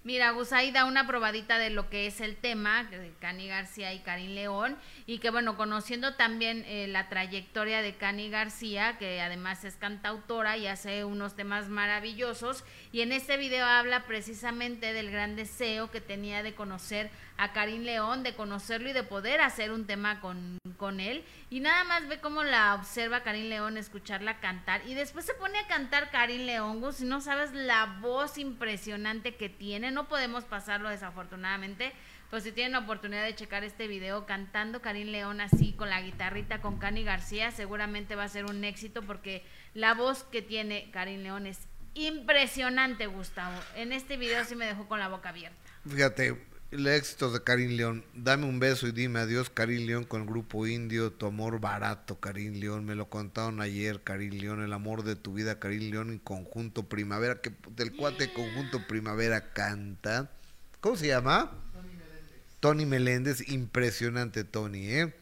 Mira, 0.02 0.32
Gus, 0.32 0.52
ahí 0.52 0.70
da 0.70 0.84
una 0.84 1.06
probadita 1.06 1.58
de 1.58 1.70
lo 1.70 1.88
que 1.88 2.06
es 2.06 2.20
el 2.20 2.36
tema 2.36 2.84
de 2.84 3.14
Cani 3.20 3.48
García 3.48 3.94
y 3.94 4.00
Karim 4.00 4.32
León 4.32 4.76
y 5.06 5.18
que 5.18 5.30
bueno, 5.30 5.56
conociendo 5.56 6.14
también 6.14 6.64
eh, 6.66 6.86
la 6.88 7.08
trayectoria 7.08 7.82
de 7.82 7.96
Cani 7.96 8.30
García, 8.30 8.96
que 8.98 9.20
además 9.20 9.64
es 9.64 9.76
cantautora 9.76 10.56
y 10.56 10.66
hace 10.66 11.04
unos 11.04 11.36
temas 11.36 11.68
maravillosos 11.68 12.64
y 12.90 13.02
en 13.02 13.12
este 13.12 13.36
video 13.36 13.66
habla 13.66 14.04
precisamente 14.06 14.92
del 14.94 15.10
gran 15.10 15.36
deseo 15.36 15.90
que 15.90 16.00
tenía 16.00 16.42
de 16.42 16.54
conocer 16.54 17.10
a 17.36 17.52
Karim 17.52 17.82
León, 17.82 18.22
de 18.22 18.34
conocerlo 18.34 18.88
y 18.88 18.92
de 18.92 19.02
poder 19.02 19.40
hacer 19.40 19.72
un 19.72 19.86
tema 19.86 20.20
con, 20.20 20.58
con 20.76 21.00
él. 21.00 21.24
Y 21.50 21.60
nada 21.60 21.84
más 21.84 22.08
ve 22.08 22.20
cómo 22.20 22.42
la 22.42 22.74
observa 22.74 23.22
Karim 23.22 23.48
León, 23.48 23.76
escucharla 23.76 24.40
cantar 24.40 24.86
y 24.86 24.94
después 24.94 25.26
se 25.26 25.34
pone 25.34 25.58
a 25.58 25.66
cantar 25.66 26.10
Karim 26.10 26.46
León, 26.46 26.82
y 26.98 27.04
no 27.04 27.20
sabes 27.20 27.52
la 27.52 27.98
voz 28.00 28.38
impresionante 28.38 29.34
que 29.34 29.48
tiene, 29.48 29.90
no 29.90 30.08
podemos 30.08 30.44
pasarlo 30.44 30.88
desafortunadamente, 30.88 31.92
pues 32.30 32.42
si 32.42 32.52
tienen 32.52 32.72
la 32.72 32.80
oportunidad 32.80 33.24
de 33.24 33.34
checar 33.34 33.64
este 33.64 33.86
video 33.86 34.26
cantando 34.26 34.82
Karim 34.82 35.08
León 35.08 35.40
así 35.40 35.72
con 35.72 35.90
la 35.90 36.02
guitarrita 36.02 36.60
con 36.60 36.78
Cani 36.78 37.04
García, 37.04 37.50
seguramente 37.50 38.16
va 38.16 38.24
a 38.24 38.28
ser 38.28 38.44
un 38.44 38.64
éxito 38.64 39.02
porque 39.02 39.44
la 39.74 39.94
voz 39.94 40.24
que 40.24 40.42
tiene 40.42 40.90
Karim 40.90 41.22
León 41.22 41.46
es 41.46 41.58
impresionante, 41.94 43.06
Gustavo. 43.06 43.56
En 43.76 43.92
este 43.92 44.16
video 44.16 44.44
sí 44.44 44.56
me 44.56 44.66
dejó 44.66 44.88
con 44.88 44.98
la 44.98 45.08
boca 45.08 45.28
abierta. 45.28 45.56
Fíjate, 45.88 46.36
el 46.74 46.88
éxito 46.88 47.30
de 47.30 47.42
Karim 47.42 47.76
León. 47.76 48.04
Dame 48.14 48.46
un 48.46 48.58
beso 48.58 48.88
y 48.88 48.92
dime 48.92 49.20
adiós, 49.20 49.48
Karim 49.48 49.86
León, 49.86 50.04
con 50.04 50.22
el 50.22 50.26
grupo 50.26 50.66
indio. 50.66 51.12
Tu 51.12 51.26
amor 51.26 51.60
barato, 51.60 52.18
Karim 52.18 52.54
León. 52.54 52.84
Me 52.84 52.96
lo 52.96 53.08
contaron 53.08 53.60
ayer, 53.60 54.02
Karim 54.02 54.32
León. 54.40 54.62
El 54.62 54.72
amor 54.72 55.04
de 55.04 55.14
tu 55.14 55.34
vida, 55.34 55.60
Karim 55.60 55.92
León. 55.92 56.10
En 56.10 56.18
conjunto 56.18 56.88
Primavera, 56.88 57.40
que 57.40 57.52
del 57.76 57.94
cuate 57.94 58.32
conjunto 58.32 58.86
Primavera 58.88 59.52
canta. 59.52 60.32
¿Cómo 60.80 60.96
se 60.96 61.06
llama? 61.06 61.63
Tony 62.64 62.86
Meléndez. 62.86 63.46
Impresionante, 63.50 64.42
Tony, 64.42 64.88
¿eh? 64.88 65.12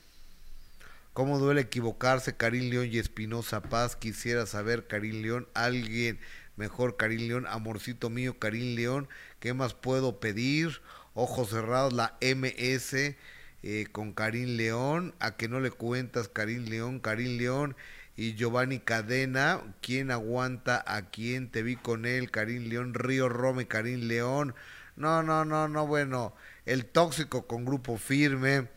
¿Cómo 1.12 1.40
duele 1.40 1.62
equivocarse, 1.62 2.36
Karim 2.36 2.70
León 2.70 2.86
y 2.92 2.98
Espinosa 2.98 3.62
Paz? 3.62 3.96
Quisiera 3.96 4.46
saber, 4.46 4.86
Karim 4.86 5.22
León, 5.22 5.48
alguien 5.52 6.20
mejor, 6.54 6.96
Karim 6.96 7.26
León, 7.26 7.46
amorcito 7.48 8.10
mío, 8.10 8.38
Karim 8.38 8.76
León, 8.76 9.08
¿qué 9.40 9.54
más 9.54 9.74
puedo 9.74 10.20
pedir? 10.20 10.82
Ojos 11.14 11.50
cerrados, 11.50 11.92
la 11.92 12.16
MS 12.20 12.94
eh, 12.94 13.86
con 13.90 14.12
Karim 14.12 14.56
León, 14.56 15.12
a 15.18 15.36
que 15.36 15.48
no 15.48 15.58
le 15.58 15.72
cuentas, 15.72 16.28
Karim 16.28 16.66
León, 16.66 17.00
Karim 17.00 17.38
León 17.38 17.74
y 18.16 18.34
Giovanni 18.34 18.78
Cadena, 18.78 19.60
¿quién 19.80 20.12
aguanta 20.12 20.84
a 20.86 21.10
quién? 21.10 21.50
Te 21.50 21.64
vi 21.64 21.74
con 21.74 22.06
él, 22.06 22.30
Karim 22.30 22.68
León, 22.68 22.94
Río 22.94 23.28
Rome, 23.28 23.66
Karim 23.66 24.02
León, 24.02 24.54
no, 24.94 25.24
no, 25.24 25.44
no, 25.44 25.66
no, 25.66 25.88
bueno, 25.88 26.34
el 26.66 26.86
tóxico 26.86 27.46
con 27.46 27.64
grupo 27.64 27.96
firme. 27.98 28.68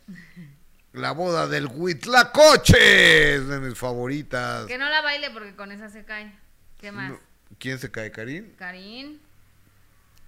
La 0.94 1.12
boda 1.12 1.48
del 1.48 1.68
Huitlacoche 1.68 3.36
es 3.36 3.48
de 3.48 3.60
mis 3.60 3.78
favoritas. 3.78 4.66
Que 4.66 4.78
no 4.78 4.90
la 4.90 5.02
baile 5.02 5.30
porque 5.32 5.56
con 5.56 5.72
esa 5.72 5.90
se 5.90 6.06
cae. 6.06 6.34
¿Qué 6.80 6.92
más? 6.92 7.10
No, 7.12 7.20
¿Quién 7.60 7.80
se 7.80 7.92
cae, 7.92 8.12
Karim? 8.12 8.56
Karim. 8.56 9.20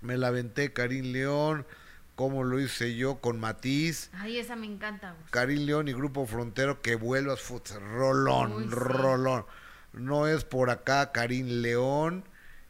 Me 0.02 0.18
la 0.18 0.28
aventé, 0.28 0.74
Karim 0.74 1.12
León. 1.14 1.66
Como 2.16 2.44
lo 2.44 2.60
hice 2.60 2.96
yo 2.96 3.20
con 3.22 3.40
Matiz. 3.40 4.10
Ay, 4.14 4.40
esa 4.40 4.56
me 4.56 4.66
encanta. 4.66 5.16
León 5.66 5.88
y 5.88 5.94
Grupo 5.94 6.26
Frontero 6.26 6.82
que 6.82 6.96
vuelvas. 6.96 7.40
Rolón, 7.80 8.54
Uy, 8.54 8.64
sí. 8.64 8.70
rolón. 8.72 9.46
No 9.94 10.28
es 10.28 10.44
por 10.44 10.70
acá, 10.70 11.12
Karim 11.12 11.62
León. 11.62 12.24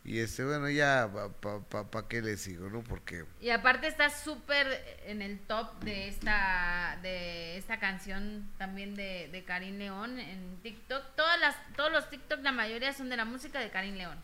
Y 0.07 0.19
este, 0.19 0.45
bueno, 0.45 0.69
ya, 0.69 1.11
¿para 1.41 1.59
pa, 1.59 1.91
pa 1.91 2.07
qué 2.07 2.21
le 2.21 2.37
sigo, 2.37 2.69
no? 2.69 2.81
Porque. 2.81 3.25
Y 3.41 3.49
aparte 3.49 3.87
está 3.87 4.09
súper 4.09 4.65
en 5.05 5.21
el 5.21 5.37
top 5.41 5.83
de 5.83 6.07
esta 6.07 6.97
de 7.01 7.57
esta 7.57 7.77
canción 7.77 8.49
también 8.57 8.95
de, 8.95 9.27
de 9.29 9.43
Karim 9.43 9.77
León 9.77 10.17
en 10.17 10.61
TikTok. 10.63 11.13
Todas 11.17 11.37
las, 11.41 11.57
todos 11.75 11.91
los 11.91 12.09
TikTok, 12.09 12.41
la 12.41 12.53
mayoría 12.53 12.93
son 12.93 13.09
de 13.09 13.17
la 13.17 13.25
música 13.25 13.59
de 13.59 13.69
Karim 13.69 13.95
León. 13.95 14.17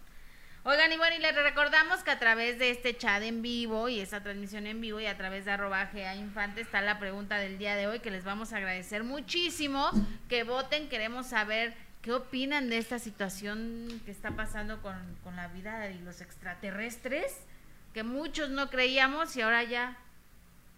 Oigan, 0.63 0.93
y 0.93 0.95
bueno, 0.95 1.17
y 1.17 1.19
les 1.19 1.35
recordamos 1.35 2.01
que 2.03 2.11
a 2.11 2.19
través 2.19 2.57
de 2.59 2.69
este 2.69 2.95
chat 2.95 3.21
en 3.21 3.41
vivo 3.41 3.89
y 3.89 3.99
esta 3.99 4.23
transmisión 4.23 4.65
en 4.65 4.79
vivo 4.79 5.01
y 5.01 5.07
a 5.07 5.17
través 5.17 5.43
de 5.43 5.51
arroba 5.51 5.89
GA 5.91 6.15
Infante 6.15 6.61
está 6.61 6.81
la 6.81 6.97
pregunta 6.97 7.37
del 7.39 7.57
día 7.57 7.75
de 7.75 7.87
hoy 7.87 7.99
que 7.99 8.09
les 8.09 8.23
vamos 8.23 8.53
a 8.53 8.57
agradecer 8.57 9.03
muchísimo 9.03 9.91
que 10.29 10.45
voten. 10.45 10.87
Queremos 10.87 11.27
saber 11.27 11.75
qué 12.03 12.11
opinan 12.11 12.69
de 12.69 12.77
esta 12.77 12.99
situación 12.99 14.01
que 14.05 14.11
está 14.11 14.31
pasando 14.31 14.81
con, 14.81 14.95
con 15.23 15.37
la 15.37 15.47
vida 15.47 15.89
y 15.89 15.99
los 15.99 16.19
extraterrestres, 16.19 17.39
que 17.93 18.03
muchos 18.03 18.49
no 18.49 18.69
creíamos 18.69 19.35
y 19.37 19.41
ahora 19.41 19.63
ya, 19.63 19.97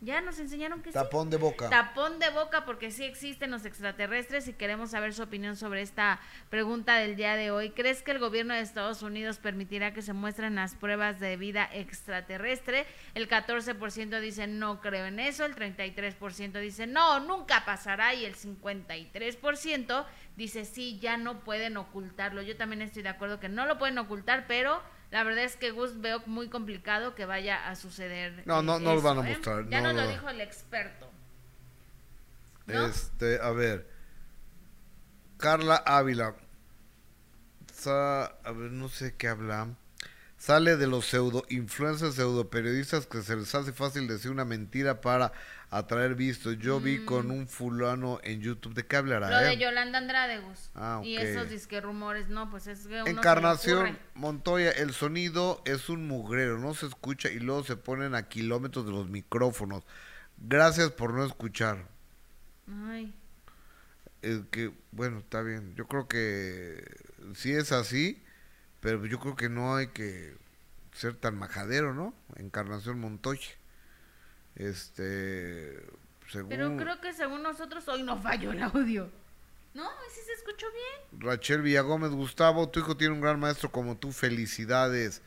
ya 0.02 0.22
nos 0.22 0.38
enseñaron 0.38 0.84
que 0.84 0.92
sí. 0.92 0.94
Tapón 0.94 1.32
de 1.32 1.38
boca. 1.38 1.68
Tapón 1.68 2.20
de 2.20 2.30
boca 2.30 2.64
porque 2.64 2.92
sí 2.92 3.06
existen 3.06 3.50
los 3.50 3.66
extraterrestres 3.66 4.48
y 4.48 4.54
queremos 4.54 4.92
saber 4.92 5.16
su 5.16 5.24
opinión 5.24 5.56
sobre 5.56 5.82
esta 5.82 6.20
pregunta 6.52 6.98
del 6.98 7.16
día 7.16 7.36
de 7.36 7.50
hoy. 7.50 7.72
¿Crees 7.72 8.04
que 8.04 8.12
el 8.12 8.20
gobierno 8.20 8.54
de 8.54 8.60
Estados 8.60 9.02
Unidos 9.02 9.40
permitirá 9.40 9.96
que 9.96 10.04
se 10.04 10.14
muestren 10.14 10.54
las 10.54 10.76
pruebas 10.76 11.20
de 11.20 11.38
vida 11.38 11.68
extraterrestre? 11.74 12.86
El 13.16 13.28
14% 13.28 14.20
dice 14.20 14.46
no 14.46 14.80
creo 14.80 15.08
en 15.08 15.20
eso, 15.20 15.44
el 15.44 15.56
33% 15.56 16.60
dice 16.60 16.86
no, 16.86 17.20
nunca 17.22 17.66
pasará 17.66 18.14
y 18.14 18.26
el 18.26 18.36
53% 18.36 20.06
dice 20.38 20.66
sí, 20.66 21.00
ya 21.00 21.18
no 21.18 21.40
pueden 21.44 21.78
ocultarlo. 21.78 22.42
Yo 22.42 22.58
también 22.58 22.82
estoy 22.82 23.04
de 23.04 23.10
acuerdo 23.10 23.40
que 23.40 23.50
no 23.50 23.66
lo 23.66 23.78
pueden 23.78 23.98
ocultar, 23.98 24.46
pero 24.48 24.82
la 25.12 25.24
verdad 25.24 25.44
es 25.44 25.56
que 25.56 25.72
Gus 25.72 26.02
veo 26.02 26.22
muy 26.26 26.50
complicado 26.50 27.16
que 27.16 27.26
vaya 27.26 27.70
a 27.70 27.76
suceder. 27.76 28.44
No, 28.46 28.62
no, 28.62 28.80
no 28.80 28.96
lo 28.96 29.02
van 29.02 29.20
a 29.20 29.30
¿eh? 29.30 29.34
mostrar, 29.34 29.68
Ya 29.70 29.82
no 29.82 29.88
nos 29.94 29.96
lo 29.98 30.02
lo- 30.04 30.10
dijo 30.12 30.30
el 30.30 30.42
experto. 30.42 31.10
¿no? 32.68 32.86
Este, 32.88 33.40
a 33.42 33.52
ver. 33.52 33.88
Carla 35.38 35.76
Ávila. 35.86 36.36
Sa- 37.74 38.26
a 38.26 38.52
ver, 38.52 38.72
no 38.72 38.90
sé 38.90 39.16
qué 39.16 39.28
habla. 39.28 39.68
Sale 40.38 40.76
de 40.78 40.88
los 40.88 41.06
pseudo 41.06 41.44
influencers, 41.50 42.16
pseudo 42.16 42.50
periodistas 42.50 43.08
que 43.08 43.22
se 43.22 43.36
les 43.36 43.54
hace 43.56 43.74
fácil 43.74 44.08
decir 44.08 44.32
una 44.32 44.46
mentira 44.46 45.02
para 45.02 45.32
atraer 45.78 46.16
vistos. 46.16 46.58
Yo 46.58 46.80
vi 46.80 47.04
con 47.06 47.32
un 47.32 47.48
fulano 47.48 48.20
en 48.24 48.42
YouTube. 48.42 48.74
¿De 48.74 48.86
qué 48.86 48.96
hablará? 48.96 49.28
Mm. 49.28 49.32
Lo 49.32 49.38
de 49.40 49.54
eh? 49.54 49.58
Yolanda 49.58 49.98
Andrade, 49.98 50.40
Gus. 50.40 50.70
Ah, 50.76 51.02
Y 51.04 51.18
ok. 51.18 51.24
esos 51.24 51.50
disque 51.50 51.82
rumores, 51.82 52.30
no, 52.30 52.50
pues 52.50 52.68
es 52.68 52.88
que 52.88 53.02
uno 53.02 53.08
Encarnación. 53.08 53.98
Montoya, 54.14 54.72
el 54.72 54.94
sonido 54.94 55.62
es 55.66 55.90
un 55.90 56.08
mugrero, 56.08 56.60
no 56.60 56.74
se 56.74 56.86
escucha 56.88 57.30
y 57.30 57.40
luego 57.40 57.64
se 57.64 57.76
ponen 57.76 58.16
a 58.16 58.28
kilómetros 58.30 58.86
de 58.86 58.92
los 58.92 59.10
micrófonos. 59.10 59.84
Gracias 60.38 60.92
por 60.92 61.14
no 61.14 61.26
escuchar. 61.26 61.88
Ay, 62.68 63.14
Eh, 64.22 64.44
que 64.52 64.72
bueno, 64.92 65.20
está 65.20 65.42
bien. 65.42 65.76
Yo 65.76 65.88
creo 65.88 66.08
que 66.08 66.84
sí 67.36 67.52
es 67.52 67.72
así, 67.72 68.24
pero 68.80 69.06
yo 69.06 69.20
creo 69.20 69.36
que 69.36 69.50
no 69.50 69.76
hay 69.76 69.88
que 69.88 70.36
ser 70.94 71.16
tan 71.16 71.38
majadero, 71.38 71.94
¿no? 71.94 72.14
Encarnación 72.38 73.00
Montoya. 73.00 73.50
Este, 74.56 75.80
según 76.32 76.50
Pero 76.50 76.76
creo 76.78 77.02
que 77.02 77.14
según 77.14 77.44
nosotros 77.44 77.88
hoy 77.88 78.04
no 78.04 78.22
falló 78.22 78.52
el 78.52 78.64
audio. 78.64 79.10
¿No? 79.74 79.90
¿Sí 80.14 80.22
se 80.26 80.32
escuchó 80.34 80.66
bien? 80.72 81.22
Rachel 81.22 81.62
Villagómez, 81.62 82.12
Gustavo, 82.12 82.70
tu 82.70 82.80
hijo 82.80 82.96
tiene 82.96 83.14
un 83.14 83.20
gran 83.20 83.38
maestro 83.40 83.70
como 83.72 83.98
tú, 83.98 84.14
felicidades. 84.14 85.22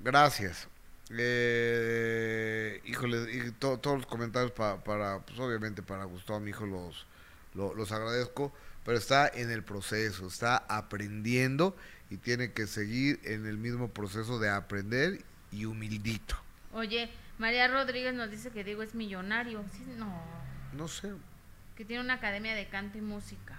Gracias. 0.00 0.66
Eh, 1.12 2.80
híjole, 2.84 3.32
y 3.32 3.50
to- 3.52 3.78
todos 3.78 3.98
los 3.98 4.06
comentarios 4.06 4.50
pa- 4.52 4.82
para, 4.82 5.20
pues 5.20 5.38
obviamente 5.38 5.82
para 5.82 6.04
Gustavo, 6.04 6.40
mi 6.40 6.50
hijo, 6.50 6.66
los, 6.66 7.06
lo- 7.54 7.74
los 7.74 7.92
agradezco, 7.92 8.52
pero 8.84 8.98
está 8.98 9.28
en 9.28 9.50
el 9.50 9.62
proceso, 9.62 10.26
está 10.26 10.56
aprendiendo 10.68 11.76
y 12.10 12.16
tiene 12.16 12.52
que 12.52 12.66
seguir 12.66 13.20
en 13.24 13.46
el 13.46 13.58
mismo 13.58 13.88
proceso 13.90 14.38
de 14.40 14.48
aprender 14.50 15.22
y 15.52 15.64
humildito. 15.66 16.36
Oye, 16.72 17.10
María 17.40 17.68
Rodríguez 17.68 18.14
nos 18.14 18.30
dice 18.30 18.50
que 18.50 18.64
Diego 18.64 18.82
es 18.82 18.94
millonario. 18.94 19.64
Sí, 19.72 19.84
no, 19.96 20.14
No 20.72 20.88
sé, 20.88 21.12
que 21.76 21.84
tiene 21.84 22.02
una 22.04 22.14
academia 22.14 22.54
de 22.54 22.68
canto 22.68 22.98
y 22.98 23.00
música. 23.00 23.56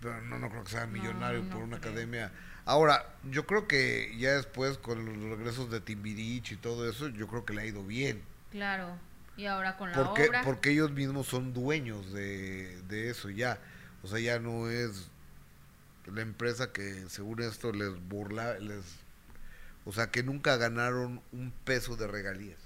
pero 0.00 0.20
no, 0.22 0.38
no 0.38 0.48
creo 0.50 0.64
que 0.64 0.70
sea 0.70 0.86
millonario 0.86 1.42
no 1.42 1.50
por 1.50 1.62
una 1.62 1.78
creo. 1.80 1.92
academia. 1.92 2.32
Ahora, 2.64 3.04
yo 3.24 3.46
creo 3.46 3.66
que 3.68 4.16
ya 4.18 4.32
después 4.32 4.78
con 4.78 5.04
los 5.04 5.38
regresos 5.38 5.70
de 5.70 5.80
Timbirich 5.80 6.52
y 6.52 6.56
todo 6.56 6.88
eso, 6.88 7.08
yo 7.08 7.26
creo 7.26 7.44
que 7.44 7.52
le 7.54 7.62
ha 7.62 7.66
ido 7.66 7.84
bien. 7.84 8.22
Claro. 8.50 8.96
Y 9.36 9.46
ahora 9.46 9.76
con 9.76 9.90
la 9.90 9.96
Porque, 9.96 10.28
obra. 10.28 10.42
porque 10.42 10.70
ellos 10.70 10.92
mismos 10.92 11.26
son 11.26 11.52
dueños 11.52 12.12
de, 12.12 12.80
de 12.88 13.10
eso 13.10 13.30
ya. 13.30 13.58
O 14.02 14.08
sea, 14.08 14.20
ya 14.20 14.38
no 14.38 14.70
es 14.70 15.10
la 16.06 16.22
empresa 16.22 16.72
que 16.72 17.08
según 17.08 17.42
esto 17.42 17.72
les 17.72 17.98
burla, 18.08 18.58
les... 18.58 18.84
O 19.86 19.92
sea, 19.92 20.10
que 20.10 20.22
nunca 20.22 20.56
ganaron 20.56 21.22
un 21.32 21.52
peso 21.64 21.96
de 21.96 22.06
regalías. 22.06 22.59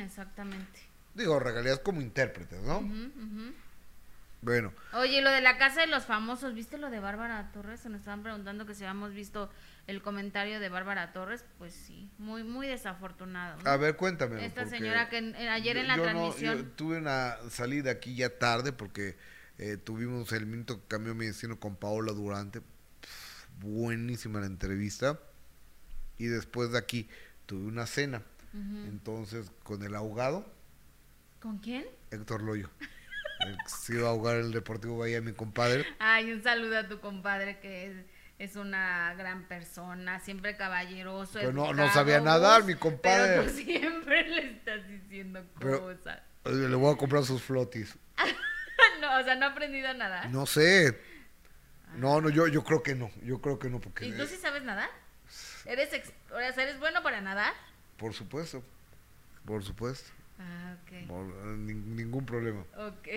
Exactamente. 0.00 0.80
Digo, 1.14 1.38
regalías 1.38 1.78
como 1.78 2.00
intérpretes, 2.00 2.60
¿no? 2.62 2.82
Bueno, 4.42 4.74
Oye, 4.92 5.22
lo 5.22 5.30
de 5.30 5.40
la 5.40 5.56
casa 5.56 5.80
de 5.80 5.86
los 5.86 6.04
famosos, 6.04 6.52
¿viste 6.52 6.76
lo 6.76 6.90
de 6.90 7.00
Bárbara 7.00 7.50
Torres? 7.52 7.80
Se 7.80 7.88
nos 7.88 8.00
estaban 8.00 8.22
preguntando 8.22 8.66
que 8.66 8.74
si 8.74 8.84
habíamos 8.84 9.14
visto 9.14 9.50
el 9.86 10.02
comentario 10.02 10.60
de 10.60 10.68
Bárbara 10.68 11.14
Torres. 11.14 11.46
Pues 11.56 11.72
sí, 11.72 12.10
muy 12.18 12.44
muy 12.44 12.66
desafortunado. 12.66 13.62
¿no? 13.62 13.70
a 13.70 13.76
ver, 13.78 13.96
cuéntame. 13.96 14.44
Esta 14.44 14.66
señora 14.66 15.08
que 15.08 15.16
en- 15.18 15.34
en- 15.34 15.48
ayer 15.48 15.78
en 15.78 15.88
la 15.88 15.96
transmisión... 15.96 16.72
tuve 16.76 16.98
una 16.98 17.36
salida 17.48 17.92
aquí 17.92 18.16
ya 18.16 18.38
tarde 18.38 18.72
porque 18.74 19.16
eh, 19.56 19.78
tuvimos 19.78 20.30
el 20.32 20.44
minuto 20.44 20.78
que 20.82 20.88
cambió 20.88 21.14
mi 21.14 21.24
destino 21.24 21.58
con 21.58 21.76
Paola 21.76 22.12
Durante. 22.12 22.60
Buenísima 23.60 24.40
la 24.40 24.46
entrevista. 24.46 25.18
Y 26.18 26.26
después 26.26 26.70
de 26.72 26.78
aquí 26.78 27.08
tuve 27.46 27.66
una 27.66 27.86
cena. 27.86 28.20
Entonces, 28.54 29.50
con 29.64 29.82
el 29.82 29.94
ahogado, 29.94 30.46
¿Con 31.40 31.58
quién? 31.58 31.84
Héctor 32.10 32.42
Loyo. 32.42 32.70
Se 33.66 33.96
iba 33.96 34.06
a 34.08 34.10
ahogar 34.12 34.36
el 34.36 34.52
Deportivo 34.52 34.98
Bahía, 34.98 35.20
mi 35.20 35.32
compadre. 35.32 35.84
Ay, 35.98 36.32
un 36.32 36.42
saludo 36.42 36.78
a 36.78 36.88
tu 36.88 37.00
compadre 37.00 37.58
que 37.60 37.86
es, 37.88 38.06
es 38.38 38.56
una 38.56 39.12
gran 39.14 39.46
persona, 39.48 40.20
siempre 40.20 40.56
caballeroso. 40.56 41.34
Pero 41.34 41.52
no- 41.52 41.74
no 41.74 41.92
sabía 41.92 42.20
nadar, 42.20 42.64
mi 42.64 42.74
compadre. 42.76 43.40
Pero 43.40 43.42
tú 43.50 43.56
siempre 43.58 44.28
le 44.30 44.52
estás 44.52 44.88
diciendo 44.88 45.44
cosas. 45.60 46.20
Le 46.44 46.74
voy 46.76 46.94
a 46.94 46.96
comprar 46.96 47.24
sus 47.24 47.42
flotis. 47.42 47.98
no, 49.00 49.18
o 49.18 49.22
sea, 49.24 49.34
no 49.34 49.46
ha 49.46 49.48
aprendido 49.50 49.88
a 49.88 49.94
nadar. 49.94 50.30
No 50.30 50.46
sé. 50.46 50.98
No, 51.96 52.20
no, 52.20 52.28
yo, 52.30 52.46
yo 52.48 52.62
creo 52.64 52.82
que 52.82 52.94
no. 52.94 53.10
Yo 53.22 53.40
creo 53.40 53.58
que 53.58 53.68
no, 53.68 53.80
porque. 53.80 54.06
¿Y 54.06 54.12
tú 54.12 54.24
sí 54.26 54.36
sabes 54.36 54.62
nadar? 54.62 54.88
¿Eres, 55.66 55.92
ex- 55.92 56.12
o 56.30 56.38
sea, 56.38 56.62
¿eres 56.62 56.78
bueno 56.78 57.02
para 57.02 57.20
nadar? 57.20 57.52
Por 57.96 58.12
supuesto. 58.14 58.62
Por 59.46 59.62
supuesto. 59.64 60.10
Ah, 60.38 60.76
ok. 60.82 61.06
Por- 61.08 61.46
ningún 61.56 62.24
problema. 62.26 62.60
Ok. 62.76 63.08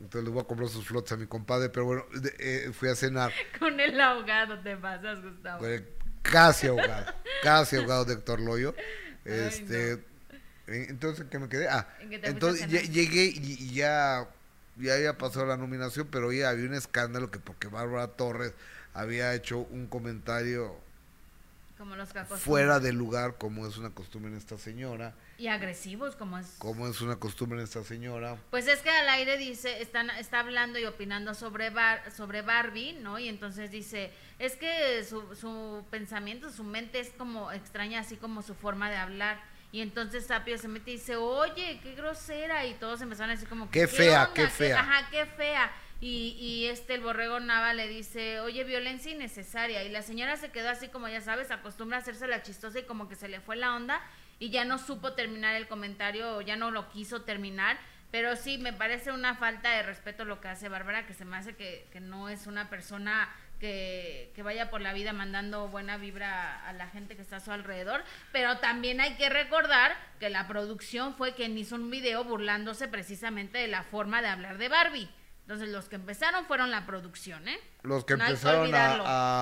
Entonces 0.00 0.24
le 0.24 0.30
voy 0.30 0.42
a 0.42 0.46
comprar 0.46 0.68
sus 0.68 0.84
flotas 0.86 1.12
a 1.12 1.16
mi 1.16 1.26
compadre, 1.26 1.68
pero 1.68 1.86
bueno, 1.86 2.04
de- 2.12 2.34
eh, 2.38 2.72
fui 2.72 2.88
a 2.88 2.94
cenar. 2.96 3.32
Con 3.58 3.78
el 3.78 4.00
ahogado 4.00 4.58
te 4.60 4.76
pasas, 4.76 5.22
Gustavo. 5.22 5.60
Fue 5.60 5.86
casi 6.22 6.66
ahogado, 6.66 7.12
casi 7.42 7.76
ahogado 7.76 8.04
de 8.04 8.14
Héctor 8.14 8.40
Loyo. 8.40 8.74
Este, 9.24 9.92
eh, 9.92 10.86
entonces, 10.88 11.26
¿qué 11.30 11.38
me 11.38 11.48
quedé? 11.48 11.68
Ah, 11.68 11.86
¿En 12.00 12.10
qué 12.10 12.18
te 12.18 12.26
fuiste 12.26 12.26
a 12.26 12.30
entonces 12.66 12.90
llegué 12.90 13.26
y, 13.26 13.56
y 13.60 13.74
ya, 13.74 14.28
ya 14.78 14.94
había 14.94 15.16
pasado 15.16 15.46
la 15.46 15.56
nominación, 15.56 16.08
pero 16.10 16.32
ya 16.32 16.48
había 16.50 16.66
un 16.66 16.74
escándalo 16.74 17.30
que 17.30 17.38
porque 17.38 17.68
Bárbara 17.68 18.08
Torres 18.08 18.52
había 18.94 19.32
hecho 19.32 19.58
un 19.58 19.86
comentario 19.86 20.74
Como 21.82 21.96
los 21.96 22.10
fuera 22.38 22.78
de 22.78 22.92
lugar, 22.92 23.38
como 23.38 23.66
es 23.66 23.76
una 23.76 23.90
costumbre 23.90 24.30
en 24.30 24.36
esta 24.36 24.56
señora, 24.56 25.16
Y 25.36 25.48
agresivos, 25.48 26.14
como 26.14 26.38
es. 26.38 26.46
como 26.58 26.86
es 26.86 27.00
una 27.00 27.16
costumbre 27.16 27.58
en 27.58 27.64
esta 27.64 27.82
señora. 27.82 28.36
Pues 28.50 28.68
es 28.68 28.78
que 28.82 28.90
al 28.90 29.08
aire 29.08 29.36
dice, 29.36 29.82
están, 29.82 30.08
está 30.10 30.38
hablando 30.38 30.78
y 30.78 30.84
opinando 30.84 31.34
sobre, 31.34 31.70
Bar- 31.70 32.12
sobre 32.12 32.42
Barbie, 32.42 32.92
¿no? 33.00 33.18
Y 33.18 33.28
entonces 33.28 33.72
dice, 33.72 34.12
es 34.38 34.54
que 34.54 35.02
su, 35.04 35.34
su 35.34 35.84
pensamiento, 35.90 36.52
su 36.52 36.62
mente 36.62 37.00
es 37.00 37.10
como 37.18 37.50
extraña, 37.50 37.98
así 37.98 38.14
como 38.16 38.42
su 38.42 38.54
forma 38.54 38.88
de 38.88 38.96
hablar. 38.96 39.42
Y 39.72 39.80
entonces 39.80 40.26
Sapio 40.26 40.58
se 40.58 40.68
mete 40.68 40.90
y 40.92 40.94
dice, 40.98 41.16
oye, 41.16 41.80
qué 41.82 41.96
grosera. 41.96 42.64
Y 42.66 42.74
todos 42.74 43.00
empezaron 43.00 43.30
a 43.30 43.32
decir 43.32 43.48
como, 43.48 43.68
Qué 43.70 43.88
fea, 43.88 44.24
onda? 44.28 44.34
qué 44.34 44.46
fea. 44.48 44.78
ajá, 44.80 45.08
qué 45.10 45.26
fea. 45.26 45.72
Y, 46.02 46.34
y 46.36 46.66
este, 46.66 46.94
el 46.94 47.00
borrego 47.00 47.38
Nava 47.38 47.74
le 47.74 47.86
dice, 47.86 48.40
oye, 48.40 48.64
violencia 48.64 49.12
innecesaria. 49.12 49.84
Y 49.84 49.88
la 49.88 50.02
señora 50.02 50.36
se 50.36 50.50
quedó 50.50 50.68
así 50.68 50.88
como, 50.88 51.06
ya 51.06 51.20
sabes, 51.20 51.52
acostumbra 51.52 51.98
a 51.98 52.00
hacerse 52.00 52.26
la 52.26 52.42
chistosa 52.42 52.80
y 52.80 52.82
como 52.82 53.08
que 53.08 53.14
se 53.14 53.28
le 53.28 53.40
fue 53.40 53.54
la 53.54 53.76
onda 53.76 54.00
y 54.40 54.50
ya 54.50 54.64
no 54.64 54.78
supo 54.78 55.12
terminar 55.12 55.54
el 55.54 55.68
comentario 55.68 56.36
o 56.36 56.40
ya 56.40 56.56
no 56.56 56.72
lo 56.72 56.88
quiso 56.88 57.22
terminar. 57.22 57.78
Pero 58.10 58.34
sí, 58.34 58.58
me 58.58 58.72
parece 58.72 59.12
una 59.12 59.36
falta 59.36 59.70
de 59.70 59.84
respeto 59.84 60.24
lo 60.24 60.40
que 60.40 60.48
hace 60.48 60.68
Bárbara, 60.68 61.06
que 61.06 61.14
se 61.14 61.24
me 61.24 61.36
hace 61.36 61.54
que, 61.54 61.88
no 62.00 62.28
es 62.28 62.48
una 62.48 62.68
persona 62.68 63.32
que, 63.60 64.32
que 64.34 64.42
vaya 64.42 64.70
por 64.70 64.80
la 64.80 64.92
vida 64.92 65.12
mandando 65.12 65.68
buena 65.68 65.98
vibra 65.98 66.66
a 66.66 66.72
la 66.72 66.88
gente 66.88 67.14
que 67.14 67.22
está 67.22 67.36
a 67.36 67.40
su 67.40 67.52
alrededor. 67.52 68.02
Pero 68.32 68.58
también 68.58 69.00
hay 69.00 69.14
que 69.14 69.28
recordar 69.28 69.96
que 70.18 70.30
la 70.30 70.48
producción 70.48 71.14
fue 71.14 71.34
quien 71.34 71.56
hizo 71.56 71.76
un 71.76 71.90
video 71.90 72.24
burlándose 72.24 72.88
precisamente 72.88 73.58
de 73.58 73.68
la 73.68 73.84
forma 73.84 74.20
de 74.20 74.26
hablar 74.26 74.58
de 74.58 74.68
Barbie. 74.68 75.08
Entonces 75.42 75.68
los 75.68 75.88
que 75.88 75.96
empezaron 75.96 76.46
fueron 76.46 76.70
la 76.70 76.86
producción, 76.86 77.46
¿eh? 77.48 77.58
Los 77.82 78.04
que 78.04 78.16
No 78.16 78.24
hay 78.24 78.28
que 78.28 78.34
empezaron 78.34 78.74
a, 78.74 78.94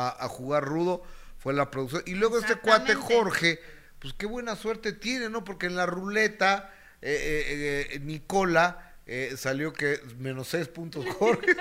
a- 0.09 0.16
a 0.24 0.28
jugar 0.28 0.64
rudo 0.64 1.02
fue 1.39 1.52
la 1.55 1.70
producción. 1.70 2.02
Y 2.06 2.14
luego 2.14 2.39
este 2.39 2.56
cuate. 2.56 2.94
Jorge, 2.94 3.60
pues 3.98 4.14
qué 4.14 4.27
buena 4.27 4.56
suerte 4.56 4.93
tiene, 4.93 5.28
¿no? 5.28 5.44
Porque 5.44 5.66
en 5.66 5.77
la 5.77 5.86
ruleta, 5.86 6.72
eh, 7.02 7.86
eh, 7.90 7.94
eh, 7.97 8.01
Nicola 8.01 8.94
eh, 9.06 9.35
salió 9.36 9.72
que 9.72 10.01
menos 10.18 10.48
seis 10.48 10.68
puntos 10.68 11.05
Jorge. 11.18 11.55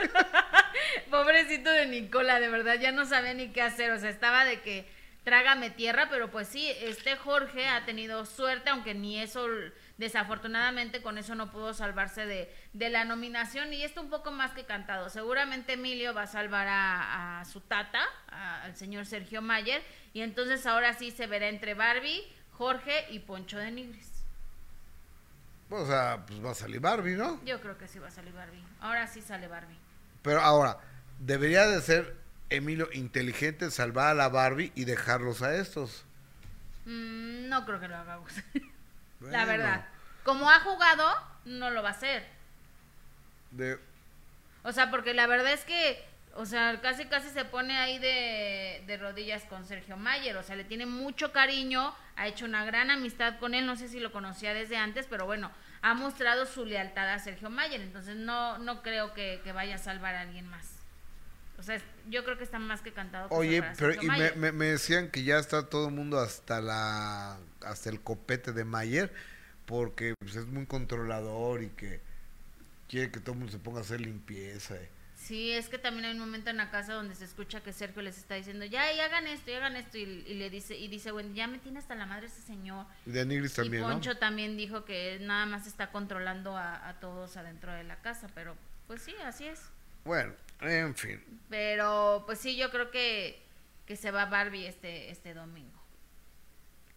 Pobrecito 1.10 1.70
de 1.72 1.88
Nicola, 1.88 2.40
de 2.40 2.50
verdad, 2.50 2.76
ya 2.80 2.92
no 2.92 3.06
sabía 3.06 3.34
ni 3.34 3.50
qué 3.52 3.62
hacer. 3.62 3.92
O 3.92 4.00
sea, 4.00 4.10
estaba 4.10 4.46
de 4.46 4.62
que 4.62 4.88
trágame 5.24 5.70
tierra, 5.70 6.08
pero 6.10 6.32
pues 6.32 6.48
sí, 6.48 6.70
este 6.82 7.16
Jorge 7.18 7.68
ha 7.68 7.86
tenido 7.86 8.26
suerte, 8.26 8.70
aunque 8.70 8.94
ni 8.96 9.20
eso, 9.20 9.46
desafortunadamente, 9.98 11.02
con 11.02 11.18
eso 11.18 11.36
no 11.36 11.52
pudo 11.52 11.74
salvarse 11.74 12.26
de, 12.26 12.54
de 12.74 12.90
la 12.90 13.06
nominación. 13.06 13.74
Y 13.74 13.84
esto 13.84 14.02
un 14.02 14.10
poco 14.10 14.32
más 14.32 14.52
que 14.54 14.66
cantado. 14.66 15.10
Seguramente 15.10 15.74
Emilio 15.74 16.14
va 16.14 16.24
a 16.24 16.28
salvar 16.28 16.68
a, 16.68 17.40
a 17.42 17.46
su 17.46 17.62
tata, 17.62 18.02
a- 18.30 18.64
al 18.64 18.76
señor 18.76 19.06
Sergio 19.06 19.42
Mayer. 19.42 19.84
Y 20.14 20.22
entonces 20.22 20.66
ahora 20.66 20.94
sí 20.94 21.12
se 21.12 21.28
verá 21.28 21.48
entre 21.50 21.74
Barbie, 21.76 22.24
Jorge 22.54 23.06
y 23.12 23.20
Poncho 23.20 23.58
de 23.58 23.72
Nigris. 23.72 24.10
o 25.70 25.86
sea, 25.86 26.24
pues 26.26 26.44
va 26.44 26.52
a 26.52 26.56
salir 26.56 26.80
Barbie, 26.80 27.16
¿no? 27.16 27.40
Yo 27.46 27.62
creo 27.62 27.78
que 27.78 27.88
sí 27.88 28.00
va 28.00 28.08
a 28.08 28.12
salir 28.12 28.34
Barbie. 28.34 28.64
Ahora 28.82 29.06
sí 29.08 29.22
sale 29.22 29.48
Barbie. 29.48 29.78
Pero 30.24 30.42
ahora, 30.42 30.78
debería 31.20 31.68
de 31.68 31.80
ser 31.82 32.16
Emilio 32.50 32.90
inteligente 32.94 33.70
salvar 33.72 34.08
a 34.08 34.14
la 34.14 34.30
Barbie 34.30 34.72
y 34.76 34.86
dejarlos 34.86 35.42
a 35.42 35.56
estos. 35.56 36.04
Mm, 36.86 37.48
no 37.50 37.66
creo 37.66 37.80
que 37.80 37.88
lo 37.88 37.98
haga 37.98 38.16
Gus. 38.18 38.34
La 39.22 39.46
Bueno. 39.46 39.48
verdad. 39.48 39.86
Como 40.24 40.50
ha 40.50 40.60
jugado, 40.62 41.06
no 41.46 41.70
lo 41.70 41.84
va 41.84 41.90
a 41.90 41.92
hacer. 41.92 42.26
De, 43.52 43.78
O 44.64 44.72
sea, 44.72 44.90
porque 44.92 45.14
la 45.14 45.28
verdad 45.28 45.52
es 45.54 45.66
que, 45.66 46.04
o 46.36 46.46
sea, 46.46 46.80
casi 46.82 47.06
casi 47.06 47.30
se 47.30 47.46
pone 47.46 47.78
ahí 47.78 48.00
de, 48.00 48.84
de 48.88 48.98
rodillas 48.98 49.44
con 49.46 49.66
Sergio 49.66 49.98
Mayer. 49.98 50.38
O 50.38 50.44
sea, 50.44 50.56
le 50.56 50.64
tiene 50.64 50.86
mucho 50.86 51.32
cariño, 51.32 51.94
ha 52.16 52.28
hecho 52.28 52.46
una 52.46 52.64
gran 52.66 52.90
amistad 52.92 53.40
con 53.40 53.54
él. 53.54 53.66
No 53.66 53.76
sé 53.76 53.88
si 53.90 54.00
lo 54.00 54.12
conocía 54.12 54.54
desde 54.54 54.78
antes, 54.78 55.06
pero 55.10 55.26
bueno, 55.26 55.52
ha 55.82 55.94
mostrado 55.94 56.46
su 56.46 56.66
lealtad 56.66 57.10
a 57.10 57.20
Sergio 57.20 57.50
Mayer. 57.50 57.82
Entonces, 57.82 58.16
no, 58.16 58.58
no 58.58 58.82
creo 58.82 59.14
que, 59.14 59.42
que 59.44 59.52
vaya 59.52 59.76
a 59.76 59.80
salvar 59.80 60.16
a 60.16 60.22
alguien 60.22 60.48
más. 60.48 60.79
O 61.60 61.64
sea, 61.64 61.80
yo 62.10 62.24
creo 62.24 62.38
que 62.38 62.44
está 62.46 62.58
más 62.58 62.82
que 62.82 62.94
cantado. 62.94 63.30
que 63.30 63.36
Oye, 63.36 63.62
pero 63.78 63.94
y 63.94 63.98
me, 64.00 64.08
Mayer. 64.08 64.38
me- 64.38 64.52
me 64.54 64.66
decían 64.68 65.10
que 65.12 65.24
ya 65.24 65.38
está 65.40 65.68
todo 65.70 65.90
el 65.90 65.94
mundo 65.94 66.18
hasta 66.20 66.62
la 66.62 67.38
hasta 67.66 67.90
el 67.90 68.00
copete 68.02 68.54
de 68.54 68.64
Mayer 68.64 69.14
porque 69.66 70.14
pues, 70.20 70.36
es 70.38 70.48
muy 70.48 70.66
controlador 70.66 71.62
y 71.62 71.70
que 71.70 72.00
quiere 72.88 73.12
que 73.12 73.20
todo 73.20 73.34
el 73.34 73.40
mundo 73.40 73.52
se 73.52 73.60
ponga 73.60 73.80
a 73.80 73.82
hacer 73.82 74.02
limpieza. 74.02 74.76
eh. 74.78 74.90
Sí, 75.16 75.52
es 75.52 75.68
que 75.68 75.78
también 75.78 76.06
hay 76.06 76.14
un 76.14 76.20
momento 76.20 76.50
en 76.50 76.56
la 76.58 76.72
casa 76.72 76.94
donde 76.94 77.14
se 77.14 77.26
escucha 77.26 77.62
que 77.62 77.74
Sergio 77.74 78.02
les 78.02 78.18
está 78.18 78.36
diciendo, 78.36 78.64
ya, 78.66 78.92
y 78.94 79.00
hagan 79.02 79.28
esto, 79.28 79.52
y 79.52 79.54
hagan 79.54 79.76
esto, 79.76 79.98
y, 79.98 80.04
y 80.04 80.34
le 80.36 80.50
dice, 80.50 80.78
y 80.78 80.88
dice, 80.88 81.12
bueno, 81.12 81.36
ya 81.36 81.46
me 81.46 81.60
tiene 81.60 81.78
hasta 81.80 81.94
la 81.94 82.06
madre 82.06 82.28
ese 82.28 82.42
señor. 82.42 82.86
Y 83.06 83.12
también, 83.12 83.44
y 83.44 83.78
¿no? 83.78 83.90
Poncho 83.90 84.18
también 84.18 84.56
dijo 84.56 84.86
que 84.86 85.20
nada 85.22 85.46
más 85.46 85.68
está 85.68 85.92
controlando 85.92 86.56
a, 86.56 86.88
a 86.88 87.00
todos 87.02 87.36
adentro 87.36 87.74
de 87.74 87.84
la 87.84 87.98
casa, 87.98 88.28
pero 88.34 88.56
pues 88.88 89.02
sí, 89.02 89.14
así 89.26 89.46
es. 89.46 89.60
Bueno, 90.06 90.32
en 90.62 90.96
fin. 90.96 91.42
Pero 91.50 92.24
pues 92.26 92.40
sí, 92.40 92.56
yo 92.58 92.70
creo 92.72 92.92
que, 92.92 93.46
que 93.86 93.96
se 93.96 94.12
va 94.12 94.26
Barbie 94.26 94.68
este, 94.68 95.10
este 95.10 95.34
domingo. 95.34 95.80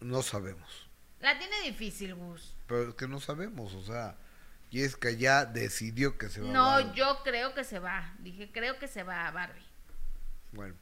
No 0.00 0.22
sabemos. 0.22 0.88
La 1.20 1.38
tiene 1.38 1.62
difícil, 1.62 2.14
Gus. 2.14 2.54
Pero 2.66 2.88
es 2.90 2.94
que 2.94 3.06
no 3.06 3.20
sabemos, 3.20 3.74
o 3.74 3.82
sea, 3.84 4.16
Jessica 4.70 5.10
ya 5.10 5.44
decidió 5.44 6.18
que 6.18 6.28
se 6.28 6.40
va 6.40 6.48
a 6.48 6.52
No, 6.52 6.64
Barbie. 6.64 6.92
yo 6.94 7.18
creo 7.22 7.54
que 7.54 7.62
se 7.64 7.78
va. 7.78 8.14
Dije, 8.18 8.50
creo 8.52 8.78
que 8.78 8.88
se 8.88 9.04
va 9.04 9.28
a 9.28 9.30
Barbie. 9.30 9.62
Bueno, 10.52 10.74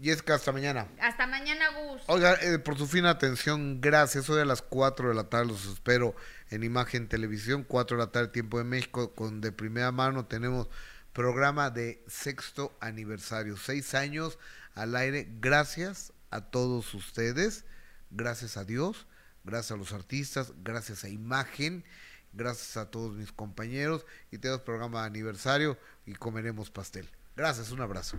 Jessica, 0.00 0.34
hasta 0.34 0.52
mañana. 0.52 0.86
Hasta 1.00 1.26
mañana, 1.26 1.70
Gus. 1.70 2.02
Oiga, 2.06 2.34
eh, 2.42 2.58
por 2.58 2.76
su 2.76 2.86
fina 2.86 3.10
atención, 3.10 3.80
gracias. 3.80 4.28
Hoy 4.28 4.40
a 4.40 4.44
las 4.44 4.62
4 4.62 5.08
de 5.08 5.14
la 5.14 5.24
tarde 5.24 5.46
los 5.46 5.64
espero 5.66 6.14
en 6.50 6.62
Imagen 6.62 7.08
Televisión, 7.08 7.64
4 7.66 7.96
de 7.96 8.04
la 8.04 8.12
tarde, 8.12 8.28
tiempo 8.28 8.58
de 8.58 8.64
México, 8.64 9.14
con 9.14 9.40
de 9.40 9.50
primera 9.50 9.90
mano 9.90 10.26
tenemos 10.26 10.68
programa 11.12 11.70
de 11.70 12.02
sexto 12.06 12.76
aniversario, 12.80 13.56
seis 13.56 13.94
años 13.94 14.38
al 14.74 14.96
aire. 14.96 15.28
Gracias 15.40 16.12
a 16.30 16.40
todos 16.40 16.94
ustedes, 16.94 17.64
gracias 18.10 18.56
a 18.56 18.64
Dios, 18.64 19.06
gracias 19.44 19.72
a 19.72 19.76
los 19.76 19.92
artistas, 19.92 20.52
gracias 20.62 21.04
a 21.04 21.08
Imagen, 21.08 21.84
gracias 22.32 22.76
a 22.76 22.90
todos 22.90 23.16
mis 23.16 23.32
compañeros. 23.32 24.06
Y 24.30 24.38
tenemos 24.38 24.62
programa 24.62 25.02
de 25.02 25.06
aniversario 25.06 25.78
y 26.06 26.14
comeremos 26.14 26.70
pastel. 26.70 27.08
Gracias, 27.36 27.70
un 27.70 27.80
abrazo. 27.80 28.18